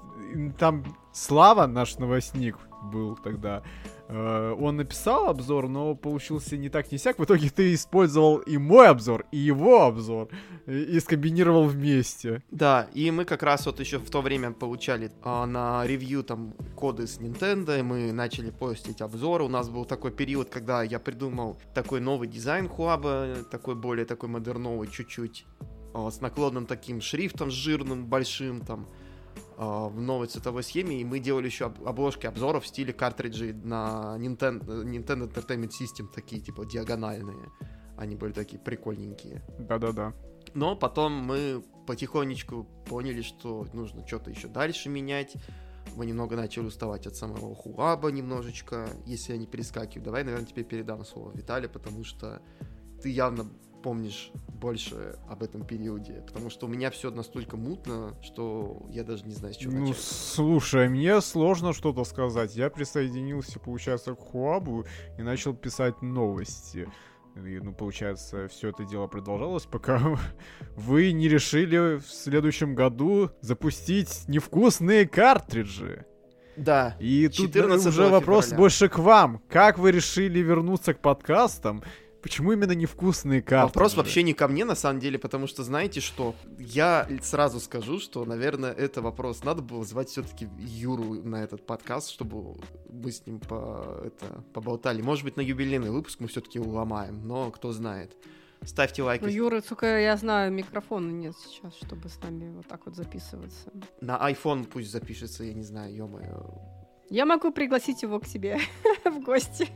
там 0.59 0.85
Слава, 1.13 1.67
наш 1.67 1.99
новостник, 1.99 2.57
был 2.83 3.17
тогда. 3.17 3.63
Э, 4.09 4.55
Он 4.59 4.77
написал 4.77 5.29
обзор, 5.29 5.69
но 5.69 5.97
получился 5.97 6.57
не 6.57 6.69
так 6.69 6.93
не 6.93 6.99
сяк. 6.99 7.19
В 7.19 7.25
итоге 7.25 7.51
ты 7.51 7.75
использовал 7.75 8.39
и 8.39 8.57
мой 8.59 8.89
обзор, 8.89 9.27
и 9.33 9.37
его 9.37 9.83
обзор, 9.83 10.29
и, 10.67 11.01
скомбинировал 11.01 11.67
вместе. 11.67 12.43
Да, 12.53 12.89
и 12.95 13.11
мы 13.11 13.25
как 13.25 13.43
раз 13.43 13.67
вот 13.67 13.81
еще 13.81 13.99
в 13.99 14.09
то 14.09 14.23
время 14.23 14.53
получали 14.53 15.11
а, 15.23 15.47
на 15.47 15.85
ревью 15.85 16.23
там 16.23 16.55
коды 16.77 17.09
с 17.09 17.19
Nintendo, 17.19 17.79
и 17.79 17.83
мы 17.83 18.13
начали 18.13 18.51
постить 18.51 19.03
обзоры. 19.03 19.45
У 19.45 19.49
нас 19.49 19.69
был 19.69 19.85
такой 19.85 20.13
период, 20.13 20.49
когда 20.49 20.85
я 20.85 21.01
придумал 21.01 21.59
такой 21.75 22.01
новый 22.01 22.29
дизайн 22.29 22.69
Хуаба, 22.69 23.39
такой 23.51 23.75
более 23.75 24.07
такой 24.07 24.29
модерновый 24.29 24.89
чуть-чуть, 24.89 25.45
а, 25.93 26.09
с 26.09 26.21
наклонным 26.21 26.67
таким 26.67 27.01
шрифтом, 27.01 27.51
жирным, 27.51 28.07
большим 28.07 28.61
там, 28.61 28.87
в 29.67 30.01
новой 30.01 30.27
цветовой 30.27 30.63
схеме, 30.63 31.01
и 31.01 31.05
мы 31.05 31.19
делали 31.19 31.47
еще 31.47 31.67
об- 31.67 31.87
обложки 31.87 32.27
обзоров 32.27 32.65
в 32.65 32.67
стиле 32.67 32.93
картриджей 32.93 33.53
на 33.53 34.17
Nintendo, 34.19 34.85
Nintendo 34.85 35.31
Entertainment 35.31 35.71
System, 35.71 36.07
такие 36.15 36.41
типа 36.41 36.65
диагональные. 36.65 37.51
Они 37.99 38.17
были 38.17 38.33
такие 38.33 38.59
прикольненькие. 38.59 39.43
Да-да-да. 39.59 40.15
Но 40.55 40.75
потом 40.77 41.13
мы 41.13 41.63
потихонечку 41.87 42.65
поняли, 42.87 43.21
что 43.21 43.67
нужно 43.75 44.07
что-то 44.07 44.31
еще 44.31 44.49
дальше 44.49 44.89
менять. 44.89 45.35
Мы 45.97 46.07
немного 46.07 46.37
начали 46.37 46.65
уставать 46.65 47.07
от 47.07 47.17
самого 47.17 47.55
Хуаба 47.55 48.11
немножечко. 48.11 48.89
Если 49.05 49.33
я 49.33 49.39
не 49.39 49.47
перескакиваю, 49.47 50.05
давай, 50.05 50.25
наверное, 50.25 50.47
тебе 50.47 50.65
передам 50.65 51.05
слово 51.05 51.33
Виталий, 51.33 51.69
потому 51.69 52.05
что 52.05 52.41
ты 53.03 53.11
явно 53.11 53.51
помнишь 53.83 54.31
больше 54.49 55.17
об 55.29 55.43
этом 55.43 55.65
периоде. 55.65 56.23
Потому 56.27 56.51
что 56.51 56.67
у 56.67 56.69
меня 56.69 56.91
все 56.91 57.11
настолько 57.11 57.57
мутно, 57.57 58.15
что 58.23 58.87
я 58.91 59.05
даже 59.05 59.25
не 59.25 59.33
знаю, 59.33 59.55
с 59.55 59.57
чего 59.57 59.73
Ну, 59.73 59.81
начать. 59.89 59.99
слушай, 60.03 60.89
мне 60.89 61.21
сложно 61.21 61.73
что-то 61.73 62.05
сказать. 62.05 62.55
Я 62.57 62.69
присоединился, 62.71 63.59
получается, 63.59 64.15
к 64.15 64.19
Хуабу 64.21 64.85
и 65.19 65.23
начал 65.23 65.55
писать 65.55 66.03
новости. 66.03 66.89
И, 67.37 67.61
ну, 67.61 67.73
получается, 67.73 68.49
все 68.49 68.69
это 68.71 68.85
дело 68.85 69.07
продолжалось, 69.07 69.65
пока 69.65 70.01
вы 70.77 71.13
не 71.13 71.29
решили 71.29 71.99
в 71.99 72.07
следующем 72.11 72.75
году 72.75 73.31
запустить 73.41 74.25
невкусные 74.29 75.09
картриджи. 75.09 76.05
Да. 76.57 76.97
И 77.01 77.29
тут 77.29 77.47
14 77.53 77.87
уже 77.87 78.09
вопрос 78.09 78.47
февраля. 78.47 78.59
больше 78.61 78.89
к 78.89 78.99
вам. 78.99 79.41
Как 79.49 79.79
вы 79.79 79.93
решили 79.93 80.41
вернуться 80.41 80.93
к 80.93 81.01
подкастам? 81.01 81.83
Почему 82.23 82.53
именно 82.53 82.73
невкусные 82.73 83.43
картриджи? 83.43 83.67
Вопрос 83.67 83.97
вообще 83.97 84.23
не 84.23 84.35
ко 84.35 84.49
мне, 84.49 84.65
на 84.65 84.75
самом 84.75 85.01
деле, 85.01 85.19
потому 85.19 85.47
что, 85.47 85.65
знаете 85.65 86.01
что, 86.01 86.35
я 86.59 87.09
сразу 87.23 87.61
скажу, 87.61 87.99
что, 87.99 88.25
наверное, 88.25 88.73
это 88.73 89.01
вопрос. 89.01 89.43
Надо 89.45 89.63
было 89.63 89.85
звать 89.85 90.09
все-таки 90.11 90.49
Юру 90.59 91.15
на 91.23 91.43
этот 91.43 91.67
подкаст, 91.67 92.11
чтобы 92.11 92.61
мы 92.89 93.11
с 93.11 93.27
ним 93.27 93.41
по, 93.41 94.03
это, 94.05 94.45
поболтали. 94.53 95.03
Может 95.03 95.25
быть, 95.25 95.37
на 95.37 95.41
юбилейный 95.41 95.91
выпуск 95.91 96.21
мы 96.21 96.29
все-таки 96.29 96.59
уломаем, 96.59 97.27
но 97.27 97.51
кто 97.51 97.73
знает. 97.73 98.17
Ставьте 98.63 99.03
лайки. 99.03 99.23
Ну, 99.23 99.29
Юры, 99.31 99.63
сука, 99.63 99.99
я 99.99 100.17
знаю, 100.19 100.53
микрофона 100.53 101.11
нет 101.11 101.35
сейчас, 101.43 101.75
чтобы 101.77 102.11
с 102.11 102.21
нами 102.21 102.55
вот 102.55 102.67
так 102.69 102.85
вот 102.85 102.95
записываться. 102.95 103.71
На 104.03 104.19
iPhone 104.31 104.67
пусть 104.67 104.91
запишется, 104.91 105.45
я 105.45 105.55
не 105.55 105.63
знаю, 105.63 105.95
ё-моё. 105.95 106.80
Я 107.11 107.27
могу 107.27 107.51
пригласить 107.51 108.03
его 108.03 108.21
к 108.21 108.27
себе 108.27 108.59
в 109.05 109.21
гости. 109.21 109.69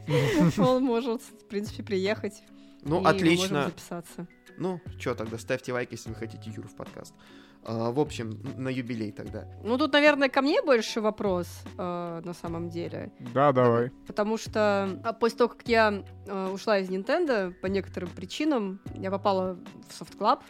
Он 0.59 0.85
может, 0.85 1.21
в 1.21 1.47
принципе, 1.49 1.83
приехать. 1.83 2.43
Ну, 2.83 3.01
и 3.01 3.03
мы 3.03 3.11
отлично. 3.11 3.65
записаться. 3.65 4.29
Ну, 4.57 4.81
что 5.01 5.15
тогда, 5.15 5.37
ставьте 5.39 5.73
лайк, 5.73 5.91
если 5.91 6.11
вы 6.11 6.15
хотите 6.15 6.51
Юру 6.51 6.69
в 6.69 6.77
подкаст. 6.77 7.13
А, 7.65 7.91
в 7.91 7.99
общем, 7.99 8.41
на 8.57 8.69
юбилей 8.69 9.11
тогда. 9.11 9.49
Ну, 9.65 9.79
тут, 9.79 9.93
наверное, 9.93 10.29
ко 10.29 10.43
мне 10.43 10.63
больше 10.63 11.01
вопрос 11.01 11.49
э, 11.77 12.23
на 12.25 12.35
самом 12.35 12.69
деле. 12.69 13.11
Да, 13.33 13.53
давай. 13.53 13.91
Потому 14.07 14.37
что 14.39 15.01
а, 15.03 15.13
после 15.13 15.39
того, 15.39 15.49
как 15.51 15.67
я 15.67 16.05
э, 16.27 16.51
ушла 16.53 16.79
из 16.79 16.89
Nintendo, 16.89 17.53
по 17.53 17.67
некоторым 17.67 18.11
причинам, 18.11 18.81
я 18.95 19.11
попала 19.11 19.59
в 19.89 20.01
Soft 20.01 20.17
Club, 20.19 20.41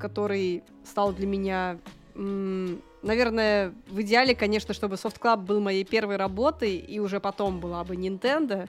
который 0.00 0.64
стал 0.84 1.12
для 1.12 1.26
меня, 1.26 1.78
м, 2.14 2.80
наверное, 3.04 3.72
в 3.88 4.00
идеале, 4.02 4.34
конечно, 4.34 4.74
чтобы 4.74 4.96
Soft 4.96 5.20
Club 5.20 5.38
был 5.38 5.60
моей 5.60 5.84
первой 5.84 6.16
работой, 6.16 6.76
и 6.76 6.98
уже 6.98 7.20
потом 7.20 7.60
была 7.60 7.84
бы 7.84 7.94
Nintendo. 7.94 8.68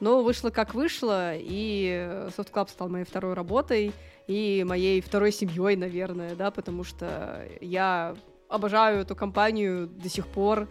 Но 0.00 0.22
вышло 0.22 0.50
как 0.50 0.74
вышло, 0.74 1.32
и 1.34 2.28
Soft 2.36 2.52
Club 2.52 2.68
стал 2.68 2.88
моей 2.88 3.04
второй 3.04 3.32
работой 3.34 3.92
и 4.26 4.64
моей 4.66 5.00
второй 5.00 5.32
семьей, 5.32 5.76
наверное, 5.76 6.34
да, 6.34 6.50
потому 6.50 6.84
что 6.84 7.48
я 7.60 8.14
обожаю 8.48 9.00
эту 9.00 9.16
компанию 9.16 9.86
до 9.86 10.08
сих 10.08 10.26
пор. 10.26 10.68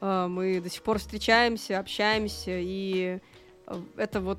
Э, 0.00 0.26
Мы 0.28 0.60
до 0.60 0.70
сих 0.70 0.82
пор 0.82 0.98
встречаемся, 0.98 1.78
общаемся, 1.78 2.58
и 2.58 3.20
э, 3.66 3.74
это 3.96 4.20
вот 4.20 4.38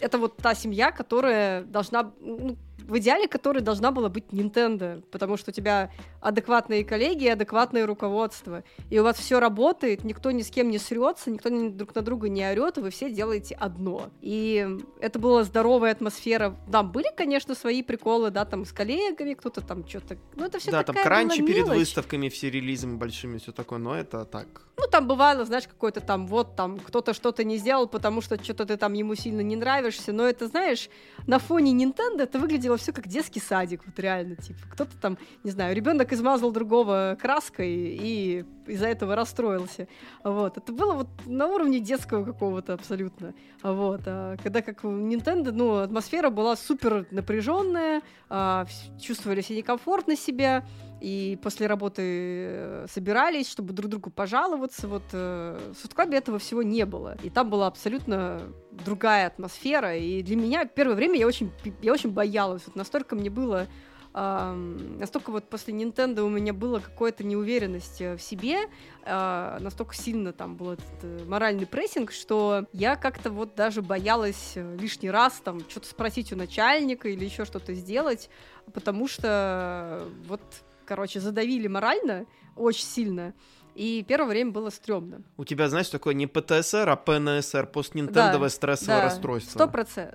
это 0.00 0.18
вот 0.18 0.36
та 0.36 0.54
семья, 0.54 0.92
которая 0.92 1.62
должна, 1.62 2.12
ну, 2.20 2.56
в 2.86 2.98
идеале, 2.98 3.28
которой 3.28 3.60
должна 3.60 3.90
была 3.90 4.08
быть 4.08 4.24
Nintendo, 4.30 5.02
потому 5.10 5.36
что 5.36 5.50
у 5.50 5.54
тебя 5.54 5.90
адекватные 6.20 6.84
коллеги, 6.84 7.26
адекватное 7.26 7.86
руководство, 7.86 8.62
и 8.90 8.98
у 8.98 9.02
вас 9.02 9.16
все 9.18 9.40
работает, 9.40 10.04
никто 10.04 10.30
ни 10.30 10.42
с 10.42 10.50
кем 10.50 10.70
не 10.70 10.78
срется, 10.78 11.30
никто 11.30 11.48
ни 11.48 11.68
друг 11.68 11.94
на 11.94 12.02
друга 12.02 12.28
не 12.28 12.44
орет, 12.44 12.78
и 12.78 12.80
вы 12.80 12.90
все 12.90 13.10
делаете 13.10 13.54
одно. 13.54 14.10
И 14.20 14.68
это 15.00 15.18
была 15.18 15.44
здоровая 15.44 15.92
атмосфера. 15.92 16.56
Там 16.70 16.92
были, 16.92 17.08
конечно, 17.16 17.54
свои 17.54 17.82
приколы, 17.82 18.30
да, 18.30 18.44
там 18.44 18.64
с 18.64 18.72
коллегами, 18.72 19.34
кто-то 19.34 19.60
там 19.60 19.86
что-то, 19.86 20.16
ну 20.36 20.46
это 20.46 20.58
все 20.58 20.70
да, 20.70 20.82
там 20.82 20.96
такая 20.96 21.04
кранчи 21.04 21.40
была 21.40 21.48
перед 21.48 21.68
выставками, 21.68 22.28
все 22.28 22.50
релизами 22.50 22.96
большими, 22.96 23.38
все 23.38 23.52
такое, 23.52 23.78
но 23.78 23.94
это 23.94 24.24
так. 24.24 24.70
Ну, 24.80 24.86
там 24.86 25.06
бывало, 25.06 25.44
знаешь, 25.44 25.68
какой-то 25.68 26.00
там, 26.00 26.26
вот 26.26 26.56
там, 26.56 26.78
кто-то 26.78 27.12
что-то 27.12 27.44
не 27.44 27.58
сделал, 27.58 27.86
потому 27.86 28.22
что 28.22 28.42
что-то 28.42 28.64
ты 28.64 28.78
там 28.78 28.94
ему 28.94 29.14
сильно 29.14 29.42
не 29.42 29.54
нравишься, 29.54 30.12
но 30.12 30.26
это, 30.26 30.46
знаешь, 30.46 30.88
на 31.26 31.38
фоне 31.38 31.72
Nintendo 31.72 32.22
это 32.22 32.38
выглядело 32.38 32.78
все 32.80 32.92
как 32.92 33.06
детский 33.06 33.40
садик, 33.40 33.82
вот 33.86 33.98
реально, 33.98 34.36
типа, 34.36 34.60
кто-то 34.70 34.96
там, 35.00 35.18
не 35.44 35.50
знаю, 35.50 35.74
ребенок 35.76 36.12
измазал 36.12 36.50
другого 36.50 37.16
краской 37.20 37.70
и 37.70 38.44
из-за 38.66 38.86
этого 38.88 39.14
расстроился, 39.14 39.88
вот, 40.24 40.56
это 40.56 40.72
было 40.72 40.94
вот 40.94 41.08
на 41.26 41.46
уровне 41.46 41.80
детского 41.80 42.24
какого-то 42.24 42.74
абсолютно, 42.74 43.34
вот, 43.62 44.02
а 44.06 44.36
когда 44.42 44.62
как 44.62 44.84
у 44.84 44.88
Nintendo, 44.88 45.50
ну, 45.52 45.76
атмосфера 45.76 46.30
была 46.30 46.56
супер 46.56 47.06
напряженная, 47.10 48.02
а, 48.28 48.64
вс- 48.64 49.00
чувствовали 49.00 49.40
все 49.40 49.56
некомфортно 49.56 50.16
себя, 50.16 50.64
и 51.00 51.38
после 51.42 51.66
работы 51.66 52.02
э, 52.02 52.86
собирались, 52.90 53.48
чтобы 53.48 53.72
друг 53.72 53.90
другу 53.90 54.10
пожаловаться. 54.10 54.88
Вот 54.88 55.02
э, 55.12 55.72
в 55.74 55.78
Софтклабе 55.78 56.18
этого 56.18 56.38
всего 56.38 56.62
не 56.62 56.84
было. 56.84 57.16
И 57.22 57.30
там 57.30 57.50
была 57.50 57.66
абсолютно 57.66 58.42
другая 58.70 59.26
атмосфера. 59.26 59.96
И 59.96 60.22
для 60.22 60.36
меня 60.36 60.64
первое 60.64 60.96
время 60.96 61.18
я 61.18 61.26
очень, 61.26 61.50
я 61.82 61.92
очень 61.92 62.10
боялась. 62.10 62.62
Вот 62.66 62.76
настолько 62.76 63.16
мне 63.16 63.30
было 63.30 63.66
ам, 64.12 64.98
настолько 64.98 65.30
вот 65.30 65.48
после 65.48 65.74
Nintendo 65.74 66.20
у 66.22 66.28
меня 66.28 66.52
было 66.52 66.80
какая-то 66.80 67.24
неуверенность 67.24 68.00
э, 68.00 68.16
в 68.16 68.22
себе, 68.22 68.58
а, 69.04 69.58
настолько 69.60 69.94
сильно 69.94 70.32
там 70.32 70.56
был 70.56 70.72
этот 70.72 70.86
э, 71.02 71.24
моральный 71.26 71.66
прессинг, 71.66 72.12
что 72.12 72.66
я 72.72 72.96
как-то 72.96 73.30
вот 73.30 73.54
даже 73.54 73.82
боялась 73.82 74.54
лишний 74.56 75.10
раз 75.10 75.40
там 75.44 75.60
что-то 75.68 75.88
спросить 75.88 76.32
у 76.32 76.36
начальника 76.36 77.08
или 77.08 77.24
еще 77.24 77.44
что-то 77.44 77.72
сделать, 77.74 78.28
потому 78.72 79.08
что 79.08 80.08
вот, 80.26 80.42
короче, 80.90 81.20
задавили 81.20 81.68
морально 81.68 82.26
очень 82.56 82.84
сильно. 82.84 83.32
И 83.76 84.04
первое 84.08 84.30
время 84.30 84.50
было 84.50 84.70
стрёмно. 84.70 85.22
У 85.36 85.44
тебя, 85.44 85.68
знаешь, 85.68 85.88
такое 85.88 86.14
не 86.14 86.26
ПТСР, 86.26 86.88
а 86.88 86.96
ПНСР, 86.96 87.66
постнинтендовое 87.66 88.48
стрессовое 88.48 88.96
Да, 88.96 89.04
расстройство. 89.04 89.70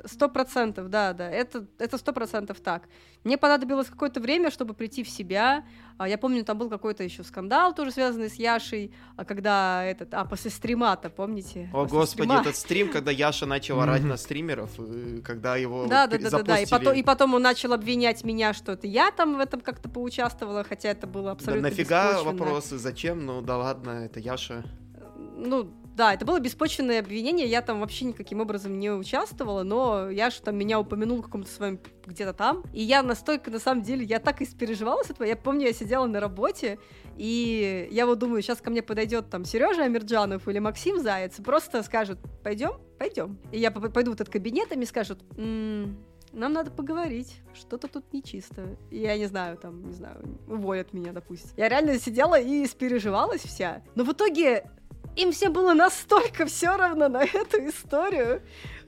Сто 0.05 0.27
процентов, 0.27 0.89
да, 0.89 1.13
да, 1.13 1.31
это 1.31 1.65
это 1.79 1.97
сто 1.97 2.11
процентов 2.11 2.59
так. 2.59 2.89
Мне 3.25 3.37
понадобилось 3.37 3.87
какое-то 3.89 4.19
время, 4.21 4.51
чтобы 4.51 4.73
прийти 4.75 5.03
в 5.03 5.09
себя. 5.09 5.65
А, 5.97 6.07
Я 6.07 6.17
помню, 6.19 6.45
там 6.45 6.57
был 6.59 6.69
какой-то 6.69 7.03
еще 7.03 7.23
скандал, 7.23 7.73
тоже 7.73 7.91
связанный 7.91 8.29
с 8.29 8.35
Яшей, 8.35 8.91
а 9.17 9.25
когда 9.25 9.83
этот, 9.83 10.13
а 10.13 10.25
после 10.25 10.51
стрима-то, 10.51 11.09
помните? 11.09 11.69
О, 11.73 11.83
После 11.85 11.97
господи, 11.97 12.27
стрима. 12.27 12.41
этот 12.41 12.55
стрим, 12.55 12.91
когда 12.91 13.09
Яша 13.11 13.45
начал 13.47 13.81
орать 13.81 14.03
на 14.03 14.15
стримеров, 14.17 14.69
когда 15.23 15.55
его 15.57 15.87
Да, 15.87 16.05
да, 16.05 16.17
да, 16.19 16.29
да, 16.29 16.43
да. 16.43 16.59
И 16.59 16.67
потом, 16.67 16.93
и 16.93 17.01
потом 17.01 17.33
он 17.33 17.41
начал 17.41 17.73
обвинять 17.73 18.23
меня, 18.23 18.53
что 18.53 18.73
это 18.73 18.85
я 18.85 19.09
там 19.11 19.37
в 19.37 19.39
этом 19.39 19.59
как-то 19.59 19.89
поучаствовала, 19.89 20.63
хотя 20.63 20.89
это 20.89 21.07
было 21.07 21.25
Да 21.25 21.31
абсолютно 21.31 21.69
нафига 21.69 22.11
беспочвенно. 22.13 22.31
вопросы, 22.37 22.77
зачем? 22.77 23.25
Ну 23.25 23.41
да 23.41 23.57
ладно, 23.57 23.89
это 24.05 24.19
Яша. 24.19 24.63
ну, 25.35 25.71
да, 25.95 26.13
это 26.13 26.25
было 26.25 26.39
беспочвенное 26.39 26.99
обвинение, 26.99 27.47
я 27.47 27.61
там 27.61 27.79
вообще 27.79 28.05
никаким 28.05 28.41
образом 28.41 28.77
не 28.79 28.91
участвовала, 28.91 29.63
но 29.63 30.09
я 30.09 30.29
же 30.29 30.41
там 30.41 30.57
меня 30.57 30.79
упомянул 30.79 31.21
каком-то 31.21 31.49
своем 31.49 31.79
где-то 32.05 32.33
там, 32.33 32.63
и 32.73 32.81
я 32.81 33.01
настолько, 33.01 33.49
на 33.49 33.59
самом 33.59 33.81
деле, 33.81 34.03
я 34.03 34.19
так 34.19 34.41
испереживалась 34.41 35.09
этого, 35.09 35.25
я 35.25 35.35
помню, 35.35 35.67
я 35.67 35.73
сидела 35.73 36.05
на 36.05 36.19
работе, 36.19 36.79
и 37.17 37.87
я 37.91 38.05
вот 38.05 38.19
думаю, 38.19 38.41
сейчас 38.41 38.59
ко 38.59 38.69
мне 38.69 38.81
подойдет 38.81 39.29
там 39.29 39.45
Сережа 39.45 39.83
Амирджанов 39.83 40.47
или 40.47 40.59
Максим 40.59 40.99
Заяц, 40.99 41.35
просто 41.37 41.81
скажет, 41.81 42.19
пойдем, 42.43 42.73
пойдем. 42.99 43.39
И 43.51 43.59
я 43.59 43.71
пойду 43.71 44.11
в 44.11 44.15
этот 44.15 44.29
кабинет, 44.29 44.71
и 44.71 44.75
мне 44.75 44.85
скажут, 44.85 45.23
м-м, 45.37 45.97
нам 46.33 46.51
надо 46.51 46.71
поговорить, 46.71 47.37
что-то 47.53 47.87
тут 47.87 48.11
нечисто. 48.11 48.77
И 48.91 48.99
я 48.99 49.17
не 49.17 49.27
знаю, 49.27 49.57
там, 49.57 49.87
не 49.87 49.93
знаю, 49.93 50.21
уволят 50.47 50.91
меня, 50.91 51.13
допустим. 51.13 51.51
Я 51.55 51.69
реально 51.69 51.97
сидела 51.97 52.37
и 52.37 52.65
испереживалась 52.65 53.41
вся. 53.41 53.81
Но 53.95 54.03
в 54.03 54.11
итоге 54.11 54.69
им 55.15 55.31
всем 55.31 55.53
было 55.53 55.73
настолько 55.73 56.45
все 56.45 56.75
равно 56.75 57.07
на 57.07 57.23
эту 57.23 57.67
историю, 57.67 58.41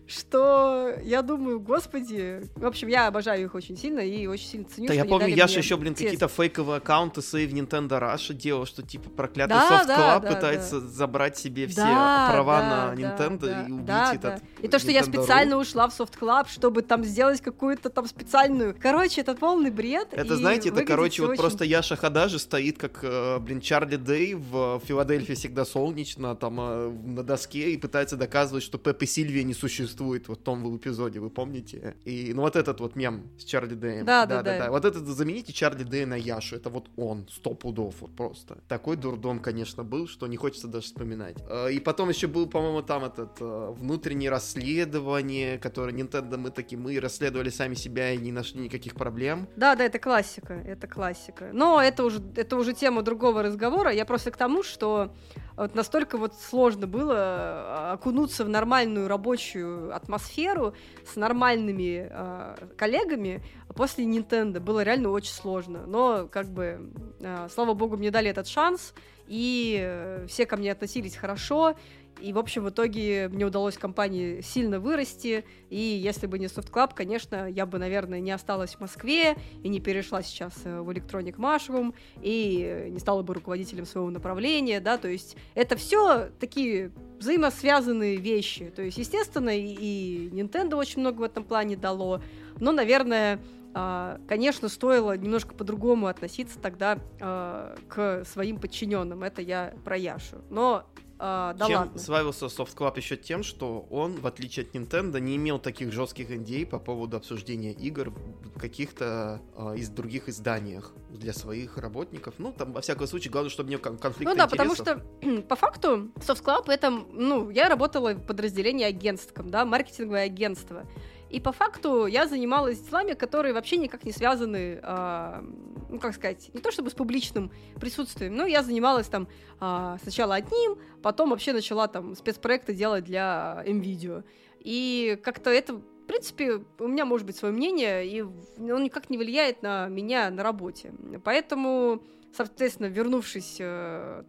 что 0.08 0.94
я 1.04 1.22
думаю, 1.22 1.60
господи, 1.60 2.42
в 2.56 2.66
общем, 2.66 2.88
я 2.88 3.08
обожаю 3.08 3.44
их 3.44 3.56
очень 3.56 3.78
сильно 3.78 4.00
и 4.00 4.26
очень 4.26 4.48
сильно 4.48 4.66
ценю. 4.66 4.88
Да, 4.88 4.94
я 4.94 5.04
помню, 5.04 5.36
Яша 5.36 5.60
еще, 5.60 5.76
блин, 5.76 5.96
какие-то 5.96 6.30
фейковые 6.30 6.78
аккаунты 6.78 7.20
Save 7.20 7.52
Nintendo 7.52 8.00
Russia 8.00 8.34
делал, 8.34 8.66
что 8.66 8.84
типа 8.84 9.10
проклятый 9.10 9.58
да, 9.58 9.70
Soft 9.70 9.88
Club 9.88 10.22
да, 10.22 10.36
пытается 10.36 10.80
да. 10.80 10.88
забрать 10.88 11.38
себе 11.38 11.68
все 11.68 11.82
да, 11.82 12.30
права 12.32 12.60
да, 12.62 12.94
на 12.94 13.00
Nintendo 13.00 13.40
да, 13.40 13.66
и 13.68 13.72
убить 13.72 13.86
да, 13.86 14.14
этот. 14.14 14.36
Да. 14.36 14.42
И 14.62 14.68
то, 14.70 14.80
что 14.80 14.92
я 14.92 15.04
специально 15.04 15.56
Ru. 15.56 15.62
ушла 15.62 15.90
в 15.90 16.00
Soft 16.00 16.18
Club, 16.20 16.48
чтобы 16.48 16.84
там 16.84 17.04
сделать 17.04 17.42
какую-то 17.42 17.90
там 17.90 18.06
специальную. 18.06 18.76
Короче, 18.80 19.22
это 19.22 19.36
полный 19.36 19.72
бред. 19.72 20.08
Это, 20.12 20.38
знаете, 20.38 20.70
это, 20.70 20.86
короче, 20.86 21.22
вот 21.22 21.32
очень... 21.32 21.42
просто 21.42 21.66
Яша 21.66 21.98
Хадажи 21.98 22.40
стоит, 22.40 22.78
как, 22.78 23.00
э, 23.04 23.40
блин, 23.40 23.60
Чарли 23.60 23.98
Дэй 23.98 24.36
в 24.36 24.82
Филадельфии 24.86 25.34
всегда 25.34 25.66
солнечно, 25.66 26.34
там 26.36 26.58
э, 26.62 26.90
на 26.90 27.24
доске 27.24 27.72
и 27.72 27.78
пытается 27.78 28.16
доказывать, 28.16 28.64
что 28.64 28.78
Пеппи 28.78 29.06
Сильвия 29.06 29.44
не 29.44 29.54
существует 29.54 29.97
существует 29.98 30.28
вот 30.28 30.40
в 30.40 30.44
том 30.44 30.78
эпизоде, 30.78 31.20
вы 31.20 31.30
помните? 31.30 31.96
И, 32.06 32.32
ну, 32.34 32.42
вот 32.42 32.56
этот 32.56 32.80
вот 32.80 32.96
мем 32.96 33.30
с 33.38 33.44
Чарли 33.44 33.76
Дэем. 33.76 34.06
Да, 34.06 34.26
да, 34.26 34.44
да. 34.44 34.60
да. 34.60 34.72
Вот 34.72 34.86
этот, 34.86 35.08
замените 35.08 35.54
Чарли 35.54 35.84
Дэй 35.84 36.06
на 36.06 36.16
Яшу, 36.16 36.56
это 36.56 36.70
вот 36.70 36.90
он, 36.98 37.28
сто 37.30 37.54
пудов, 37.54 37.96
вот 38.02 38.16
просто. 38.16 38.58
Такой 38.68 38.96
дурдом, 38.96 39.40
конечно, 39.40 39.84
был, 39.84 40.08
что 40.08 40.28
не 40.28 40.38
хочется 40.38 40.68
даже 40.68 40.86
вспоминать. 40.86 41.38
Э, 41.50 41.72
и 41.72 41.80
потом 41.80 42.10
еще 42.10 42.28
был, 42.28 42.48
по-моему, 42.48 42.82
там 42.82 43.06
этот 43.06 43.42
э, 43.42 43.74
внутреннее 43.76 44.30
расследование, 44.30 45.58
которое 45.58 45.94
Nintendo 45.94 46.38
мы 46.38 46.52
такие, 46.52 46.78
мы 46.78 47.00
расследовали 47.00 47.50
сами 47.50 47.76
себя 47.76 48.12
и 48.12 48.18
не 48.18 48.32
нашли 48.32 48.62
никаких 48.62 48.94
проблем. 48.94 49.48
Да, 49.56 49.76
да, 49.76 49.86
это 49.86 50.00
классика, 50.00 50.54
это 50.54 50.88
классика. 50.88 51.50
Но 51.54 51.82
это 51.82 52.04
уже, 52.04 52.22
это 52.36 52.56
уже 52.56 52.74
тема 52.74 53.02
другого 53.02 53.42
разговора. 53.42 53.92
Я 53.92 54.06
просто 54.06 54.32
к 54.32 54.38
тому, 54.38 54.64
что 54.64 55.12
вот 55.58 55.74
настолько 55.74 56.18
вот 56.18 56.36
сложно 56.36 56.86
было 56.86 57.16
э, 57.16 57.94
окунуться 57.94 58.46
в 58.46 58.50
нормальную 58.50 59.08
рабочую 59.08 59.87
атмосферу 59.92 60.74
с 61.06 61.16
нормальными 61.16 62.08
э, 62.10 62.56
коллегами 62.76 63.42
после 63.76 64.06
Nintendo. 64.06 64.60
Было 64.60 64.84
реально 64.84 65.10
очень 65.10 65.34
сложно. 65.34 65.86
Но, 65.86 66.28
как 66.28 66.48
бы, 66.48 66.92
э, 67.20 67.48
слава 67.54 67.74
богу, 67.74 67.98
мне 67.98 68.12
дали 68.12 68.30
этот 68.30 68.48
шанс, 68.48 68.94
и 69.28 69.78
э, 69.80 70.26
все 70.28 70.46
ко 70.46 70.58
мне 70.58 70.72
относились 70.72 71.16
хорошо, 71.16 71.76
и, 72.22 72.34
в 72.34 72.38
общем, 72.40 72.64
в 72.64 72.70
итоге 72.70 73.30
мне 73.30 73.46
удалось 73.46 73.78
компании 73.78 74.42
сильно 74.42 74.80
вырасти, 74.80 75.46
и 75.70 75.78
если 75.78 76.28
бы 76.28 76.40
не 76.40 76.46
Soft 76.46 76.72
Club, 76.72 76.92
конечно, 76.94 77.50
я 77.50 77.66
бы, 77.66 77.78
наверное, 77.78 78.20
не 78.20 78.32
осталась 78.32 78.76
в 78.76 78.80
Москве 78.80 79.36
и 79.64 79.70
не 79.70 79.80
перешла 79.80 80.22
сейчас 80.22 80.54
э, 80.64 80.82
в 80.82 80.90
Electronic 80.90 81.36
Mushroom, 81.36 81.94
и 82.22 82.88
не 82.90 83.00
стала 83.00 83.22
бы 83.22 83.34
руководителем 83.34 83.86
своего 83.86 84.10
направления, 84.10 84.80
да, 84.80 84.98
то 84.98 85.08
есть 85.08 85.38
это 85.56 85.76
все 85.76 86.30
такие 86.40 86.92
взаимосвязанные 87.20 88.18
вещи, 88.18 88.72
то 88.76 88.82
есть, 88.82 88.98
естественно, 88.98 89.52
и 89.56 90.30
Nintendo 90.30 90.76
очень 90.76 91.02
много 91.02 91.22
в 91.22 91.24
этом 91.24 91.44
плане 91.44 91.76
дало, 91.76 92.22
но, 92.60 92.72
наверное, 92.72 93.40
а, 93.80 94.20
конечно, 94.28 94.70
стоило 94.70 95.16
немножко 95.16 95.54
по-другому 95.54 96.08
относиться 96.08 96.58
тогда 96.58 96.98
э, 97.20 97.76
к 97.88 98.26
своим 98.26 98.60
подчиненным. 98.60 99.22
Это 99.22 99.44
я 99.44 99.76
про 99.84 99.96
Яшу. 99.96 100.38
Но 100.50 100.88
а, 101.20 101.54
да 101.54 101.68
Чем 101.68 101.80
ладно. 101.80 102.00
славился 102.00 102.46
Soft 102.46 102.76
Club 102.76 102.94
еще 102.98 103.18
тем, 103.18 103.44
что 103.44 103.88
он, 103.90 104.20
в 104.20 104.28
отличие 104.28 104.66
от 104.66 104.76
Nintendo, 104.76 105.20
не 105.20 105.36
имел 105.36 105.60
таких 105.60 105.92
жестких 105.92 106.30
NDA 106.30 106.66
по 106.66 106.80
поводу 106.80 107.18
обсуждения 107.18 107.72
игр 107.72 108.14
в 108.56 108.60
каких-то 108.60 109.42
а, 109.56 109.74
из 109.74 109.90
других 109.90 110.30
изданиях 110.30 110.94
для 111.10 111.34
своих 111.34 111.78
работников. 111.78 112.36
Ну, 112.38 112.52
там, 112.52 112.74
во 112.74 112.82
всяком 112.82 113.08
случае, 113.08 113.32
главное, 113.32 113.50
чтобы 113.50 113.70
не 113.70 113.78
конфликт 113.78 114.20
Ну 114.32 114.36
да, 114.36 114.46
интересов. 114.46 114.50
потому 114.52 114.76
что, 114.76 115.42
по 115.50 115.56
факту, 115.56 116.12
Soft 116.18 116.44
Club 116.44 116.72
это, 116.72 116.90
ну, 116.90 117.50
я 117.50 117.70
работала 117.70 118.14
в 118.14 118.26
подразделении 118.26 118.86
агентском, 118.86 119.50
да, 119.50 119.66
маркетинговое 119.66 120.26
агентство. 120.26 120.86
И 121.30 121.42
по 121.42 121.52
факту 121.52 122.06
я 122.06 122.26
занималась 122.28 122.80
делами, 122.80 123.14
которые 123.14 123.54
вообще 123.54 123.78
никак 123.78 124.06
не 124.06 124.14
связаны, 124.14 124.80
э, 124.82 125.44
ну, 125.90 126.00
как 126.00 126.14
сказать, 126.16 126.50
не 126.54 126.62
то 126.62 126.72
чтобы 126.72 126.90
с 126.90 126.94
публичным 126.94 127.52
присутствием, 127.80 128.36
но 128.36 128.46
я 128.46 128.64
занималась 128.64 129.08
там 129.08 129.28
э, 129.60 129.98
сначала 130.02 130.36
одним, 130.36 130.78
потом 131.02 131.30
вообще 131.30 131.54
начала 131.54 131.88
там 131.88 132.16
спецпроекты 132.16 132.74
делать 132.74 133.06
для 133.06 133.64
MVideo. 133.66 134.24
И 134.60 135.20
как-то 135.24 135.50
это, 135.50 135.76
в 135.76 136.08
принципе, 136.08 136.64
у 136.80 136.88
меня 136.88 137.06
может 137.06 137.26
быть 137.26 137.38
свое 137.38 137.54
мнение, 137.54 138.06
и 138.08 138.22
он 138.22 138.84
никак 138.84 139.10
не 139.10 139.18
влияет 139.18 139.62
на 139.62 139.88
меня 139.88 140.30
на 140.30 140.44
работе. 140.44 140.94
Поэтому, 141.24 142.04
соответственно, 142.36 142.88
вернувшись 142.88 143.58
э, 143.60 144.24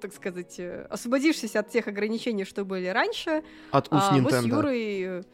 так 0.00 0.12
сказать, 0.12 0.58
э, 0.58 0.86
освободившись 0.90 1.56
от 1.56 1.70
тех 1.70 1.86
ограничений, 1.88 2.44
что 2.44 2.64
были 2.64 2.86
раньше, 2.86 3.42
от 3.70 3.92
уст 3.92 4.06
а, 4.10 4.16
мы 4.16 4.30
с 4.30 4.42
Юрой 4.44 5.24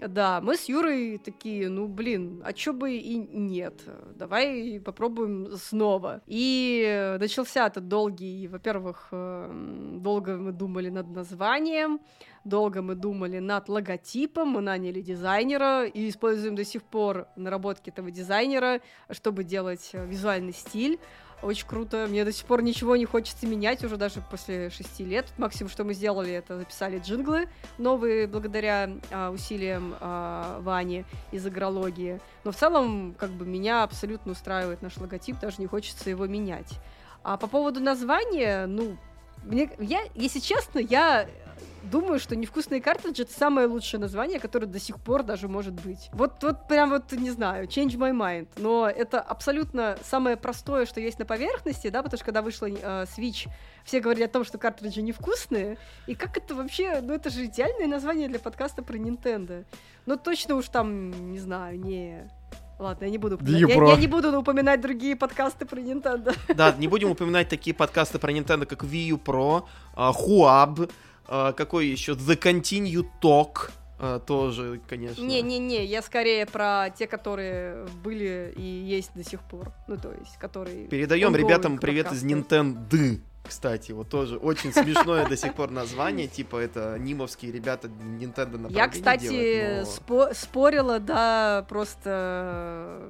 да, 0.00 0.40
мы 0.40 0.56
с 0.56 0.68
Юрой 0.68 1.18
такие, 1.18 1.68
ну, 1.68 1.86
блин, 1.86 2.42
а 2.44 2.52
чё 2.52 2.72
бы 2.72 2.96
и 2.96 3.16
нет, 3.16 3.82
давай 4.16 4.80
попробуем 4.84 5.56
снова. 5.56 6.20
И 6.26 7.16
начался 7.20 7.66
этот 7.66 7.88
долгий, 7.88 8.48
во-первых, 8.48 9.08
эм, 9.12 10.00
долго 10.02 10.36
мы 10.36 10.52
думали 10.52 10.88
над 10.88 11.08
названием, 11.08 12.00
долго 12.44 12.82
мы 12.82 12.94
думали 12.94 13.38
над 13.38 13.68
логотипом, 13.68 14.48
мы 14.48 14.60
наняли 14.60 15.00
дизайнера 15.00 15.86
и 15.86 16.08
используем 16.08 16.54
до 16.54 16.64
сих 16.64 16.82
пор 16.82 17.28
наработки 17.36 17.90
этого 17.90 18.10
дизайнера, 18.10 18.80
чтобы 19.10 19.44
делать 19.44 19.90
э, 19.92 20.06
визуальный 20.06 20.52
стиль. 20.52 20.98
Очень 21.42 21.66
круто. 21.66 22.06
Мне 22.08 22.24
до 22.24 22.32
сих 22.32 22.46
пор 22.46 22.62
ничего 22.62 22.96
не 22.96 23.04
хочется 23.04 23.46
менять, 23.46 23.84
уже 23.84 23.96
даже 23.96 24.22
после 24.30 24.70
шести 24.70 25.04
лет. 25.04 25.26
Максимум, 25.36 25.70
что 25.70 25.84
мы 25.84 25.94
сделали, 25.94 26.32
это 26.32 26.58
записали 26.58 26.98
джинглы 26.98 27.48
новые 27.78 28.26
благодаря 28.26 28.90
а, 29.10 29.30
усилиям 29.30 29.94
а, 30.00 30.60
Вани 30.60 31.04
из 31.32 31.44
агрологии. 31.46 32.20
Но 32.44 32.52
в 32.52 32.56
целом, 32.56 33.14
как 33.18 33.30
бы, 33.30 33.44
меня 33.44 33.82
абсолютно 33.82 34.32
устраивает 34.32 34.82
наш 34.82 34.96
логотип, 34.96 35.38
даже 35.38 35.56
не 35.58 35.66
хочется 35.66 36.08
его 36.08 36.26
менять. 36.26 36.78
А 37.22 37.36
по 37.36 37.46
поводу 37.46 37.80
названия, 37.80 38.66
ну, 38.66 38.96
мне, 39.44 39.70
я, 39.78 40.00
если 40.14 40.40
честно, 40.40 40.78
я 40.78 41.26
думаю, 41.90 42.18
что 42.18 42.36
невкусные 42.36 42.80
картриджи 42.80 43.22
это 43.22 43.32
самое 43.32 43.66
лучшее 43.66 44.00
название, 44.00 44.40
которое 44.40 44.66
до 44.66 44.78
сих 44.78 45.00
пор 45.00 45.22
даже 45.22 45.48
может 45.48 45.74
быть. 45.74 46.10
Вот, 46.12 46.42
вот 46.42 46.66
прям 46.68 46.90
вот, 46.90 47.12
не 47.12 47.30
знаю, 47.30 47.66
change 47.66 47.96
my 47.96 48.12
mind. 48.12 48.48
Но 48.56 48.88
это 48.88 49.20
абсолютно 49.20 49.96
самое 50.02 50.36
простое, 50.36 50.86
что 50.86 51.00
есть 51.00 51.18
на 51.18 51.24
поверхности, 51.24 51.88
да, 51.88 52.02
потому 52.02 52.18
что 52.18 52.24
когда 52.24 52.42
вышла 52.42 52.66
э, 52.66 53.04
Switch, 53.16 53.48
все 53.84 54.00
говорили 54.00 54.24
о 54.24 54.28
том, 54.28 54.44
что 54.44 54.58
картриджи 54.58 55.02
невкусные. 55.02 55.78
И 56.06 56.14
как 56.14 56.36
это 56.36 56.54
вообще, 56.54 57.00
ну 57.00 57.14
это 57.14 57.30
же 57.30 57.44
идеальное 57.46 57.86
название 57.86 58.28
для 58.28 58.38
подкаста 58.38 58.82
про 58.82 58.96
Nintendo. 58.96 59.64
Ну 60.06 60.16
точно 60.16 60.56
уж 60.56 60.68
там, 60.68 61.30
не 61.30 61.38
знаю, 61.38 61.78
не... 61.78 62.30
Ладно, 62.76 63.04
я 63.04 63.10
не 63.10 63.18
буду 63.18 63.36
упоминать. 63.36 63.70
Я, 63.70 63.84
я 63.84 63.96
не 63.96 64.08
буду 64.08 64.36
упоминать 64.36 64.80
другие 64.80 65.14
подкасты 65.14 65.64
про 65.64 65.78
Nintendo. 65.78 66.36
Да, 66.54 66.74
не 66.76 66.88
будем 66.88 67.10
упоминать 67.10 67.48
такие 67.48 67.72
подкасты 67.72 68.18
про 68.18 68.32
Nintendo, 68.32 68.66
как 68.66 68.82
Wii 68.82 69.10
U 69.10 69.16
Pro, 69.16 69.64
Huab, 69.94 70.90
а, 70.90 71.13
какой 71.26 71.86
еще? 71.86 72.12
The 72.12 72.38
Continue 72.38 73.04
Talk. 73.22 73.70
А, 73.98 74.18
тоже, 74.18 74.80
конечно. 74.88 75.22
Не-не-не, 75.22 75.84
я 75.84 76.02
скорее 76.02 76.46
про 76.46 76.90
те, 76.90 77.06
которые 77.06 77.86
были 78.02 78.52
и 78.56 78.62
есть 78.62 79.12
до 79.14 79.22
сих 79.22 79.40
пор. 79.40 79.72
Ну, 79.86 79.96
то 79.96 80.12
есть, 80.12 80.36
которые... 80.38 80.86
Передаем 80.88 81.34
ребятам 81.34 81.78
привет 81.78 82.12
из 82.12 82.24
Nintendo. 82.24 83.20
Кстати, 83.46 83.92
вот 83.92 84.08
тоже 84.08 84.36
очень 84.38 84.72
смешное 84.72 85.28
до 85.28 85.36
сих 85.36 85.54
пор 85.54 85.70
название, 85.70 86.28
типа 86.28 86.56
это 86.56 86.96
нимовские 86.98 87.52
ребята 87.52 87.88
Nintendo 87.88 88.56
на 88.56 88.68
Я, 88.68 88.88
кстати, 88.88 89.28
делают, 89.28 89.86
но... 89.86 90.14
спо- 90.14 90.34
спорила, 90.34 90.98
да, 90.98 91.66
просто 91.68 93.02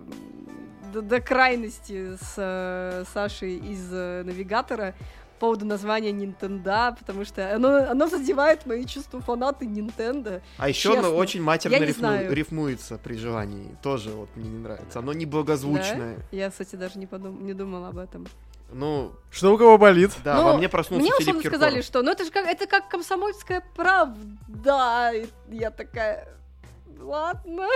до, 0.92 1.02
до 1.02 1.20
крайности 1.20 2.16
с 2.16 2.34
э, 2.36 3.04
Сашей 3.14 3.58
из 3.58 3.88
э, 3.92 4.24
Навигатора, 4.24 4.96
поводу 5.44 5.66
названия 5.66 6.10
Nintendo, 6.10 6.96
потому 6.98 7.24
что 7.26 7.54
оно, 7.54 7.90
оно 7.90 8.06
задевает 8.08 8.64
мои 8.64 8.86
чувства 8.86 9.20
фанаты 9.20 9.66
Nintendo. 9.66 10.40
А 10.56 10.68
еще 10.70 10.98
оно 10.98 11.14
очень 11.14 11.42
матерно 11.42 11.84
рифму, 11.84 12.16
рифмуется 12.30 12.96
при 12.96 13.16
желании. 13.16 13.76
Тоже 13.82 14.10
вот 14.10 14.30
мне 14.36 14.48
не 14.48 14.58
нравится. 14.58 15.00
Оно 15.00 15.12
не 15.12 15.26
благозвучное. 15.26 16.16
Да? 16.16 16.22
Я, 16.30 16.50
кстати, 16.50 16.76
даже 16.76 16.98
не, 16.98 17.06
подум... 17.06 17.44
не 17.44 17.52
думала 17.52 17.88
об 17.88 17.98
этом. 17.98 18.26
Ну, 18.72 19.12
Что 19.30 19.52
у 19.52 19.58
кого 19.58 19.76
болит? 19.76 20.12
да, 20.24 20.36
Ну, 20.36 20.44
во 20.44 20.56
мне 20.56 20.70
проснулся 20.70 21.02
Мне 21.02 21.10
Филипп 21.18 21.36
условно 21.36 21.50
сказали, 21.50 21.82
что 21.82 22.02
ну 22.02 22.10
это 22.10 22.24
же 22.24 22.30
как 22.30 22.46
это 22.46 22.66
как 22.66 22.88
комсомольская 22.88 23.62
правда. 23.76 25.12
И 25.12 25.26
я 25.50 25.70
такая. 25.70 26.26
Ладно, 27.00 27.68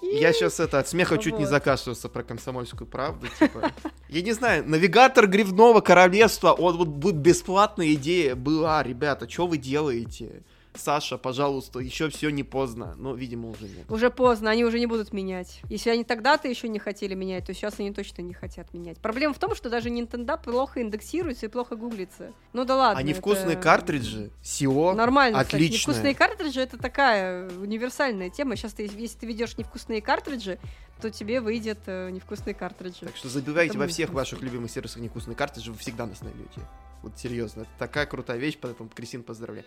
окей. 0.00 0.20
Я 0.20 0.32
сейчас 0.32 0.60
это 0.60 0.78
от 0.78 0.88
смеха 0.88 1.18
чуть 1.18 1.38
не 1.38 1.46
закашлялся 1.46 2.08
про 2.08 2.22
комсомольскую 2.22 2.88
правду, 2.88 3.26
типа. 3.38 3.72
Я 4.08 4.22
не 4.22 4.32
знаю, 4.32 4.68
навигатор 4.68 5.26
Гривного 5.26 5.80
королевства, 5.80 6.52
он 6.52 6.76
вот 6.76 7.14
бесплатная 7.14 7.94
идея 7.94 8.34
была, 8.34 8.82
ребята, 8.82 9.28
что 9.28 9.46
вы 9.46 9.58
делаете? 9.58 10.42
Саша, 10.74 11.18
пожалуйста, 11.18 11.80
еще 11.80 12.08
все 12.10 12.30
не 12.30 12.44
поздно. 12.44 12.94
Но, 12.96 13.14
видимо, 13.14 13.50
уже 13.50 13.64
нет. 13.64 13.90
Уже 13.90 14.10
поздно, 14.10 14.50
они 14.50 14.64
уже 14.64 14.78
не 14.78 14.86
будут 14.86 15.12
менять. 15.12 15.60
Если 15.68 15.90
они 15.90 16.04
тогда-то 16.04 16.48
еще 16.48 16.68
не 16.68 16.78
хотели 16.78 17.14
менять, 17.14 17.46
то 17.46 17.54
сейчас 17.54 17.74
они 17.78 17.92
точно 17.92 18.22
не 18.22 18.34
хотят 18.34 18.72
менять. 18.72 18.98
Проблема 18.98 19.34
в 19.34 19.38
том, 19.38 19.54
что 19.54 19.68
даже 19.68 19.88
Nintendo 19.88 20.40
плохо 20.40 20.80
индексируется 20.80 21.46
и 21.46 21.48
плохо 21.48 21.76
гуглится. 21.76 22.32
Ну 22.52 22.64
да 22.64 22.76
ладно. 22.76 23.02
Невкусные 23.02 23.54
это 23.54 23.62
картриджи, 23.62 24.30
SEO, 24.42 24.94
Нормально, 24.94 25.40
кстати. 25.40 25.56
отлично. 25.56 25.90
Невкусные 25.90 26.14
картриджи 26.14 26.60
это 26.60 26.78
такая 26.78 27.50
универсальная 27.50 28.30
тема. 28.30 28.56
Сейчас 28.56 28.72
ты, 28.72 28.84
если 28.96 29.18
ты 29.18 29.26
ведешь 29.26 29.58
невкусные 29.58 30.00
картриджи, 30.00 30.58
то 31.00 31.10
тебе 31.10 31.40
выйдет 31.40 31.80
э, 31.86 32.10
невкусные 32.10 32.54
картриджи. 32.54 33.06
Так 33.06 33.16
что 33.16 33.28
забивайте 33.28 33.78
во 33.78 33.86
всех 33.86 34.08
вкусно. 34.08 34.20
ваших 34.20 34.42
любимых 34.42 34.70
сервисах 34.70 35.02
невкусные 35.02 35.34
картриджи, 35.34 35.72
вы 35.72 35.78
всегда 35.78 36.06
нас 36.06 36.20
найдете. 36.20 36.60
Вот 37.02 37.18
серьезно, 37.18 37.62
это 37.62 37.70
такая 37.78 38.06
крутая 38.06 38.38
вещь, 38.38 38.58
поэтому 38.60 38.90
Кристин 38.90 39.22
поздравляю. 39.22 39.64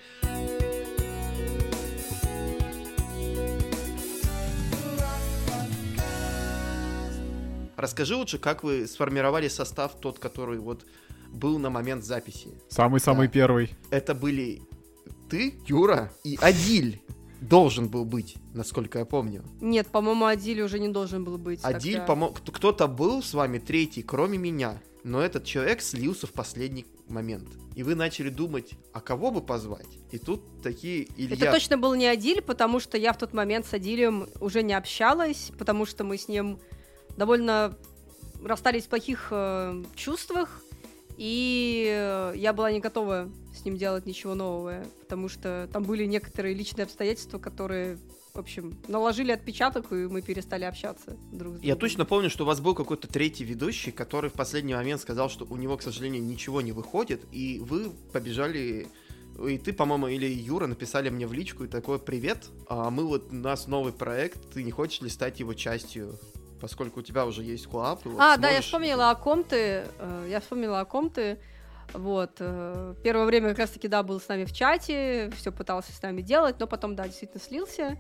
Расскажи 7.76 8.16
лучше, 8.16 8.38
как 8.38 8.64
вы 8.64 8.88
сформировали 8.88 9.48
состав 9.48 9.96
тот, 10.00 10.20
который 10.20 10.60
вот 10.60 10.86
был 11.32 11.58
на 11.60 11.70
момент 11.70 12.04
записи. 12.06 12.50
Самый-самый 12.70 13.28
Да. 13.28 13.34
первый. 13.34 13.72
Это 13.90 14.14
были 14.14 14.62
ты, 15.30 15.56
Юра 15.68 16.12
и 16.24 16.38
Адиль. 16.42 17.02
Должен 17.42 17.90
был 17.90 18.06
быть, 18.06 18.36
насколько 18.54 19.00
я 19.00 19.06
помню. 19.06 19.44
Нет, 19.60 19.88
по-моему, 19.88 20.26
Адиль 20.26 20.62
уже 20.62 20.80
не 20.80 20.88
должен 20.88 21.26
был 21.26 21.38
быть. 21.38 21.60
Адиль, 21.64 21.98
тогда. 21.98 22.14
помо- 22.14 22.34
кто- 22.34 22.54
кто-то 22.54 22.88
был 22.88 23.22
с 23.22 23.34
вами 23.34 23.58
третий, 23.58 24.02
кроме 24.02 24.38
меня. 24.38 24.82
Но 25.04 25.20
этот 25.20 25.44
человек 25.44 25.82
слился 25.82 26.26
в 26.26 26.32
последний 26.32 26.86
момент. 27.10 27.50
И 27.76 27.84
вы 27.84 27.96
начали 27.96 28.30
думать, 28.30 28.72
а 28.92 29.02
кого 29.02 29.32
бы 29.32 29.42
позвать? 29.42 29.88
И 30.12 30.20
тут 30.20 30.42
такие 30.62 31.08
Илья... 31.18 31.36
Это 31.36 31.52
точно 31.52 31.78
был 31.78 31.96
не 31.96 32.06
Адиль, 32.06 32.42
потому 32.42 32.80
что 32.80 32.98
я 32.98 33.14
в 33.14 33.18
тот 33.18 33.34
момент 33.34 33.66
с 33.66 33.74
Адилем 33.74 34.30
уже 34.40 34.62
не 34.62 34.74
общалась, 34.74 35.52
потому 35.58 35.86
что 35.86 36.04
мы 36.04 36.18
с 36.18 36.28
ним 36.28 36.60
довольно 37.18 37.78
расстались 38.44 38.86
в 38.86 38.90
плохих 38.90 39.30
э, 39.32 39.84
чувствах, 39.96 40.62
и 41.18 42.32
я 42.36 42.54
была 42.54 42.72
не 42.72 42.80
готова 42.80 43.30
с 43.56 43.66
ним 43.66 43.78
делать 43.78 44.06
ничего 44.06 44.36
нового, 44.36 44.84
потому 45.02 45.30
что 45.30 45.70
там 45.72 45.84
были 45.84 46.06
некоторые 46.06 46.56
личные 46.56 46.84
обстоятельства, 46.86 47.40
которые, 47.40 48.00
в 48.34 48.40
общем, 48.40 48.76
наложили 48.88 49.32
отпечаток, 49.32 49.92
и 49.92 50.08
мы 50.08 50.24
перестали 50.24 50.64
общаться 50.64 51.12
друг 51.32 51.54
с 51.54 51.60
другом. 51.60 51.62
Я 51.62 51.76
точно 51.76 52.04
помню, 52.04 52.32
что 52.32 52.46
у 52.46 52.48
вас 52.48 52.62
был 52.62 52.74
какой-то 52.74 53.08
третий 53.08 53.44
ведущий, 53.44 53.92
который 53.92 54.32
в 54.32 54.34
последний 54.34 54.74
момент 54.74 55.02
сказал, 55.02 55.30
что 55.30 55.46
у 55.46 55.56
него, 55.56 55.78
к 55.78 55.84
сожалению, 55.84 56.24
ничего 56.24 56.62
не 56.62 56.72
выходит, 56.72 57.22
и 57.32 57.60
вы 57.60 57.92
побежали... 58.12 58.88
И 59.48 59.58
ты, 59.60 59.72
по-моему, 59.72 60.08
или 60.08 60.26
Юра 60.26 60.66
написали 60.66 61.10
мне 61.10 61.28
в 61.28 61.34
личку 61.34 61.64
и 61.66 61.68
такой 61.68 62.00
«Привет, 62.00 62.46
а 62.68 62.90
мы 62.90 63.06
вот, 63.06 63.32
у 63.32 63.36
нас 63.36 63.68
новый 63.68 63.94
проект, 63.94 64.52
ты 64.52 64.64
не 64.64 64.72
хочешь 64.72 65.02
ли 65.02 65.10
стать 65.10 65.40
его 65.40 65.54
частью?» 65.54 66.18
Поскольку 66.60 67.02
у 67.02 67.04
тебя 67.04 67.26
уже 67.28 67.44
есть 67.44 67.68
хуап. 67.68 68.02
ты 68.02 68.10
вот 68.10 68.20
А, 68.20 68.38
да, 68.38 68.50
я 68.50 68.62
вспомнила 68.62 69.12
о 69.12 69.16
ком 69.16 69.44
ты. 69.44 69.86
э, 70.00 70.28
Я 70.30 70.40
вспомнила 70.40 70.80
о 70.80 70.86
ком 70.86 71.10
ты. 71.12 71.38
Вот. 71.94 72.38
э, 72.40 72.96
Первое 73.04 73.26
время 73.26 73.50
как 73.50 73.60
раз-таки, 73.60 73.88
да, 73.88 74.02
был 74.02 74.20
с 74.22 74.28
нами 74.28 74.46
в 74.46 74.54
чате, 74.54 75.30
все 75.38 75.52
пытался 75.52 75.92
с 75.92 76.02
нами 76.02 76.22
делать, 76.22 76.56
но 76.60 76.66
потом, 76.66 76.96
да, 76.96 77.06
действительно 77.08 77.44
слился. 77.44 78.00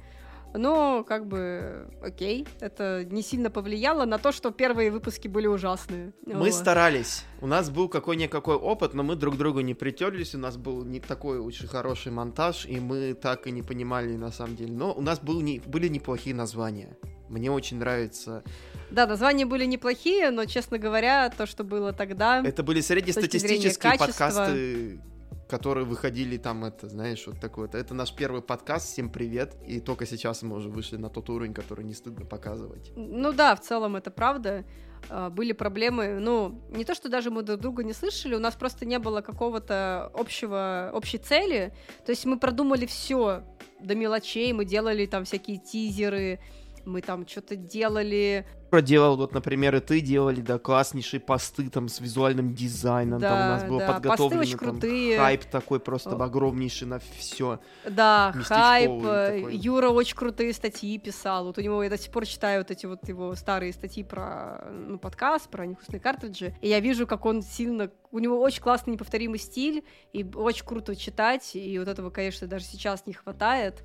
Но, 0.53 1.03
как 1.03 1.27
бы, 1.27 1.87
окей, 2.01 2.47
это 2.59 3.03
не 3.05 3.21
сильно 3.21 3.49
повлияло 3.49 4.05
на 4.05 4.17
то, 4.17 4.31
что 4.31 4.51
первые 4.51 4.91
выпуски 4.91 5.27
были 5.27 5.47
ужасные. 5.47 6.13
Мы 6.25 6.35
Вот. 6.35 6.53
старались. 6.53 7.23
У 7.41 7.47
нас 7.47 7.69
был 7.69 7.89
какой-никакой 7.89 8.55
опыт, 8.55 8.93
но 8.93 9.03
мы 9.03 9.15
друг 9.15 9.37
другу 9.37 9.61
не 9.61 9.73
притерлись. 9.73 10.35
У 10.35 10.37
нас 10.37 10.57
был 10.57 10.83
не 10.83 10.99
такой 10.99 11.39
очень 11.39 11.67
хороший 11.67 12.11
монтаж, 12.11 12.65
и 12.65 12.79
мы 12.79 13.13
так 13.13 13.47
и 13.47 13.51
не 13.51 13.63
понимали 13.63 14.15
на 14.15 14.31
самом 14.31 14.55
деле. 14.55 14.73
Но 14.73 14.93
у 14.93 15.01
нас 15.01 15.19
был 15.19 15.41
не, 15.41 15.59
были 15.65 15.87
неплохие 15.87 16.35
названия. 16.35 16.97
Мне 17.29 17.51
очень 17.51 17.77
нравится. 17.77 18.43
Да, 18.91 19.07
названия 19.07 19.45
были 19.45 19.65
неплохие, 19.65 20.29
но, 20.29 20.45
честно 20.45 20.77
говоря, 20.77 21.31
то, 21.35 21.47
что 21.47 21.63
было 21.63 21.93
тогда... 21.93 22.43
Это 22.45 22.61
были 22.61 22.79
среднестатистические 22.81 23.97
подкасты, 23.97 24.99
которые 25.47 25.85
выходили 25.85 26.37
там, 26.37 26.63
это, 26.65 26.87
знаешь, 26.87 27.25
вот 27.27 27.39
такой 27.39 27.67
вот. 27.67 27.75
Это 27.75 27.93
наш 27.93 28.13
первый 28.13 28.41
подкаст, 28.41 28.87
всем 28.87 29.09
привет. 29.09 29.55
И 29.67 29.79
только 29.79 30.05
сейчас 30.05 30.41
мы 30.41 30.55
уже 30.55 30.69
вышли 30.69 30.97
на 30.97 31.09
тот 31.09 31.29
уровень, 31.29 31.53
который 31.53 31.85
не 31.85 31.93
стыдно 31.93 32.25
показывать. 32.25 32.91
Ну 32.95 33.33
да, 33.33 33.55
в 33.55 33.61
целом 33.61 33.95
это 33.95 34.11
правда. 34.11 34.65
А, 35.09 35.29
Были 35.29 35.51
проблемы, 35.51 36.19
ну, 36.19 36.61
не 36.69 36.85
то, 36.85 36.95
что 36.95 37.09
даже 37.09 37.29
мы 37.29 37.43
друг 37.43 37.59
друга 37.59 37.83
не 37.83 37.93
слышали, 37.93 38.35
у 38.35 38.39
нас 38.39 38.55
просто 38.55 38.85
не 38.85 38.99
было 38.99 39.21
какого-то 39.21 40.11
общего, 40.13 40.91
общей 40.93 41.17
цели. 41.17 41.73
То 42.05 42.11
есть 42.11 42.25
мы 42.25 42.39
продумали 42.39 42.85
все 42.85 43.43
до 43.81 43.95
мелочей, 43.95 44.53
мы 44.53 44.65
делали 44.65 45.05
там 45.05 45.25
всякие 45.25 45.57
тизеры, 45.57 46.39
мы 46.85 47.01
там 47.01 47.27
что-то 47.27 47.55
делали. 47.55 48.47
Проделал, 48.73 49.17
вот, 49.17 49.35
например, 49.35 49.75
и 49.75 49.79
ты 49.81 50.01
делали, 50.01 50.41
да, 50.41 50.57
класснейшие 50.57 51.19
посты 51.19 51.69
там 51.69 51.87
с 51.87 51.99
визуальным 51.99 52.55
дизайном. 52.55 53.21
там 53.21 53.31
у 53.31 53.35
Да, 53.35 53.47
нас 53.49 53.63
было 53.65 53.79
да, 53.81 53.93
подготовлено 53.93 54.45
там 54.45 54.57
крутые. 54.57 55.19
хайп 55.19 55.43
такой 55.45 55.79
просто 55.79 56.15
О. 56.15 56.23
огромнейший 56.23 56.87
на 56.87 56.97
все. 57.19 57.59
Да, 57.87 58.33
хайп. 58.33 58.89
такой. 59.03 59.55
Юра 59.55 59.89
очень 59.89 60.15
крутые 60.15 60.53
статьи 60.53 60.97
писал. 60.97 61.45
Вот 61.45 61.59
у 61.59 61.61
него 61.61 61.83
я 61.83 61.89
до 61.91 61.99
сих 61.99 62.11
пор 62.11 62.25
читаю 62.25 62.61
вот 62.61 62.71
эти 62.71 62.87
вот 62.87 63.07
его 63.07 63.35
старые 63.35 63.73
статьи 63.73 64.03
про 64.03 64.67
ну, 64.71 64.97
подкаст, 64.97 65.51
про 65.51 65.67
невкусные 65.67 65.99
картриджи. 65.99 66.55
И 66.61 66.67
я 66.67 66.79
вижу, 66.79 67.05
как 67.05 67.27
он 67.27 67.43
сильно... 67.43 67.91
У 68.09 68.17
него 68.17 68.41
очень 68.41 68.63
классный 68.63 68.93
неповторимый 68.93 69.37
стиль, 69.37 69.83
и 70.13 70.23
очень 70.23 70.65
круто 70.65 70.95
читать, 70.95 71.55
и 71.55 71.77
вот 71.77 71.87
этого, 71.87 72.09
конечно, 72.09 72.47
даже 72.47 72.65
сейчас 72.65 73.05
не 73.05 73.13
хватает. 73.13 73.83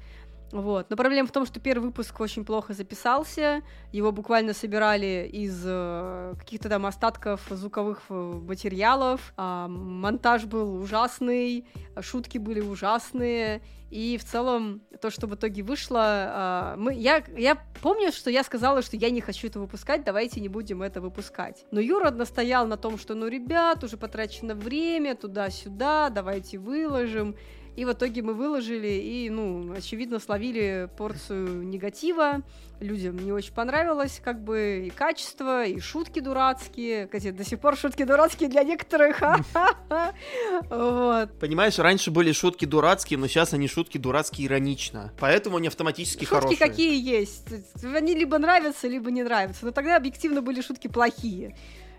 Вот. 0.53 0.89
Но 0.91 0.97
проблема 0.97 1.29
в 1.29 1.33
том, 1.33 1.45
что 1.47 1.61
первый 1.61 1.85
выпуск 1.85 2.19
очень 2.21 2.45
плохо 2.45 2.73
записался. 2.73 3.63
Его 3.93 4.13
буквально 4.13 4.55
собирали 4.55 5.29
из 5.31 5.63
э, 5.65 6.35
каких-то 6.39 6.69
там 6.69 6.87
остатков 6.87 7.47
звуковых 7.51 8.03
э, 8.09 8.15
материалов. 8.15 9.33
А, 9.37 9.69
монтаж 9.69 10.45
был 10.47 10.77
ужасный, 10.81 11.67
шутки 12.01 12.39
были 12.39 12.61
ужасные. 12.61 13.61
И 13.91 14.19
в 14.19 14.25
целом 14.25 14.83
то, 15.01 15.11
что 15.11 15.27
в 15.27 15.35
итоге 15.35 15.63
вышло, 15.63 16.03
а, 16.03 16.77
мы, 16.77 16.95
я, 16.95 17.23
я 17.37 17.57
помню, 17.81 18.13
что 18.13 18.31
я 18.31 18.45
сказала, 18.45 18.83
что 18.83 18.97
я 18.97 19.11
не 19.11 19.21
хочу 19.21 19.47
это 19.47 19.61
выпускать, 19.61 20.05
давайте 20.05 20.41
не 20.41 20.49
будем 20.49 20.83
это 20.83 21.01
выпускать. 21.01 21.65
Но 21.71 21.81
Юра 21.81 22.11
настоял 22.11 22.67
на 22.67 22.77
том, 22.77 22.99
что, 22.99 23.15
ну, 23.15 23.29
ребят, 23.29 23.83
уже 23.85 23.97
потрачено 23.97 24.55
время 24.55 25.15
туда-сюда, 25.15 26.11
давайте 26.11 26.59
выложим. 26.59 27.35
И 27.79 27.85
в 27.85 27.93
итоге 27.93 28.23
мы 28.23 28.35
выложили 28.35 28.89
и, 28.89 29.31
ну, 29.31 29.73
очевидно, 29.73 30.19
словили 30.19 30.89
порцию 30.97 31.63
негатива. 31.63 32.43
Людям 32.81 33.17
не 33.17 33.31
очень 33.31 33.53
понравилось, 33.55 34.21
как 34.25 34.43
бы, 34.43 34.83
и 34.89 34.91
качество, 34.91 35.65
и 35.65 35.79
шутки 35.79 36.19
дурацкие. 36.19 37.07
Кстати, 37.07 37.31
до 37.31 37.45
сих 37.45 37.61
пор 37.61 37.77
шутки 37.77 38.03
дурацкие 38.03 38.49
для 38.49 38.65
некоторых. 38.65 39.23
Вот. 40.71 41.31
Понимаешь, 41.39 41.79
раньше 41.79 42.11
были 42.11 42.33
шутки 42.33 42.65
дурацкие, 42.65 43.17
но 43.19 43.29
сейчас 43.29 43.55
они 43.55 43.69
шутки 43.69 43.97
дурацкие 43.97 44.49
иронично. 44.49 45.13
Поэтому 45.21 45.57
они 45.59 45.69
автоматически 45.69 46.25
Шутки 46.25 46.35
хорошие. 46.35 46.57
какие 46.59 47.01
есть. 47.01 47.47
Они 47.85 48.15
либо 48.15 48.39
нравятся, 48.39 48.89
либо 48.89 49.11
не 49.13 49.23
нравятся. 49.23 49.65
Но 49.65 49.71
тогда 49.71 49.97
объективно 49.97 50.43
были 50.43 50.61
шутки 50.63 50.89
плохие. 50.89 51.55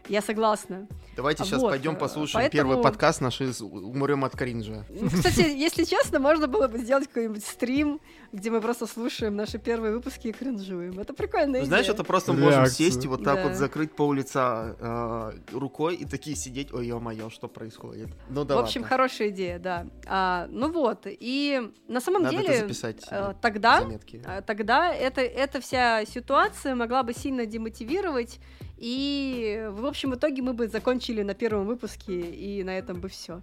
Я 0.09 0.21
согласна. 0.21 0.87
Давайте 1.15 1.43
сейчас 1.43 1.61
Вот, 1.61 1.69
пойдем 1.69 1.93
э, 1.93 1.99
послушаем 1.99 2.43
поэтому- 2.45 2.51
первый 2.71 2.83
подкаст 2.83 3.21
наш 3.21 3.41
из 3.41 3.61
«Умрем 3.61 4.25
от 4.25 4.35
кринжа». 4.35 4.85
Кстати, 5.13 5.41
если 5.41 5.83
честно, 5.83 6.19
можно 6.19 6.47
было 6.47 6.67
бы 6.67 6.79
сделать 6.79 7.07
какой-нибудь 7.07 7.45
стрим, 7.45 8.01
где 8.31 8.49
мы 8.51 8.61
просто 8.61 8.85
слушаем 8.87 9.35
наши 9.35 9.57
первые 9.57 9.93
выпуски 9.93 10.27
и 10.27 10.31
кринжуем. 10.31 10.99
Это 10.99 11.13
прикольная 11.13 11.61
Ну. 11.61 11.65
Знаешь, 11.65 11.87
это 11.89 12.03
просто 12.03 12.33
можем 12.33 12.61
Реакцию. 12.61 12.91
сесть 12.91 13.05
и 13.05 13.07
вот 13.07 13.23
так 13.23 13.35
Да. 13.37 13.43
вот 13.49 13.57
закрыть 13.57 13.91
пол 13.95 14.13
лица 14.13 14.75
э, 14.79 15.31
рукой 15.57 15.95
и 15.95 16.05
такие 16.05 16.35
сидеть, 16.35 16.73
ой, 16.73 16.87
ё-моё, 16.87 17.29
что 17.29 17.47
происходит? 17.47 18.09
Ну 18.29 18.45
да 18.45 18.55
В 18.55 18.59
общем, 18.59 18.81
ладно. 18.81 18.89
хорошая 18.97 19.29
идея, 19.29 19.59
да. 19.59 19.87
А, 20.07 20.47
ну 20.49 20.71
вот, 20.71 21.01
и 21.05 21.71
на 21.87 22.01
самом 22.01 22.23
Надо 22.23 22.35
это 22.37 22.45
деле 22.47 22.59
записать 22.59 23.03
э, 23.09 23.31
э, 23.31 23.33
тогда 23.41 23.81
заметки. 23.81 24.21
А, 24.25 24.41
Тогда 24.41 24.93
это, 24.93 25.21
эта 25.21 25.59
вся 25.61 26.05
ситуация 26.05 26.75
могла 26.75 27.03
бы 27.03 27.13
сильно 27.13 27.45
демотивировать, 27.45 28.39
и 28.77 29.67
в 29.71 29.85
общем 29.85 30.13
итоге 30.15 30.41
мы 30.41 30.53
бы 30.53 30.67
закончили 30.67 31.23
на 31.23 31.33
первом 31.33 31.65
выпуске, 31.65 32.19
и 32.21 32.63
на 32.63 32.77
этом 32.77 32.99
бы 33.01 33.09
все. 33.09 33.41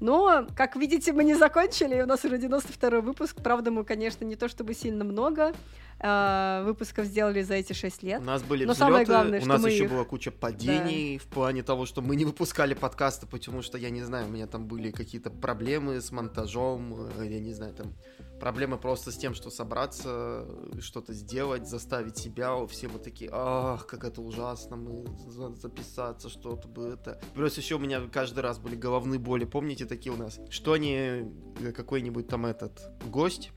Но, 0.00 0.46
как 0.56 0.76
видите, 0.76 1.12
мы 1.12 1.24
не 1.24 1.34
закончили, 1.34 2.00
у 2.00 2.06
нас 2.06 2.24
уже 2.24 2.38
92 2.38 3.00
выпуск. 3.00 3.36
Правда, 3.42 3.70
мы, 3.70 3.84
конечно, 3.84 4.24
не 4.24 4.36
то 4.36 4.48
чтобы 4.48 4.74
сильно 4.74 5.04
много 5.04 5.52
э, 6.00 6.62
выпусков 6.64 7.06
сделали 7.06 7.42
за 7.42 7.54
эти 7.54 7.72
шесть 7.72 8.02
лет. 8.04 8.20
У 8.20 8.24
нас 8.24 8.42
были 8.42 8.64
Но 8.64 8.72
взлеты, 8.72 8.78
самое 8.78 9.04
главное, 9.06 9.40
у 9.42 9.44
нас 9.46 9.64
еще 9.66 9.84
их- 9.84 9.90
была 9.90 10.04
куча 10.04 10.30
падений 10.30 11.18
в 11.18 11.24
плане 11.26 11.62
того, 11.62 11.86
что 11.86 12.00
мы 12.00 12.14
не 12.14 12.24
выпускали 12.24 12.74
подкасты, 12.74 13.26
потому 13.26 13.62
что, 13.62 13.76
я 13.78 13.90
не 13.90 14.02
знаю, 14.02 14.26
у 14.28 14.30
меня 14.30 14.46
там 14.46 14.66
были 14.66 14.90
какие-то 14.92 15.30
проблемы 15.30 16.00
с 16.00 16.12
монтажом, 16.12 17.08
э, 17.18 17.26
я 17.26 17.40
не 17.40 17.52
знаю, 17.52 17.74
там 17.74 17.92
проблемы 18.40 18.78
просто 18.78 19.10
с 19.10 19.16
тем, 19.16 19.34
что 19.34 19.50
собраться, 19.50 20.44
э, 20.46 20.80
что-то 20.80 21.12
сделать, 21.12 21.68
заставить 21.68 22.16
себя, 22.16 22.66
все 22.66 22.88
вот 22.88 23.02
такие, 23.02 23.30
ах, 23.32 23.86
как 23.86 24.04
это 24.04 24.20
ужасно, 24.22 24.76
мы 24.76 25.04
за- 25.30 25.54
записаться, 25.54 26.28
что-то 26.28 26.68
бы 26.68 26.88
это. 26.88 27.20
Плюс 27.34 27.56
еще 27.58 27.76
у 27.76 27.78
меня 27.78 28.00
каждый 28.12 28.40
раз 28.40 28.58
были 28.58 28.76
головные 28.76 29.18
боли, 29.18 29.44
помните 29.44 29.84
такие 29.86 30.12
у 30.12 30.16
нас? 30.16 30.38
Что 30.50 30.72
они, 30.74 30.94
э, 30.94 31.72
какой-нибудь 31.74 32.28
там 32.28 32.46
этот 32.46 32.90
гость, 33.10 33.50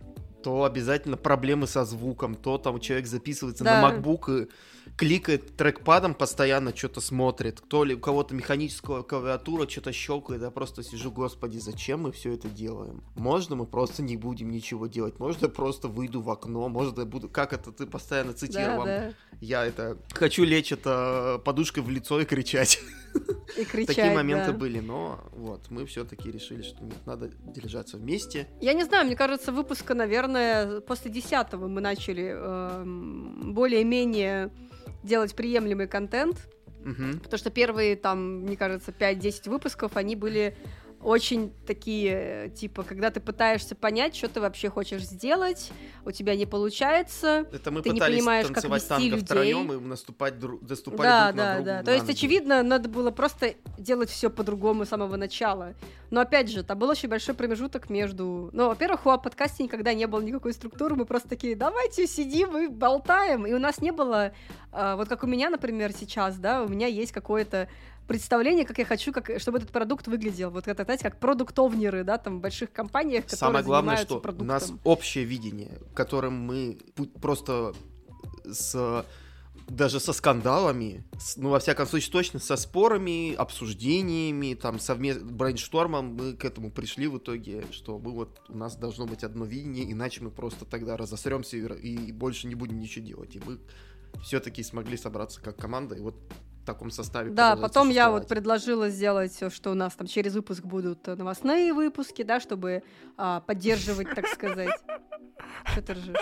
то 0.44 0.64
обязательно 0.64 1.18
проблемы 1.18 1.68
со 1.68 1.86
звуком, 1.86 2.34
то 2.36 2.58
там 2.58 2.80
человек 2.80 3.06
записывается 3.08 3.64
Да. 3.64 3.82
на 3.82 3.96
MacBook 3.96 4.46
и 4.46 4.50
кликает 4.98 5.56
трекпадом 5.58 6.14
постоянно, 6.14 6.76
что-то 6.76 7.02
смотрит, 7.02 7.62
то 7.68 7.84
ли 7.84 7.96
у 7.96 8.00
кого-то 8.00 8.36
механическая 8.36 9.02
клавиатура 9.02 9.68
что-то 9.68 9.92
щелкает, 9.92 10.42
я 10.42 10.52
просто 10.52 10.84
сижу, 10.84 11.12
господи, 11.12 11.58
зачем 11.58 12.02
мы 12.02 12.12
все 12.12 12.34
это 12.34 12.50
делаем? 12.50 13.04
Можно 13.16 13.56
мы 13.56 13.66
просто 13.66 14.04
не 14.04 14.18
будем 14.18 14.52
ничего 14.52 14.88
делать? 14.88 15.20
Можно 15.20 15.46
я 15.46 15.52
просто 15.52 15.88
выйду 15.88 16.22
в 16.22 16.30
окно? 16.30 16.68
Может 16.70 16.98
я 16.98 17.06
буду... 17.06 17.30
Как 17.30 17.54
это 17.54 17.72
ты 17.72 17.86
постоянно 17.86 18.32
Да, 18.34 18.38
цитировал? 18.38 18.86
да. 18.86 19.14
Я 19.40 19.66
это... 19.66 19.98
Хочу 20.14 20.44
лечь 20.44 20.72
это 20.72 21.42
подушкой 21.44 21.84
в 21.84 21.90
лицо 21.90 22.20
и 22.20 22.26
кричать. 22.26 22.80
И 23.58 23.66
кричать, 23.66 23.96
Такие 23.96 24.12
моменты 24.14 24.52
да. 24.52 24.58
были, 24.58 24.80
но 24.80 25.30
вот, 25.34 25.70
мы 25.70 25.86
все-таки 25.86 26.32
решили, 26.32 26.62
что 26.62 26.84
нет, 26.84 27.06
надо 27.06 27.30
держаться 27.44 27.98
вместе. 27.98 28.48
Я 28.62 28.74
не 28.74 28.84
знаю, 28.84 29.06
мне 29.06 29.16
кажется, 29.16 29.52
выпуска, 29.52 29.94
наверное, 29.94 30.80
после 30.82 31.12
десятого 31.12 31.68
мы 31.68 31.82
начали 31.82 32.34
эм, 32.34 33.54
более-менее 33.54 34.52
делать 35.04 35.36
приемлемый 35.36 35.88
контент, 35.88 36.48
Мгм. 36.84 37.20
потому 37.20 37.38
что 37.38 37.50
первые, 37.50 37.96
там, 37.96 38.42
мне 38.42 38.56
кажется, 38.56 38.92
5-10 38.92 39.50
выпусков, 39.50 39.98
они 39.98 40.16
были 40.16 40.56
очень 41.04 41.52
такие, 41.66 42.50
типа, 42.56 42.84
когда 42.84 43.10
ты 43.10 43.20
пытаешься 43.20 43.76
понять, 43.76 44.16
что 44.16 44.28
ты 44.28 44.40
вообще 44.42 44.70
хочешь 44.70 45.04
сделать, 45.04 45.72
у 46.06 46.12
тебя 46.12 46.36
не 46.36 46.46
получается. 46.46 47.46
Это 47.52 47.72
мы 47.72 47.82
Ты 47.82 47.90
не 47.90 48.00
понимаешь, 48.00 48.46
как 48.48 48.56
танцевать 48.56 48.82
вести 48.82 48.90
танго 48.90 49.06
людей. 49.06 49.26
втроем 49.26 49.72
и 49.74 49.80
наступать, 49.80 50.36
дру- 50.36 50.60
наступали 50.68 51.04
Да, 51.08 51.26
друг 51.32 51.36
на 51.38 51.44
да, 51.44 51.56
друга 51.56 51.66
да. 51.72 51.78
на 51.80 51.84
То 51.84 51.94
есть, 51.94 52.10
очевидно, 52.10 52.64
надо 52.64 52.90
было 52.90 53.12
просто 53.12 53.56
делать 53.78 54.10
все 54.10 54.30
по-другому 54.30 54.86
с 54.86 54.90
самого 54.90 55.16
начала. 55.18 55.74
Но 56.10 56.20
опять 56.22 56.50
же, 56.52 56.64
там 56.64 56.78
был 56.78 56.90
очень 56.90 57.08
большой 57.10 57.36
промежуток 57.36 57.90
между. 57.90 58.50
Ну, 58.54 58.68
во-первых, 58.68 59.06
у 59.06 59.18
подкасте 59.18 59.64
никогда 59.64 59.94
не 59.94 60.08
было 60.08 60.22
никакой 60.22 60.54
структуры. 60.54 60.96
Мы 60.96 61.06
просто 61.06 61.30
такие, 61.30 61.56
давайте 61.56 62.06
сидим 62.06 62.58
и 62.58 62.68
болтаем. 62.68 63.46
И 63.48 63.54
у 63.54 63.60
нас 63.60 63.80
не 63.80 63.92
было, 63.92 64.34
а, 64.72 64.96
вот 64.98 65.08
как 65.08 65.24
у 65.24 65.28
меня, 65.28 65.50
например, 65.50 65.94
сейчас, 65.94 66.38
да, 66.38 66.64
у 66.64 66.68
меня 66.68 66.88
есть 66.88 67.12
какое-то 67.12 67.70
представление, 68.08 68.66
как 68.66 68.78
я 68.78 68.86
хочу, 68.86 69.12
как, 69.12 69.32
чтобы 69.40 69.58
этот 69.60 69.72
продукт 69.72 70.08
выглядел. 70.08 70.50
Вот 70.52 70.68
это, 70.68 70.84
знаете, 70.84 71.04
как 71.04 71.20
продуктовнеры, 71.20 72.04
да, 72.04 72.18
там 72.18 72.40
в 72.40 72.42
больших 72.42 72.72
компаниях, 72.72 73.24
которые 73.26 73.38
Самое 73.38 73.64
главное, 73.66 73.98
что 73.98 74.18
у 74.18 74.20
продуктом. 74.20 74.48
нас 74.48 74.72
общее 74.84 75.24
видение, 75.24 75.80
которым 75.94 76.34
мы 76.42 76.78
просто 77.22 77.74
с 78.46 79.06
даже 79.68 80.02
со 80.02 80.12
скандалами, 80.12 81.06
с- 81.18 81.38
ну, 81.38 81.50
во 81.50 81.60
всяком 81.60 81.88
случае, 81.88 82.12
точно 82.12 82.40
со 82.40 82.58
спорами, 82.58 83.34
обсуждениями, 83.34 84.54
там, 84.54 84.80
совместным 84.80 85.30
брейнштормом 85.38 86.16
мы 86.16 86.34
к 86.34 86.44
этому 86.44 86.72
пришли 86.72 87.08
в 87.08 87.18
итоге, 87.20 87.64
что 87.72 87.98
мы 87.98 88.12
вот, 88.12 88.42
у 88.50 88.58
нас 88.58 88.76
должно 88.76 89.06
быть 89.06 89.24
одно 89.24 89.46
видение, 89.46 89.90
иначе 89.90 90.22
мы 90.24 90.30
просто 90.30 90.66
тогда 90.66 90.98
разосремся 90.98 91.56
и, 91.58 91.62
и 92.08 92.12
больше 92.12 92.48
не 92.48 92.56
будем 92.56 92.80
ничего 92.80 93.06
делать. 93.06 93.36
И 93.36 93.42
мы 93.46 93.60
все-таки 94.22 94.62
смогли 94.62 94.98
собраться 94.98 95.40
как 95.42 95.56
команда, 95.58 95.96
и 95.96 96.02
вот 96.02 96.16
таком 96.74 96.92
составе 96.92 97.32
Да, 97.32 97.56
потом 97.56 97.90
я 97.90 98.10
вот 98.10 98.28
предложила 98.28 98.90
сделать, 98.90 99.38
что 99.54 99.72
у 99.72 99.74
нас 99.76 99.94
там 99.96 100.08
через 100.08 100.34
выпуск 100.36 100.64
будут 100.64 101.06
новостные 101.08 101.74
выпуски, 101.74 102.24
да, 102.24 102.40
чтобы 102.40 102.84
а, 103.18 103.42
поддерживать, 103.42 104.14
так 104.16 104.28
сказать. 104.28 104.70
Что 105.66 105.82
ты 105.82 105.94
ржешь? 105.94 106.16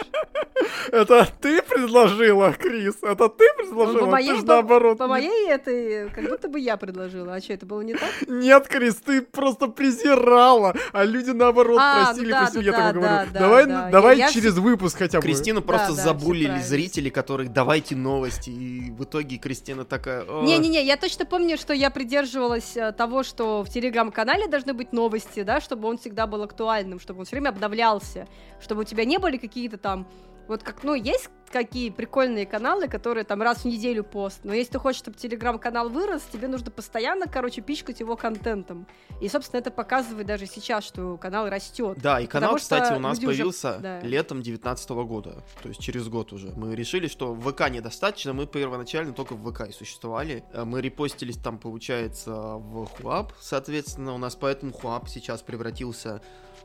Это 0.92 1.28
ты 1.40 1.62
предложила, 1.62 2.52
Крис? 2.54 2.96
Это 3.02 3.30
ты 3.30 3.46
предложила? 3.58 3.94
Ну, 3.94 4.00
по 4.00 4.06
моей- 4.08 4.40
ты 4.40 4.46
наоборот. 4.46 4.98
По 4.98 5.08
моей 5.08 5.50
этой, 5.50 6.10
как 6.10 6.26
будто 6.28 6.50
бы 6.50 6.60
я 6.60 6.76
предложила. 6.78 7.36
А 7.36 7.40
что, 7.42 7.54
это 7.54 7.66
было 7.66 7.82
не 7.82 7.94
так? 7.94 8.10
Нет, 8.28 8.68
Крис, 8.68 8.96
ты 8.96 9.22
просто 9.22 9.68
презирала, 9.68 10.74
а 10.92 11.06
люди 11.06 11.30
наоборот 11.32 11.80
А, 11.82 12.00
ну 12.00 12.06
просили, 12.06 12.32
да, 12.32 12.42
просили. 12.42 12.64
да, 12.64 12.66
я 12.66 12.72
так 12.72 12.82
да, 12.82 13.00
говорю, 13.00 13.02
да, 13.34 13.40
давай, 13.40 13.66
да. 13.66 13.90
давай 13.90 14.18
Я- 14.18 14.26
я 14.28 14.32
через 14.34 14.58
выпуск 14.58 14.98
хотя 14.98 15.20
бы. 15.20 15.22
Кристину 15.22 15.62
просто 15.62 15.90
да, 15.90 15.94
всё 15.94 16.04
забулили 16.04 16.60
зрители, 16.60 17.10
которые 17.10 17.50
давайте 17.50 17.96
новости, 17.96 18.50
и 18.50 18.92
в 18.92 19.04
итоге 19.04 19.38
Кристина 19.38 19.86
такая... 19.86 20.24
«О, 20.40 20.44
Не-не-не, 20.44 20.84
я 20.84 20.98
точно 20.98 21.26
помню, 21.26 21.58
что 21.58 21.74
я 21.74 21.90
придерживалась 21.90 22.78
э, 22.78 22.92
того, 22.92 23.24
что 23.24 23.64
в 23.64 23.70
телеграм-канале 23.70 24.48
должны 24.48 24.74
быть 24.74 24.94
новости, 24.94 25.44
да, 25.44 25.62
чтобы 25.62 25.88
он 25.88 25.98
всегда 25.98 26.28
был 26.28 26.44
актуальным, 26.44 27.00
чтобы 27.00 27.20
он 27.20 27.26
все 27.26 27.36
время 27.36 27.50
обновлялся, 27.50 28.28
чтобы 28.62 28.82
у 28.82 28.84
тебя 28.84 29.06
не 29.06 29.18
были 29.18 29.38
какие-то 29.38 29.78
там 29.78 30.08
вот 30.50 30.64
как, 30.64 30.84
ну, 30.84 30.94
есть 30.94 31.30
какие 31.52 31.90
прикольные 31.90 32.46
каналы, 32.46 32.88
которые 32.88 33.24
там 33.24 33.42
раз 33.42 33.60
в 33.60 33.66
неделю 33.66 34.04
пост, 34.04 34.42
но 34.44 34.54
если 34.54 34.74
ты 34.74 34.80
хочешь, 34.80 35.00
чтобы 35.00 35.18
телеграм-канал 35.18 35.90
вырос, 35.90 36.22
тебе 36.32 36.48
нужно 36.48 36.70
постоянно, 36.70 37.26
короче, 37.26 37.62
пичкать 37.62 38.00
его 38.02 38.16
контентом. 38.16 38.86
И, 39.20 39.28
собственно, 39.30 39.60
это 39.60 39.72
показывает 39.72 40.28
даже 40.28 40.46
сейчас, 40.46 40.84
что 40.84 41.18
канал 41.18 41.50
растет. 41.50 41.98
Да, 42.00 42.20
и 42.20 42.28
канал, 42.28 42.50
Потому 42.54 42.60
кстати, 42.60 42.94
у 42.94 43.00
нас 43.00 43.18
уже- 43.18 43.28
появился 43.28 43.80
да. 43.80 44.00
летом 44.02 44.44
19 44.44 44.90
года, 45.06 45.44
то 45.64 45.70
есть 45.70 45.82
через 45.82 46.08
год 46.08 46.34
уже. 46.34 46.52
Мы 46.56 46.76
решили, 46.76 47.08
что 47.08 47.34
в 47.34 47.52
ВК 47.52 47.68
недостаточно, 47.72 48.34
мы 48.34 48.46
первоначально 48.46 49.14
только 49.14 49.34
в 49.34 49.52
ВК 49.52 49.70
и 49.70 49.72
существовали. 49.72 50.44
Э, 50.54 50.66
Мы 50.66 50.82
репостились 50.82 51.38
там, 51.38 51.58
получается, 51.58 52.32
в 52.32 52.86
Хуаб, 52.86 53.34
соответственно, 53.40 54.14
у 54.14 54.20
нас 54.20 54.36
поэтому 54.36 54.72
Хуаб 54.72 55.10
сейчас 55.10 55.42
превратился 55.42 56.22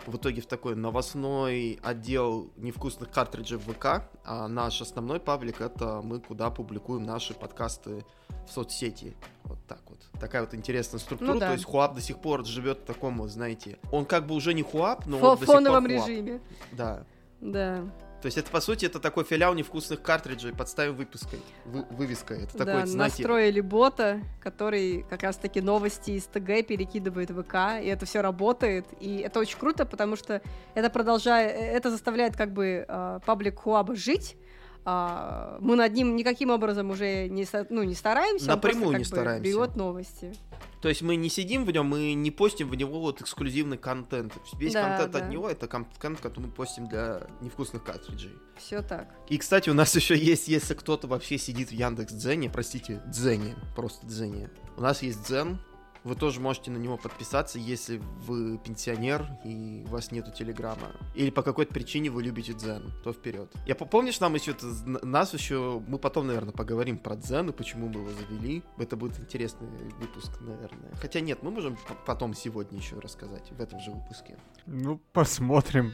в 0.06 0.16
итоге 0.16 0.42
в 0.42 0.46
такой 0.46 0.74
новостной 0.74 1.78
отдел 1.82 2.50
невкусных 2.56 3.10
картриджей 3.10 3.58
в 3.58 3.72
ВК, 3.72 4.02
а 4.24 4.48
наш 4.48 4.80
основной 4.80 5.20
паблик 5.20 5.60
это 5.60 6.00
мы 6.02 6.20
куда 6.20 6.50
публикуем 6.50 7.04
наши 7.04 7.34
подкасты 7.34 8.04
в 8.46 8.52
соцсети. 8.52 9.16
Вот 9.44 9.58
так 9.66 9.80
вот. 9.88 9.98
Такая 10.20 10.42
вот 10.42 10.54
интересная 10.54 11.00
структура. 11.00 11.34
Ну 11.34 11.40
да. 11.40 11.46
То 11.48 11.52
есть 11.54 11.64
Хуаб 11.64 11.94
до 11.94 12.00
сих 12.00 12.18
пор 12.18 12.44
живет 12.44 12.78
в 12.80 12.84
таком, 12.84 13.26
знаете, 13.28 13.78
он 13.90 14.04
как 14.04 14.26
бы 14.26 14.34
уже 14.34 14.54
не 14.54 14.62
Хуаб, 14.62 15.06
но 15.06 15.18
Фо- 15.18 15.30
он 15.30 15.34
до 15.34 15.38
сих 15.38 15.46
пор 15.46 15.56
фоновом 15.56 15.86
Хуаб. 15.86 16.08
режиме. 16.08 16.40
Да. 16.72 17.04
Да. 17.40 17.84
То 18.24 18.28
есть 18.28 18.38
это, 18.38 18.50
по 18.50 18.62
сути, 18.62 18.86
это 18.86 19.00
такой 19.00 19.24
филиал 19.24 19.52
невкусных 19.52 20.00
картриджей, 20.00 20.54
подставим 20.54 20.94
выпуской, 20.94 21.40
вы- 21.66 21.84
вывеской. 21.90 22.44
Это 22.44 22.56
да, 22.56 22.64
такой, 22.64 22.86
знаете, 22.86 23.16
настроили 23.18 23.60
бота, 23.60 24.22
который 24.40 25.04
как 25.10 25.24
раз-таки 25.24 25.60
новости 25.60 26.12
из 26.12 26.24
ТГ 26.24 26.66
перекидывает 26.66 27.30
в 27.30 27.42
ВК, 27.42 27.82
и 27.82 27.86
это 27.86 28.06
все 28.06 28.22
работает. 28.22 28.86
И 28.98 29.18
это 29.18 29.40
очень 29.40 29.58
круто, 29.58 29.84
потому 29.84 30.16
что 30.16 30.40
это 30.74 30.88
продолжает, 30.88 31.54
это 31.54 31.90
заставляет 31.90 32.34
как 32.34 32.54
бы 32.54 32.86
а, 32.88 33.18
паблик 33.26 33.58
Хуаба 33.58 33.94
жить. 33.94 34.38
А, 34.86 35.56
мы 35.60 35.76
над 35.76 35.92
ним 35.94 36.14
никаким 36.14 36.50
образом 36.50 36.90
уже 36.90 37.28
не, 37.28 37.46
ну, 37.70 37.82
не 37.82 37.94
стараемся. 37.94 38.48
Напрямую 38.48 38.82
просто, 38.90 38.98
не 38.98 39.04
стараемся. 39.04 39.44
берет 39.50 39.76
новости. 39.76 40.32
То 40.82 40.90
есть 40.90 41.00
мы 41.00 41.16
не 41.16 41.30
сидим 41.30 41.64
в 41.64 41.70
нем, 41.70 41.86
мы 41.86 42.12
не 42.12 42.30
постим 42.30 42.68
в 42.68 42.74
него 42.74 43.00
вот 43.00 43.22
эксклюзивный 43.22 43.78
контент. 43.78 44.34
Весь 44.58 44.74
Да, 44.74 44.82
контент 44.90 45.12
да. 45.12 45.18
от 45.20 45.30
него 45.30 45.48
это 45.48 45.66
контент, 45.66 46.20
который 46.20 46.46
мы 46.46 46.50
постим 46.52 46.86
для 46.88 47.26
невкусных 47.40 47.82
картриджей. 47.84 48.32
Все 48.58 48.82
так. 48.82 49.08
И, 49.30 49.38
кстати, 49.38 49.70
у 49.70 49.74
нас 49.74 49.94
еще 49.96 50.14
есть, 50.16 50.48
если 50.48 50.74
кто-то 50.74 51.06
вообще 51.06 51.38
сидит 51.38 51.70
в 51.70 51.72
Яндекс 51.72 52.12
Дзене, 52.12 52.50
простите, 52.50 53.02
Дзене, 53.06 53.54
просто 53.74 54.06
Дзене. 54.06 54.50
У 54.76 54.82
нас 54.82 55.02
есть 55.02 55.22
Дзен, 55.26 55.58
вы 56.04 56.14
тоже 56.14 56.40
можете 56.40 56.70
на 56.70 56.76
него 56.76 56.96
подписаться, 56.96 57.58
если 57.58 58.00
вы 58.26 58.58
пенсионер 58.58 59.26
и 59.44 59.84
у 59.86 59.90
вас 59.90 60.12
нету 60.12 60.30
телеграма. 60.30 60.92
Или 61.14 61.30
по 61.30 61.42
какой-то 61.42 61.72
причине 61.72 62.10
вы 62.10 62.22
любите 62.22 62.52
Дзен, 62.52 62.92
то 63.02 63.12
вперед. 63.12 63.50
Я 63.66 63.74
по- 63.74 63.86
помнишь, 63.86 64.20
нам 64.20 64.34
еще 64.34 64.54
нас 65.02 65.32
еще, 65.34 65.82
мы 65.88 65.98
потом, 65.98 66.26
наверное, 66.26 66.52
поговорим 66.52 66.98
про 66.98 67.16
Дзен 67.16 67.48
и 67.48 67.52
почему 67.52 67.88
мы 67.88 68.00
его 68.00 68.10
завели. 68.10 68.62
Это 68.78 68.96
будет 68.96 69.18
интересный 69.18 69.66
выпуск, 69.98 70.40
наверное. 70.40 70.92
Хотя 71.00 71.20
нет, 71.20 71.42
мы 71.42 71.50
можем 71.50 71.76
потом 72.06 72.34
сегодня 72.34 72.78
еще 72.78 72.98
рассказать 72.98 73.50
в 73.50 73.60
этом 73.60 73.80
же 73.80 73.90
выпуске. 73.90 74.36
Ну, 74.66 75.00
посмотрим. 75.12 75.92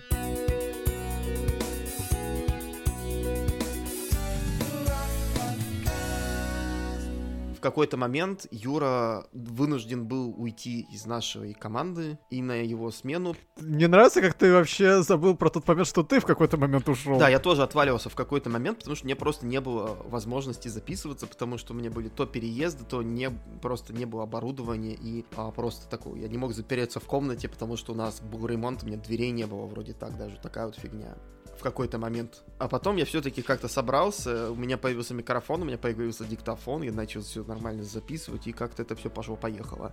В 7.61 7.63
какой-то 7.63 7.99
момент 7.99 8.47
Юра 8.51 9.27
вынужден 9.35 10.07
был 10.07 10.35
уйти 10.35 10.87
из 10.91 11.05
нашей 11.05 11.53
команды, 11.53 12.19
и 12.31 12.41
на 12.41 12.53
его 12.53 12.91
смену... 12.91 13.37
Мне 13.61 13.87
нравится, 13.87 14.23
как 14.23 14.33
ты 14.33 14.51
вообще 14.51 15.03
забыл 15.03 15.37
про 15.37 15.51
тот 15.51 15.69
момент, 15.69 15.87
что 15.87 16.03
ты 16.03 16.21
в 16.21 16.25
какой-то 16.25 16.57
момент 16.57 16.89
ушел. 16.89 17.19
Да, 17.19 17.29
я 17.29 17.39
тоже 17.39 17.63
отваливался 17.63 18.09
в 18.09 18.15
какой-то 18.15 18.49
момент, 18.49 18.79
потому 18.79 18.97
что 18.97 19.05
мне 19.05 19.15
просто 19.15 19.45
не 19.45 19.61
было 19.61 19.95
возможности 20.07 20.69
записываться, 20.69 21.27
потому 21.27 21.59
что 21.59 21.75
у 21.75 21.77
меня 21.77 21.91
были 21.91 22.09
то 22.09 22.25
переезды, 22.25 22.87
то 22.87 23.03
не, 23.03 23.29
просто 23.61 23.93
не 23.93 24.07
было 24.07 24.23
оборудования, 24.23 24.95
и 24.95 25.27
а, 25.37 25.51
просто 25.51 25.87
такое. 25.87 26.19
Я 26.19 26.29
не 26.29 26.39
мог 26.39 26.55
запереться 26.55 26.99
в 26.99 27.05
комнате, 27.05 27.51
потому 27.51 27.77
что 27.77 27.93
у 27.93 27.95
нас 27.95 28.23
был 28.23 28.47
ремонт, 28.47 28.85
у 28.85 28.87
меня 28.87 28.97
дверей 28.97 29.33
не 29.33 29.45
было, 29.45 29.67
вроде 29.67 29.93
так 29.93 30.17
даже, 30.17 30.39
такая 30.39 30.65
вот 30.65 30.77
фигня. 30.77 31.15
В 31.61 31.63
какой-то 31.63 31.99
момент. 31.99 32.43
А 32.59 32.69
потом 32.69 32.97
я 32.97 33.05
все-таки 33.05 33.43
как-то 33.43 33.69
собрался, 33.69 34.51
у 34.51 34.55
меня 34.55 34.79
появился 34.79 35.15
микрофон, 35.15 35.63
у 35.63 35.65
меня 35.67 35.77
появился 35.77 36.25
диктофон, 36.25 36.83
я 36.83 36.93
начал 36.93 37.21
все 37.21 37.45
нормально 37.45 37.85
записывать, 37.85 38.47
и 38.47 38.53
как-то 38.53 38.83
это 38.83 38.97
все 38.97 39.11
пошло-поехало. 39.11 39.93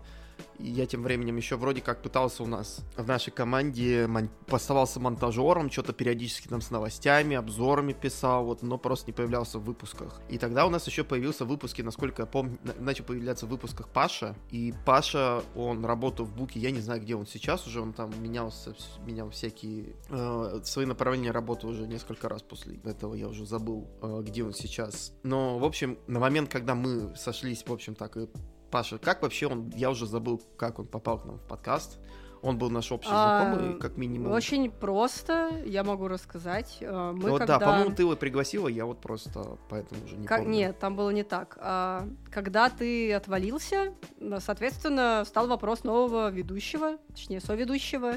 И 0.59 0.69
я 0.69 0.85
тем 0.85 1.03
временем 1.03 1.35
еще 1.37 1.55
вроде 1.55 1.81
как 1.81 2.01
пытался 2.01 2.43
у 2.43 2.45
нас 2.45 2.79
в 2.95 3.07
нашей 3.07 3.31
команде 3.31 4.07
мон... 4.07 4.29
оставался 4.49 4.99
монтажером, 4.99 5.69
что-то 5.69 5.93
периодически 5.93 6.47
там 6.47 6.61
с 6.61 6.71
новостями, 6.71 7.35
обзорами 7.35 7.93
писал, 7.93 8.45
вот, 8.45 8.61
но 8.61 8.77
просто 8.77 9.07
не 9.07 9.13
появлялся 9.13 9.59
в 9.59 9.63
выпусках. 9.63 10.21
И 10.29 10.37
тогда 10.37 10.65
у 10.65 10.69
нас 10.69 10.87
еще 10.87 11.03
появился 11.03 11.45
в 11.45 11.49
выпуске, 11.49 11.83
насколько 11.83 12.21
я 12.21 12.25
помню, 12.25 12.57
начал 12.79 13.03
появляться 13.03 13.45
в 13.45 13.49
выпусках 13.49 13.89
Паша. 13.89 14.35
И 14.49 14.73
Паша, 14.85 15.43
он 15.55 15.83
работал 15.85 16.25
в 16.25 16.35
Буке, 16.35 16.59
я 16.59 16.71
не 16.71 16.79
знаю, 16.79 17.01
где 17.01 17.15
он 17.15 17.27
сейчас 17.27 17.67
уже, 17.67 17.81
он 17.81 17.93
там 17.93 18.11
менялся, 18.21 18.75
менял 19.05 19.29
всякие 19.31 19.95
э, 20.09 20.61
свои 20.63 20.85
направления 20.85 21.31
работы 21.31 21.56
уже 21.63 21.87
несколько 21.87 22.29
раз 22.29 22.41
после 22.41 22.77
этого, 22.83 23.13
я 23.15 23.27
уже 23.27 23.45
забыл, 23.45 23.87
э, 24.01 24.21
где 24.23 24.43
он 24.43 24.53
сейчас. 24.53 25.13
Но, 25.23 25.57
в 25.57 25.63
общем, 25.65 25.97
на 26.07 26.19
момент, 26.19 26.51
когда 26.51 26.75
мы 26.75 27.15
сошлись, 27.15 27.63
в 27.65 27.71
общем, 27.73 27.95
так 27.95 28.17
и 28.17 28.27
Паша, 28.71 28.97
как 28.97 29.21
вообще 29.21 29.47
он, 29.47 29.69
я 29.75 29.89
уже 29.89 30.05
забыл, 30.05 30.41
как 30.57 30.79
он 30.79 30.87
попал 30.87 31.19
к 31.19 31.25
нам 31.25 31.37
в 31.37 31.47
подкаст. 31.47 31.99
Он 32.43 32.57
был 32.59 32.69
наш 32.69 32.91
общий 32.91 33.09
А, 33.11 33.51
знакомый, 33.51 33.79
как 33.79 33.97
минимум. 33.97 34.31
Очень 34.31 34.69
просто, 34.69 35.49
я 35.65 35.83
могу 35.83 36.07
рассказать. 36.07 36.77
Э, 36.81 37.11
Мы 37.11 37.31
вот 37.31 37.39
когда... 37.39 37.57
да, 37.57 37.65
по-моему, 37.65 37.95
ты 37.95 38.03
его 38.03 38.15
пригласила, 38.15 38.67
я 38.67 38.85
вот 38.85 39.01
просто 39.01 39.57
поэтому 39.69 40.03
уже 40.05 40.17
не 40.17 40.27
Как- 40.27 40.39
помню. 40.41 40.53
Нет, 40.53 40.79
там 40.79 40.95
было 40.95 41.09
не 41.09 41.23
так. 41.23 41.57
А, 41.59 42.07
когда 42.31 42.69
ты 42.69 43.11
отвалился, 43.13 43.93
соответственно, 44.39 45.23
стал 45.25 45.47
вопрос 45.47 45.83
нового 45.83 46.29
ведущего, 46.29 46.97
точнее, 47.09 47.39
соведущего. 47.41 48.13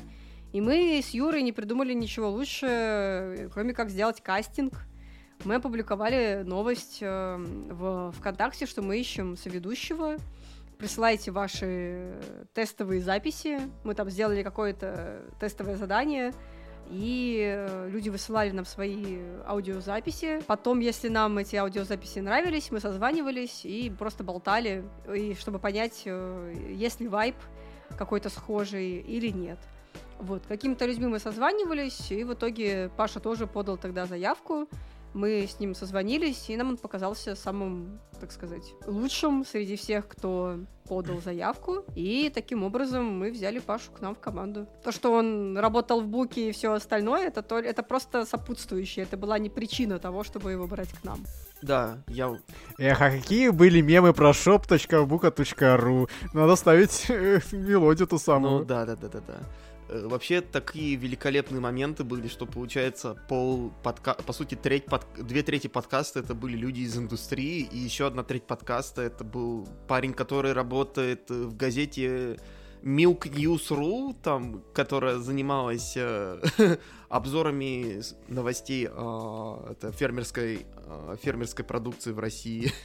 И 0.53 0.61
мы 0.61 1.01
с 1.03 1.11
Юрой 1.11 1.43
не 1.43 1.53
придумали 1.53 1.93
ничего 1.93 2.29
лучше, 2.31 3.51
кроме 3.53 3.73
как 3.73 3.91
сделать 3.91 4.21
кастинг. 4.21 4.75
Мы 5.45 5.55
опубликовали 5.55 6.43
новость 6.45 6.99
э, 7.01 7.37
в 7.39 8.13
ВКонтакте, 8.19 8.67
что 8.67 8.83
мы 8.83 8.99
ищем 8.99 9.37
соведущего. 9.37 10.17
Присылайте 10.77 11.31
ваши 11.31 12.15
тестовые 12.53 13.01
записи. 13.01 13.61
Мы 13.85 13.95
там 13.95 14.11
сделали 14.11 14.43
какое-то 14.43 15.23
тестовое 15.39 15.77
задание. 15.77 16.33
И 16.91 17.41
э, 17.57 17.89
люди 17.89 18.09
высылали 18.09 18.51
нам 18.51 18.65
свои 18.65 19.19
аудиозаписи. 19.47 20.43
Потом, 20.47 20.81
если 20.81 21.09
нам 21.09 21.39
эти 21.39 21.57
аудиозаписи 21.57 22.19
нравились, 22.19 22.71
мы 22.71 22.81
созванивались 22.81 23.65
и 23.65 23.89
просто 23.89 24.25
болтали, 24.25 24.85
и 25.15 25.35
чтобы 25.35 25.59
понять, 25.61 26.03
э, 26.05 26.55
есть 26.71 27.01
ли 27.01 27.07
вайб 27.07 27.37
какой-то 27.97 28.29
схожий 28.29 28.99
или 28.99 29.29
нет. 29.29 29.59
Вот, 30.21 30.47
какими-то 30.47 30.87
людьми 30.87 31.07
мы 31.07 31.19
созванивались, 31.19 32.11
и 32.11 32.25
в 32.25 32.35
итоге 32.35 32.91
Паша 32.97 33.21
тоже 33.21 33.47
подал 33.47 33.77
тогда 33.79 34.07
заявку. 34.07 34.69
Мы 35.13 35.49
с 35.49 35.59
ним 35.59 35.75
созвонились, 35.75 36.49
и 36.51 36.57
нам 36.57 36.69
он 36.69 36.77
показался 36.77 37.35
самым, 37.35 37.99
так 38.21 38.31
сказать, 38.31 38.75
лучшим 38.87 39.45
среди 39.45 39.75
всех, 39.75 40.07
кто 40.07 40.61
подал 40.89 41.21
заявку. 41.21 41.85
И 41.97 42.31
таким 42.33 42.63
образом 42.63 43.07
мы 43.19 43.33
взяли 43.33 43.59
Пашу 43.59 43.91
к 43.91 44.01
нам 44.01 44.15
в 44.15 44.21
команду. 44.21 44.69
То, 44.85 44.93
что 44.93 45.13
он 45.13 45.59
работал 45.59 46.01
в 46.01 46.07
Буке 46.07 46.51
и 46.51 46.53
все 46.53 46.73
остальное, 46.73 47.27
это, 47.27 47.43
то, 47.43 47.59
это 47.59 47.83
просто 47.83 48.25
сопутствующее. 48.25 49.03
Это 49.05 49.17
была 49.17 49.39
не 49.41 49.51
причина 49.51 49.99
того, 49.99 50.23
чтобы 50.23 50.53
его 50.53 50.69
брать 50.69 50.93
к 50.93 51.03
нам. 51.03 51.19
Да, 51.61 51.99
я... 52.07 52.39
Эх, 52.79 53.01
а 53.03 53.11
какие 53.11 53.49
были 53.49 53.81
мемы 53.81 54.13
про 54.13 54.31
shop.buka.ru? 54.31 56.09
Надо 56.35 56.57
ставить 56.57 57.07
э, 57.11 57.41
мелодию 57.53 58.07
ту 58.07 58.15
Ну 58.15 58.19
самую. 58.21 58.65
да, 58.65 58.87
да, 58.87 58.95
да, 58.97 59.09
да, 59.09 59.21
да. 59.27 59.35
Э, 59.91 60.07
Вообще 60.07 60.41
такие 60.41 60.97
великолепные 60.97 61.61
моменты 61.61 62.05
были, 62.05 62.29
что 62.29 62.47
получается 62.47 63.17
пол 63.29 63.73
подка... 63.83 64.15
по 64.15 64.33
сути 64.33 64.55
треть 64.55 64.87
под... 64.87 65.05
две 65.19 65.43
трети 65.43 65.67
подкаста 65.67 66.21
это 66.21 66.35
были 66.35 66.57
люди 66.57 66.81
из 66.81 66.97
индустрии 66.97 67.69
и 67.71 67.79
еще 67.79 68.07
одна 68.07 68.23
треть 68.23 68.45
подкаста 68.45 69.03
это 69.03 69.25
был 69.25 69.69
парень, 69.89 70.15
который 70.15 70.53
работает 70.53 71.29
в 71.31 71.57
газете 71.57 72.39
Milk 72.83 73.29
News.ru, 73.31 74.15
там, 74.23 74.63
которая 74.73 75.19
занималась 75.19 75.95
э, 75.97 76.41
обзорами 77.09 78.01
новостей 78.29 78.89
э, 78.91 79.67
это 79.71 79.93
фермерской 79.93 80.67
э, 80.77 81.17
фермерской 81.21 81.65
продукции 81.65 82.13
в 82.13 82.19
России. 82.19 82.73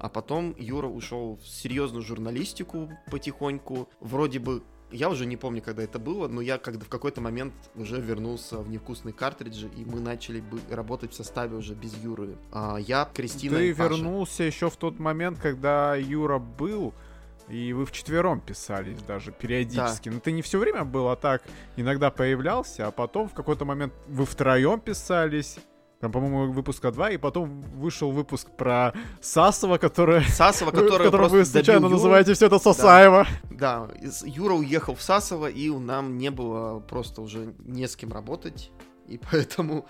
А 0.00 0.08
потом 0.08 0.54
Юра 0.56 0.86
ушел 0.86 1.40
в 1.42 1.48
серьезную 1.48 2.04
журналистику 2.04 2.88
потихоньку. 3.10 3.88
Вроде 3.98 4.38
бы 4.38 4.62
я 4.90 5.10
уже 5.10 5.26
не 5.26 5.36
помню, 5.36 5.62
когда 5.62 5.82
это 5.82 5.98
было, 5.98 6.28
но 6.28 6.40
я 6.40 6.58
когда 6.58 6.84
в 6.84 6.88
какой-то 6.88 7.20
момент 7.20 7.54
уже 7.74 8.00
вернулся 8.00 8.58
в 8.58 8.68
невкусные 8.68 9.12
картриджи, 9.12 9.68
и 9.76 9.84
мы 9.84 10.00
начали 10.00 10.40
бы 10.40 10.60
работать 10.70 11.12
в 11.12 11.14
составе 11.14 11.56
уже 11.56 11.74
без 11.74 11.94
Юры. 11.96 12.36
А 12.52 12.78
я, 12.78 13.08
Кристина 13.12 13.58
Ты 13.58 13.70
и 13.70 13.74
Паша. 13.74 13.94
вернулся 13.94 14.42
еще 14.44 14.70
в 14.70 14.76
тот 14.76 14.98
момент, 14.98 15.38
когда 15.38 15.94
Юра 15.94 16.38
был, 16.38 16.94
и 17.48 17.72
вы 17.72 17.86
вчетвером 17.86 18.40
писались 18.40 19.02
даже 19.02 19.32
периодически. 19.32 20.08
Но 20.08 20.20
ты 20.20 20.32
не 20.32 20.42
все 20.42 20.58
время 20.58 20.84
был, 20.84 21.08
а 21.08 21.16
так 21.16 21.42
иногда 21.76 22.10
появлялся, 22.10 22.86
а 22.86 22.90
потом 22.90 23.28
в 23.28 23.34
какой-то 23.34 23.64
момент 23.64 23.92
вы 24.06 24.26
втроем 24.26 24.80
писались. 24.80 25.58
Там, 26.00 26.12
по-моему, 26.12 26.52
выпуска 26.52 26.92
2, 26.92 27.10
и 27.10 27.16
потом 27.16 27.60
вышел 27.74 28.12
выпуск 28.12 28.48
про 28.56 28.92
Сасова, 29.20 29.78
который... 29.78 30.22
Сасова, 30.24 30.70
который 30.70 31.06
которого 31.06 31.28
вы 31.28 31.44
случайно 31.44 31.86
Юру. 31.86 31.94
называете 31.94 32.34
все 32.34 32.46
это 32.46 32.60
Сосаева. 32.60 33.26
Да, 33.50 33.88
из- 34.00 34.24
Юра 34.24 34.54
уехал 34.54 34.94
в 34.94 35.02
Сасово, 35.02 35.48
и 35.48 35.68
у 35.70 35.80
нам 35.80 36.16
не 36.16 36.30
было 36.30 36.78
просто 36.78 37.20
уже 37.20 37.52
не 37.58 37.88
с 37.88 37.96
кем 37.96 38.12
работать, 38.12 38.70
и 39.08 39.18
поэтому 39.30 39.86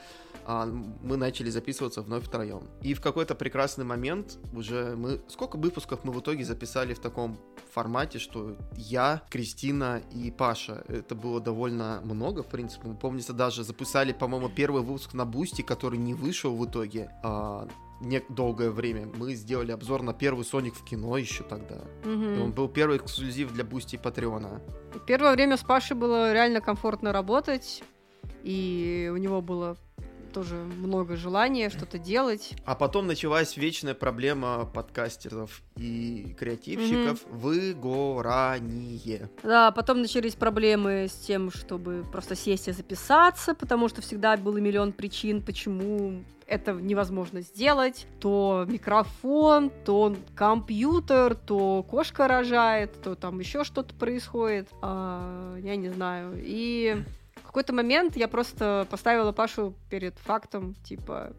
мы 0.49 1.17
начали 1.19 1.51
записываться 1.51 2.01
вновь 2.01 2.25
втроем. 2.25 2.63
И 2.81 2.95
в 2.95 3.01
какой-то 3.03 3.35
прекрасный 3.35 3.85
момент 3.85 4.39
уже 4.55 4.97
мы... 4.97 5.21
Сколько 5.29 5.57
выпусков 5.59 6.05
мы 6.05 6.13
в 6.13 6.21
итоге 6.21 6.45
записали 6.45 6.95
в 6.95 7.01
таком 7.01 7.39
формате, 7.71 8.19
что 8.19 8.57
я, 8.75 9.23
Кристина 9.29 10.01
и 10.11 10.31
Паша. 10.31 10.85
Это 10.89 11.15
было 11.15 11.41
довольно 11.41 12.01
много, 12.03 12.43
в 12.43 12.47
принципе. 12.49 12.89
Мы, 12.89 12.95
помнится, 12.95 13.35
даже 13.35 13.63
записали, 13.63 14.13
по-моему, 14.13 14.49
первый 14.49 14.83
выпуск 14.83 15.13
на 15.13 15.27
Boosty, 15.27 15.61
который 15.63 15.99
не 15.99 16.15
вышел 16.15 16.57
в 16.57 16.65
итоге. 16.65 17.11
а, 17.23 17.69
не 18.01 18.23
долгое 18.29 18.71
время. 18.71 19.09
Мы 19.17 19.35
сделали 19.35 19.73
обзор 19.73 20.03
на 20.03 20.15
первый 20.15 20.45
Соник 20.45 20.75
в 20.77 20.85
кино 20.85 21.19
еще 21.19 21.43
тогда. 21.43 21.81
И 22.05 22.09
Мгм. 22.09 22.43
он 22.43 22.53
был 22.53 22.69
первый 22.69 22.99
эксклюзив 22.99 23.53
для 23.53 23.65
Boosty 23.65 23.97
и 23.97 23.99
Patreon 23.99 24.47
а. 24.47 24.61
Первое 25.07 25.33
время 25.33 25.57
с 25.57 25.65
Пашей 25.65 25.97
было 25.97 26.33
реально 26.33 26.61
комфортно 26.61 27.13
работать, 27.13 27.83
и 28.45 29.11
у 29.13 29.17
него 29.17 29.43
было 29.43 29.77
тоже 30.29 30.57
много 30.57 31.17
желания 31.17 31.71
что-то 31.71 31.99
делать. 31.99 32.55
А 32.65 32.75
потом 32.75 33.07
началась 33.07 33.57
вечная 33.57 33.95
проблема 33.95 34.67
подкастеров 34.67 35.63
и 35.77 36.35
креативщиков 36.39 37.21
выгорание. 37.31 39.31
Да, 39.43 39.71
потом 39.71 40.01
начались 40.01 40.35
проблемы 40.35 41.09
с 41.09 41.15
тем, 41.15 41.51
чтобы 41.51 42.05
просто 42.11 42.37
сесть 42.37 42.69
и 42.69 42.73
записаться, 42.73 43.55
потому 43.55 43.89
что 43.89 44.03
всегда 44.03 44.37
было 44.37 44.59
миллион 44.59 44.93
причин, 44.93 45.43
почему 45.43 46.23
это 46.49 46.73
невозможно 46.73 47.43
сделать. 47.43 48.07
То 48.21 48.65
микрофон, 48.67 49.71
то 49.85 50.17
компьютер, 50.35 51.35
то 51.35 51.85
кошка 51.89 52.27
рожает, 52.27 53.01
то 53.03 53.15
там 53.15 53.39
еще 53.39 53.65
что-то 53.65 53.95
происходит. 53.95 54.69
А, 54.83 55.57
я 55.59 55.77
не 55.77 55.91
знаю. 55.91 56.33
И 56.37 57.05
какой-то 57.59 57.73
момент 57.73 58.17
я 58.17 58.29
просто 58.29 58.87
поставила 58.89 59.33
Пашу 59.33 59.75
перед 59.91 60.17
фактом, 60.21 60.77
типа, 60.85 61.33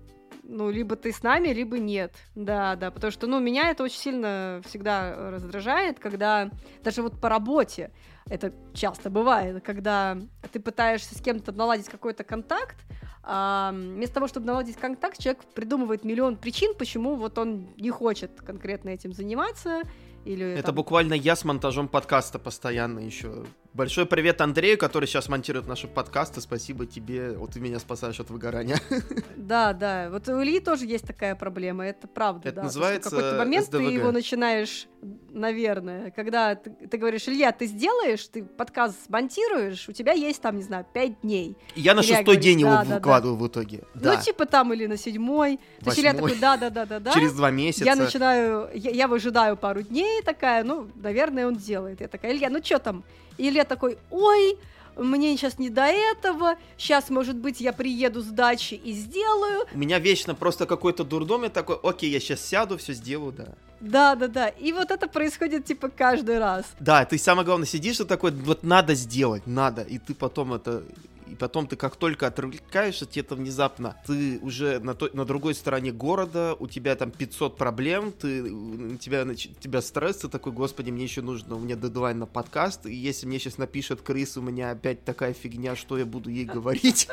ну, 0.44 0.70
либо 0.70 0.98
ты 0.98 1.14
с 1.14 1.24
нами, 1.24 1.48
либо 1.48 1.80
нет. 1.80 2.14
Да, 2.36 2.76
да, 2.76 2.92
потому 2.92 3.10
что, 3.10 3.26
ну, 3.26 3.40
меня 3.40 3.70
это 3.70 3.84
очень 3.84 4.00
сильно 4.00 4.62
всегда 4.66 5.32
раздражает, 5.32 5.98
когда 5.98 6.52
даже 6.84 7.04
вот 7.04 7.22
по 7.22 7.30
работе 7.30 7.92
это 8.30 8.52
часто 8.74 9.10
бывает, 9.10 9.64
когда 9.64 10.18
ты 10.52 10.60
пытаешься 10.60 11.18
с 11.18 11.22
кем-то 11.22 11.54
наладить 11.54 11.88
какой-то 11.88 12.26
контакт, 12.26 12.76
а 13.24 13.72
вместо 13.72 14.16
того, 14.16 14.28
чтобы 14.28 14.46
наладить 14.46 14.76
контакт, 14.76 15.20
человек 15.20 15.46
придумывает 15.56 16.04
миллион 16.04 16.36
причин, 16.36 16.74
почему 16.78 17.16
вот 17.16 17.38
он 17.38 17.70
не 17.78 17.92
хочет 17.92 18.42
конкретно 18.42 18.90
этим 18.90 19.14
заниматься, 19.14 19.84
или 20.26 20.46
Это 20.46 20.68
там- 20.68 20.76
буквально 20.76 21.14
я 21.14 21.38
с 21.38 21.46
монтажом 21.46 21.88
подкаста 21.88 22.40
постоянно 22.40 23.00
еще. 23.00 23.46
Большой 23.74 24.08
привет 24.08 24.42
Андрею, 24.42 24.80
который 24.80 25.06
сейчас 25.06 25.30
монтирует 25.30 25.68
наши 25.68 25.88
подкасты. 25.88 26.42
Спасибо 26.42 26.88
тебе. 26.88 27.34
Вот 27.34 27.52
ты 27.52 27.60
меня 27.60 27.78
спасаешь 27.80 28.20
от 28.20 28.30
выгорания. 28.30 28.80
Да, 29.36 29.74
да. 29.74 30.10
Вот 30.12 30.28
у 30.30 30.44
Ильи 30.44 30.60
тоже 30.60 30.86
есть 30.86 31.08
такая 31.08 31.34
проблема, 31.34 31.84
это 31.84 32.08
правда. 32.08 32.50
Это 32.50 32.58
да. 32.58 32.62
То, 32.62 32.66
называется 32.66 33.10
В 33.10 33.14
какой-то 33.14 33.38
момент 33.38 33.68
ты 33.72 33.78
SDVG. 33.78 33.94
его 33.94 34.12
начинаешь, 34.12 34.88
наверное, 35.32 36.12
когда 36.12 36.54
ты, 36.54 36.70
ты 36.70 36.98
говоришь, 36.98 37.28
Илья, 37.28 37.52
ты 37.52 37.66
сделаешь, 37.66 38.28
ты 38.28 38.44
подкаст 38.44 39.06
смонтируешь, 39.08 39.90
у 39.90 39.92
тебя 39.92 40.12
есть 40.12 40.40
там, 40.42 40.58
не 40.58 40.62
знаю, 40.62 40.86
пять 40.94 41.20
дней. 41.22 41.58
Я 41.76 41.96
на 41.96 42.02
Илья 42.02 42.18
шестой 42.18 42.24
говорит, 42.26 42.44
день 42.44 42.60
его 42.60 42.70
да, 42.70 42.84
да, 42.84 42.90
да. 42.90 42.96
выкладываю 42.98 43.38
в 43.38 43.48
итоге. 43.48 43.84
Да, 43.96 44.16
Ну, 44.16 44.22
типа 44.22 44.46
там 44.46 44.72
или 44.72 44.86
на 44.86 44.98
седьмой. 44.98 45.60
То 45.80 45.88
есть 45.88 46.00
Илья 46.00 46.12
Восьмой. 46.12 46.30
такой, 46.30 46.42
да-да-да-да-да. 46.42 47.12
через 47.12 47.34
два 47.34 47.50
месяца. 47.50 47.86
Я 47.86 47.96
начинаю, 47.96 48.70
я, 48.76 48.92
я 48.92 49.08
выжидаю 49.08 49.58
пару 49.58 49.82
дней, 49.82 50.22
такая, 50.22 50.64
ну, 50.64 50.90
наверное, 50.96 51.48
он 51.48 51.56
делает. 51.56 52.02
Я 52.02 52.08
такая, 52.08 52.34
Илья, 52.34 52.52
ну 52.52 52.64
что 52.64 52.78
там? 52.78 53.04
И 53.40 53.48
Илья 53.48 53.64
такой, 53.64 53.98
ой, 54.12 54.58
мне 54.98 55.38
сейчас 55.38 55.58
не 55.58 55.70
до 55.70 55.86
этого, 55.86 56.58
сейчас, 56.78 57.10
может 57.10 57.38
быть, 57.38 57.62
я 57.62 57.72
приеду 57.72 58.22
с 58.22 58.26
дачи 58.26 58.74
и 58.74 58.92
сделаю. 58.92 59.66
У 59.74 59.78
меня 59.78 59.98
вечно 59.98 60.36
просто 60.36 60.66
какой-то 60.66 61.06
дурдом, 61.06 61.44
я 61.44 61.50
такой, 61.50 61.78
окей, 61.82 62.12
я 62.12 62.20
сейчас 62.20 62.46
сяду, 62.46 62.78
все 62.78 62.94
сделаю, 62.94 63.32
да. 63.32 63.48
Да, 63.80 64.16
да, 64.16 64.28
да. 64.28 64.50
И 64.50 64.74
вот 64.74 64.92
это 64.92 65.08
происходит 65.08 65.64
типа 65.64 65.88
каждый 65.88 66.38
раз. 66.38 66.66
Да, 66.82 67.06
ты 67.06 67.18
самое 67.18 67.46
главное 67.46 67.66
сидишь 67.66 68.02
и 68.02 68.04
такой, 68.04 68.32
вот 68.32 68.64
надо 68.64 68.94
сделать, 68.94 69.48
надо, 69.48 69.84
и 69.84 70.00
ты 70.00 70.14
потом 70.14 70.54
это 70.54 70.84
и 71.30 71.36
потом 71.36 71.68
ты 71.68 71.76
как 71.76 71.96
только 71.96 72.28
отвлекаешься, 72.28 73.06
тебе 73.06 73.22
это 73.22 73.36
внезапно, 73.36 73.96
ты 74.06 74.40
уже 74.40 74.80
на, 74.80 74.96
той, 74.96 75.12
на 75.14 75.26
другой 75.26 75.54
стороне 75.54 75.92
города, 75.92 76.56
у 76.60 76.68
тебя 76.68 76.96
там 76.96 77.12
500 77.12 77.58
проблем, 77.58 78.12
ты, 78.12 78.44
у 78.44 78.98
тебя, 78.98 79.24
у 79.24 79.34
тебя 79.34 79.82
стресс, 79.82 80.18
ты 80.18 80.30
такой, 80.30 80.52
господи, 80.52 80.92
мне 80.92 81.04
еще 81.04 81.22
нужно, 81.22 81.56
у 81.56 81.60
меня 81.60 81.76
дедлайн 81.76 82.20
на 82.20 82.26
подкаст, 82.26 82.86
и 82.86 82.94
если 82.94 83.28
мне 83.28 83.40
сейчас 83.40 83.58
напишет 83.58 84.02
Крис, 84.02 84.38
у 84.38 84.42
меня 84.42 84.72
опять 84.72 85.06
такая 85.06 85.34
фигня, 85.34 85.76
что 85.76 85.98
я 85.98 86.06
буду 86.06 86.30
ей 86.30 86.46
говорить. 86.46 87.08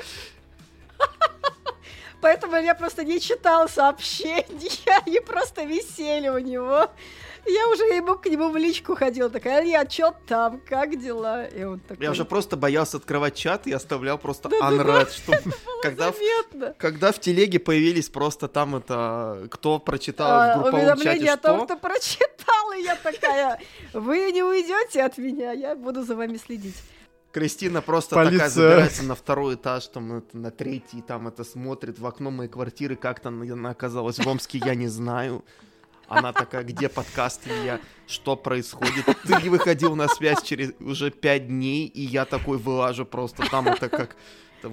Поэтому 2.20 2.56
я 2.56 2.74
просто 2.74 3.05
не 3.05 3.20
читал 3.20 3.68
сообщения, 3.68 4.70
они 5.06 5.20
просто 5.20 5.64
висели 5.64 6.28
у 6.28 6.38
него. 6.38 6.90
Я 7.47 7.68
уже 7.68 7.85
ему 7.85 8.16
к 8.16 8.27
нему 8.27 8.51
в 8.51 8.56
личку 8.56 8.97
ходил, 8.97 9.31
такая, 9.31 9.62
Илья, 9.62 9.86
чё 9.86 10.14
там, 10.27 10.60
как 10.68 10.98
дела? 11.01 11.47
И 11.47 11.62
он 11.62 11.81
такой... 11.81 12.05
Я 12.05 12.10
уже 12.10 12.24
просто 12.24 12.56
боялся 12.56 12.97
открывать 12.97 13.35
чат 13.35 13.66
и 13.66 13.73
оставлял 13.73 14.18
просто 14.18 14.48
да, 14.48 14.56
unread, 14.59 15.10
что 15.10 15.32
когда 15.82 16.10
в, 16.10 16.16
когда 16.78 17.12
в 17.12 17.20
телеге 17.20 17.59
появились 17.59 18.09
просто 18.09 18.48
там 18.48 18.77
это, 18.77 19.47
кто 19.51 19.78
прочитал 19.78 20.28
а, 20.28 20.59
в 20.59 20.62
групповом 20.62 21.01
чате, 21.01 21.31
о 21.31 21.36
том, 21.36 21.64
кто 21.64 21.77
прочитал, 21.77 22.73
и 22.77 22.82
я 22.82 22.97
такая, 22.97 23.60
вы 23.93 24.32
не 24.32 24.43
уйдете 24.43 25.05
от 25.05 25.16
меня, 25.18 25.52
я 25.52 25.77
буду 25.77 26.02
за 26.02 26.16
вами 26.16 26.39
следить. 26.39 26.77
Кристина 27.36 27.82
просто 27.82 28.14
Полиция. 28.14 28.39
такая 28.39 28.51
забирается 28.51 29.02
на 29.05 29.14
второй 29.14 29.56
этаж, 29.56 29.86
там, 29.89 30.18
это, 30.18 30.36
на 30.39 30.51
третий, 30.51 31.02
там 31.02 31.28
это 31.28 31.44
смотрит 31.44 31.98
в 31.98 32.06
окно 32.06 32.31
моей 32.31 32.48
квартиры, 32.48 32.97
как 32.97 33.20
там 33.20 33.43
она 33.43 33.70
оказалась 33.70 34.18
в 34.18 34.27
Омске, 34.27 34.59
я 34.64 34.74
не 34.74 34.89
знаю. 34.89 35.44
Она 36.09 36.33
такая, 36.33 36.62
где 36.62 36.89
подкаст, 36.89 37.43
я, 37.65 37.81
что 38.07 38.37
происходит? 38.37 39.05
Ты 39.24 39.43
не 39.43 39.49
выходил 39.49 39.97
на 39.97 40.09
связь 40.09 40.43
через 40.43 40.73
уже 40.81 41.11
пять 41.11 41.49
дней, 41.49 41.87
и 41.87 42.03
я 42.03 42.24
такой 42.24 42.59
вылажу 42.59 43.05
просто 43.05 43.49
там, 43.51 43.69
это 43.69 43.89
как... 43.89 44.16
Это, 44.62 44.73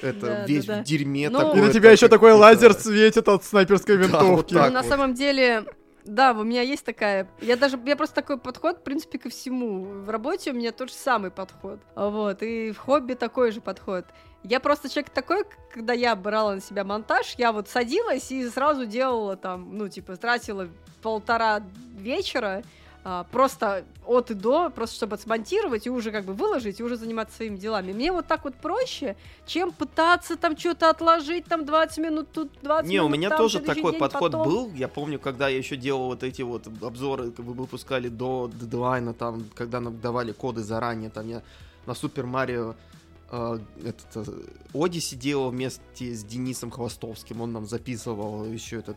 это 0.00 0.20
да, 0.20 0.44
весь 0.46 0.64
да, 0.64 0.76
да. 0.76 0.82
в 0.82 0.84
дерьме 0.84 1.28
ну, 1.28 1.40
такой. 1.40 1.58
И 1.58 1.62
на 1.62 1.72
тебя 1.72 1.90
еще 1.90 2.08
такой 2.08 2.32
лазер 2.32 2.72
светит 2.72 3.28
от 3.28 3.44
снайперской 3.44 3.96
винтовки. 3.96 4.54
Да, 4.54 4.62
вот 4.62 4.68
ну, 4.68 4.74
на 4.74 4.82
самом 4.82 5.14
деле, 5.14 5.64
да, 6.04 6.32
у 6.32 6.44
меня 6.44 6.62
есть 6.62 6.84
такая... 6.84 7.28
Я 7.40 7.56
даже... 7.56 7.78
Я 7.84 7.96
просто 7.96 8.14
такой 8.14 8.38
подход, 8.38 8.78
в 8.78 8.82
принципе, 8.82 9.18
ко 9.18 9.28
всему. 9.28 9.82
В 10.02 10.08
работе 10.08 10.52
у 10.52 10.54
меня 10.54 10.72
тот 10.72 10.88
же 10.88 10.94
самый 10.94 11.30
подход. 11.30 11.80
Вот. 11.94 12.42
И 12.42 12.70
в 12.70 12.78
хобби 12.78 13.14
такой 13.14 13.50
же 13.50 13.60
подход. 13.60 14.06
Я 14.42 14.60
просто 14.60 14.88
человек 14.88 15.10
такой, 15.10 15.44
когда 15.72 15.92
я 15.92 16.14
брала 16.14 16.54
на 16.54 16.60
себя 16.60 16.84
монтаж, 16.84 17.34
я 17.36 17.52
вот 17.52 17.68
садилась 17.68 18.30
и 18.30 18.48
сразу 18.48 18.86
делала 18.86 19.36
там, 19.36 19.76
ну, 19.76 19.88
типа, 19.88 20.16
тратила 20.16 20.68
полтора 21.02 21.62
вечера 21.98 22.62
а, 23.08 23.22
просто 23.22 23.84
от 24.04 24.32
и 24.32 24.34
до, 24.34 24.68
просто 24.68 24.96
чтобы 24.96 25.16
смонтировать 25.16 25.86
и 25.86 25.90
уже 25.90 26.10
как 26.10 26.24
бы 26.24 26.32
выложить, 26.32 26.80
и 26.80 26.82
уже 26.82 26.96
заниматься 26.96 27.36
своими 27.36 27.56
делами. 27.56 27.92
Мне 27.92 28.10
вот 28.10 28.26
так 28.26 28.42
вот 28.42 28.56
проще, 28.56 29.14
чем 29.46 29.70
пытаться 29.70 30.36
там 30.36 30.58
что-то 30.58 30.90
отложить, 30.90 31.44
там 31.44 31.64
20 31.64 31.98
минут 31.98 32.32
тут, 32.32 32.50
20 32.62 32.88
Не, 32.88 32.96
минут 32.96 33.08
у 33.08 33.14
меня 33.14 33.28
там, 33.28 33.38
тоже 33.38 33.60
такой 33.60 33.92
подход 33.92 34.32
потом... 34.32 34.48
был. 34.48 34.72
Я 34.72 34.88
помню, 34.88 35.20
когда 35.20 35.46
я 35.46 35.56
еще 35.56 35.76
делал 35.76 36.06
вот 36.06 36.24
эти 36.24 36.42
вот 36.42 36.66
обзоры, 36.82 37.30
как 37.30 37.44
бы 37.44 37.52
выпускали 37.52 38.08
до 38.08 38.50
дедлайна, 38.52 39.14
там, 39.14 39.44
когда 39.54 39.78
нам 39.78 40.00
давали 40.00 40.32
коды 40.32 40.64
заранее, 40.64 41.10
там 41.10 41.28
я 41.28 41.42
на 41.86 41.94
Супер 41.94 42.26
Марио 42.26 42.74
этот 43.30 44.28
Одиссе 44.72 45.16
делал 45.16 45.50
вместе 45.50 46.14
с 46.14 46.24
Денисом 46.24 46.70
Хвостовским. 46.70 47.40
Он 47.40 47.52
нам 47.52 47.66
записывал 47.66 48.44
еще 48.44 48.76
этот 48.76 48.96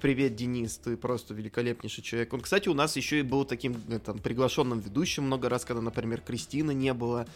Привет, 0.00 0.34
Денис, 0.34 0.78
ты 0.78 0.96
просто 0.96 1.34
великолепнейший 1.34 2.02
человек. 2.02 2.32
Он, 2.32 2.40
кстати, 2.40 2.68
у 2.68 2.74
нас 2.74 2.96
еще 2.96 3.20
и 3.20 3.22
был 3.22 3.44
таким 3.44 3.74
там, 4.04 4.18
приглашенным 4.18 4.80
ведущим 4.80 5.24
много 5.24 5.48
раз, 5.48 5.64
когда, 5.66 5.82
например, 5.82 6.22
Кристины 6.22 6.72
не 6.72 6.92
было 6.94 7.26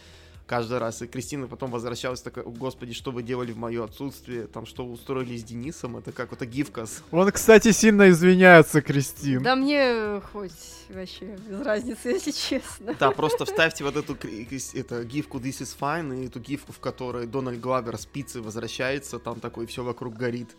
каждый 0.47 0.79
раз. 0.79 1.03
И 1.03 1.07
Кристина 1.07 1.47
потом 1.49 1.71
возвращалась 1.71 2.21
такая, 2.21 2.45
господи, 2.45 2.93
что 2.93 3.11
вы 3.11 3.23
делали 3.23 3.53
в 3.53 3.59
мое 3.59 3.85
отсутствие, 3.85 4.47
там, 4.47 4.67
что 4.67 4.85
вы 4.85 4.93
устроили 4.93 5.37
с 5.37 5.45
Денисом, 5.45 5.97
это 5.97 6.13
как 6.13 6.33
это 6.33 6.47
гифкас. 6.47 7.03
Он, 7.11 7.31
кстати, 7.31 7.73
сильно 7.73 8.11
извиняется, 8.11 8.83
Кристин. 8.83 9.43
Да 9.43 9.57
мне 9.57 10.21
хоть 10.33 10.53
вообще 10.89 11.37
без 11.37 11.61
разницы, 11.61 12.09
если 12.11 12.31
честно. 12.31 12.95
Да, 12.99 13.11
просто 13.11 13.45
вставьте 13.45 13.85
вот 13.85 13.97
эту 13.97 14.15
это, 14.15 15.05
гифку 15.05 15.39
This 15.39 15.63
is 15.63 15.77
Fine 15.79 16.23
и 16.23 16.27
эту 16.27 16.41
гифку, 16.41 16.73
в 16.73 16.81
которой 16.81 17.27
Дональд 17.27 17.61
Главер 17.61 17.97
с 17.97 18.07
пиццей 18.07 18.41
возвращается, 18.41 19.19
там 19.19 19.41
такой 19.41 19.67
все 19.67 19.83
вокруг 19.83 20.15
горит. 20.15 20.51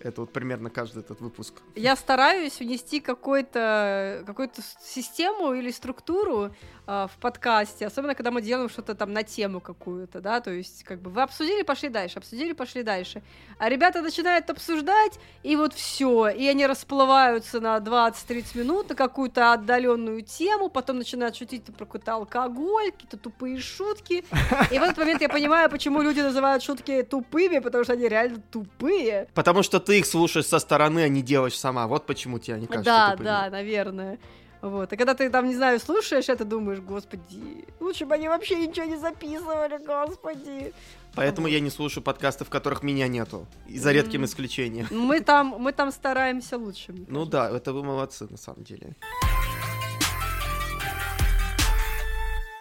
Это 0.00 0.20
вот 0.20 0.32
примерно 0.32 0.70
каждый 0.70 1.00
этот 1.00 1.20
выпуск. 1.20 1.54
Я 1.74 1.96
стараюсь 1.96 2.60
внести 2.60 3.00
какой-то 3.00 4.22
какую-то 4.26 4.62
систему 4.80 5.54
или 5.54 5.70
структуру 5.70 6.44
э, 6.44 6.50
в 6.86 7.10
подкасте, 7.20 7.86
особенно 7.86 8.14
когда 8.14 8.30
мы 8.30 8.40
делаем 8.40 8.68
что-то 8.68 8.94
там 8.94 9.12
на 9.12 9.24
тему 9.24 9.60
какую-то, 9.60 10.20
да, 10.20 10.40
то 10.40 10.52
есть 10.52 10.84
как 10.84 11.00
бы 11.00 11.10
вы 11.10 11.22
обсудили, 11.22 11.62
пошли 11.62 11.88
дальше, 11.88 12.18
обсудили, 12.18 12.52
пошли 12.52 12.84
дальше, 12.84 13.22
а 13.58 13.68
ребята 13.68 14.02
начинают 14.02 14.48
обсуждать, 14.50 15.18
и 15.42 15.56
вот 15.56 15.74
все, 15.74 16.28
и 16.28 16.46
они 16.46 16.64
расплываются 16.64 17.58
на 17.60 17.76
20-30 17.78 18.56
минут 18.58 18.90
на 18.90 18.94
какую-то 18.94 19.52
отдаленную 19.52 20.22
тему, 20.22 20.68
потом 20.68 20.98
начинают 20.98 21.34
шутить 21.34 21.64
про 21.64 21.86
какой-то 21.86 22.14
алкоголь, 22.14 22.92
какие-то 22.92 23.16
тупые 23.16 23.58
шутки, 23.58 24.24
и 24.70 24.78
в 24.78 24.82
этот 24.82 24.96
момент 24.96 25.20
я 25.22 25.28
понимаю, 25.28 25.68
почему 25.68 26.02
люди 26.02 26.20
называют 26.20 26.62
шутки 26.62 27.02
тупыми, 27.02 27.58
потому 27.58 27.82
что 27.82 27.94
они 27.94 28.06
реально 28.06 28.40
тупые. 28.52 29.26
Потому 29.34 29.64
что 29.64 29.80
ты 29.80 29.98
их 29.98 30.06
слушаешь 30.06 30.46
со 30.46 30.60
стороны, 30.60 31.00
а 31.00 31.08
не 31.08 31.22
делаешь 31.22 31.58
сама, 31.58 31.88
вот 31.88 32.06
почему 32.06 32.38
тебе 32.38 32.54
они 32.54 32.66
кажутся 32.68 32.84
Да, 32.92 33.10
тупыми. 33.10 33.24
да, 33.26 33.50
наверное. 33.50 34.18
Вот. 34.62 34.92
И 34.92 34.96
когда 34.96 35.14
ты 35.14 35.30
там, 35.30 35.46
не 35.46 35.54
знаю, 35.54 35.78
слушаешь 35.80 36.28
это, 36.28 36.44
думаешь, 36.44 36.80
господи, 36.80 37.64
лучше 37.80 38.06
бы 38.06 38.14
они 38.14 38.28
вообще 38.28 38.66
ничего 38.66 38.86
не 38.86 38.96
записывали, 38.96 39.78
господи. 39.84 40.72
Поэтому 41.14 41.46
я 41.46 41.60
не 41.60 41.70
слушаю 41.70 42.02
подкасты, 42.02 42.44
в 42.44 42.50
которых 42.50 42.82
меня 42.82 43.08
нету. 43.08 43.46
И 43.66 43.78
за 43.78 43.92
редким 43.92 44.24
исключением. 44.24 44.86
Мы 44.90 45.20
там, 45.20 45.56
мы 45.58 45.72
там 45.72 45.90
стараемся 45.90 46.58
лучше. 46.58 46.94
Ну 47.08 47.24
да, 47.24 47.50
это 47.50 47.72
вы 47.72 47.82
молодцы, 47.82 48.26
на 48.30 48.36
самом 48.36 48.64
деле. 48.64 48.94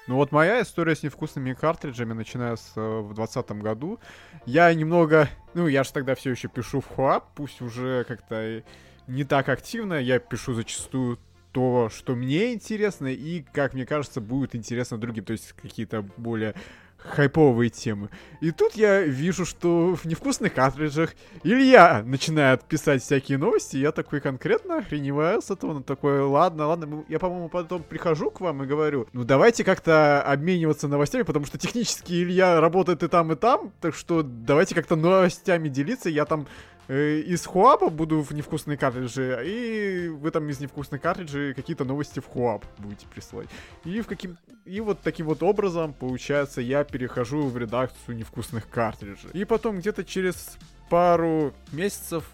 Ну 0.07 0.15
вот 0.17 0.31
моя 0.31 0.61
история 0.61 0.95
с 0.95 1.01
невкусными 1.01 1.53
картриджами, 1.53 2.13
начиная 2.13 2.57
с 2.57 2.73
э, 2.76 2.99
в 2.99 3.15
двадцатом 3.15 3.59
году. 3.59 3.99
Я 4.45 4.72
немного, 4.72 5.27
ну 5.55 5.67
я 5.67 5.84
же 5.84 5.91
тогда 5.91 6.13
все 6.13 6.30
еще 6.30 6.47
пишу 6.47 6.80
в 6.80 6.88
Хуап, 6.88 7.34
пусть 7.34 7.59
уже 7.61 8.03
как-то 8.03 8.63
не 9.07 9.23
так 9.23 9.49
активно, 9.49 9.95
я 9.95 10.19
пишу 10.19 10.53
зачастую 10.53 11.17
то, 11.56 11.90
что 11.90 12.15
мне 12.15 12.53
интересно, 12.53 13.07
и, 13.07 13.41
как 13.53 13.73
мне 13.73 13.86
кажется, 13.86 14.19
будет 14.19 14.57
интересно 14.57 14.98
другим, 14.98 15.23
то 15.23 15.32
есть 15.32 15.53
какие-то 15.53 16.06
более 16.18 16.53
хайповые 16.98 17.69
темы. 17.69 18.10
И 18.41 18.52
тут 18.52 18.73
я 18.73 19.03
вижу, 19.03 19.45
что 19.45 19.95
в 19.95 20.03
невкусных 20.03 20.53
картриджах 20.53 21.15
Илья 21.44 22.03
начинает 22.06 22.65
писать 22.65 23.03
всякие 23.03 23.38
новости, 23.38 23.77
я 23.77 23.94
такой 23.94 24.19
конкретно 24.19 24.80
охреневаю 24.80 25.41
с 25.41 25.49
этого, 25.49 25.76
ну 25.76 25.82
такой, 25.82 26.19
ладно, 26.19 26.68
ладно, 26.68 27.06
я, 27.07 27.19
по-моему, 27.19 27.48
потом 27.48 27.84
прихожу 27.84 28.32
к 28.32 28.41
вам 28.41 28.64
и 28.64 28.65
говорю, 28.65 29.07
ну 29.14 29.23
давайте 29.23 29.64
как-то 29.64 30.22
обмениваться 30.23 30.90
новостями, 30.90 31.22
потому 31.22 31.45
что 31.45 31.57
технически 31.57 32.11
Илья 32.11 32.60
работает 32.60 33.02
и 33.02 33.07
там, 33.07 33.32
и 33.32 33.36
там, 33.36 33.72
так 33.80 33.95
что 33.95 34.23
давайте 34.23 34.76
как-то 34.76 34.98
новостями 34.98 35.69
делиться, 35.69 36.10
я 36.10 36.26
там 36.26 36.48
из 36.88 37.45
Хуаба 37.45 37.90
буду 37.90 38.22
в 38.22 38.32
невкусные 38.32 38.78
картриджи, 38.78 39.41
и 39.45 40.07
вы 40.10 40.32
там 40.32 40.48
из 40.49 40.60
невкусных 40.60 41.02
картриджей 41.02 41.53
какие-то 41.53 41.86
новости 41.86 42.20
в 42.20 42.28
Хуаб 42.28 42.66
будете 42.78 43.07
присылать. 43.07 43.48
И, 43.84 44.02
в 44.02 44.07
каким... 44.07 44.38
и 44.66 44.80
вот 44.82 45.02
таким 45.02 45.26
вот 45.26 45.41
образом, 45.41 45.94
получается, 45.94 46.62
я 46.62 46.84
перехожу 46.84 47.48
в 47.48 47.57
редакцию 47.57 48.18
невкусных 48.18 48.70
картриджей. 48.70 49.32
И 49.34 49.45
потом 49.45 49.80
где-то 49.80 50.03
через 50.03 50.57
пару 50.90 51.53
месяцев 51.72 52.26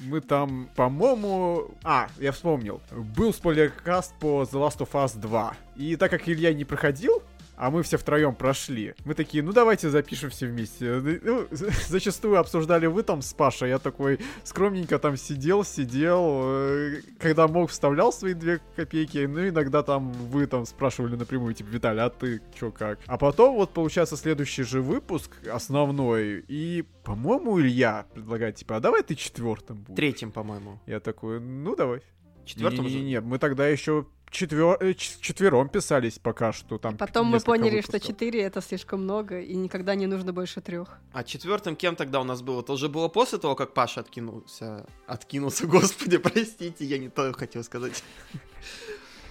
мы 0.00 0.20
там, 0.20 0.68
по-моему... 0.76 1.74
А, 1.82 2.08
я 2.18 2.32
вспомнил. 2.32 2.80
Был 2.90 3.32
спойлеркаст 3.32 4.14
по 4.18 4.42
The 4.42 4.52
Last 4.52 4.78
of 4.78 4.90
Us 4.92 5.18
2. 5.18 5.56
И 5.76 5.96
так 5.96 6.10
как 6.10 6.28
Илья 6.28 6.52
не 6.54 6.64
проходил, 6.64 7.22
а 7.58 7.70
мы 7.70 7.82
все 7.82 7.98
втроем 7.98 8.34
прошли. 8.34 8.94
Мы 9.04 9.14
такие, 9.14 9.42
ну 9.42 9.52
давайте 9.52 9.90
запишем 9.90 10.30
все 10.30 10.46
вместе. 10.46 11.20
Ну, 11.22 11.46
зачастую 11.88 12.38
обсуждали 12.38 12.86
вы 12.86 13.02
там 13.02 13.20
с 13.20 13.34
Пашей, 13.34 13.70
я 13.70 13.78
такой 13.78 14.20
скромненько 14.44 14.98
там 14.98 15.16
сидел, 15.16 15.64
сидел, 15.64 16.42
э, 16.44 17.00
когда 17.18 17.48
мог 17.48 17.70
вставлял 17.70 18.12
свои 18.12 18.34
две 18.34 18.60
копейки, 18.76 19.26
ну 19.26 19.48
иногда 19.48 19.82
там 19.82 20.12
вы 20.12 20.46
там 20.46 20.66
спрашивали 20.66 21.16
напрямую, 21.16 21.54
типа, 21.54 21.68
Виталий, 21.68 22.02
а 22.02 22.10
ты 22.10 22.40
чё 22.58 22.70
как? 22.70 23.00
А 23.06 23.18
потом 23.18 23.56
вот 23.56 23.70
получается 23.70 24.16
следующий 24.16 24.62
же 24.62 24.80
выпуск, 24.80 25.32
основной, 25.52 26.44
и, 26.46 26.84
по-моему, 27.04 27.60
Илья 27.60 28.06
предлагает, 28.14 28.56
типа, 28.56 28.76
а 28.76 28.80
давай 28.80 29.02
ты 29.02 29.16
четвертым 29.16 29.78
будешь. 29.78 29.96
Третьим, 29.96 30.30
по-моему. 30.30 30.80
Я 30.86 31.00
такой, 31.00 31.40
ну 31.40 31.74
давай. 31.74 32.02
Четвертым 32.44 32.86
не, 32.86 32.94
не, 32.94 33.02
не, 33.02 33.20
мы 33.20 33.38
тогда 33.38 33.66
еще 33.68 34.06
четвер... 34.30 34.76
э, 34.80 34.94
четвером 34.94 35.68
писались 35.68 36.18
пока 36.18 36.52
что. 36.52 36.78
Там 36.78 36.96
Потом 36.96 37.26
мы 37.26 37.40
поняли, 37.40 37.80
что 37.80 37.92
выпусков. 37.92 38.16
4 38.16 38.42
это 38.42 38.60
слишком 38.60 39.02
много, 39.02 39.40
и 39.40 39.54
никогда 39.54 39.94
не 39.94 40.06
нужно 40.06 40.32
больше 40.32 40.60
трех. 40.60 40.98
А 41.12 41.24
четвертым 41.24 41.76
кем 41.76 41.96
тогда 41.96 42.20
у 42.20 42.24
нас 42.24 42.42
было? 42.42 42.60
Это 42.60 42.72
уже 42.72 42.88
было 42.88 43.08
после 43.08 43.38
того, 43.38 43.54
как 43.54 43.74
Паша 43.74 44.00
откинулся. 44.00 44.86
Откинулся, 45.06 45.66
господи, 45.68 46.18
простите, 46.18 46.84
я 46.84 46.98
не 46.98 47.08
то 47.08 47.32
хотел 47.32 47.64
сказать. 47.64 48.02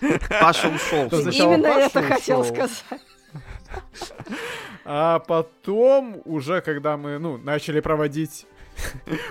Паша 0.30 0.70
ушел. 0.70 1.08
Именно 1.08 1.68
это 1.68 2.02
хотел 2.02 2.44
сказать. 2.44 2.84
А 4.90 5.20
потом, 5.20 6.22
уже 6.24 6.62
когда 6.62 6.96
мы, 6.96 7.20
ну, 7.20 7.38
начали 7.38 7.82
проводить 7.82 8.48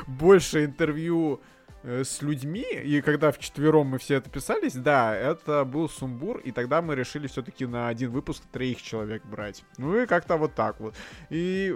больше 0.06 0.66
интервью 0.66 1.40
с 1.86 2.20
людьми, 2.20 2.64
и 2.64 3.00
когда 3.00 3.30
вчетвером 3.30 3.86
мы 3.86 3.98
все 3.98 4.16
это 4.16 4.28
писались, 4.28 4.74
да, 4.74 5.14
это 5.14 5.64
был 5.64 5.88
сумбур, 5.88 6.38
и 6.38 6.50
тогда 6.50 6.82
мы 6.82 6.96
решили 6.96 7.28
все-таки 7.28 7.64
на 7.64 7.88
один 7.88 8.10
выпуск 8.10 8.42
троих 8.50 8.82
человек 8.82 9.24
брать. 9.24 9.62
Ну 9.78 10.02
и 10.02 10.06
как-то 10.06 10.36
вот 10.36 10.54
так 10.54 10.80
вот. 10.80 10.94
И 11.30 11.74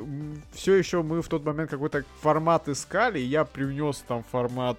все 0.53 0.75
еще 0.75 1.03
мы 1.03 1.23
в 1.23 1.29
тот 1.29 1.45
момент 1.45 1.71
какой-то 1.71 2.05
формат 2.21 2.69
искали, 2.69 3.21
и 3.21 3.25
я 3.25 3.45
привнес 3.45 3.99
там 4.07 4.25
формат 4.25 4.79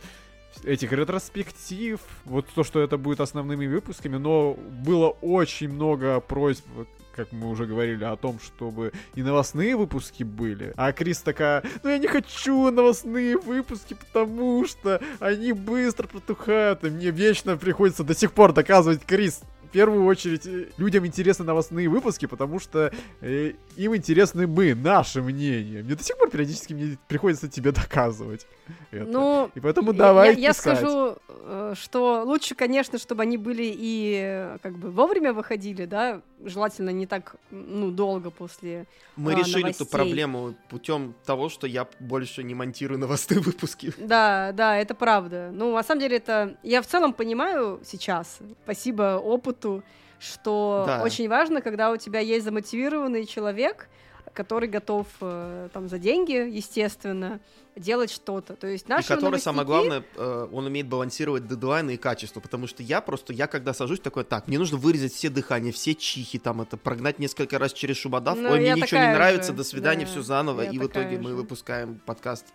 этих 0.65 0.91
ретроспектив, 0.91 2.01
вот 2.25 2.45
то, 2.53 2.65
что 2.65 2.81
это 2.81 2.97
будет 2.97 3.21
основными 3.21 3.67
выпусками, 3.67 4.17
но 4.17 4.53
было 4.53 5.09
очень 5.21 5.69
много 5.69 6.19
просьб, 6.19 6.65
как 7.15 7.31
мы 7.31 7.49
уже 7.49 7.65
говорили, 7.65 8.03
о 8.03 8.15
том, 8.15 8.39
чтобы 8.39 8.91
и 9.15 9.23
новостные 9.23 9.75
выпуски 9.75 10.23
были. 10.23 10.73
А 10.77 10.91
Крис 10.91 11.19
такая, 11.21 11.63
ну 11.83 11.89
я 11.89 11.97
не 11.97 12.07
хочу 12.07 12.71
новостные 12.71 13.37
выпуски, 13.37 13.93
потому 13.93 14.65
что 14.65 15.01
они 15.19 15.53
быстро 15.53 16.07
протухают, 16.07 16.83
и 16.83 16.89
мне 16.89 17.11
вечно 17.11 17.57
приходится 17.57 18.03
до 18.03 18.15
сих 18.15 18.31
пор 18.33 18.53
доказывать, 18.53 19.05
Крис, 19.05 19.41
в 19.71 19.73
первую 19.73 20.05
очередь 20.05 20.45
э, 20.45 20.67
людям 20.77 21.05
интересны 21.05 21.45
новостные 21.45 21.87
выпуски, 21.87 22.25
потому 22.25 22.59
что 22.59 22.91
э, 23.21 23.53
им 23.77 23.95
интересны 23.95 24.45
мы, 24.45 24.75
наше 24.75 25.21
мнение. 25.21 25.81
Мне 25.81 25.95
до 25.95 26.03
сих 26.03 26.17
пор 26.17 26.29
периодически 26.29 26.73
мне 26.73 26.97
приходится 27.07 27.47
тебе 27.47 27.71
доказывать. 27.71 28.45
это. 28.91 29.09
Ну, 29.09 29.49
И 29.55 29.61
поэтому 29.61 29.93
давай 29.93 30.33
я, 30.33 30.39
я 30.39 30.49
писать. 30.49 30.77
скажу, 30.77 31.15
э, 31.29 31.73
что 31.77 32.23
лучше, 32.25 32.53
конечно, 32.53 32.99
чтобы 32.99 33.21
они 33.21 33.37
были 33.37 33.63
и 33.63 34.21
э, 34.21 34.57
как 34.61 34.77
бы 34.77 34.91
вовремя 34.91 35.31
выходили, 35.31 35.85
да, 35.85 36.21
желательно 36.45 36.89
не 36.89 37.05
так, 37.05 37.35
ну, 37.49 37.91
долго 37.91 38.31
после. 38.31 38.85
Мы 39.15 39.33
а, 39.33 39.35
решили 39.35 39.61
новостей. 39.63 39.85
эту 39.85 39.91
проблему 39.91 40.55
путем 40.69 41.13
того, 41.25 41.49
что 41.49 41.67
я 41.67 41.87
больше 41.99 42.43
не 42.43 42.55
монтирую 42.55 42.99
новостные 42.99 43.39
выпуски. 43.39 43.93
Да, 43.97 44.51
да, 44.53 44.77
это 44.77 44.95
правда. 44.95 45.49
Ну, 45.53 45.73
на 45.73 45.83
самом 45.83 46.01
деле, 46.01 46.17
это 46.17 46.57
я 46.63 46.81
в 46.81 46.87
целом 46.87 47.13
понимаю 47.13 47.79
сейчас, 47.83 48.39
спасибо 48.63 49.17
опыту, 49.17 49.83
что 50.19 50.83
Да. 50.85 51.03
очень 51.03 51.27
важно, 51.27 51.61
когда 51.61 51.91
у 51.91 51.97
тебя 51.97 52.19
есть 52.19 52.45
замотивированный 52.45 53.25
человек, 53.25 53.87
который 54.33 54.69
готов 54.69 55.07
э, 55.19 55.69
там 55.73 55.89
за 55.89 55.97
деньги, 55.99 56.33
естественно, 56.33 57.39
делать 57.75 58.11
что-то. 58.11 58.55
То 58.55 58.67
есть 58.67 58.85
И 58.87 58.89
наши 58.89 59.07
который, 59.07 59.39
самое 59.39 59.65
новостники- 59.65 59.67
главное, 59.67 60.03
э, 60.15 60.47
он 60.51 60.65
умеет 60.65 60.87
балансировать 60.87 61.47
дедлайны 61.47 61.93
и 61.93 61.97
качество, 61.97 62.39
потому 62.39 62.67
что 62.67 62.83
я 62.83 63.01
просто, 63.01 63.33
я 63.33 63.47
когда 63.47 63.73
сажусь, 63.73 63.99
такой, 63.99 64.23
так, 64.23 64.47
мне 64.47 64.59
нужно 64.59 64.77
вырезать 64.77 65.13
все 65.13 65.29
дыхания, 65.29 65.71
все 65.71 65.95
чихи, 65.95 66.37
там 66.39 66.61
это, 66.61 66.77
прогнать 66.77 67.19
несколько 67.19 67.57
раз 67.59 67.73
через 67.73 67.97
шубодав, 67.97 68.37
Ну, 68.37 68.51
ой, 68.51 68.59
мне 68.59 68.73
ничего 68.73 68.99
не 68.99 69.13
нравится, 69.13 69.51
же, 69.51 69.57
до 69.57 69.63
свидания, 69.63 70.05
да, 70.05 70.11
все 70.11 70.21
заново, 70.21 70.65
и 70.65 70.77
в 70.77 70.81
итоге 70.87 70.87
такая 71.03 71.19
мы 71.19 71.29
же. 71.29 71.35
выпускаем 71.35 71.99
подкаст 72.05 72.45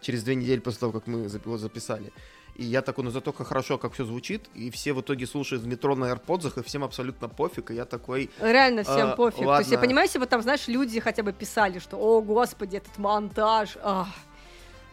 через 0.00 0.22
две 0.22 0.34
недели 0.34 0.58
после 0.60 0.80
того, 0.80 0.92
как 0.92 1.06
мы 1.06 1.20
его 1.20 1.56
записали. 1.56 2.12
И 2.56 2.64
я 2.64 2.82
такой, 2.82 3.02
ну 3.02 3.10
зато 3.10 3.32
как 3.32 3.48
хорошо, 3.48 3.78
как 3.78 3.94
все 3.94 4.04
звучит, 4.04 4.48
и 4.54 4.70
все 4.70 4.92
в 4.92 5.00
итоге 5.00 5.26
слушают 5.26 5.64
в 5.64 5.66
метро 5.66 5.96
на 5.96 6.12
AirPods, 6.12 6.60
и 6.60 6.62
всем 6.62 6.84
абсолютно 6.84 7.28
пофиг, 7.28 7.70
и 7.72 7.74
я 7.74 7.84
такой, 7.84 8.30
Реально 8.40 8.84
всем 8.84 9.10
А, 9.10 9.16
пофиг. 9.16 9.38
То 9.44 9.58
есть, 9.58 9.70
я 9.70 9.76
ладно. 9.76 9.86
понимаю, 9.88 10.06
если 10.06 10.18
бы 10.20 10.26
там, 10.26 10.40
знаешь, 10.42 10.68
люди 10.68 11.00
хотя 11.00 11.22
бы 11.24 11.32
писали, 11.32 11.80
что, 11.80 11.96
о, 11.96 12.20
господи, 12.22 12.76
этот 12.76 12.96
монтаж, 12.98 13.76
ах. 13.82 14.08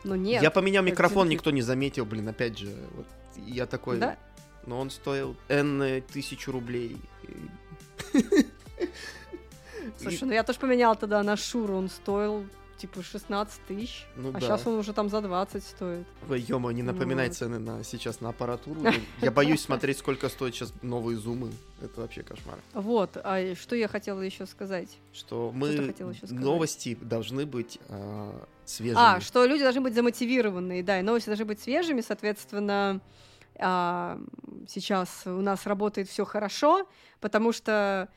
Ну 0.03 0.15
нет. 0.15 0.41
я 0.41 0.51
поменял 0.51 0.83
микрофон, 0.83 1.29
никто 1.29 1.51
не 1.51 1.61
заметил, 1.61 2.05
блин, 2.05 2.27
опять 2.27 2.57
же, 2.57 2.75
вот, 2.95 3.05
я 3.35 3.65
такой, 3.65 3.97
Да? 3.99 4.17
но 4.65 4.79
он 4.79 4.89
стоил 4.89 5.35
N 5.47 6.01
тысячу 6.11 6.51
рублей. 6.51 6.97
Слушай, 9.99 10.23
ну 10.23 10.31
я 10.33 10.43
тоже 10.43 10.59
поменял 10.59 10.95
тогда 10.95 11.21
на 11.23 11.35
Шуру, 11.37 11.75
он 11.75 11.89
стоил 11.89 12.45
типа 12.81 13.03
16 13.03 13.61
тысяч, 13.67 14.07
Ну 14.15 14.29
а 14.29 14.31
да. 14.33 14.39
сейчас 14.39 14.65
он 14.65 14.73
уже 14.79 14.91
там 14.93 15.07
за 15.09 15.21
20 15.21 15.63
стоит. 15.63 16.07
Ой, 16.27 16.41
ё 16.41 16.59
не 16.71 16.81
напоминай 16.81 17.27
Вот. 17.27 17.37
цены 17.37 17.59
на 17.59 17.83
сейчас 17.83 18.21
на 18.21 18.29
аппаратуру. 18.29 18.81
Я- 19.21 19.31
боюсь 19.31 19.61
смотреть, 19.61 19.99
сколько 19.99 20.29
стоят 20.29 20.55
сейчас 20.55 20.73
новые 20.81 21.17
зумы. 21.17 21.51
Это 21.79 22.01
вообще 22.01 22.23
кошмар. 22.23 22.57
Вот, 22.73 23.17
а 23.23 23.55
что 23.55 23.75
я 23.75 23.87
хотела 23.87 24.21
еще 24.21 24.45
сказать? 24.45 24.89
Что 25.13 25.51
мы 25.53 25.93
новости 26.29 26.97
должны 27.01 27.45
быть 27.45 27.79
а, 27.89 28.47
свежими. 28.65 28.97
А, 28.99 29.19
что 29.21 29.45
люди 29.45 29.61
должны 29.63 29.81
быть 29.81 29.93
замотивированные, 29.93 30.83
да, 30.83 30.99
и 30.99 31.03
новости 31.03 31.27
должны 31.27 31.45
быть 31.45 31.59
свежими, 31.61 32.01
соответственно, 32.01 32.99
а, 33.59 34.19
сейчас 34.67 35.21
у 35.25 35.41
нас 35.41 35.65
работает 35.67 36.09
все 36.09 36.25
хорошо, 36.25 36.87
потому 37.19 37.51
что 37.51 38.09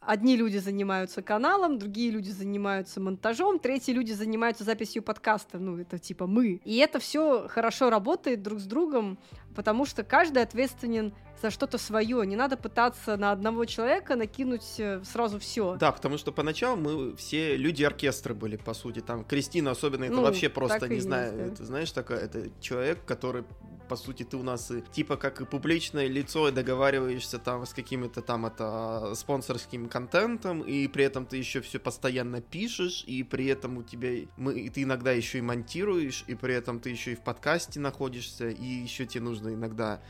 одни 0.00 0.36
люди 0.36 0.56
занимаются 0.56 1.22
каналом, 1.22 1.78
другие 1.78 2.10
люди 2.10 2.30
занимаются 2.30 3.00
монтажом, 3.00 3.58
третьи 3.58 3.92
люди 3.92 4.12
занимаются 4.12 4.64
записью 4.64 5.02
подкаста, 5.02 5.58
ну, 5.58 5.78
это 5.78 5.98
типа 5.98 6.26
мы. 6.26 6.60
И 6.64 6.76
это 6.78 6.98
все 6.98 7.46
хорошо 7.48 7.90
работает 7.90 8.42
друг 8.42 8.60
с 8.60 8.64
другом, 8.64 9.18
потому 9.54 9.84
что 9.84 10.02
каждый 10.02 10.42
ответственен 10.42 11.12
за 11.40 11.50
что-то 11.50 11.78
свое. 11.78 12.26
Не 12.26 12.36
надо 12.36 12.56
пытаться 12.56 13.16
на 13.16 13.32
одного 13.32 13.64
человека 13.64 14.14
накинуть 14.14 14.78
э, 14.78 15.02
сразу 15.04 15.38
все. 15.38 15.76
Да, 15.76 15.90
потому 15.90 16.18
что 16.18 16.32
поначалу 16.32 16.76
мы 16.76 17.16
все 17.16 17.56
люди 17.56 17.82
оркестра 17.82 18.34
были, 18.34 18.56
по 18.56 18.74
сути. 18.74 19.00
Там 19.00 19.24
Кристина 19.24 19.70
особенно, 19.70 20.04
это 20.04 20.14
Ну, 20.14 20.22
вообще 20.22 20.48
просто, 20.50 20.86
не 20.88 20.96
есть, 20.96 21.06
знаю, 21.06 21.32
да. 21.36 21.44
это 21.46 21.64
знаешь, 21.64 21.90
такое, 21.92 22.18
это 22.18 22.50
человек, 22.60 23.04
который 23.06 23.44
по 23.90 23.96
сути, 23.96 24.22
ты 24.22 24.36
у 24.36 24.44
нас 24.44 24.70
и, 24.70 24.82
типа 24.92 25.16
как 25.16 25.40
и 25.40 25.44
публичное 25.44 26.06
лицо, 26.06 26.48
и 26.48 26.52
договариваешься 26.52 27.40
там 27.40 27.66
с 27.66 27.74
какими-то 27.74 28.22
там 28.22 28.46
это 28.46 29.14
спонсорским 29.16 29.88
контентом, 29.88 30.60
и 30.60 30.86
при 30.86 31.04
этом 31.04 31.26
ты 31.26 31.38
еще 31.38 31.60
все 31.60 31.80
постоянно 31.80 32.40
пишешь, 32.40 33.02
и 33.08 33.24
при 33.24 33.46
этом 33.46 33.78
у 33.78 33.82
тебя 33.82 34.28
мы, 34.36 34.60
и 34.60 34.68
ты 34.68 34.84
иногда 34.84 35.10
еще 35.10 35.38
и 35.38 35.42
монтируешь, 35.42 36.24
и 36.28 36.36
при 36.36 36.54
этом 36.54 36.78
ты 36.78 36.90
еще 36.90 37.12
и 37.12 37.14
в 37.16 37.20
подкасте 37.24 37.80
находишься, 37.80 38.48
и 38.48 38.64
еще 38.64 39.06
тебе 39.06 39.24
нужно 39.24 39.48
иногда 39.54 40.00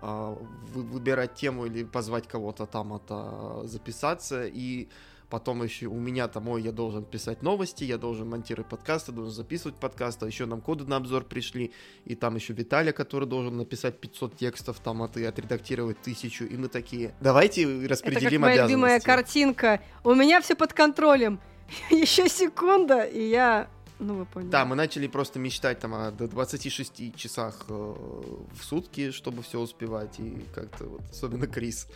вы- 0.00 0.82
выбирать 0.82 1.34
тему 1.34 1.66
или 1.66 1.84
позвать 1.84 2.26
кого-то 2.26 2.64
там 2.64 2.94
это 2.94 3.66
записаться 3.66 4.46
и 4.46 4.88
потом 5.28 5.62
еще 5.62 5.86
у 5.86 5.98
меня 5.98 6.28
там, 6.28 6.48
ой, 6.48 6.62
я 6.62 6.72
должен 6.72 7.04
писать 7.04 7.42
новости, 7.42 7.84
я 7.84 7.98
должен 7.98 8.28
монтировать 8.28 8.68
подкасты, 8.68 9.12
должен 9.12 9.34
записывать 9.34 9.76
подкасты, 9.76 10.26
а 10.26 10.28
еще 10.28 10.46
нам 10.46 10.60
коды 10.60 10.84
на 10.84 10.96
обзор 10.96 11.24
пришли, 11.24 11.72
и 12.04 12.14
там 12.14 12.36
еще 12.36 12.52
Виталий, 12.52 12.92
который 12.92 13.26
должен 13.26 13.56
написать 13.56 13.98
500 14.00 14.36
текстов, 14.36 14.80
там, 14.80 15.02
а 15.02 15.08
ты 15.08 15.26
отредактировать 15.26 16.00
тысячу, 16.00 16.44
и 16.44 16.56
мы 16.56 16.68
такие, 16.68 17.14
давайте 17.20 17.62
Это 17.62 17.80
как 17.80 17.90
распределим 17.90 18.42
моя 18.42 18.64
любимая 18.64 19.00
картинка. 19.00 19.80
У 20.04 20.14
меня 20.14 20.40
все 20.40 20.54
под 20.54 20.72
контролем. 20.72 21.40
Еще 21.90 22.28
секунда, 22.28 23.02
и 23.02 23.28
я... 23.28 23.68
Ну, 23.98 24.14
вы 24.14 24.26
поняли. 24.26 24.50
Да, 24.50 24.66
мы 24.66 24.76
начали 24.76 25.06
просто 25.06 25.38
мечтать 25.38 25.80
там 25.80 25.94
о 25.94 26.10
до 26.10 26.28
26 26.28 27.16
часах 27.16 27.64
э, 27.68 27.72
в 27.72 28.62
сутки, 28.62 29.10
чтобы 29.10 29.42
все 29.42 29.58
успевать, 29.58 30.20
и 30.20 30.44
как-то 30.54 30.84
вот, 30.84 31.00
особенно 31.10 31.46
Крис. 31.46 31.88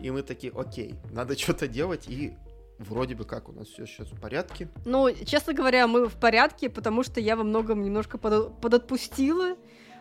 И 0.00 0.10
мы 0.12 0.22
такие, 0.22 0.52
окей, 0.54 0.94
надо 1.10 1.36
что-то 1.38 1.66
делать, 1.66 2.08
и 2.08 2.32
вроде 2.78 3.14
бы 3.14 3.24
как 3.24 3.48
у 3.48 3.52
нас 3.52 3.68
все 3.68 3.86
сейчас 3.86 4.08
в 4.08 4.20
порядке. 4.20 4.68
Ну, 4.84 5.08
честно 5.24 5.52
говоря, 5.52 5.86
мы 5.86 6.06
в 6.06 6.14
порядке, 6.14 6.68
потому 6.68 7.02
что 7.02 7.20
я 7.20 7.36
во 7.36 7.44
многом 7.44 7.82
немножко 7.82 8.18
подо- 8.18 8.50
подотпустила. 8.60 9.56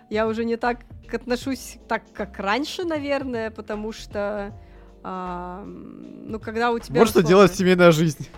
Я 0.10 0.28
уже 0.28 0.46
не 0.46 0.56
так 0.56 0.86
отношусь 1.12 1.78
так, 1.88 2.04
как 2.14 2.40
раньше, 2.40 2.84
наверное, 2.86 3.52
потому 3.52 3.92
что... 3.92 4.54
а, 5.04 5.64
ну, 5.66 6.40
когда 6.40 6.72
у 6.72 6.80
тебя... 6.80 7.00
Вот 7.02 7.10
что 7.10 7.24
делает 7.24 7.54
семейная 7.54 7.92
жизнь. 7.92 8.30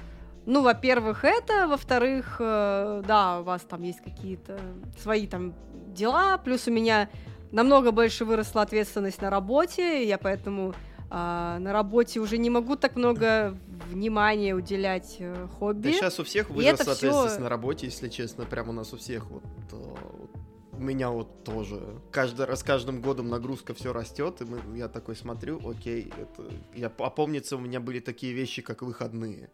Ну, 0.46 0.64
во-первых, 0.64 1.26
это, 1.26 1.68
во-вторых, 1.68 2.38
э, 2.40 3.04
да, 3.06 3.42
у 3.42 3.44
вас 3.44 3.62
там 3.62 3.84
есть 3.84 4.02
какие-то 4.02 4.60
свои 5.00 5.28
там 5.28 5.54
дела, 5.94 6.40
плюс 6.40 6.68
у 6.68 6.72
меня 6.72 7.08
намного 7.52 7.92
больше 7.92 8.26
выросла 8.26 8.64
ответственность 8.64 9.22
на 9.22 9.30
работе, 9.30 10.04
и 10.04 10.08
я 10.08 10.18
поэтому 10.18 10.74
а, 11.10 11.58
на 11.60 11.74
работе 11.74 12.20
уже 12.20 12.38
не 12.38 12.50
могу 12.50 12.76
так 12.76 12.96
много 12.96 13.58
внимания 13.88 14.54
уделять 14.56 15.18
э, 15.20 15.34
Да 15.34 15.48
хобби. 15.48 15.92
сейчас 15.92 16.20
у 16.20 16.24
всех 16.24 16.50
всё- 16.84 16.92
ответственность 16.94 17.40
на 17.40 17.50
работе, 17.50 17.88
если 17.88 18.10
честно, 18.10 18.46
прям 18.46 18.70
у 18.70 18.72
нас 18.74 18.94
у 18.94 18.98
всех 18.98 19.26
вот, 19.30 19.44
э, 19.72 19.76
вот 19.76 20.30
у 20.74 20.82
меня 20.82 21.10
вот 21.10 21.44
тоже. 21.44 21.82
Каждый 22.12 22.46
раз, 22.46 22.60
с 22.60 22.64
каждым 22.64 23.02
годом 23.02 23.28
нагрузка 23.30 23.74
все 23.74 23.92
растет, 23.92 24.42
и 24.42 24.46
мы, 24.46 24.78
я 24.78 24.88
такой 24.88 25.16
смотрю, 25.16 25.60
окей, 25.68 26.14
это, 26.18 26.50
я 26.76 26.88
опомнится, 26.88 27.58
у 27.58 27.60
меня 27.60 27.80
были 27.80 28.00
такие 28.00 28.34
вещи, 28.34 28.62
как 28.62 28.82
выходные. 28.82 29.50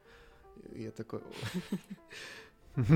И 0.74 0.84
Я 0.84 0.92
такой... 0.92 1.22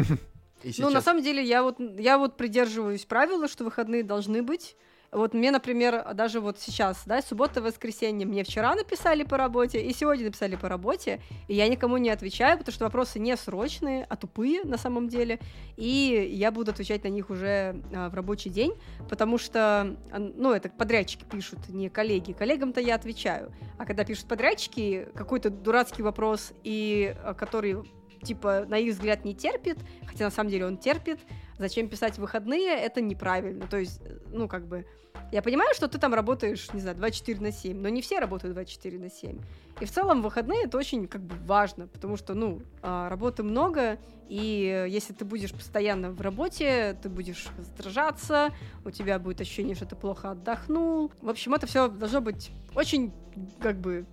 Ну, 0.77 0.89
на 0.89 1.01
самом 1.01 1.23
деле, 1.23 1.41
я 1.41 1.63
вот, 1.63 1.79
я 1.79 2.17
вот 2.17 2.35
придерживаюсь 2.35 3.05
правила, 3.05 3.47
что 3.47 3.63
выходные 3.63 4.03
должны 4.03 4.43
быть. 4.43 4.75
Вот 5.11 5.33
мне, 5.33 5.49
например, 5.49 6.13
даже 6.13 6.39
вот 6.39 6.59
сейчас, 6.59 7.01
да, 7.05 7.21
суббота, 7.21 7.61
воскресенье, 7.61 8.27
мне 8.27 8.43
вчера 8.43 8.75
написали 8.75 9.23
по 9.23 9.37
работе, 9.37 9.81
и 9.81 9.91
сегодня 9.93 10.25
написали 10.25 10.55
по 10.55 10.69
работе, 10.69 11.19
и 11.47 11.55
я 11.55 11.67
никому 11.67 11.97
не 11.97 12.11
отвечаю, 12.11 12.59
потому 12.59 12.73
что 12.73 12.85
вопросы 12.85 13.17
не 13.17 13.35
срочные, 13.35 14.05
а 14.07 14.15
тупые 14.15 14.63
на 14.63 14.77
самом 14.77 15.09
деле, 15.09 15.39
и 15.77 16.29
я 16.31 16.51
буду 16.51 16.71
отвечать 16.71 17.03
на 17.03 17.07
них 17.07 17.31
уже 17.31 17.81
а, 17.93 18.09
в 18.09 18.13
рабочий 18.13 18.51
день, 18.51 18.73
потому 19.09 19.39
что, 19.39 19.97
ну, 20.15 20.53
это 20.53 20.69
подрядчики 20.69 21.23
пишут, 21.23 21.69
не 21.69 21.89
коллеги. 21.89 22.33
Коллегам-то 22.33 22.79
я 22.79 22.95
отвечаю, 22.95 23.51
а 23.79 23.85
когда 23.85 24.03
пишут 24.03 24.27
подрядчики, 24.27 25.07
какой-то 25.15 25.49
дурацкий 25.49 26.03
вопрос, 26.03 26.53
и 26.63 27.15
а, 27.23 27.33
который 27.33 27.77
типа, 28.23 28.65
на 28.67 28.77
их 28.77 28.93
взгляд, 28.93 29.25
не 29.25 29.33
терпит, 29.33 29.77
хотя 30.05 30.25
на 30.25 30.31
самом 30.31 30.49
деле 30.49 30.65
он 30.65 30.77
терпит, 30.77 31.19
зачем 31.59 31.89
писать 31.89 32.17
выходные, 32.17 32.69
это 32.69 33.01
неправильно. 33.01 33.67
То 33.67 33.77
есть, 33.77 34.01
ну, 34.31 34.47
как 34.47 34.65
бы, 34.65 34.85
я 35.31 35.41
понимаю, 35.43 35.75
что 35.75 35.87
ты 35.87 35.99
там 35.99 36.13
работаешь, 36.13 36.73
не 36.73 36.79
знаю, 36.79 36.97
24 36.97 37.39
на 37.39 37.51
7, 37.51 37.79
но 37.79 37.89
не 37.89 38.01
все 38.01 38.19
работают 38.19 38.55
24 38.55 38.97
на 38.97 39.09
7. 39.11 39.39
И 39.81 39.85
в 39.85 39.91
целом 39.91 40.21
выходные 40.21 40.63
это 40.63 40.77
очень, 40.77 41.07
как 41.07 41.21
бы, 41.21 41.35
важно, 41.45 41.87
потому 41.87 42.17
что, 42.17 42.33
ну, 42.33 42.61
а, 42.81 43.09
работы 43.09 43.43
много, 43.43 43.99
и 44.27 44.87
если 44.89 45.13
ты 45.13 45.25
будешь 45.25 45.51
постоянно 45.51 46.11
в 46.11 46.21
работе, 46.21 46.97
ты 47.01 47.09
будешь 47.09 47.47
раздражаться, 47.57 48.53
у 48.85 48.91
тебя 48.91 49.19
будет 49.19 49.41
ощущение, 49.41 49.75
что 49.75 49.85
ты 49.85 49.95
плохо 49.95 50.31
отдохнул. 50.31 51.11
В 51.21 51.29
общем, 51.29 51.53
это 51.53 51.67
все 51.67 51.89
должно 51.89 52.21
быть 52.21 52.51
очень, 52.75 53.11
как 53.59 53.79
бы, 53.79 54.05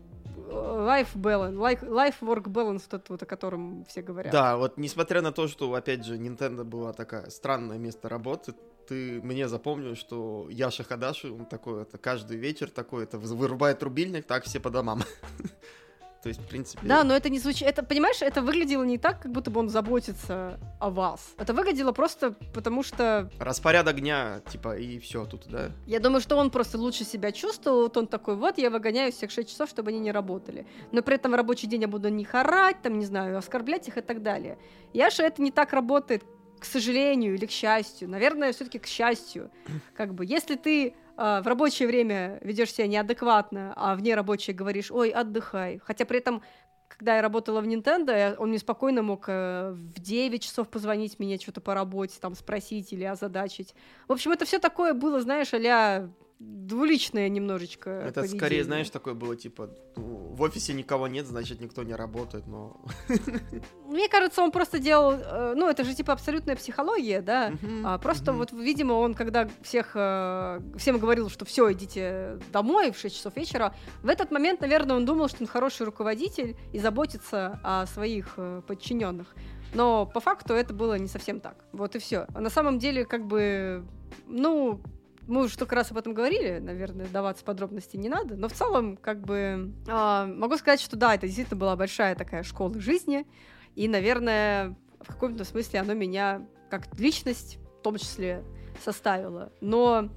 life 0.46 1.14
balance, 1.14 1.54
life 1.82 2.16
work 2.20 2.44
balance, 2.44 2.84
тот 2.88 3.08
вот, 3.08 3.22
о 3.22 3.26
котором 3.26 3.84
все 3.88 4.02
говорят. 4.02 4.32
Да, 4.32 4.56
вот 4.56 4.76
несмотря 4.76 5.22
на 5.22 5.32
то, 5.32 5.48
что, 5.48 5.72
опять 5.74 6.04
же, 6.04 6.16
Nintendo 6.16 6.64
была 6.64 6.92
такая 6.92 7.30
странное 7.30 7.78
место 7.78 8.08
работы, 8.08 8.54
ты 8.86 9.20
мне 9.22 9.48
запомнил, 9.48 9.96
что 9.96 10.46
Яша 10.50 10.84
Хадаши, 10.84 11.30
он 11.30 11.46
такой, 11.46 11.82
это 11.82 11.98
каждый 11.98 12.36
вечер 12.36 12.70
такой, 12.70 13.04
это 13.04 13.18
вырубает 13.18 13.82
рубильник, 13.82 14.26
так 14.26 14.44
все 14.44 14.60
по 14.60 14.70
домам. 14.70 15.02
То 16.26 16.30
есть, 16.30 16.40
в 16.40 16.48
принципе... 16.48 16.80
Да, 16.84 17.04
но 17.04 17.14
это 17.14 17.28
не 17.28 17.38
звучит... 17.38 17.68
Это, 17.68 17.84
понимаешь, 17.84 18.20
это 18.20 18.42
выглядело 18.42 18.82
не 18.82 18.98
так, 18.98 19.22
как 19.22 19.30
будто 19.30 19.48
бы 19.48 19.60
он 19.60 19.68
заботится 19.68 20.58
о 20.80 20.90
вас. 20.90 21.34
Это 21.38 21.54
выглядело 21.54 21.92
просто 21.92 22.32
потому, 22.52 22.82
что... 22.82 23.30
Распорядок 23.38 24.00
дня, 24.00 24.40
типа, 24.50 24.76
и 24.76 24.98
все 24.98 25.24
тут, 25.24 25.46
да? 25.46 25.70
Я 25.86 26.00
думаю, 26.00 26.20
что 26.20 26.36
он 26.36 26.50
просто 26.50 26.78
лучше 26.78 27.04
себя 27.04 27.30
чувствовал. 27.30 27.82
Вот 27.82 27.96
он 27.96 28.08
такой, 28.08 28.34
вот, 28.34 28.58
я 28.58 28.70
выгоняю 28.70 29.12
всех 29.12 29.30
6 29.30 29.48
часов, 29.48 29.70
чтобы 29.70 29.90
они 29.90 30.00
не 30.00 30.10
работали. 30.10 30.66
Но 30.90 31.00
при 31.00 31.14
этом 31.14 31.30
в 31.30 31.36
рабочий 31.36 31.68
день 31.68 31.82
я 31.82 31.88
буду 31.88 32.08
не 32.08 32.26
орать, 32.26 32.82
там, 32.82 32.98
не 32.98 33.06
знаю, 33.06 33.38
оскорблять 33.38 33.86
их 33.86 33.96
и 33.96 34.00
так 34.00 34.20
далее. 34.20 34.58
Яша 34.92 35.22
это 35.22 35.40
не 35.40 35.52
так 35.52 35.72
работает, 35.72 36.24
к 36.58 36.64
сожалению 36.64 37.36
или 37.36 37.46
к 37.46 37.52
счастью. 37.52 38.08
Наверное, 38.08 38.52
все-таки 38.52 38.80
к 38.80 38.86
счастью. 38.88 39.52
Как 39.94 40.12
бы, 40.12 40.26
если 40.26 40.56
ты 40.56 40.96
в 41.16 41.46
рабочее 41.46 41.88
время 41.88 42.38
ведешь 42.42 42.72
себя 42.72 42.86
неадекватно, 42.86 43.72
а 43.76 43.94
вне 43.94 44.14
рабочее 44.14 44.54
говоришь, 44.54 44.90
ой, 44.90 45.10
отдыхай. 45.10 45.80
Хотя 45.82 46.04
при 46.04 46.18
этом, 46.18 46.42
когда 46.88 47.16
я 47.16 47.22
работала 47.22 47.60
в 47.60 47.66
Nintendo, 47.66 48.36
он 48.36 48.50
мне 48.50 48.58
спокойно 48.58 49.02
мог 49.02 49.24
э, 49.28 49.72
в 49.72 49.98
9 49.98 50.42
часов 50.42 50.68
позвонить 50.68 51.18
мне 51.18 51.38
что-то 51.38 51.60
по 51.60 51.74
работе, 51.74 52.18
там 52.20 52.34
спросить 52.34 52.92
или 52.92 53.04
озадачить. 53.04 53.74
В 54.08 54.12
общем, 54.12 54.32
это 54.32 54.44
все 54.44 54.58
такое 54.58 54.92
было, 54.92 55.20
знаешь, 55.20 55.54
а 55.54 56.10
двуличное 56.38 57.28
немножечко. 57.28 57.90
Это 57.90 58.20
поведение. 58.20 58.40
скорее, 58.40 58.64
знаешь, 58.64 58.90
такое 58.90 59.14
было 59.14 59.36
типа 59.36 59.70
ну, 59.96 60.02
в 60.34 60.42
офисе 60.42 60.74
никого 60.74 61.08
нет, 61.08 61.26
значит 61.26 61.60
никто 61.60 61.82
не 61.82 61.94
работает, 61.94 62.46
но. 62.46 62.80
Мне 63.86 64.08
кажется, 64.08 64.42
он 64.42 64.50
просто 64.50 64.78
делал, 64.78 65.12
э, 65.12 65.54
ну 65.56 65.68
это 65.68 65.84
же 65.84 65.94
типа 65.94 66.12
абсолютная 66.12 66.56
психология, 66.56 67.22
да. 67.22 67.52
а, 67.84 67.98
просто 67.98 68.32
вот, 68.32 68.52
видимо, 68.52 68.94
он 68.94 69.14
когда 69.14 69.48
всех 69.62 69.92
э, 69.94 70.60
всем 70.76 70.98
говорил, 70.98 71.30
что 71.30 71.46
все, 71.46 71.72
идите 71.72 72.38
домой 72.52 72.92
в 72.92 72.98
6 72.98 73.16
часов 73.16 73.36
вечера, 73.36 73.74
в 74.02 74.08
этот 74.08 74.30
момент, 74.30 74.60
наверное, 74.60 74.96
он 74.96 75.06
думал, 75.06 75.28
что 75.28 75.42
он 75.42 75.46
хороший 75.46 75.86
руководитель 75.86 76.56
и 76.72 76.78
заботится 76.78 77.60
о 77.62 77.86
своих 77.86 78.34
э, 78.36 78.60
подчиненных. 78.66 79.34
Но 79.74 80.06
по 80.06 80.20
факту 80.20 80.54
это 80.54 80.74
было 80.74 80.98
не 80.98 81.08
совсем 81.08 81.40
так. 81.40 81.64
Вот 81.72 81.96
и 81.96 81.98
все. 81.98 82.26
А 82.34 82.40
на 82.40 82.50
самом 82.50 82.78
деле, 82.78 83.04
как 83.04 83.26
бы, 83.26 83.84
ну, 84.26 84.80
мы 85.26 85.44
уже 85.44 85.54
столько 85.54 85.74
раз 85.74 85.90
об 85.90 85.98
этом 85.98 86.14
говорили, 86.14 86.58
наверное, 86.58 87.06
даваться 87.06 87.44
подробности 87.44 87.96
не 87.96 88.08
надо, 88.08 88.36
но 88.36 88.48
в 88.48 88.52
целом, 88.52 88.96
как 88.96 89.20
бы, 89.22 89.72
э, 89.86 90.26
могу 90.26 90.56
сказать, 90.56 90.80
что 90.80 90.96
да, 90.96 91.14
это 91.14 91.26
действительно 91.26 91.58
была 91.58 91.76
большая 91.76 92.14
такая 92.14 92.42
школа 92.42 92.78
жизни, 92.78 93.26
и, 93.74 93.88
наверное, 93.88 94.76
в 95.00 95.08
каком-то 95.08 95.44
смысле 95.44 95.80
оно 95.80 95.94
меня 95.94 96.46
как 96.70 96.98
личность 96.98 97.58
в 97.78 97.82
том 97.82 97.98
числе 97.98 98.42
составило. 98.82 99.52
Но 99.60 100.08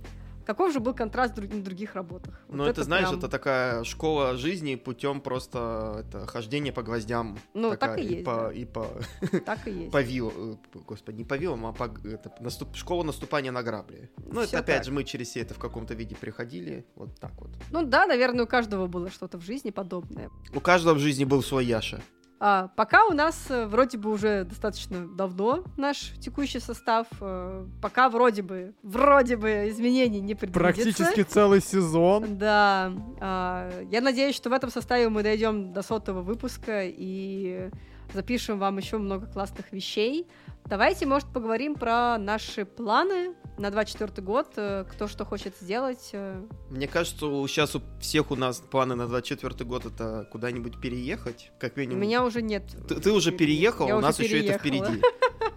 какой 0.50 0.72
же 0.72 0.80
был 0.80 0.96
контраст 0.96 1.38
в 1.38 1.64
других 1.64 1.94
работах? 1.94 2.42
Ну, 2.48 2.58
вот 2.58 2.64
это, 2.64 2.82
это, 2.82 2.84
знаешь, 2.84 3.08
прям... 3.08 3.20
это 3.20 3.30
такая 3.30 3.84
школа 3.84 4.36
жизни 4.36 4.74
путем 4.74 5.22
просто 5.22 6.04
это 6.04 6.26
хождение 6.26 6.74
по 6.74 6.82
гвоздям. 6.82 7.38
Ну, 7.54 7.70
такая, 7.70 7.98
так 7.98 8.00
и 8.00 8.14
есть. 8.14 8.26
По, 8.26 8.36
да. 8.36 8.52
И 8.52 8.66
по... 8.66 8.88
Так 9.46 9.68
и 9.68 9.72
есть. 9.72 9.92
По 9.92 10.02
вилу, 10.02 10.34
э, 10.36 10.80
господи, 10.88 11.18
не 11.18 11.24
по 11.24 11.38
вилам, 11.38 11.68
а 11.68 11.72
по... 11.72 11.84
Это, 11.84 12.34
наступ... 12.40 12.76
школа 12.76 13.04
наступания 13.04 13.52
на 13.52 13.62
грабли. 13.62 14.10
Ну, 14.18 14.42
это 14.42 14.58
опять 14.58 14.78
так. 14.78 14.86
же, 14.86 14.92
мы 14.92 15.04
через 15.04 15.28
все 15.28 15.42
это 15.42 15.54
в 15.54 15.60
каком-то 15.60 15.94
виде 15.94 16.16
приходили, 16.16 16.84
вот 16.96 17.20
так 17.20 17.34
вот. 17.40 17.52
Ну 17.70 17.86
да, 17.86 18.08
наверное, 18.08 18.46
у 18.46 18.48
каждого 18.48 18.88
было 18.88 19.12
что-то 19.12 19.38
в 19.38 19.44
жизни 19.44 19.70
подобное. 19.70 20.32
У 20.56 20.60
каждого 20.60 20.96
в 20.96 21.00
жизни 21.00 21.26
был 21.26 21.44
свой 21.44 21.66
Яша. 21.66 22.02
А, 22.42 22.70
пока 22.76 23.06
у 23.06 23.12
нас 23.12 23.48
э, 23.50 23.66
вроде 23.66 23.98
бы 23.98 24.10
уже 24.10 24.46
достаточно 24.46 25.06
давно 25.08 25.66
наш 25.76 26.14
текущий 26.22 26.60
состав, 26.60 27.08
э, 27.20 27.66
пока 27.82 28.08
вроде 28.08 28.42
бы, 28.42 28.74
вроде 28.82 29.36
бы 29.36 29.68
изменений 29.70 30.22
не 30.22 30.36
предвидится. 30.36 30.60
Практически 30.60 31.24
целый 31.24 31.62
сезон. 31.62 32.38
Да. 32.38 32.94
А, 33.20 33.70
я 33.92 34.00
надеюсь, 34.00 34.36
что 34.36 34.50
в 34.50 34.54
этом 34.54 34.72
составе 34.72 35.10
мы 35.10 35.22
дойдем 35.22 35.74
до 35.74 35.82
сотого 35.82 36.22
выпуска 36.22 36.84
и 36.86 37.70
запишем 38.14 38.60
вам 38.60 38.78
еще 38.78 38.98
много 38.98 39.28
классных 39.28 39.72
вещей. 39.72 40.28
Давайте, 40.66 41.06
может, 41.06 41.28
поговорим 41.30 41.74
про 41.76 42.18
наши 42.18 42.64
планы 42.64 43.34
на 43.58 43.72
24 43.72 44.22
год, 44.22 44.48
э, 44.58 44.86
кто 44.90 45.08
что 45.08 45.26
хочет 45.26 45.56
сделать. 45.60 46.10
Э. 46.14 46.46
Мне 46.70 46.88
кажется, 46.88 47.26
сейчас 47.48 47.76
у 47.76 47.82
всех 48.00 48.30
у 48.30 48.36
нас 48.36 48.60
планы 48.60 48.96
на 48.96 49.08
24 49.08 49.66
год 49.66 49.86
это 49.86 50.28
куда-нибудь 50.32 50.80
переехать, 50.80 51.52
как 51.60 51.76
минимум. 51.76 51.98
У 51.98 52.02
меня 52.02 52.24
уже 52.24 52.42
нет. 52.42 52.64
Ты, 52.88 52.96
ты 52.96 53.12
уже 53.12 53.32
переехал, 53.32 53.88
Я 53.88 53.98
у 53.98 54.02
нас 54.02 54.20
еще 54.20 54.46
это 54.46 54.60
впереди. 54.60 55.02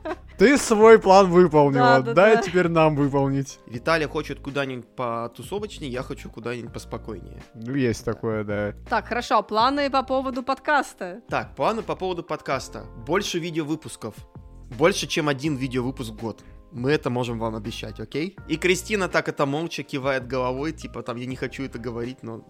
Ты 0.38 0.59
свой 0.59 0.98
план 0.98 1.30
выполнила, 1.30 2.00
да, 2.00 2.00
да, 2.00 2.14
дай 2.14 2.36
да. 2.36 2.42
теперь 2.42 2.68
нам 2.68 2.96
выполнить. 2.96 3.59
Виталий 3.66 4.06
хочет 4.06 4.40
куда-нибудь 4.40 4.86
потусовочнее, 4.96 5.90
я 5.90 6.02
хочу 6.02 6.30
куда-нибудь 6.30 6.72
поспокойнее. 6.72 7.42
Ну, 7.54 7.74
есть 7.74 8.04
такое, 8.04 8.44
да. 8.44 8.74
Так, 8.88 9.06
хорошо, 9.06 9.42
планы 9.42 9.90
по 9.90 10.02
поводу 10.02 10.42
подкаста. 10.42 11.22
Так, 11.28 11.54
планы 11.54 11.82
по 11.82 11.96
поводу 11.96 12.22
подкаста. 12.22 12.84
Больше 13.06 13.38
видеовыпусков. 13.38 14.14
Больше, 14.78 15.06
чем 15.06 15.28
один 15.28 15.56
видеовыпуск 15.56 16.12
в 16.12 16.16
год. 16.16 16.42
Мы 16.72 16.90
это 16.90 17.10
можем 17.10 17.38
вам 17.38 17.54
обещать, 17.54 18.00
окей? 18.00 18.36
И 18.48 18.56
Кристина 18.56 19.09
так 19.09 19.28
это 19.28 19.44
молча 19.44 19.82
кивает 19.82 20.26
головой, 20.26 20.72
типа 20.72 21.02
там, 21.02 21.18
я 21.18 21.26
не 21.26 21.36
хочу 21.36 21.64
это 21.64 21.78
говорить, 21.78 22.22
но... 22.22 22.46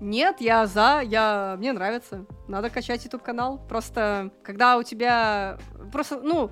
Нет, 0.00 0.40
я 0.40 0.66
за, 0.66 1.00
я... 1.04 1.56
мне 1.58 1.72
нравится. 1.72 2.26
Надо 2.48 2.70
качать 2.70 3.04
YouTube 3.04 3.22
канал. 3.22 3.60
Просто, 3.68 4.30
когда 4.42 4.76
у 4.76 4.82
тебя... 4.82 5.58
Просто, 5.92 6.20
ну, 6.20 6.50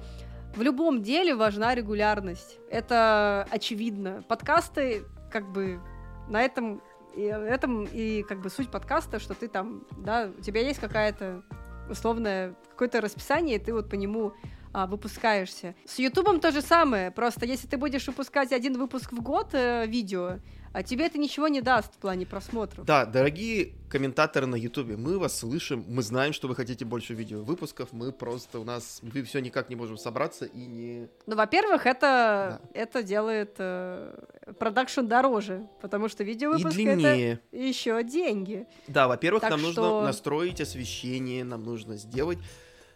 в 0.54 0.62
любом 0.62 1.02
деле 1.02 1.34
важна 1.34 1.74
регулярность. 1.74 2.58
Это 2.70 3.46
очевидно. 3.50 4.24
Подкасты, 4.28 5.04
как 5.30 5.50
бы, 5.52 5.80
на 6.28 6.42
этом 6.42 6.80
и 7.14 7.22
этом 7.22 7.84
и 7.84 8.22
как 8.22 8.40
бы 8.40 8.50
суть 8.50 8.70
подкаста, 8.70 9.18
что 9.18 9.34
ты 9.34 9.48
там, 9.48 9.84
да, 9.98 10.30
у 10.36 10.40
тебя 10.40 10.60
есть 10.60 10.80
какая-то 10.80 11.42
условное 11.88 12.54
какое-то 12.70 13.00
расписание, 13.00 13.56
и 13.56 13.58
ты 13.58 13.72
вот 13.72 13.88
по 13.88 13.94
нему 13.94 14.32
а, 14.72 14.86
выпускаешься. 14.86 15.74
С 15.84 15.98
Ютубом 15.98 16.40
то 16.40 16.50
же 16.50 16.60
самое, 16.60 17.10
просто 17.10 17.46
если 17.46 17.68
ты 17.68 17.76
будешь 17.76 18.06
выпускать 18.06 18.52
один 18.52 18.78
выпуск 18.78 19.12
в 19.12 19.22
год 19.22 19.50
э, 19.52 19.86
видео, 19.86 20.38
а 20.74 20.82
тебе 20.82 21.06
это 21.06 21.18
ничего 21.18 21.46
не 21.46 21.60
даст 21.60 21.94
в 21.94 21.98
плане 21.98 22.26
просмотров. 22.26 22.84
Да, 22.84 23.06
дорогие 23.06 23.74
комментаторы 23.88 24.46
на 24.46 24.56
Ютубе, 24.56 24.96
мы 24.96 25.20
вас 25.20 25.38
слышим, 25.38 25.84
мы 25.86 26.02
знаем, 26.02 26.32
что 26.32 26.48
вы 26.48 26.56
хотите 26.56 26.84
больше 26.84 27.14
видео 27.14 27.42
выпусков, 27.42 27.92
мы 27.92 28.10
просто 28.10 28.58
у 28.58 28.64
нас 28.64 28.98
мы 29.02 29.22
все 29.22 29.38
никак 29.38 29.70
не 29.70 29.76
можем 29.76 29.96
собраться 29.96 30.46
и 30.46 30.66
не. 30.66 31.08
Ну, 31.26 31.36
во-первых, 31.36 31.86
это 31.86 32.60
да. 32.74 32.80
это 32.80 33.04
делает 33.04 33.54
э, 33.58 34.18
продакшн 34.58 35.02
дороже, 35.02 35.64
потому 35.80 36.08
что 36.08 36.24
видео 36.24 36.50
выпуск 36.50 36.76
это 36.76 37.38
еще 37.52 38.02
деньги. 38.02 38.66
Да, 38.88 39.06
во-первых, 39.06 39.42
так 39.42 39.52
нам 39.52 39.60
что... 39.60 39.68
нужно 39.68 40.06
настроить 40.08 40.60
освещение, 40.60 41.44
нам 41.44 41.62
нужно 41.62 41.96
сделать 41.96 42.38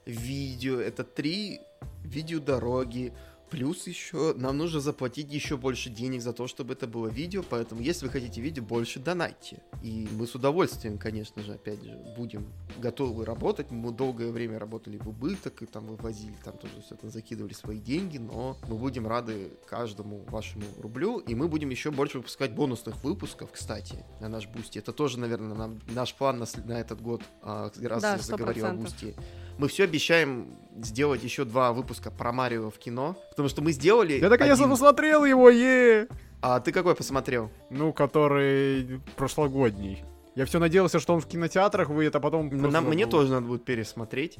видео, 0.04 0.80
это 0.80 1.04
три 1.04 1.60
видео 2.02 2.48
дорого, 2.48 3.12
Плюс 3.50 3.86
еще 3.86 4.34
нам 4.36 4.58
нужно 4.58 4.80
заплатить 4.80 5.32
еще 5.32 5.56
больше 5.56 5.90
денег 5.90 6.22
за 6.22 6.32
то, 6.32 6.46
чтобы 6.46 6.74
это 6.74 6.86
было 6.86 7.08
видео, 7.08 7.42
поэтому 7.48 7.80
если 7.80 8.06
вы 8.06 8.12
хотите 8.12 8.40
видео, 8.40 8.62
больше 8.62 9.00
донайте. 9.00 9.62
И 9.82 10.08
мы 10.12 10.26
с 10.26 10.34
удовольствием, 10.34 10.98
конечно 10.98 11.42
же, 11.42 11.54
опять 11.54 11.82
же, 11.82 11.96
будем 12.16 12.52
готовы 12.78 13.24
работать. 13.24 13.70
Мы 13.70 13.92
долгое 13.92 14.30
время 14.30 14.58
работали 14.58 14.98
в 14.98 15.08
убыток, 15.08 15.62
и 15.62 15.66
там 15.66 15.86
вывозили, 15.86 16.34
там 16.44 16.58
тоже 16.58 16.82
все 16.84 16.94
это 16.94 17.08
закидывали 17.08 17.52
свои 17.52 17.78
деньги, 17.78 18.18
но 18.18 18.56
мы 18.68 18.76
будем 18.76 19.06
рады 19.06 19.50
каждому 19.66 20.24
вашему 20.28 20.64
рублю, 20.78 21.18
и 21.18 21.34
мы 21.34 21.48
будем 21.48 21.70
еще 21.70 21.90
больше 21.90 22.18
выпускать 22.18 22.52
бонусных 22.52 23.02
выпусков, 23.02 23.50
кстати, 23.52 24.04
на 24.20 24.28
наш 24.28 24.46
Boosty. 24.46 24.78
Это 24.78 24.92
тоже, 24.92 25.18
наверное, 25.18 25.56
нам, 25.56 25.78
наш 25.88 26.14
план 26.14 26.38
на, 26.38 26.46
на 26.64 26.80
этот 26.80 27.00
год, 27.00 27.22
а, 27.42 27.70
раз 27.82 28.02
Да, 28.02 28.12
я 28.12 28.18
заговорил 28.18 28.66
о 28.66 28.70
100%. 28.70 28.76
Boosty. 28.76 29.14
Мы 29.58 29.66
все 29.66 29.84
обещаем 29.84 30.56
сделать 30.76 31.24
еще 31.24 31.44
два 31.44 31.72
выпуска 31.72 32.12
про 32.12 32.32
Марио 32.32 32.70
в 32.70 32.78
кино, 32.78 33.16
потому 33.38 33.48
что 33.50 33.62
мы 33.62 33.70
сделали 33.70 34.14
Я 34.14 34.28
наконец-то 34.28 34.64
один. 34.64 34.72
посмотрел 34.72 35.24
его, 35.24 35.48
е 35.48 36.08
А 36.40 36.58
ты 36.58 36.72
какой 36.72 36.96
посмотрел? 36.96 37.50
Ну, 37.70 37.92
который 37.92 39.00
прошлогодний. 39.16 40.02
Я 40.34 40.44
все 40.44 40.58
надеялся, 40.58 40.98
что 40.98 41.14
он 41.14 41.20
в 41.20 41.26
кинотеатрах 41.26 41.88
выйдет, 41.88 42.16
а 42.16 42.20
потом... 42.20 42.48
Нам, 42.48 42.86
мне 42.86 43.04
забыл. 43.04 43.10
тоже 43.10 43.30
надо 43.30 43.46
будет 43.46 43.64
пересмотреть. 43.64 44.38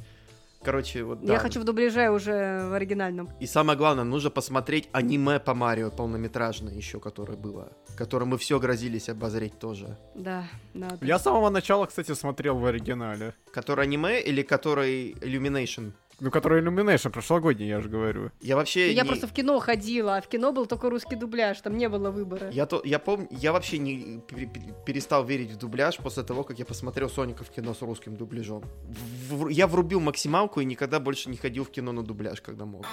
Короче, 0.64 1.04
вот 1.04 1.24
да. 1.24 1.34
Я 1.34 1.38
хочу 1.38 1.60
в 1.60 1.64
дубляже 1.64 2.10
уже 2.10 2.66
в 2.68 2.74
оригинальном. 2.74 3.28
И 3.38 3.46
самое 3.46 3.78
главное, 3.78 4.02
нужно 4.02 4.30
посмотреть 4.30 4.88
аниме 4.90 5.38
по 5.38 5.54
Марио 5.54 5.92
полнометражное 5.92 6.74
еще, 6.74 6.98
которое 6.98 7.36
было. 7.36 7.68
Которое 7.96 8.24
мы 8.24 8.36
все 8.36 8.58
грозились 8.58 9.08
обозреть 9.08 9.60
тоже. 9.60 9.96
Да, 10.16 10.42
надо. 10.74 11.06
Я 11.06 11.20
с 11.20 11.22
самого 11.22 11.50
начала, 11.50 11.86
кстати, 11.86 12.14
смотрел 12.14 12.58
в 12.58 12.66
оригинале. 12.66 13.34
Который 13.52 13.84
аниме 13.84 14.20
или 14.20 14.42
который 14.42 15.12
Illumination? 15.20 15.92
Ну, 16.20 16.30
который 16.30 16.60
Illumination, 16.62 17.10
прошлогодний, 17.10 17.68
я 17.68 17.80
же 17.80 17.88
говорю. 17.88 18.30
Я 18.40 18.56
вообще 18.56 18.92
Я 18.92 19.02
не- 19.02 19.08
просто 19.08 19.26
в 19.28 19.32
кино 19.32 19.58
ходила, 19.60 20.16
а 20.16 20.20
в 20.20 20.26
кино 20.26 20.52
был 20.52 20.66
только 20.66 20.90
русский 20.90 21.14
дубляж, 21.16 21.60
там 21.60 21.76
не 21.76 21.88
было 21.88 22.10
выбора. 22.10 22.50
Я, 22.50 22.66
то, 22.66 22.80
я 22.84 22.98
помню, 22.98 23.28
я 23.30 23.52
вообще 23.52 23.78
не 23.78 24.20
пере- 24.28 24.46
пере- 24.46 24.74
перестал 24.86 25.24
верить 25.24 25.52
в 25.52 25.58
дубляж 25.58 25.96
после 25.98 26.24
того, 26.24 26.42
как 26.42 26.58
я 26.58 26.64
посмотрел 26.64 27.08
Соника 27.08 27.44
в 27.44 27.50
кино 27.50 27.72
с 27.72 27.82
русским 27.82 28.16
дубляжом. 28.16 28.62
В- 29.28 29.44
в- 29.44 29.48
я 29.48 29.66
врубил 29.66 30.00
максималку 30.00 30.60
и 30.60 30.64
никогда 30.64 30.98
больше 30.98 31.30
не 31.30 31.36
ходил 31.36 31.64
в 31.64 31.70
кино 31.70 31.92
на 31.92 32.02
дубляж, 32.02 32.40
когда 32.40 32.64
мог. 32.64 32.84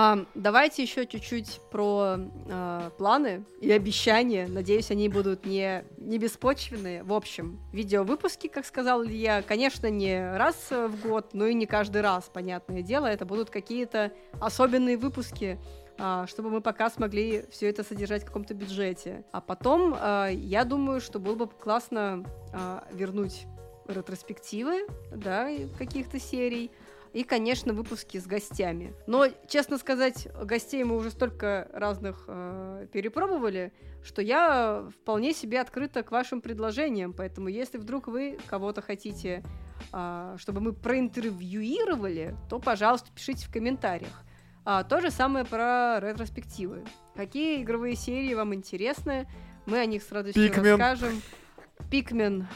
А, 0.00 0.24
давайте 0.36 0.82
еще 0.82 1.06
чуть-чуть 1.06 1.60
про 1.72 2.18
а, 2.48 2.90
планы 2.90 3.44
и 3.60 3.72
обещания. 3.72 4.46
Надеюсь, 4.46 4.92
они 4.92 5.08
будут 5.08 5.44
не, 5.44 5.84
не 5.96 6.18
беспочвенные. 6.18 7.02
В 7.02 7.12
общем, 7.12 7.58
видеовыпуски, 7.72 8.46
как 8.46 8.64
сказал 8.64 9.04
Илья, 9.04 9.42
конечно, 9.42 9.90
не 9.90 10.36
раз 10.36 10.70
в 10.70 11.02
год, 11.02 11.30
но 11.32 11.46
и 11.46 11.54
не 11.54 11.66
каждый 11.66 12.02
раз, 12.02 12.30
понятное 12.32 12.82
дело. 12.82 13.06
Это 13.06 13.26
будут 13.26 13.50
какие-то 13.50 14.12
особенные 14.40 14.96
выпуски, 14.96 15.58
а, 15.98 16.28
чтобы 16.28 16.50
мы 16.50 16.60
пока 16.60 16.90
смогли 16.90 17.46
все 17.50 17.68
это 17.68 17.82
содержать 17.82 18.22
в 18.22 18.26
каком-то 18.26 18.54
бюджете. 18.54 19.24
А 19.32 19.40
потом, 19.40 19.96
а, 19.98 20.28
я 20.28 20.62
думаю, 20.62 21.00
что 21.00 21.18
было 21.18 21.34
бы 21.34 21.48
классно 21.48 22.24
а, 22.52 22.86
вернуть 22.92 23.46
ретроспективы, 23.88 24.86
да, 25.10 25.48
каких-то 25.76 26.20
серий, 26.20 26.70
и, 27.18 27.24
конечно, 27.24 27.72
выпуски 27.72 28.18
с 28.18 28.28
гостями. 28.28 28.94
Но, 29.08 29.26
честно 29.48 29.76
сказать, 29.78 30.28
гостей 30.40 30.84
мы 30.84 30.94
уже 30.94 31.10
столько 31.10 31.68
разных 31.72 32.26
э, 32.28 32.86
перепробовали, 32.92 33.72
что 34.04 34.22
я 34.22 34.88
вполне 35.00 35.32
себе 35.32 35.60
открыта 35.60 36.04
к 36.04 36.12
вашим 36.12 36.40
предложениям. 36.40 37.12
Поэтому, 37.12 37.48
если 37.48 37.76
вдруг 37.76 38.06
вы 38.06 38.38
кого-то 38.46 38.82
хотите, 38.82 39.42
а, 39.90 40.36
чтобы 40.38 40.60
мы 40.60 40.72
проинтервьюировали, 40.72 42.36
то, 42.48 42.60
пожалуйста, 42.60 43.10
пишите 43.12 43.48
в 43.48 43.52
комментариях. 43.52 44.22
А, 44.64 44.84
то 44.84 45.00
же 45.00 45.10
самое 45.10 45.44
про 45.44 45.98
ретроспективы. 45.98 46.84
Какие 47.16 47.64
игровые 47.64 47.96
серии 47.96 48.32
вам 48.34 48.54
интересны? 48.54 49.28
Мы 49.66 49.80
о 49.80 49.86
них 49.86 50.04
с 50.04 50.12
радостью 50.12 50.48
Пикмен. 50.48 50.78
расскажем. 50.78 51.20
Пикмен. 51.90 52.46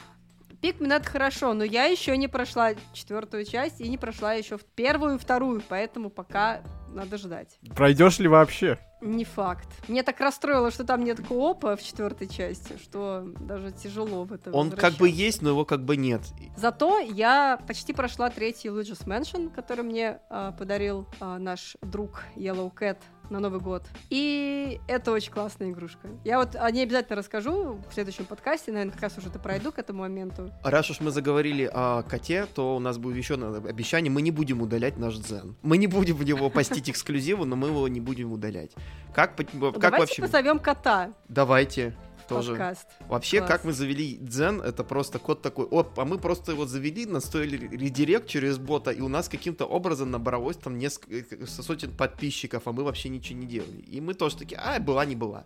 Пикмен 0.63 0.93
это 0.93 1.11
хорошо, 1.11 1.55
но 1.55 1.65
я 1.65 1.87
еще 1.87 2.17
не 2.17 2.29
прошла 2.29 2.71
четвертую 2.93 3.45
часть 3.45 3.81
и 3.81 3.89
не 3.89 3.99
прошла 3.99 4.33
еще 4.35 4.57
в 4.57 4.65
первую 4.65 5.17
и 5.17 5.19
вторую, 5.19 5.61
поэтому 5.69 6.09
пока 6.09 6.63
надо 6.89 7.19
ждать. 7.19 7.59
Пройдешь 7.75 8.21
ли 8.21 8.29
вообще? 8.29 8.79
Не 9.01 9.25
факт. 9.25 9.69
Мне 9.89 10.05
так 10.05 10.21
расстроило, 10.21 10.71
что 10.71 10.85
там 10.85 11.03
нет 11.03 11.21
коопа 11.27 11.75
в 11.75 11.83
четвертой 11.83 12.29
части, 12.29 12.79
что 12.81 13.25
даже 13.41 13.73
тяжело 13.73 14.23
в 14.23 14.33
это 14.33 14.53
Он 14.53 14.71
как 14.71 14.95
бы 14.95 15.09
есть, 15.09 15.43
но 15.43 15.49
его 15.51 15.65
как 15.65 15.85
бы 15.85 15.97
нет. 15.97 16.21
Зато 16.57 17.01
я 17.01 17.59
почти 17.67 17.93
прошла 17.93 18.31
третий 18.31 18.69
Luigi's 18.69 19.05
Mansion, 19.05 19.51
который 19.53 19.83
мне 19.83 20.21
а, 20.31 20.53
подарил 20.53 21.09
а, 21.19 21.41
наш 21.41 21.77
друг 21.83 22.23
Yellow 22.37 22.73
Cat 22.73 22.99
на 23.33 23.41
Новый 23.41 23.61
год. 23.61 23.85
И 24.11 24.81
это 24.87 25.13
очень 25.13 25.33
классная 25.33 25.71
игрушка. 25.71 26.09
Я 26.25 26.39
вот 26.39 26.55
о 26.55 26.71
ней 26.71 26.85
обязательно 26.85 27.17
расскажу 27.17 27.81
в 27.91 27.95
следующем 27.95 28.27
подкасте, 28.27 28.71
наверное, 28.73 28.93
как 28.93 29.03
раз 29.03 29.19
уже 29.19 29.29
это 29.29 29.39
пройду 29.39 29.73
к 29.73 29.79
этому 29.79 30.01
моменту. 30.01 30.51
Раз 30.63 30.91
уж 30.91 31.01
мы 31.01 31.11
заговорили 31.11 31.69
о 31.73 32.03
коте, 32.03 32.47
то 32.47 32.77
у 32.77 32.79
нас 32.79 32.99
будет 32.99 33.17
еще 33.17 33.35
обещание. 33.35 34.11
Мы 34.11 34.23
не 34.23 34.31
будем 34.31 34.63
удалять 34.63 34.99
наш 34.99 35.17
дзен. 35.17 35.57
Мы 35.63 35.79
не 35.79 35.87
будем 35.87 36.17
в 36.17 36.25
него 36.25 36.51
постить 36.51 36.91
эксклюзивы, 36.91 37.47
но 37.47 37.57
мы 37.57 37.69
его 37.69 37.89
не 37.89 38.01
будем 38.01 38.33
удалять. 38.33 38.73
Как, 39.15 39.37
как 39.37 39.49
давайте 39.53 39.99
вообще? 39.99 40.23
позовем 40.23 40.59
кота 40.59 41.13
Давайте. 41.29 41.95
Тоже. 42.29 42.53
подкаст. 42.53 42.89
Вообще, 43.09 43.39
Класс. 43.39 43.51
как 43.51 43.65
мы 43.65 43.73
завели 43.73 44.17
дзен, 44.21 44.61
это 44.61 44.85
просто 44.85 45.19
код 45.19 45.43
такой, 45.43 45.67
оп, 45.67 45.99
а 45.99 46.05
мы 46.05 46.19
просто 46.19 46.53
его 46.53 46.67
завели, 46.67 47.07
настроили 47.07 47.57
редирект 47.57 48.29
через 48.29 48.59
бота, 48.59 48.91
и 48.91 49.01
у 49.01 49.09
нас 49.09 49.29
каким-то 49.29 49.65
образом 49.65 50.11
набралось 50.11 50.57
там 50.57 50.79
несколько 50.79 51.47
сотен 51.47 51.93
подписчиков, 51.93 52.63
а 52.67 52.73
мы 52.73 52.85
вообще 52.85 53.09
ничего 53.09 53.39
не 53.39 53.47
делали. 53.47 53.81
И 53.81 54.01
мы 54.01 54.15
тоже 54.15 54.37
такие, 54.37 54.61
а, 54.61 54.79
была, 54.81 55.05
не 55.05 55.17
была. 55.17 55.45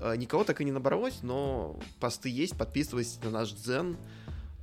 Э, 0.00 0.16
Никого 0.16 0.44
так 0.44 0.60
и 0.60 0.64
не 0.64 0.72
набралось, 0.72 1.18
но 1.22 1.78
посты 2.00 2.28
есть, 2.30 2.56
подписывайтесь 2.56 3.18
на 3.22 3.30
наш 3.30 3.52
дзен. 3.52 3.96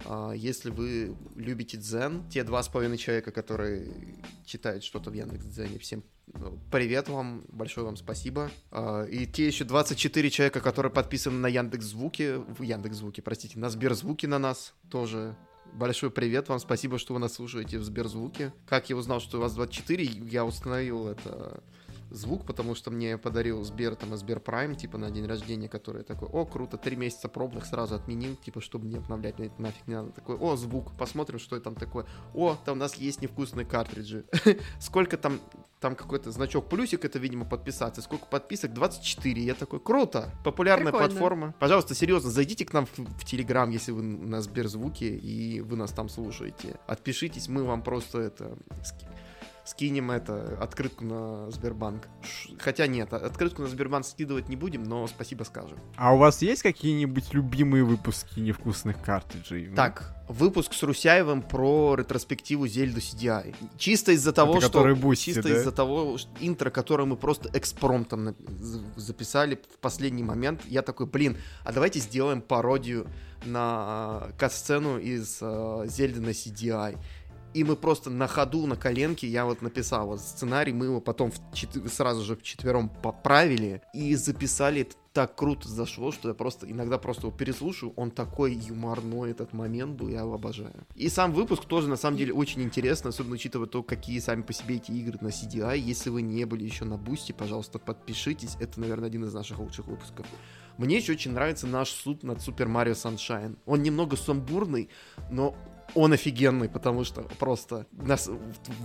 А, 0.05 0.31
Если 0.31 0.69
вы 0.69 1.15
любите 1.35 1.77
дзен, 1.77 2.27
те 2.29 2.43
два 2.43 2.63
с 2.63 2.67
половиной 2.67 2.97
человека, 2.97 3.31
которые 3.31 3.87
читают 4.45 4.83
что-то 4.83 5.09
в 5.09 5.13
Яндекс.Дзене, 5.13 5.79
всем 5.79 6.03
ну, 6.33 6.59
привет 6.71 7.07
вам, 7.07 7.45
большое 7.47 7.85
вам 7.85 7.95
спасибо. 7.95 8.51
А, 8.71 9.05
И 9.05 9.25
те 9.25 9.47
еще 9.47 9.63
24 9.63 10.29
человека, 10.29 10.59
которые 10.59 10.91
подписаны 10.91 11.37
на 11.37 11.47
Яндекс 11.47 11.85
Звуки, 11.85 12.35
в 12.57 12.61
Яндекс 12.61 12.97
Звуки, 12.97 13.21
простите, 13.21 13.59
на 13.59 13.69
Сберзвуки 13.69 14.25
на 14.25 14.39
нас 14.39 14.73
тоже. 14.89 15.35
Большой 15.73 16.09
привет 16.09 16.49
вам, 16.49 16.59
спасибо, 16.59 16.97
что 16.97 17.13
вы 17.13 17.19
нас 17.19 17.33
слушаете 17.33 17.77
в 17.77 17.83
Сберзвуке. 17.83 18.53
Как 18.65 18.89
я 18.89 18.95
узнал, 18.95 19.19
что 19.19 19.37
у 19.37 19.41
вас 19.41 19.53
24, 19.53 20.03
я 20.03 20.45
установил 20.45 21.07
это 21.07 21.61
звук, 22.09 22.45
потому 22.45 22.75
что 22.75 22.91
мне 22.91 23.17
подарил 23.17 23.63
Сбер, 23.63 23.95
там, 23.95 24.15
Сбер 24.15 24.39
Прайм, 24.39 24.75
типа, 24.75 24.97
на 24.97 25.09
день 25.11 25.25
рождения, 25.25 25.67
который 25.67 26.03
такой, 26.03 26.27
о, 26.29 26.45
круто, 26.45 26.77
три 26.77 26.95
месяца 26.95 27.27
пробных 27.27 27.65
сразу 27.65 27.95
отменил, 27.95 28.35
типа, 28.35 28.61
чтобы 28.61 28.87
не 28.87 28.97
обновлять, 28.97 29.37
мне 29.39 29.47
это 29.47 29.61
нафиг 29.61 29.87
не 29.87 29.95
надо. 29.95 30.11
Такой, 30.11 30.37
о, 30.37 30.55
звук, 30.55 30.95
посмотрим, 30.97 31.39
что 31.39 31.59
там 31.59 31.75
такое. 31.75 32.05
О, 32.33 32.57
там 32.65 32.77
у 32.77 32.79
нас 32.79 32.95
есть 32.95 33.21
невкусные 33.21 33.65
картриджи. 33.65 34.25
Сколько 34.79 35.17
там, 35.17 35.39
там 35.79 35.95
какой-то 35.95 36.31
значок 36.31 36.69
плюсик, 36.69 37.05
это, 37.05 37.19
видимо, 37.19 37.45
подписаться. 37.45 38.01
Сколько 38.01 38.25
подписок? 38.25 38.73
24. 38.73 39.41
Я 39.41 39.53
такой, 39.53 39.79
круто, 39.79 40.31
популярная 40.43 40.91
Прикольно. 40.91 41.07
платформа. 41.07 41.55
Пожалуйста, 41.59 41.95
серьезно, 41.95 42.29
зайдите 42.29 42.65
к 42.65 42.73
нам 42.73 42.85
в, 42.85 42.97
в 42.97 43.25
Телеграм, 43.25 43.69
если 43.69 43.91
вы 43.91 44.01
на 44.01 44.41
Сберзвуке, 44.41 45.15
и 45.15 45.61
вы 45.61 45.75
нас 45.77 45.91
там 45.91 46.09
слушаете. 46.09 46.79
Отпишитесь, 46.87 47.47
мы 47.47 47.63
вам 47.63 47.81
просто 47.81 48.19
это... 48.19 48.57
ски- 49.67 49.87
скинем 49.87 50.11
это, 50.11 50.57
открытку 50.61 51.05
на 51.05 51.51
Сбербанк. 51.51 52.07
Ш- 52.21 52.49
Хотя 52.59 52.87
нет, 52.87 53.13
а- 53.13 53.17
открытку 53.17 53.61
на 53.61 53.67
Сбербанк 53.67 54.05
скидывать 54.05 54.49
не 54.49 54.55
будем, 54.55 54.83
но 54.83 55.07
спасибо 55.07 55.43
скажем. 55.43 55.77
А 55.95 56.13
у 56.13 56.17
вас 56.17 56.41
есть 56.41 56.61
какие-нибудь 56.61 57.33
любимые 57.33 57.83
выпуски 57.83 58.39
невкусных 58.39 59.01
картриджей? 59.01 59.67
Ну, 59.69 59.75
Так, 59.75 60.13
выпуск 60.27 60.73
с 60.73 60.83
Русяевым 60.83 61.41
про 61.41 61.95
ретроспективу 61.95 62.67
Зельду 62.67 62.99
CD-i. 62.99 63.55
Чисто 63.77 64.11
из-за 64.11 64.33
того, 64.33 64.57
Это 64.57 64.67
что... 64.67 64.95
Boosty, 64.95 65.25
чисто 65.25 65.43
да? 65.43 65.55
из-за 65.57 65.71
того, 65.71 66.17
что 66.17 66.29
интро, 66.41 66.69
которое 66.69 67.05
мы 67.05 67.15
просто 67.15 67.49
экспромтом 67.53 68.35
записали 68.95 69.55
в 69.73 69.77
последний 69.79 70.23
момент. 70.23 70.61
Я 70.65 70.81
такой, 70.81 71.05
блин, 71.05 71.37
а 71.63 71.71
давайте 71.71 71.99
сделаем 71.99 72.41
пародию 72.41 73.07
на 73.45 74.23
э, 74.23 74.31
кат-сцену 74.37 74.97
из 74.97 75.37
э, 75.41 75.85
Зельды 75.87 76.19
на 76.21 76.29
CD-i. 76.29 76.97
И 77.53 77.63
мы 77.63 77.75
просто 77.75 78.09
на 78.09 78.27
ходу, 78.27 78.67
на 78.67 78.75
коленке, 78.75 79.27
я 79.27 79.45
вот 79.45 79.61
написал 79.61 80.07
вот 80.07 80.21
сценарий, 80.21 80.73
мы 80.73 80.85
его 80.85 81.01
потом 81.01 81.31
в 81.31 81.39
чет- 81.53 81.87
сразу 81.89 82.23
же 82.23 82.35
вчетвером 82.35 82.89
поправили 82.89 83.81
и 83.93 84.15
записали. 84.15 84.81
Это 84.81 84.95
так 85.13 85.35
круто 85.35 85.67
зашло, 85.67 86.11
что 86.11 86.27
я 86.27 86.35
просто 86.35 86.69
иногда 86.69 86.99
просто 86.99 87.25
его 87.25 87.35
переслушаю. 87.35 87.93
Он 87.95 88.11
такой 88.11 88.53
юморной 88.53 89.31
этот 89.31 89.53
момент 89.53 89.95
был, 89.97 90.09
я 90.09 90.19
его 90.19 90.35
обожаю. 90.35 90.85
И 90.93 91.09
сам 91.09 91.33
выпуск 91.33 91.65
тоже 91.65 91.87
на 91.87 91.95
самом 91.95 92.17
деле 92.17 92.33
очень 92.33 92.61
интересно, 92.61 93.09
особенно 93.09 93.33
учитывая 93.33 93.65
то, 93.65 93.81
какие 93.81 94.19
сами 94.19 94.43
по 94.43 94.53
себе 94.53 94.75
эти 94.75 94.91
игры 94.91 95.17
на 95.21 95.29
CD-i. 95.29 95.79
Если 95.79 96.11
вы 96.11 96.21
не 96.21 96.45
были 96.45 96.65
еще 96.65 96.85
на 96.85 96.97
Бусти, 96.97 97.31
пожалуйста, 97.31 97.79
подпишитесь. 97.79 98.57
Это, 98.59 98.79
наверное, 98.79 99.07
один 99.07 99.23
из 99.23 99.33
наших 99.33 99.57
лучших 99.57 99.87
выпусков. 99.87 100.27
Мне 100.77 100.97
еще 100.97 101.13
очень 101.13 101.31
нравится 101.31 101.65
наш 101.65 101.89
суд 101.89 102.21
над 102.21 102.39
Super 102.39 102.67
Mario 102.67 102.93
Sunshine. 102.93 103.57
Он 103.65 103.81
немного 103.81 104.15
сумбурный, 104.15 104.89
но 105.31 105.55
он 105.95 106.13
офигенный, 106.13 106.69
потому 106.69 107.03
что 107.03 107.21
просто 107.39 107.85
нас, 107.91 108.29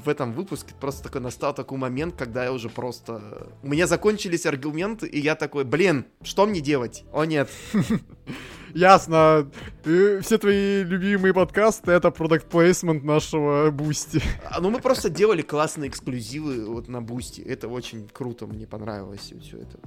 в 0.04 0.08
этом 0.08 0.32
выпуске 0.32 0.74
просто 0.78 1.02
такой 1.04 1.20
настал 1.20 1.54
такой 1.54 1.78
момент, 1.78 2.14
когда 2.16 2.44
я 2.44 2.52
уже 2.52 2.68
просто... 2.68 3.48
У 3.62 3.68
меня 3.68 3.86
закончились 3.86 4.46
аргументы, 4.46 5.06
и 5.06 5.20
я 5.20 5.34
такой, 5.34 5.64
блин, 5.64 6.06
что 6.22 6.46
мне 6.46 6.60
делать? 6.60 7.04
О 7.12 7.24
нет. 7.24 7.50
Ясно. 8.74 9.50
Все 9.82 10.38
твои 10.38 10.82
любимые 10.82 11.34
подкасты— 11.34 11.90
это 11.92 12.10
продукт 12.10 12.46
плейсмент 12.46 13.04
нашего 13.04 13.70
Бусти. 13.70 14.22
А, 14.50 14.60
ну, 14.60 14.70
мы 14.70 14.80
просто 14.80 15.10
делали 15.10 15.42
классные 15.42 15.90
эксклюзивы 15.90 16.64
вот 16.66 16.88
на 16.88 17.02
Бусти. 17.02 17.42
Это 17.42 17.68
очень 17.68 18.08
круто, 18.08 18.46
мне 18.46 18.66
понравилось 18.66 19.32
все 19.40 19.58
это. 19.58 19.78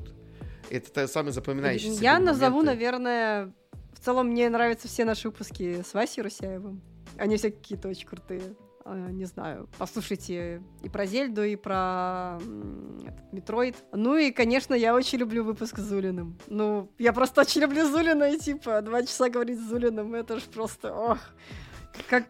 Это 0.69 1.07
самый 1.07 1.31
запоминающийся. 1.31 2.01
Я 2.01 2.19
назову, 2.19 2.61
наверное, 2.61 3.53
в 3.93 4.03
целом 4.03 4.27
мне 4.27 4.49
нравятся 4.49 4.87
все 4.87 5.05
наши 5.05 5.29
выпуски 5.29 5.83
с 5.87 5.93
Васей 5.93 6.21
Русяевым. 6.21 6.81
Они 7.17 7.37
все 7.37 7.51
какие-то 7.51 7.87
очень 7.87 8.07
крутые. 8.07 8.55
А, 8.87 9.09
не 9.09 9.25
знаю, 9.25 9.67
послушайте 9.79 10.61
и 10.83 10.89
про 10.89 11.07
Зельду, 11.07 11.43
и 11.43 11.55
про 11.55 12.39
этот, 13.01 13.33
Метроид. 13.33 13.75
Ну 13.91 14.15
и, 14.15 14.31
конечно, 14.31 14.75
я 14.75 14.93
очень 14.93 15.17
люблю 15.17 15.43
выпуск 15.43 15.79
с 15.79 15.81
Зулиным. 15.81 16.37
Ну, 16.47 16.91
я 16.99 17.11
просто 17.11 17.41
очень 17.41 17.61
люблю 17.61 17.89
Зулина, 17.89 18.31
и 18.31 18.37
типа 18.37 18.81
два 18.83 19.01
часа 19.01 19.29
говорить 19.29 19.59
с 19.59 19.69
Зулиным, 19.69 20.13
это 20.13 20.39
ж 20.39 20.43
просто, 20.43 20.93
ох, 20.93 21.17
как... 22.07 22.25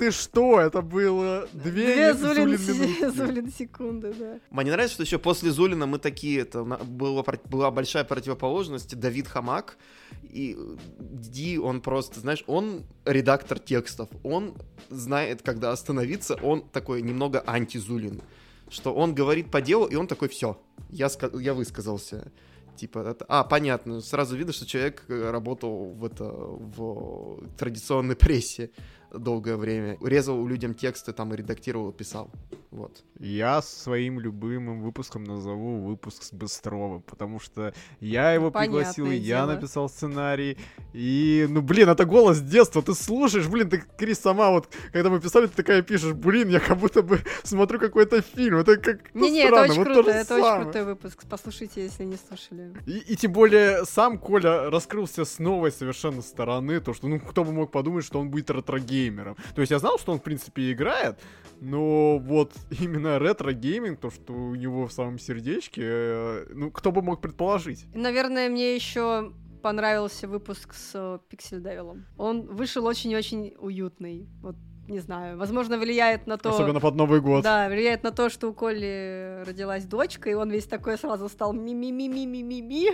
Ты, 0.00 0.12
что? 0.12 0.58
Это 0.58 0.80
было 0.80 1.46
две, 1.52 1.70
две 1.70 2.14
Зулин, 2.14 2.56
Зулин, 2.56 3.12
Зулин 3.12 3.52
секунды, 3.52 4.14
да. 4.18 4.40
Мне 4.50 4.70
нравится, 4.70 4.94
что 4.94 5.02
еще 5.02 5.18
после 5.18 5.50
Зулина 5.50 5.84
мы 5.84 5.98
такие, 5.98 6.40
это 6.40 6.64
была, 6.64 7.22
была 7.44 7.70
большая 7.70 8.04
противоположность, 8.04 8.98
Давид 8.98 9.28
Хамак, 9.28 9.76
и 10.22 10.56
Ди, 10.98 11.58
он 11.58 11.82
просто, 11.82 12.18
знаешь, 12.18 12.44
он 12.46 12.84
редактор 13.04 13.58
текстов, 13.58 14.08
он 14.22 14.54
знает, 14.88 15.42
когда 15.42 15.70
остановиться, 15.70 16.34
он 16.36 16.62
такой 16.62 17.02
немного 17.02 17.44
антизулин, 17.46 18.22
что 18.70 18.94
он 18.94 19.14
говорит 19.14 19.50
по 19.50 19.60
делу, 19.60 19.84
и 19.84 19.96
он 19.96 20.06
такой, 20.06 20.30
все, 20.30 20.58
я, 20.88 21.10
я 21.34 21.52
высказался. 21.52 22.32
Типа, 22.74 23.00
это, 23.00 23.26
а, 23.28 23.44
понятно, 23.44 24.00
сразу 24.00 24.34
видно, 24.34 24.54
что 24.54 24.64
человек 24.64 25.04
работал 25.08 25.90
в, 25.92 26.06
это, 26.06 26.24
в 26.24 27.46
традиционной 27.58 28.16
прессе 28.16 28.70
долгое 29.12 29.56
время. 29.56 29.98
Резал 30.00 30.46
людям 30.46 30.74
тексты, 30.74 31.12
там 31.12 31.32
и 31.34 31.36
редактировал, 31.36 31.92
писал. 31.92 32.30
Вот. 32.70 33.02
Я 33.18 33.62
своим 33.62 34.20
любимым 34.20 34.80
выпуском 34.80 35.24
назову 35.24 35.80
выпуск 35.80 36.22
с 36.22 36.32
Быстровым, 36.32 37.02
потому 37.02 37.40
что 37.40 37.74
я 37.98 38.32
его 38.32 38.52
Понятное 38.52 38.78
пригласил, 38.78 39.06
дело. 39.06 39.14
я 39.14 39.46
написал 39.46 39.88
сценарий. 39.88 40.56
И, 40.92 41.46
ну, 41.50 41.62
блин, 41.62 41.88
это 41.88 42.04
голос 42.04 42.40
детства, 42.40 42.80
ты 42.80 42.94
слушаешь, 42.94 43.48
блин, 43.48 43.68
ты, 43.70 43.82
Крис, 43.98 44.20
сама 44.20 44.50
вот, 44.50 44.68
когда 44.92 45.10
мы 45.10 45.20
писали, 45.20 45.48
ты 45.48 45.56
такая 45.56 45.82
пишешь, 45.82 46.12
блин, 46.12 46.48
я 46.48 46.60
как 46.60 46.78
будто 46.78 47.02
бы 47.02 47.20
смотрю 47.42 47.80
какой-то 47.80 48.22
фильм, 48.22 48.58
это 48.58 48.76
как 48.76 49.14
Не-не, 49.14 49.40
это 49.46 49.62
очень 49.62 49.74
вот 49.74 49.84
круто, 49.84 50.10
это 50.10 50.24
самое. 50.26 50.52
очень 50.52 50.62
крутой 50.62 50.84
выпуск, 50.84 51.24
послушайте, 51.28 51.82
если 51.82 52.04
не 52.04 52.16
слушали. 52.16 52.72
И, 52.86 52.98
и 52.98 53.16
тем 53.16 53.32
более 53.32 53.84
сам 53.84 54.16
Коля 54.16 54.70
раскрылся 54.70 55.24
с 55.24 55.40
новой 55.40 55.72
совершенно 55.72 56.22
стороны, 56.22 56.80
то, 56.80 56.94
что, 56.94 57.08
ну, 57.08 57.18
кто 57.18 57.42
бы 57.42 57.52
мог 57.52 57.72
подумать, 57.72 58.04
что 58.04 58.20
он 58.20 58.30
будет 58.30 58.48
ретро-геймером. 58.48 59.36
То 59.56 59.60
есть 59.60 59.72
я 59.72 59.80
знал, 59.80 59.98
что 59.98 60.12
он, 60.12 60.20
в 60.20 60.22
принципе, 60.22 60.70
играет, 60.70 61.18
но 61.60 62.18
вот 62.18 62.52
именно 62.80 63.18
ретро-гейминг, 63.18 64.00
то, 64.00 64.10
что 64.10 64.32
у 64.32 64.54
него 64.54 64.86
в 64.86 64.92
самом 64.92 65.18
сердечке, 65.18 65.82
э, 65.84 66.46
ну, 66.50 66.70
кто 66.70 66.92
бы 66.92 67.02
мог 67.02 67.20
предположить? 67.20 67.86
Наверное, 67.94 68.48
мне 68.48 68.74
еще 68.74 69.32
понравился 69.62 70.26
выпуск 70.26 70.74
с 70.74 70.94
Pixel 71.30 71.60
Devil. 71.62 72.02
Он 72.16 72.46
вышел 72.46 72.84
очень-очень 72.86 73.54
уютный. 73.58 74.28
Вот 74.40 74.56
не 74.90 75.00
знаю, 75.00 75.38
возможно, 75.38 75.78
влияет 75.78 76.26
на 76.26 76.36
то... 76.36 76.50
Особенно 76.50 76.80
под 76.80 76.94
Новый 76.96 77.20
год. 77.20 77.42
Да, 77.42 77.68
влияет 77.68 78.02
на 78.02 78.10
то, 78.10 78.28
что 78.28 78.48
у 78.48 78.52
Коли 78.52 79.42
родилась 79.46 79.84
дочка, 79.84 80.28
и 80.30 80.34
он 80.34 80.50
весь 80.50 80.66
такой 80.66 80.98
сразу 80.98 81.28
стал 81.28 81.52
ми-ми-ми-ми-ми-ми-ми. 81.52 82.90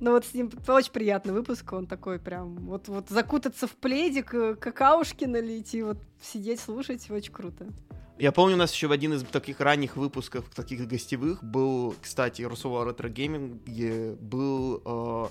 Но 0.00 0.10
вот 0.10 0.26
с 0.26 0.34
ним 0.34 0.50
очень 0.68 0.92
приятный 0.92 1.32
выпуск, 1.32 1.72
он 1.72 1.86
такой 1.86 2.18
прям, 2.18 2.56
вот, 2.66 2.88
вот 2.88 3.08
закутаться 3.08 3.66
в 3.66 3.76
пледик, 3.76 4.34
э, 4.34 4.54
какаушки 4.54 5.24
налить 5.24 5.74
и 5.74 5.82
вот 5.82 5.96
сидеть, 6.20 6.60
слушать, 6.60 7.10
очень 7.10 7.32
круто. 7.32 7.66
Я 8.18 8.32
помню, 8.32 8.56
у 8.56 8.58
нас 8.58 8.72
еще 8.72 8.88
в 8.88 8.92
один 8.92 9.14
из 9.14 9.22
таких 9.24 9.60
ранних 9.60 9.96
выпусков, 9.96 10.48
таких 10.54 10.86
гостевых, 10.86 11.42
был, 11.42 11.94
кстати, 12.00 12.42
Русова 12.42 12.84
Ретро 12.84 13.08
Гейминге, 13.08 14.16
был 14.20 14.82
э, 14.84 15.26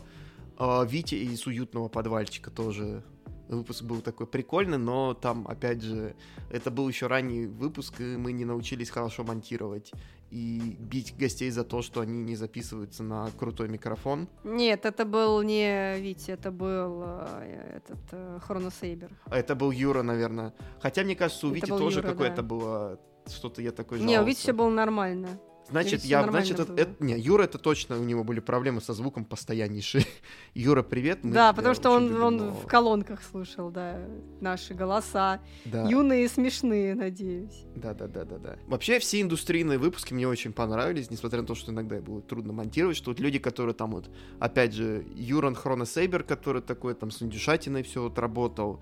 э, 0.60 0.86
Витя 0.88 1.15
из 1.15 1.45
уютного 1.45 1.88
подвальчика 1.88 2.49
тоже 2.49 3.03
выпуск 3.47 3.84
был 3.84 4.01
такой 4.01 4.27
прикольный, 4.27 4.77
но 4.77 5.13
там, 5.13 5.47
опять 5.47 5.81
же, 5.81 6.15
это 6.49 6.72
был 6.72 6.88
еще 6.88 7.07
ранний 7.07 7.45
выпуск, 7.45 8.01
и 8.01 8.17
мы 8.17 8.31
не 8.31 8.45
научились 8.45 8.89
хорошо 8.89 9.23
монтировать 9.23 9.91
и 10.31 10.77
бить 10.80 11.15
гостей 11.17 11.49
за 11.51 11.63
то, 11.63 11.81
что 11.81 12.01
они 12.01 12.23
не 12.23 12.35
записываются 12.35 13.03
на 13.03 13.30
крутой 13.38 13.69
микрофон. 13.69 14.27
Нет, 14.43 14.85
это 14.85 15.05
был 15.05 15.41
не 15.41 15.99
Витя, 15.99 16.31
это 16.31 16.51
был 16.51 17.03
э, 17.05 17.77
этот 17.77 17.99
э, 18.11 18.39
Хроносейбер. 18.45 19.11
Это 19.27 19.55
был 19.55 19.72
Юра, 19.72 20.01
наверное. 20.01 20.53
Хотя, 20.81 21.03
мне 21.03 21.15
кажется, 21.15 21.47
у 21.47 21.51
это 21.51 21.55
Вити 21.57 21.67
тоже 21.67 22.01
какое-то 22.01 22.38
да. 22.38 22.43
было 22.43 22.99
что-то 23.27 23.61
я 23.61 23.72
такой 23.72 23.97
жаловался. 23.97 24.19
Не, 24.19 24.23
у 24.23 24.27
Вити 24.27 24.39
все 24.39 24.53
было 24.53 24.69
нормально. 24.69 25.30
Значит, 25.69 26.05
я, 26.05 26.23
значит, 26.27 26.59
это, 26.59 26.73
это, 26.73 27.03
не, 27.03 27.17
Юра, 27.17 27.43
это 27.43 27.57
точно, 27.57 27.99
у 27.99 28.03
него 28.03 28.23
были 28.23 28.39
проблемы 28.39 28.81
со 28.81 28.93
звуком 28.93 29.25
постояннейшие. 29.25 30.05
Юра, 30.53 30.83
привет. 30.83 31.23
Мы 31.23 31.31
да, 31.31 31.53
потому 31.53 31.73
что 31.73 31.89
он, 31.89 32.21
он 32.21 32.51
в 32.51 32.67
колонках 32.67 33.23
слушал, 33.23 33.71
да, 33.71 33.99
наши 34.41 34.73
голоса. 34.73 35.39
Да. 35.65 35.87
Юные 35.87 36.25
и 36.25 36.27
смешные, 36.27 36.93
надеюсь. 36.93 37.65
Да, 37.75 37.93
да, 37.93 38.07
да, 38.07 38.25
да, 38.25 38.37
да. 38.37 38.55
Вообще, 38.67 38.99
все 38.99 39.21
индустрийные 39.21 39.79
выпуски 39.79 40.13
мне 40.13 40.27
очень 40.27 40.53
понравились, 40.53 41.09
несмотря 41.09 41.41
на 41.41 41.47
то, 41.47 41.55
что 41.55 41.71
иногда 41.71 41.99
было 41.99 42.21
трудно 42.21 42.53
монтировать, 42.53 42.97
что 42.97 43.11
вот 43.11 43.19
люди, 43.19 43.39
которые 43.39 43.73
там 43.73 43.91
вот, 43.91 44.09
опять 44.39 44.73
же, 44.73 45.05
Юран 45.15 45.55
Хроносейбер, 45.55 46.23
который 46.23 46.61
такой 46.61 46.93
там 46.93 47.09
с 47.09 47.21
индюшатиной 47.21 47.83
все 47.83 48.03
вот 48.03 48.19
работал. 48.19 48.81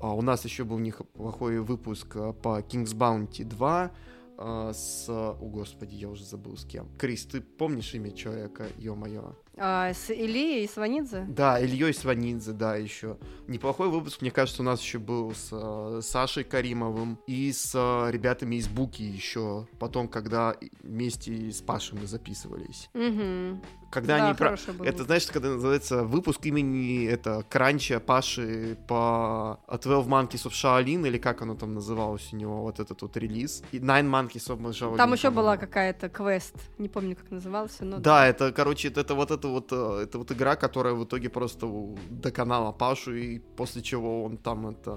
А 0.00 0.14
у 0.14 0.22
нас 0.22 0.44
еще 0.44 0.64
был 0.64 0.76
у 0.76 0.80
них 0.80 1.02
плохой 1.12 1.60
выпуск 1.60 2.16
а, 2.16 2.32
по 2.32 2.60
King's 2.60 2.94
Bounty 2.94 3.44
2, 3.44 3.90
а, 4.36 4.72
с... 4.72 5.08
О, 5.08 5.36
господи, 5.40 5.94
я 5.94 6.08
уже 6.08 6.24
забыл 6.24 6.56
с 6.56 6.64
кем. 6.64 6.88
Крис, 6.98 7.24
ты 7.26 7.40
помнишь 7.40 7.94
имя 7.94 8.10
человека, 8.10 8.66
ё-моё? 8.78 9.34
А, 9.56 9.92
с 9.92 10.10
Ильей 10.10 10.68
Сванидзе? 10.68 11.26
Да, 11.28 11.60
Ильей 11.60 11.94
Сванидзе, 11.94 12.52
да, 12.52 12.76
еще. 12.76 13.18
Неплохой 13.46 13.88
выпуск, 13.88 14.20
мне 14.20 14.30
кажется, 14.30 14.62
у 14.62 14.64
нас 14.64 14.80
еще 14.80 14.98
был 14.98 15.32
с 15.32 15.50
э, 15.52 16.00
Сашей 16.02 16.42
Каримовым 16.42 17.20
и 17.26 17.52
с 17.52 17.72
э, 17.74 18.10
ребятами 18.10 18.56
из 18.56 18.66
Буки 18.66 19.02
еще. 19.02 19.68
Потом, 19.78 20.08
когда 20.08 20.56
вместе 20.82 21.52
с 21.52 21.60
Пашей 21.60 21.98
мы 21.98 22.06
записывались. 22.06 22.90
Угу. 22.94 23.60
Когда 23.94 24.18
да, 24.18 24.26
они 24.26 24.34
про... 24.34 24.56
Это, 24.84 25.04
знаешь, 25.04 25.26
когда 25.26 25.50
называется 25.50 26.02
выпуск 26.02 26.44
имени 26.46 27.06
это 27.06 27.44
Кранча 27.48 28.00
Паши 28.00 28.76
по 28.88 29.60
12 29.68 30.10
Monkeys 30.10 30.46
of 30.46 30.52
Shaolin, 30.52 31.06
или 31.06 31.18
как 31.18 31.42
оно 31.42 31.54
там 31.54 31.74
называлось 31.74 32.32
у 32.32 32.36
него, 32.36 32.62
вот 32.62 32.80
этот 32.80 33.02
вот 33.02 33.16
релиз. 33.16 33.62
И 33.72 33.78
Nine 33.78 34.10
Monkeys 34.10 34.48
of 34.48 34.58
Shaolin. 34.70 34.96
Там 34.96 35.12
еще 35.12 35.30
была 35.30 35.56
какая-то 35.56 36.08
квест, 36.08 36.54
не 36.78 36.88
помню, 36.88 37.14
как 37.14 37.30
назывался, 37.30 37.84
но... 37.84 37.98
Да, 37.98 38.26
это, 38.26 38.52
короче, 38.52 38.88
это 38.88 39.14
вот 39.14 39.30
это 39.30 39.44
это 39.44 39.48
вот, 39.48 39.72
э, 39.72 40.02
это 40.04 40.18
вот 40.18 40.32
игра, 40.32 40.56
которая 40.56 40.94
в 40.94 41.04
итоге 41.04 41.28
просто 41.28 41.66
доконала 42.10 42.72
Пашу, 42.72 43.14
и 43.14 43.38
после 43.38 43.82
чего 43.82 44.24
он 44.24 44.36
там 44.36 44.68
это 44.68 44.92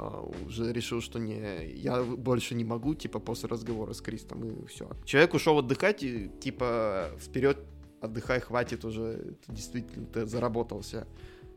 уже 0.46 0.74
решил, 0.74 1.02
что 1.02 1.20
не, 1.20 1.66
я 1.76 2.02
больше 2.04 2.56
не 2.56 2.64
могу, 2.64 2.96
типа, 2.96 3.20
после 3.20 3.50
разговора 3.50 3.94
с 3.94 4.02
Кристом, 4.02 4.44
и 4.46 4.66
все. 4.68 4.90
Человек 5.06 5.34
ушел 5.34 5.60
отдыхать, 5.60 6.04
и, 6.04 6.30
типа, 6.40 7.10
вперед, 7.20 7.58
отдыхай, 8.02 8.40
хватит 8.40 8.86
уже, 8.86 9.36
ты 9.46 9.54
действительно 9.54 10.06
ты 10.08 10.26
заработался. 10.26 11.08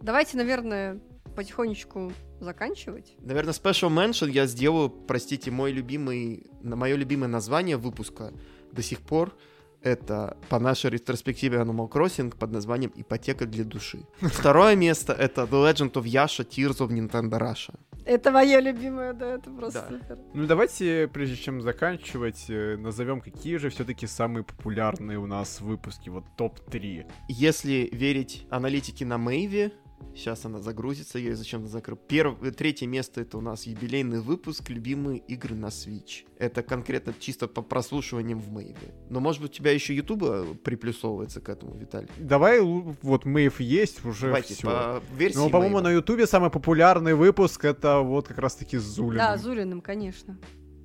Давайте, 0.01 0.37
наверное, 0.37 1.01
потихонечку 1.37 2.13
заканчивать. 2.41 3.15
Наверное, 3.21 3.53
Special 3.53 3.91
Mention 3.91 4.31
я 4.31 4.47
сделаю, 4.47 4.89
простите, 4.89 5.51
мой 5.51 5.73
любимый, 5.73 6.47
мое 6.63 6.97
любимое 6.97 7.29
название 7.29 7.77
выпуска 7.77 8.33
до 8.73 8.83
сих 8.83 9.01
пор— 9.01 9.37
это 9.83 10.37
по 10.49 10.59
нашей 10.59 10.91
ретроспективе 10.91 11.59
Animal 11.59 11.89
Crossing 11.89 12.37
под 12.37 12.53
названием 12.53 12.93
«Ипотека 12.95 13.47
для 13.47 13.65
души». 13.65 14.07
Второе 14.21 14.77
место— 14.77 15.13
это 15.19 15.43
The 15.43 15.73
Legend 15.73 15.93
of 15.93 16.05
Yasha 16.05 16.47
Tears 16.47 16.79
of 16.79 16.89
Nintendo 16.91 17.39
Russia. 17.39 17.75
Это 18.07 18.33
мое 18.33 18.61
любимое, 18.61 19.13
да, 19.13 19.35
это 19.35 19.51
просто 19.51 19.87
да. 19.89 19.99
супер. 19.99 20.19
Ну 20.35 20.47
давайте, 20.47 21.09
прежде 21.13 21.37
чем 21.37 21.61
заканчивать, 21.61 22.47
э, 22.49 22.77
назовем, 22.77 23.21
какие 23.21 23.57
же 23.59 23.69
все-таки 23.69 24.07
самые 24.07 24.43
популярные 24.43 25.19
у 25.19 25.27
нас 25.27 25.61
выпуски, 25.61 26.09
вот 26.09 26.25
топ-3. 26.37 27.07
Если 27.29 27.89
верить 27.93 28.47
аналитике 28.51 29.05
на 29.05 29.19
Мэйве, 29.19 29.73
Сейчас 30.15 30.45
она 30.45 30.61
загрузится, 30.61 31.19
я 31.19 31.31
ее 31.31 31.37
зачем-то 31.37 31.69
закрыл. 31.69 31.97
Перв... 31.97 32.39
Третье 32.57 32.87
место 32.87 33.21
это 33.21 33.39
у 33.39 33.41
нас 33.41 33.67
юбилейный 33.67 34.21
выпуск 34.21 34.69
«Любимые 34.69 35.19
игры 35.19 35.55
на 35.55 35.67
Switch». 35.67 36.25
Это 36.39 36.63
конкретно 36.63 37.15
чисто 37.19 37.47
по 37.49 37.63
прослушиваниям 37.63 38.41
в 38.41 38.51
Мэйве. 38.51 38.95
Но 39.09 39.21
может 39.21 39.41
быть 39.41 39.53
у 39.53 39.55
тебя 39.55 39.73
еще 39.73 39.95
Ютуба 39.95 40.47
приплюсовывается 40.65 41.41
к 41.41 41.49
этому, 41.49 41.77
Виталий? 41.77 42.09
Давай, 42.19 42.61
вот 42.61 43.25
Мэйв 43.25 43.61
есть 43.61 44.05
уже 44.05 44.27
Давайте 44.27 44.55
все. 44.55 44.63
по 44.67 45.03
версии 45.17 45.39
Ну, 45.39 45.49
по-моему, 45.49 45.77
Мэйва. 45.77 45.89
на 45.89 45.93
Ютубе 45.93 46.27
самый 46.27 46.51
популярный 46.51 47.15
выпуск 47.15 47.65
это 47.65 48.01
вот 48.01 48.29
как 48.29 48.39
раз-таки 48.39 48.79
с 48.79 48.83
Зулиным. 48.83 49.19
Да, 49.19 49.37
Зулиным, 49.37 49.81
конечно. 49.81 50.39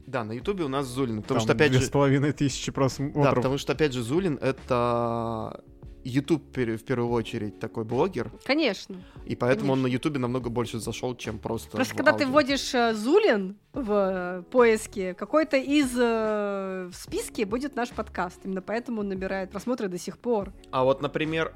Да, 0.05 0.23
на 0.23 0.33
Ютубе 0.33 0.63
у 0.65 0.67
нас 0.67 0.85
Зулин. 0.85 1.23
Потому 1.23 1.39
Там 1.39 1.45
что, 1.45 1.53
опять 1.53 1.73
же, 1.73 1.81
с 1.81 1.89
половиной 1.89 2.31
тысячи 2.31 2.67
Да, 2.67 2.73
просмотров. 2.73 3.35
потому 3.35 3.57
что, 3.57 3.73
опять 3.73 3.91
же, 3.91 4.03
Зулин— 4.03 4.37
это 4.41 5.63
YouTube 6.05 6.55
в 6.55 6.83
первую 6.83 7.09
очередь 7.09 7.59
такой 7.59 7.83
блогер, 7.83 8.31
Конечно. 8.45 9.01
и 9.25 9.35
поэтому 9.35 9.73
он 9.73 9.79
Конечно. 9.79 9.89
на 9.89 9.93
Ютубе 9.93 10.19
намного 10.19 10.49
больше 10.49 10.79
зашел, 10.79 11.15
чем 11.15 11.39
просто 11.39 11.71
Просто 11.71 11.95
когда 11.95 12.11
ты 12.13 12.23
аудио. 12.23 12.33
вводишь 12.33 12.73
э, 12.73 12.93
Зулин 12.93 13.57
в 13.73 13.91
э, 13.91 14.43
поиске, 14.51 15.13
какой-то 15.15 15.57
из 15.57 15.91
э, 15.97 16.89
в 16.91 16.95
списке 16.95 17.45
будет 17.45 17.75
наш 17.75 17.89
подкаст. 17.89 18.39
Именно 18.45 18.61
поэтому 18.61 19.01
он 19.01 19.09
набирает 19.09 19.49
просмотры 19.49 19.87
до 19.87 19.97
сих 19.97 20.17
пор. 20.19 20.53
А 20.71 20.83
вот, 20.83 21.01
например, 21.01 21.55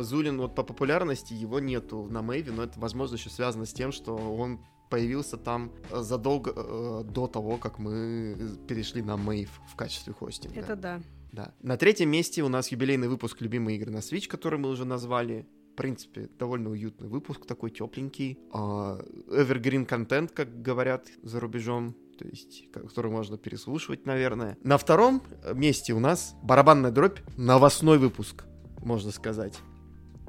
Зулин 0.00 0.38
вот 0.38 0.54
по 0.54 0.62
популярности 0.62 1.34
его 1.34 1.58
нету 1.60 2.06
на 2.08 2.22
Мэйве, 2.22 2.52
но 2.52 2.62
это, 2.62 2.78
возможно, 2.78 3.16
еще 3.16 3.30
связано 3.30 3.66
с 3.66 3.72
тем, 3.72 3.92
что 3.92 4.14
он 4.16 4.60
появился 4.88 5.36
там 5.36 5.72
задолго 5.90 6.52
э, 6.54 7.02
до 7.04 7.26
того, 7.26 7.56
как 7.56 7.78
мы 7.78 8.36
перешли 8.66 9.02
на 9.02 9.16
Мэйв 9.16 9.50
в 9.70 9.76
качестве 9.76 10.12
хостинга. 10.12 10.58
Это 10.58 10.76
да. 10.76 11.00
Да. 11.32 11.54
На 11.62 11.76
третьем 11.76 12.10
месте 12.10 12.42
у 12.42 12.48
нас 12.48 12.68
юбилейный 12.72 13.08
выпуск 13.08 13.40
«Любимые 13.40 13.76
игры 13.76 13.90
на 13.90 13.98
Switch», 13.98 14.26
который 14.28 14.58
мы 14.58 14.70
уже 14.70 14.84
назвали. 14.84 15.46
В 15.72 15.76
принципе, 15.76 16.28
довольно 16.38 16.70
уютный 16.70 17.08
выпуск, 17.08 17.46
такой 17.46 17.70
тепленький. 17.70 18.38
А, 18.52 18.98
Evergreen 19.28 19.84
контент, 19.86 20.32
как 20.32 20.60
говорят 20.62 21.06
за 21.22 21.38
рубежом. 21.38 21.94
То 22.18 22.26
есть, 22.26 22.68
ко- 22.72 22.80
который 22.80 23.12
можно 23.12 23.38
переслушивать, 23.38 24.04
наверное. 24.04 24.58
На 24.64 24.76
втором 24.76 25.22
месте 25.54 25.92
у 25.92 26.00
нас 26.00 26.34
барабанная 26.42 26.90
дробь, 26.90 27.20
новостной 27.36 27.98
выпуск, 27.98 28.44
можно 28.82 29.12
сказать. 29.12 29.56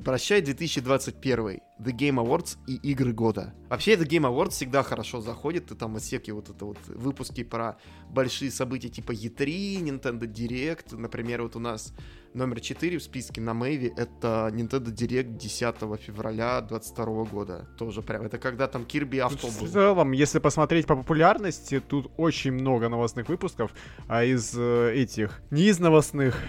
Прощай 0.03 0.41
2021, 0.41 1.59
The 1.79 1.91
Game 1.91 2.23
Awards 2.23 2.57
и 2.67 2.75
игры 2.91 3.11
года. 3.11 3.53
Вообще, 3.69 3.95
The 3.95 4.07
Game 4.07 4.29
Awards 4.29 4.51
всегда 4.51 4.83
хорошо 4.83 5.21
заходит, 5.21 5.71
и 5.71 5.75
там 5.75 5.97
всякие 5.97 6.33
вот 6.33 6.49
это 6.49 6.65
вот 6.65 6.77
выпуски 6.87 7.43
про 7.43 7.77
большие 8.09 8.51
события 8.51 8.89
типа 8.89 9.11
E3, 9.11 9.81
Nintendo 9.81 10.21
Direct. 10.21 10.95
Например, 10.95 11.41
вот 11.43 11.55
у 11.55 11.59
нас 11.59 11.93
номер 12.33 12.59
4 12.59 12.97
в 12.97 13.03
списке 13.03 13.41
на 13.41 13.53
Мэйве 13.53 13.91
это 13.95 14.49
Nintendo 14.53 14.93
Direct 14.93 15.37
10 15.37 16.01
февраля 16.01 16.61
22 16.61 17.23
года. 17.25 17.67
Тоже 17.77 18.01
прям, 18.01 18.23
это 18.23 18.37
когда 18.37 18.67
там 18.67 18.85
Кирби 18.85 19.19
Тут 19.19 19.33
авто 19.33 19.47
В 19.47 19.69
целом, 19.69 20.11
если 20.11 20.39
посмотреть 20.39 20.85
по 20.87 20.95
популярности, 20.95 21.79
тут 21.79 22.11
очень 22.17 22.53
много 22.53 22.89
новостных 22.89 23.27
выпусков, 23.29 23.73
а 24.07 24.23
из 24.23 24.53
э, 24.57 24.93
этих, 24.95 25.41
не 25.51 25.63
из 25.63 25.79
новостных, 25.79 26.41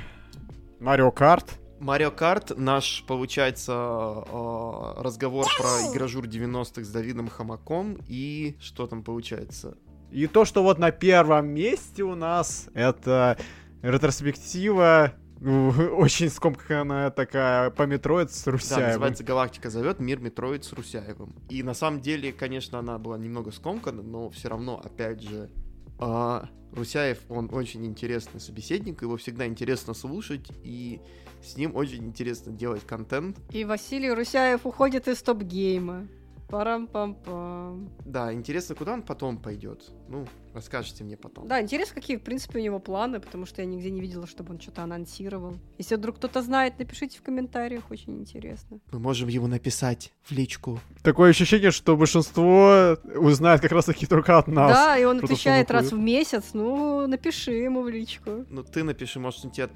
Марио 0.79 1.11
Карт, 1.11 1.60
Марио 1.81 2.11
Карт, 2.11 2.57
наш, 2.59 3.05
получается, 3.07 3.73
э, 3.73 4.93
разговор 5.03 5.47
про 5.59 5.91
игражур 5.91 6.27
90-х 6.27 6.85
с 6.85 6.91
Давидом 6.91 7.29
Хамаком 7.29 7.99
и 8.07 8.57
что 8.61 8.87
там 8.87 9.03
получается? 9.03 9.79
И 10.11 10.27
то, 10.27 10.45
что 10.45 10.63
вот 10.63 10.79
на 10.79 10.91
первом 10.91 11.49
месте 11.49 12.03
у 12.03 12.15
нас, 12.15 12.69
это 12.75 13.39
ретроспектива, 13.81 15.15
очень 15.41 16.29
скомканная 16.29 17.11
такая, 17.11 17.71
по 17.71 17.85
Метроид 17.85 18.31
с 18.31 18.45
Да, 18.45 18.51
Русяевым. 18.51 18.87
называется 18.89 19.25
«Галактика 19.25 19.71
зовет. 19.71 20.01
Мир 20.01 20.21
Метроид 20.21 20.65
с 20.65 20.73
Русяевым». 20.75 21.35
И 21.49 21.63
на 21.63 21.73
самом 21.73 22.01
деле, 22.01 22.31
конечно, 22.31 22.79
она 22.79 22.99
была 22.99 23.17
немного 23.17 23.53
скомкана, 23.53 24.03
но 24.03 24.29
все 24.29 24.49
равно, 24.49 24.79
опять 24.85 25.23
же, 25.23 25.51
а, 25.99 26.49
Русяев, 26.73 27.19
он 27.29 27.49
очень 27.53 27.87
интересный 27.87 28.41
собеседник, 28.41 29.01
его 29.03 29.17
всегда 29.17 29.47
интересно 29.47 29.95
слушать, 29.95 30.51
и 30.63 31.01
с 31.43 31.57
ним 31.57 31.75
очень 31.75 32.05
интересно 32.07 32.53
делать 32.53 32.87
контент. 32.87 33.39
И 33.51 33.65
Василий 33.65 34.13
Русяев 34.13 34.67
уходит 34.67 35.09
из 35.09 35.23
топ-гейма. 35.23 36.09
Парам-пам-пам. 36.51 37.91
Да, 38.05 38.33
интересно, 38.33 38.75
куда 38.75 38.93
он 38.93 39.03
потом 39.03 39.39
пойдет. 39.39 39.91
Ну, 40.09 40.27
расскажете 40.53 41.05
мне 41.05 41.17
потом. 41.17 41.47
Да, 41.47 41.61
интересно, 41.61 41.95
какие, 41.95 42.17
в 42.17 42.23
принципе, 42.23 42.59
у 42.59 42.63
него 42.63 42.79
планы, 42.81 43.21
потому 43.21 43.47
что 43.47 43.63
я 43.63 43.67
нигде 43.67 43.91
не 43.91 44.01
видела, 44.01 44.27
чтобы 44.27 44.55
он 44.55 44.61
что-то 44.61 44.83
анонсировал. 44.83 45.57
Если 45.79 45.95
вдруг 45.95 46.17
кто-то 46.17 46.43
знает, 46.43 46.79
напишите 46.79 47.19
в 47.19 47.23
комментариях, 47.23 47.91
очень 47.91 48.19
интересно. 48.19 48.81
Мы 48.93 48.99
можем 48.99 49.29
его 49.29 49.47
написать 49.47 50.13
в 50.23 50.33
личку. 50.33 50.81
Такое 51.03 51.31
ощущение, 51.31 51.71
что 51.71 51.97
большинство 51.97 52.97
узнает 53.15 53.61
как 53.61 53.73
раз 53.73 53.85
таки 53.85 54.07
только 54.07 54.39
от 54.39 54.49
нас. 54.49 54.73
да, 54.73 54.99
и 54.99 55.05
он 55.05 55.19
отвечает 55.19 55.71
раз 55.71 55.93
в 55.93 55.99
месяц, 55.99 56.51
ну, 56.53 57.07
напиши 57.07 57.53
ему 57.53 57.83
в 57.83 57.89
личку. 57.89 58.45
Ну, 58.49 58.65
ты 58.65 58.83
напиши, 58.83 59.21
может, 59.21 59.45
он 59.45 59.51
тебе 59.53 59.69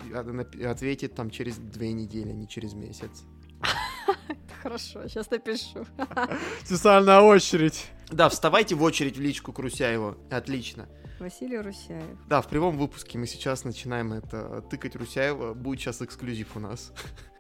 ответит 0.68 1.14
там 1.14 1.30
через 1.30 1.56
две 1.56 1.92
недели, 1.92 2.30
а 2.30 2.32
не 2.32 2.48
через 2.48 2.74
месяц. 2.74 3.24
Хорошо, 4.64 5.06
сейчас 5.08 5.30
напишу. 5.30 5.86
Специальная 6.64 7.20
очередь. 7.20 7.86
Да, 8.10 8.30
вставайте 8.30 8.74
в 8.74 8.82
очередь 8.82 9.18
в 9.18 9.20
личку 9.20 9.52
к 9.52 9.58
Русяеву. 9.58 10.16
Отлично. 10.30 10.88
Василий 11.20 11.58
Русяев. 11.58 12.06
Да, 12.28 12.40
в 12.40 12.48
прямом 12.48 12.78
выпуске 12.78 13.18
мы 13.18 13.26
сейчас 13.26 13.64
начинаем 13.64 14.14
это 14.14 14.62
тыкать 14.62 14.96
Русяева. 14.96 15.52
Будет 15.52 15.80
сейчас 15.80 16.00
эксклюзив 16.00 16.56
у 16.56 16.60
нас. 16.60 16.92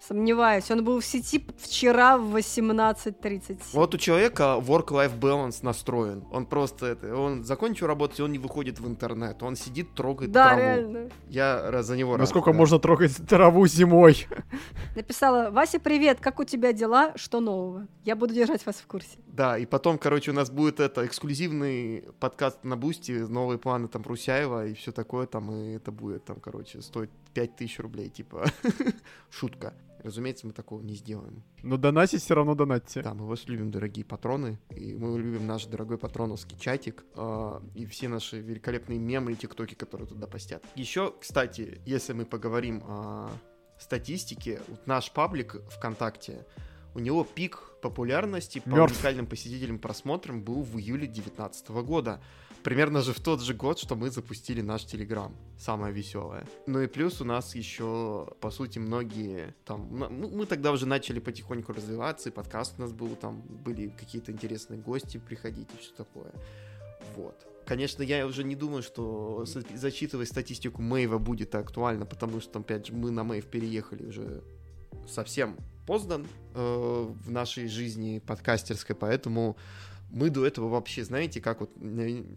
Сомневаюсь, 0.06 0.70
он 0.70 0.84
был 0.84 1.00
в 1.00 1.04
сети 1.04 1.46
вчера 1.56 2.18
в 2.18 2.36
18.37. 2.36 3.58
Вот 3.72 3.94
у 3.94 3.98
человека 3.98 4.56
work-life 4.60 5.18
balance 5.18 5.60
настроен. 5.62 6.24
Он 6.30 6.44
просто 6.44 6.86
это, 6.86 7.16
он 7.16 7.42
закончил 7.44 7.86
работать, 7.86 8.18
и 8.18 8.22
он 8.22 8.32
не 8.32 8.38
выходит 8.38 8.80
в 8.80 8.86
интернет. 8.86 9.42
Он 9.42 9.56
сидит, 9.56 9.94
трогает 9.94 10.30
Да, 10.30 10.48
траву. 10.48 10.60
реально. 10.60 11.10
Я 11.30 11.70
раз 11.70 11.86
за 11.86 11.96
него 11.96 12.12
рад, 12.12 12.20
Насколько 12.20 12.52
да. 12.52 12.58
можно 12.58 12.78
трогать 12.78 13.16
траву 13.26 13.66
зимой? 13.66 14.26
Написала, 14.96 15.50
Вася, 15.50 15.80
привет, 15.80 16.20
как 16.20 16.38
у 16.38 16.44
тебя 16.44 16.74
дела, 16.74 17.12
что 17.16 17.40
нового? 17.40 17.86
Я 18.04 18.14
буду 18.14 18.34
держать 18.34 18.66
вас 18.66 18.76
в 18.76 18.86
курсе. 18.86 19.18
Да, 19.26 19.56
и 19.56 19.64
потом, 19.64 19.96
короче, 19.96 20.32
у 20.32 20.34
нас 20.34 20.50
будет 20.50 20.80
это 20.80 21.06
эксклюзивный 21.06 22.04
подкаст 22.20 22.62
на 22.62 22.76
Бусти, 22.76 23.12
новые 23.12 23.58
планы 23.58 23.88
там 23.88 24.02
Русяева 24.02 24.66
и 24.66 24.74
все 24.74 24.92
такое 24.92 25.26
там, 25.26 25.50
и 25.50 25.72
это 25.76 25.90
будет 25.90 26.24
там, 26.26 26.40
короче, 26.40 26.82
стоить 26.82 27.10
5000 27.34 27.78
рублей, 27.80 28.08
типа, 28.08 28.46
шутка. 29.30 29.74
Разумеется, 30.04 30.46
мы 30.46 30.52
такого 30.52 30.82
не 30.82 30.94
сделаем. 30.94 31.42
Но 31.62 31.78
донатить 31.78 32.22
все 32.22 32.34
равно 32.34 32.54
донатьте. 32.54 33.00
Да, 33.00 33.14
мы 33.14 33.26
вас 33.26 33.48
любим, 33.48 33.70
дорогие 33.70 34.04
патроны, 34.04 34.58
и 34.70 34.94
мы 34.94 35.18
любим 35.18 35.46
наш 35.46 35.64
дорогой 35.64 35.96
патроновский 35.96 36.58
чатик, 36.58 37.04
э, 37.16 37.60
и 37.74 37.86
все 37.86 38.08
наши 38.08 38.38
великолепные 38.38 38.98
мемы 38.98 39.32
и 39.32 39.34
тиктоки, 39.34 39.74
которые 39.74 40.06
туда 40.06 40.26
постят. 40.26 40.62
Еще, 40.76 41.14
кстати, 41.18 41.80
если 41.86 42.12
мы 42.12 42.26
поговорим 42.26 42.82
о 42.86 43.30
статистике, 43.78 44.60
вот 44.68 44.86
наш 44.86 45.10
паблик 45.10 45.56
ВКонтакте, 45.70 46.46
у 46.94 46.98
него 46.98 47.24
пик 47.24 47.58
популярности 47.80 48.60
по 48.60 48.74
уникальным 48.74 49.26
посетителям 49.26 49.78
просмотрам 49.78 50.42
был 50.42 50.62
в 50.62 50.78
июле 50.78 51.06
2019 51.06 51.68
года. 51.82 52.22
Примерно 52.64 53.02
же 53.02 53.12
в 53.12 53.20
тот 53.20 53.42
же 53.42 53.52
год, 53.52 53.78
что 53.78 53.94
мы 53.94 54.10
запустили 54.10 54.62
наш 54.62 54.86
Телеграм. 54.86 55.36
Самое 55.58 55.92
веселое. 55.92 56.46
Ну 56.66 56.80
и 56.80 56.86
плюс 56.86 57.20
у 57.20 57.24
нас 57.24 57.54
еще, 57.54 58.26
по 58.40 58.50
сути, 58.50 58.78
многие 58.78 59.54
там... 59.66 59.86
ну, 59.90 60.30
мы 60.30 60.46
тогда 60.46 60.72
уже 60.72 60.86
начали 60.86 61.20
потихоньку 61.20 61.74
развиваться, 61.74 62.30
и 62.30 62.32
подкаст 62.32 62.76
у 62.78 62.80
нас 62.80 62.92
был, 62.92 63.16
там 63.16 63.42
были 63.42 63.88
какие-то 63.88 64.32
интересные 64.32 64.80
гости 64.80 65.18
приходить 65.18 65.68
и 65.74 65.78
все 65.78 65.92
такое. 65.94 66.32
Вот. 67.16 67.36
Конечно, 67.66 68.02
я 68.02 68.26
уже 68.26 68.44
не 68.44 68.56
думаю, 68.56 68.82
что 68.82 69.44
зачитывать 69.74 70.28
статистику 70.28 70.80
Мэйва 70.80 71.18
будет 71.18 71.54
актуально, 71.54 72.06
потому 72.06 72.40
что, 72.40 72.60
опять 72.60 72.86
же, 72.86 72.94
мы 72.94 73.10
на 73.10 73.24
Мэйв 73.24 73.44
переехали 73.44 74.06
уже 74.06 74.42
совсем 75.06 75.58
поздно 75.86 76.24
э, 76.54 77.12
в 77.24 77.30
нашей 77.30 77.68
жизни 77.68 78.20
подкастерской, 78.20 78.96
поэтому 78.96 79.58
мы 80.14 80.30
до 80.30 80.46
этого 80.46 80.68
вообще, 80.68 81.02
знаете, 81.04 81.40
как 81.40 81.60
вот 81.60 81.70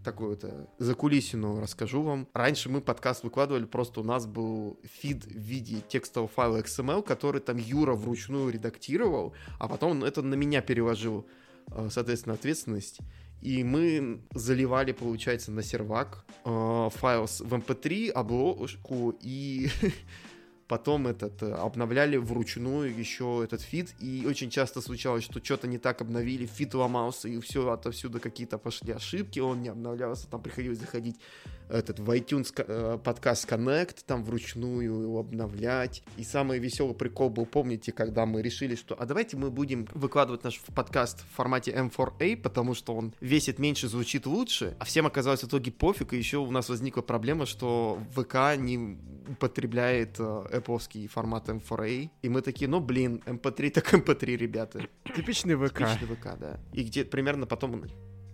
такую 0.04 0.32
вот 0.32 0.44
э, 0.44 0.66
закулисину 0.80 1.60
расскажу 1.60 2.02
вам. 2.02 2.28
Раньше 2.34 2.70
мы 2.70 2.82
подкаст 2.82 3.24
выкладывали, 3.24 3.66
просто 3.66 4.00
у 4.00 4.04
нас 4.04 4.26
был 4.26 4.80
фид 4.84 5.24
в 5.26 5.38
виде 5.38 5.82
текстового 5.88 6.28
файла 6.28 6.58
XML, 6.62 7.04
который 7.04 7.40
там 7.40 7.58
Юра 7.58 7.94
вручную 7.94 8.52
редактировал, 8.52 9.36
а 9.60 9.68
потом 9.68 10.04
это 10.04 10.24
на 10.24 10.34
меня 10.34 10.62
переложил, 10.62 11.28
э, 11.68 11.90
соответственно, 11.92 12.34
ответственность. 12.34 13.00
И 13.42 13.64
мы 13.64 14.22
заливали, 14.34 14.92
получается, 14.92 15.52
на 15.52 15.62
сервак 15.62 16.26
э, 16.46 16.90
файл 16.96 17.28
в 17.28 17.54
MP3, 17.54 18.10
обложку 18.10 19.16
и 19.22 19.70
потом 20.68 21.08
этот 21.08 21.42
э, 21.42 21.52
обновляли 21.52 22.18
вручную 22.18 22.96
еще 22.96 23.42
этот 23.44 23.62
фид, 23.62 23.94
и 24.00 24.26
очень 24.28 24.50
часто 24.50 24.82
случалось, 24.82 25.24
что 25.24 25.44
что-то 25.44 25.68
не 25.68 25.78
так 25.78 26.02
обновили, 26.02 26.46
фид 26.46 26.74
ломался, 26.74 27.28
и 27.28 27.40
все 27.40 27.70
отовсюду 27.70 28.20
какие-то 28.20 28.58
пошли 28.58 28.94
ошибки, 28.94 29.40
он 29.40 29.62
не 29.62 29.70
обновлялся, 29.70 30.28
там 30.28 30.42
приходилось 30.42 30.80
заходить 30.80 31.18
этот 31.70 32.00
в 32.00 32.10
iTunes 32.12 32.54
э, 32.56 32.98
подкаст 33.04 33.50
Connect, 33.50 33.98
там 34.06 34.24
вручную 34.24 35.02
его 35.02 35.20
обновлять. 35.20 36.04
И 36.18 36.24
самый 36.24 36.60
веселый 36.60 36.96
прикол 36.96 37.30
был, 37.30 37.46
помните, 37.46 37.92
когда 37.92 38.26
мы 38.26 38.42
решили, 38.42 38.76
что 38.76 38.96
а 39.00 39.06
давайте 39.06 39.38
мы 39.38 39.52
будем 39.52 39.88
выкладывать 39.94 40.44
наш 40.44 40.60
подкаст 40.60 41.22
в 41.22 41.36
формате 41.36 41.72
M4A, 41.72 42.38
потому 42.38 42.74
что 42.74 42.96
он 42.96 43.14
весит 43.20 43.60
меньше, 43.60 43.88
звучит 43.88 44.26
лучше, 44.26 44.76
а 44.80 44.86
всем 44.86 45.06
оказалось 45.06 45.44
в 45.44 45.48
итоге 45.48 45.72
пофиг, 45.72 46.14
и 46.14 46.18
еще 46.18 46.38
у 46.38 46.52
нас 46.52 46.70
возникла 46.70 47.02
проблема, 47.02 47.46
что 47.46 48.00
ВК 48.16 48.58
не 48.58 48.98
употребляет 49.28 50.20
э, 50.20 50.24
Apple 50.24 51.08
формат 51.08 51.50
M4A, 51.50 52.10
и 52.22 52.30
мы 52.30 52.42
такие, 52.42 52.70
ну 52.70 52.80
блин, 52.80 53.22
MP3 53.26 53.72
так 53.72 53.94
MP3, 53.94 54.38
ребята. 54.38 54.88
Типичный 55.16 55.56
ВК. 55.56 55.80
Типичный 55.80 56.16
ВК, 56.16 56.40
да. 56.40 56.60
И 56.74 56.84
где 56.84 57.04
примерно 57.04 57.46
потом 57.46 57.86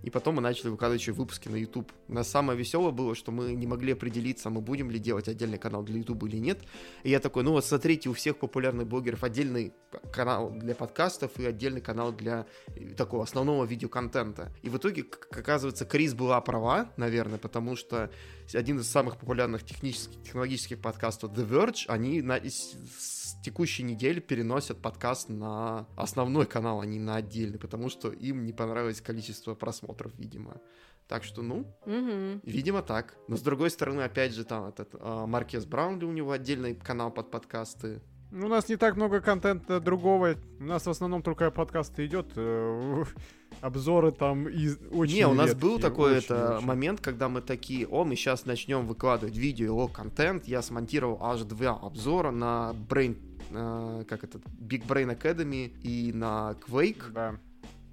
и 0.03 0.09
потом 0.09 0.35
мы 0.35 0.41
начали 0.41 0.69
выкладывать 0.69 1.01
еще 1.01 1.13
выпуски 1.13 1.47
на 1.47 1.55
YouTube. 1.55 1.91
У 2.09 2.13
нас 2.13 2.29
самое 2.29 2.59
веселое 2.59 2.91
было, 2.91 3.15
что 3.15 3.31
мы 3.31 3.53
не 3.53 3.65
могли 3.65 3.93
определиться, 3.93 4.49
мы 4.49 4.61
будем 4.61 4.91
ли 4.91 4.99
делать 4.99 5.29
отдельный 5.29 5.57
канал 5.57 5.81
для 5.83 5.97
YouTube 5.97 6.23
или 6.25 6.37
нет. 6.37 6.59
И 7.03 7.09
я 7.09 7.19
такой, 7.19 7.43
ну 7.43 7.51
вот 7.51 7.65
смотрите, 7.65 8.09
у 8.09 8.13
всех 8.13 8.37
популярных 8.37 8.85
блогеров 8.85 9.23
отдельный 9.23 9.73
канал 10.11 10.51
для 10.51 10.75
подкастов 10.75 11.39
и 11.39 11.45
отдельный 11.45 11.81
канал 11.81 12.11
для 12.11 12.45
э, 12.75 12.93
такого 12.95 13.23
основного 13.23 13.63
видеоконтента. 13.63 14.51
И 14.61 14.69
в 14.69 14.77
итоге, 14.77 15.03
как 15.03 15.37
оказывается, 15.37 15.85
Крис 15.85 16.13
была 16.13 16.39
права, 16.41 16.91
наверное, 16.97 17.37
потому 17.37 17.75
что 17.77 18.11
один 18.53 18.79
из 18.79 18.89
самых 18.89 19.17
популярных 19.17 19.63
технических, 19.63 20.21
технологических 20.23 20.79
подкастов 20.79 21.31
The 21.31 21.47
Verge, 21.47 21.85
они 21.87 22.21
на, 22.21 22.35
с 22.43 23.22
текущей 23.41 23.83
недели 23.83 24.19
переносят 24.19 24.81
подкаст 24.81 25.29
на 25.29 25.87
основной 25.95 26.45
канал, 26.45 26.81
а 26.81 26.85
не 26.85 26.99
на 26.99 27.15
отдельный, 27.15 27.59
потому 27.59 27.89
что 27.89 28.09
им 28.09 28.45
не 28.45 28.53
понравилось 28.53 29.01
количество 29.01 29.55
просмотров, 29.55 30.11
видимо. 30.17 30.61
Так 31.07 31.23
что, 31.23 31.41
ну, 31.41 31.65
Мгм. 31.85 32.39
видимо, 32.43 32.81
так. 32.81 33.15
Но 33.27 33.35
с 33.35 33.41
другой 33.41 33.69
стороны, 33.69 34.01
опять 34.01 34.33
же, 34.33 34.45
там 34.45 34.65
этот 34.65 34.95
а, 34.99 35.25
Маркес 35.27 35.65
Браунли, 35.65 36.05
у 36.05 36.11
него 36.11 36.31
отдельный 36.31 36.75
канал 36.75 37.11
под 37.11 37.29
подкасты. 37.29 38.01
Ну, 38.31 38.47
У 38.47 38.49
нас 38.49 38.67
не 38.67 38.77
так 38.77 38.95
много 38.95 39.21
контента 39.21 39.79
другого. 39.79 40.35
У 40.59 40.63
нас 40.63 40.85
в 40.85 40.89
основном 40.89 41.21
только 41.21 41.51
подкасты 41.51 42.05
идет. 42.05 42.31
Обзоры 43.63 44.11
там 44.11 44.49
из 44.49 44.77
очень 44.91 45.15
Не, 45.15 45.27
у 45.27 45.33
нас 45.33 45.51
редкие, 45.51 45.61
был 45.61 45.79
такой 45.79 46.17
очень, 46.17 46.25
это 46.25 46.57
очень. 46.57 46.67
момент, 46.67 46.99
когда 46.99 47.29
мы 47.29 47.41
такие, 47.41 47.87
о, 47.87 48.03
мы 48.03 48.17
сейчас 48.17 48.45
начнем 48.45 48.85
выкладывать 48.85 49.37
видео, 49.37 49.67
его 49.67 49.87
контент. 49.87 50.49
Я 50.49 50.61
смонтировал 50.61 51.17
аж 51.23 51.43
два 51.43 51.79
обзора 51.81 52.31
на 52.31 52.75
Brain, 52.89 53.15
э, 53.51 54.03
как 54.05 54.25
это, 54.25 54.39
Big 54.59 54.85
Brain 54.85 55.17
Academy 55.17 55.71
и 55.81 56.11
на 56.11 56.57
Quake. 56.67 57.09
Да. 57.13 57.39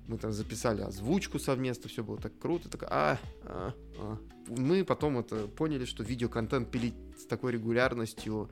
Мы 0.09 0.19
там 0.19 0.33
записали 0.33 0.81
озвучку 0.81 1.39
совместно, 1.39 1.89
все 1.89 2.03
было 2.03 2.19
так 2.19 2.37
круто. 2.37 2.69
Так, 2.69 2.83
а, 2.91 3.17
а, 3.45 3.73
а. 3.97 4.19
Мы 4.49 4.85
потом 4.85 5.21
это 5.21 5.47
поняли, 5.47 5.85
что 5.85 6.03
видеоконтент 6.03 6.69
пилить 6.69 6.97
с 7.17 7.27
такой 7.27 7.53
регулярностью 7.53 8.51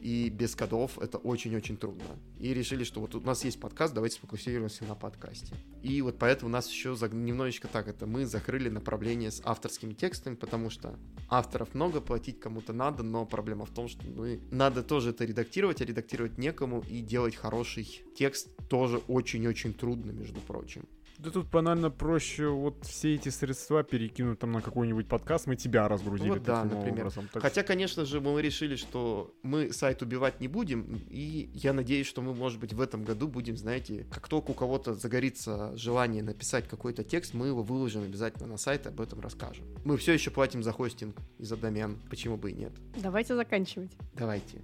и 0.00 0.30
без 0.30 0.56
кодов 0.56 0.98
это 0.98 1.18
очень-очень 1.18 1.76
трудно. 1.76 2.04
И 2.38 2.54
решили, 2.54 2.84
что 2.84 3.00
вот 3.00 3.14
у 3.14 3.20
нас 3.20 3.44
есть 3.44 3.60
подкаст, 3.60 3.94
давайте 3.94 4.16
сфокусируемся 4.16 4.84
на 4.84 4.94
подкасте. 4.94 5.54
И 5.82 6.00
вот 6.02 6.18
поэтому 6.18 6.50
нас 6.50 6.70
еще 6.70 6.96
немножечко 7.12 7.68
так 7.68 7.88
это, 7.88 8.06
мы 8.06 8.24
закрыли 8.24 8.68
направление 8.68 9.30
с 9.30 9.42
авторскими 9.44 9.92
текстами, 9.92 10.34
потому 10.34 10.70
что 10.70 10.98
авторов 11.28 11.74
много, 11.74 12.00
платить 12.00 12.40
кому-то 12.40 12.72
надо, 12.72 13.02
но 13.02 13.26
проблема 13.26 13.66
в 13.66 13.70
том, 13.70 13.88
что 13.88 14.06
мы 14.06 14.40
надо 14.50 14.82
тоже 14.82 15.10
это 15.10 15.24
редактировать, 15.24 15.80
а 15.82 15.84
редактировать 15.84 16.38
некому, 16.38 16.82
и 16.88 17.00
делать 17.00 17.36
хороший 17.36 18.02
текст 18.16 18.48
тоже 18.68 18.98
очень-очень 19.08 19.74
трудно, 19.74 20.12
между 20.12 20.40
прочим. 20.40 20.84
Да 21.22 21.30
тут 21.30 21.50
банально 21.50 21.90
проще 21.90 22.48
вот 22.48 22.86
все 22.86 23.14
эти 23.14 23.28
средства 23.28 23.82
перекинуть 23.82 24.38
там 24.38 24.52
на 24.52 24.62
какой-нибудь 24.62 25.06
подкаст, 25.06 25.46
мы 25.46 25.54
тебя 25.54 25.86
разгрузили 25.86 26.30
Вот 26.30 26.42
да, 26.42 26.62
таким 26.62 26.78
например. 26.78 27.00
образом. 27.00 27.28
Так 27.30 27.42
Хотя, 27.42 27.62
конечно 27.62 28.06
же, 28.06 28.22
мы 28.22 28.40
решили, 28.40 28.76
что 28.76 29.34
мы 29.42 29.70
сайт 29.70 30.00
убивать 30.00 30.40
не 30.40 30.48
будем, 30.48 30.98
и 31.10 31.50
я 31.52 31.74
надеюсь, 31.74 32.06
что 32.06 32.22
мы, 32.22 32.32
может 32.34 32.58
быть, 32.58 32.72
в 32.72 32.80
этом 32.80 33.04
году 33.04 33.28
будем, 33.28 33.58
знаете, 33.58 34.06
как 34.10 34.28
только 34.28 34.52
у 34.52 34.54
кого-то 34.54 34.94
загорится 34.94 35.76
желание 35.76 36.22
написать 36.22 36.66
какой-то 36.66 37.04
текст, 37.04 37.34
мы 37.34 37.48
его 37.48 37.62
выложим 37.62 38.02
обязательно 38.02 38.46
на 38.46 38.56
сайт 38.56 38.86
и 38.86 38.88
об 38.88 38.98
этом 38.98 39.20
расскажем. 39.20 39.66
Мы 39.84 39.98
все 39.98 40.14
еще 40.14 40.30
платим 40.30 40.62
за 40.62 40.72
хостинг 40.72 41.16
и 41.36 41.44
за 41.44 41.58
домен, 41.58 41.98
почему 42.08 42.38
бы 42.38 42.50
и 42.50 42.54
нет. 42.54 42.72
Давайте 42.96 43.36
заканчивать. 43.36 43.90
Давайте. 44.14 44.62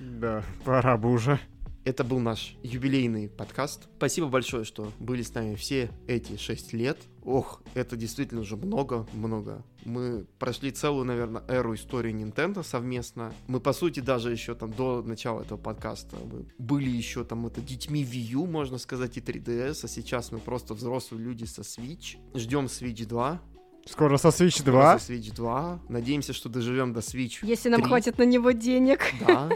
Да, 0.00 0.44
пора 0.66 0.98
бы 0.98 1.10
уже. 1.10 1.40
Это 1.84 2.02
был 2.02 2.18
наш 2.18 2.56
юбилейный 2.62 3.28
подкаст. 3.28 3.88
Спасибо 3.98 4.28
большое, 4.28 4.64
что 4.64 4.90
были 4.98 5.20
с 5.20 5.34
нами 5.34 5.54
все 5.54 5.90
эти 6.06 6.38
шесть 6.38 6.72
лет. 6.72 6.96
Ох, 7.22 7.62
это 7.74 7.94
действительно 7.94 8.40
уже 8.40 8.56
много-много. 8.56 9.62
Мы 9.84 10.24
прошли 10.38 10.70
целую, 10.70 11.04
наверное, 11.04 11.42
эру 11.46 11.74
истории 11.74 12.10
Nintendo 12.14 12.64
совместно. 12.64 13.34
Мы, 13.48 13.60
по 13.60 13.74
сути, 13.74 14.00
даже 14.00 14.32
еще 14.32 14.54
там 14.54 14.72
до 14.72 15.02
начала 15.02 15.42
этого 15.42 15.58
подкаста 15.58 16.16
мы 16.32 16.46
были 16.56 16.88
еще 16.88 17.22
там 17.22 17.46
это 17.46 17.60
детьми 17.60 18.02
Wii 18.02 18.32
U, 18.32 18.46
можно 18.46 18.78
сказать, 18.78 19.18
и 19.18 19.20
3DS, 19.20 19.84
а 19.84 19.88
сейчас 19.88 20.32
мы 20.32 20.38
просто 20.38 20.72
взрослые 20.72 21.22
люди 21.22 21.44
со 21.44 21.60
Switch. 21.60 22.16
Ждем 22.34 22.64
Switch 22.64 23.04
2. 23.06 23.42
Скоро 23.84 24.16
со 24.16 24.28
Switch 24.28 24.64
2. 24.64 24.98
Со 24.98 25.12
Switch 25.12 25.34
2. 25.34 25.82
Надеемся, 25.90 26.32
что 26.32 26.48
доживем 26.48 26.94
до 26.94 27.00
Switch 27.00 27.40
Если 27.42 27.68
нам 27.68 27.82
хватит 27.82 28.16
на 28.16 28.24
него 28.24 28.52
денег. 28.52 29.00
Да. 29.20 29.50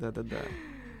Да-да-да. 0.00 0.38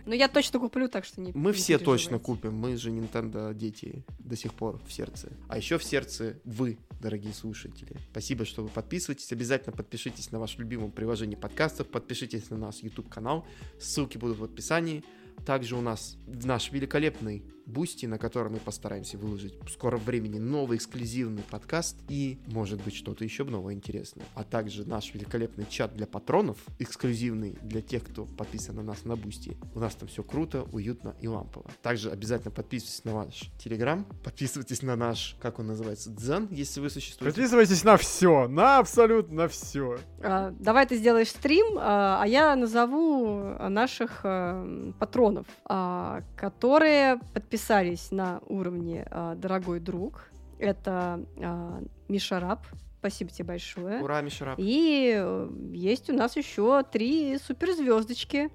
Но 0.08 0.14
я 0.14 0.28
точно 0.28 0.58
куплю, 0.58 0.88
так 0.88 1.04
что 1.04 1.20
не 1.20 1.32
Мы 1.34 1.50
не 1.50 1.52
все 1.52 1.78
точно 1.78 2.18
купим, 2.18 2.54
мы 2.54 2.78
же 2.78 2.88
Nintendo 2.88 3.52
дети 3.52 4.06
до 4.18 4.36
сих 4.36 4.54
пор 4.54 4.80
в 4.86 4.90
сердце. 4.90 5.28
А 5.48 5.58
еще 5.58 5.76
в 5.76 5.84
сердце 5.84 6.38
вы, 6.44 6.78
дорогие 6.98 7.34
слушатели. 7.34 7.94
Спасибо, 8.10 8.46
что 8.46 8.62
вы 8.62 8.70
подписываетесь. 8.70 9.30
Обязательно 9.32 9.76
подпишитесь 9.76 10.32
на 10.32 10.38
ваше 10.38 10.60
любимое 10.60 10.88
приложение 10.88 11.36
подкастов, 11.36 11.88
подпишитесь 11.88 12.48
на 12.48 12.56
наш 12.56 12.76
YouTube-канал. 12.76 13.46
Ссылки 13.78 14.16
будут 14.16 14.38
в 14.38 14.44
описании. 14.44 15.04
Также 15.44 15.76
у 15.76 15.82
нас 15.82 16.16
наш 16.26 16.72
великолепный 16.72 17.44
Бусти, 17.68 18.06
на 18.06 18.18
котором 18.18 18.52
мы 18.52 18.58
постараемся 18.58 19.16
выложить 19.18 19.54
в 19.62 19.70
скором 19.70 20.00
времени 20.00 20.38
новый 20.38 20.78
эксклюзивный 20.78 21.42
подкаст 21.48 21.96
и, 22.08 22.38
может 22.46 22.82
быть, 22.82 22.96
что-то 22.96 23.24
еще 23.24 23.44
новое 23.44 23.74
интересное. 23.74 24.26
А 24.34 24.42
также 24.42 24.88
наш 24.88 25.14
великолепный 25.14 25.66
чат 25.68 25.94
для 25.94 26.06
патронов, 26.06 26.58
эксклюзивный 26.78 27.56
для 27.62 27.80
тех, 27.80 28.04
кто 28.04 28.24
подписан 28.24 28.76
на 28.76 28.82
нас 28.82 29.04
на 29.04 29.16
Бусти. 29.16 29.56
У 29.74 29.80
нас 29.80 29.94
там 29.94 30.08
все 30.08 30.22
круто, 30.22 30.64
уютно 30.72 31.14
и 31.20 31.28
лампово. 31.28 31.70
Также 31.82 32.10
обязательно 32.10 32.50
подписывайтесь 32.50 33.04
на 33.04 33.14
ваш 33.14 33.50
Телеграм, 33.62 34.04
подписывайтесь 34.24 34.82
на 34.82 34.96
наш, 34.96 35.36
как 35.40 35.58
он 35.58 35.68
называется, 35.68 36.10
Дзен, 36.10 36.48
если 36.50 36.80
вы 36.80 36.90
существуете. 36.90 37.34
Подписывайтесь 37.36 37.84
на 37.84 37.96
все, 37.96 38.48
на 38.48 38.78
абсолютно 38.78 39.48
все. 39.48 39.98
А, 40.22 40.54
Давай 40.58 40.86
ты 40.86 40.96
сделаешь 40.96 41.28
стрим, 41.28 41.76
а 41.78 42.08
а 42.20 42.26
я 42.26 42.56
назову 42.56 43.54
наших 43.68 44.20
а, 44.24 44.92
патронов, 44.98 45.46
а, 45.64 46.22
которые 46.36 47.20
подписались 47.58 48.12
на 48.12 48.40
уровне 48.46 49.04
а, 49.10 49.34
«Дорогой 49.34 49.80
друг». 49.80 50.28
Это 50.60 51.24
а, 51.42 51.82
Миша 52.06 52.38
Раб. 52.38 52.64
Спасибо 53.00 53.30
тебе 53.30 53.46
большое. 53.46 54.00
Ура, 54.00 54.20
Мишарап. 54.20 54.58
И 54.58 55.14
э, 55.16 55.50
есть 55.72 56.08
у 56.10 56.12
нас 56.12 56.36
еще 56.36 56.84
три 56.84 57.38
суперзвездочки. 57.38 58.50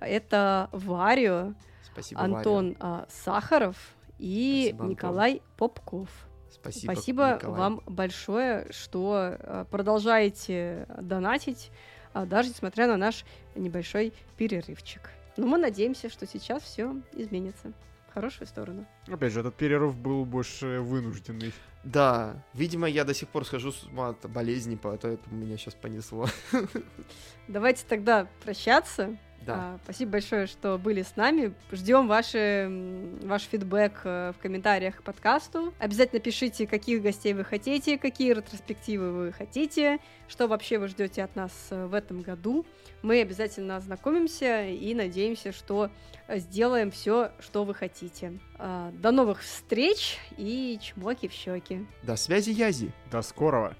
Это 0.00 0.68
Варио, 0.72 1.54
Спасибо, 1.92 2.20
Антон 2.20 2.76
а, 2.80 3.06
Сахаров 3.08 3.76
и 4.18 4.64
Спасибо, 4.68 4.84
Антон. 4.84 4.90
Николай 4.90 5.42
Попков. 5.56 6.08
Спасибо, 6.50 6.92
Спасибо 6.92 7.34
Николай. 7.34 7.58
вам 7.58 7.80
большое, 7.86 8.66
что 8.70 9.36
э, 9.38 9.64
продолжаете 9.70 10.86
донатить, 11.00 11.70
а, 12.12 12.26
даже 12.26 12.50
несмотря 12.50 12.86
на 12.86 12.96
наш 12.96 13.24
небольшой 13.54 14.12
перерывчик. 14.36 15.10
Но 15.36 15.46
мы 15.46 15.58
надеемся, 15.58 16.08
что 16.10 16.26
сейчас 16.26 16.62
все 16.62 16.96
изменится 17.12 17.72
хорошую 18.16 18.48
сторону. 18.48 18.86
Опять 19.08 19.34
же, 19.34 19.40
этот 19.40 19.56
перерыв 19.56 19.94
был 19.94 20.24
больше 20.24 20.80
вынужденный. 20.80 21.52
Да, 21.84 22.42
видимо, 22.54 22.88
я 22.88 23.04
до 23.04 23.12
сих 23.12 23.28
пор 23.28 23.44
схожу 23.44 23.72
с 23.72 23.84
ума 23.84 24.08
от 24.08 24.30
болезни, 24.30 24.78
поэтому 24.82 25.18
меня 25.30 25.58
сейчас 25.58 25.74
понесло. 25.74 26.26
Давайте 27.48 27.84
тогда 27.86 28.26
прощаться. 28.42 29.18
Да. 29.46 29.54
А, 29.56 29.78
Спасибо 29.84 30.12
большое, 30.12 30.46
что 30.46 30.76
были 30.76 31.02
с 31.02 31.14
нами. 31.16 31.54
Ждем 31.70 32.08
ваши, 32.08 32.68
ваш 33.22 33.42
фидбэк 33.42 34.00
э, 34.04 34.32
в 34.36 34.42
комментариях 34.42 34.96
к 34.96 35.02
подкасту. 35.02 35.72
Обязательно 35.78 36.20
пишите, 36.20 36.66
каких 36.66 37.00
гостей 37.00 37.32
вы 37.32 37.44
хотите, 37.44 37.96
какие 37.96 38.32
ретроспективы 38.32 39.12
вы 39.12 39.32
хотите, 39.32 39.98
что 40.28 40.48
вообще 40.48 40.78
вы 40.78 40.88
ждете 40.88 41.22
от 41.22 41.36
нас 41.36 41.52
э, 41.70 41.86
в 41.86 41.94
этом 41.94 42.22
году. 42.22 42.66
Мы 43.02 43.20
обязательно 43.20 43.76
ознакомимся 43.76 44.66
и 44.66 44.92
надеемся, 44.94 45.52
что 45.52 45.90
сделаем 46.28 46.90
все, 46.90 47.30
что 47.38 47.64
вы 47.64 47.72
хотите. 47.74 48.40
А, 48.58 48.90
До 48.92 49.12
новых 49.12 49.42
встреч 49.42 50.18
и 50.36 50.78
чмоки 50.82 51.28
в 51.28 51.32
щеки. 51.32 51.86
До 52.02 52.16
связи, 52.16 52.50
Язи. 52.50 52.92
До 53.12 53.22
скорого. 53.22 53.76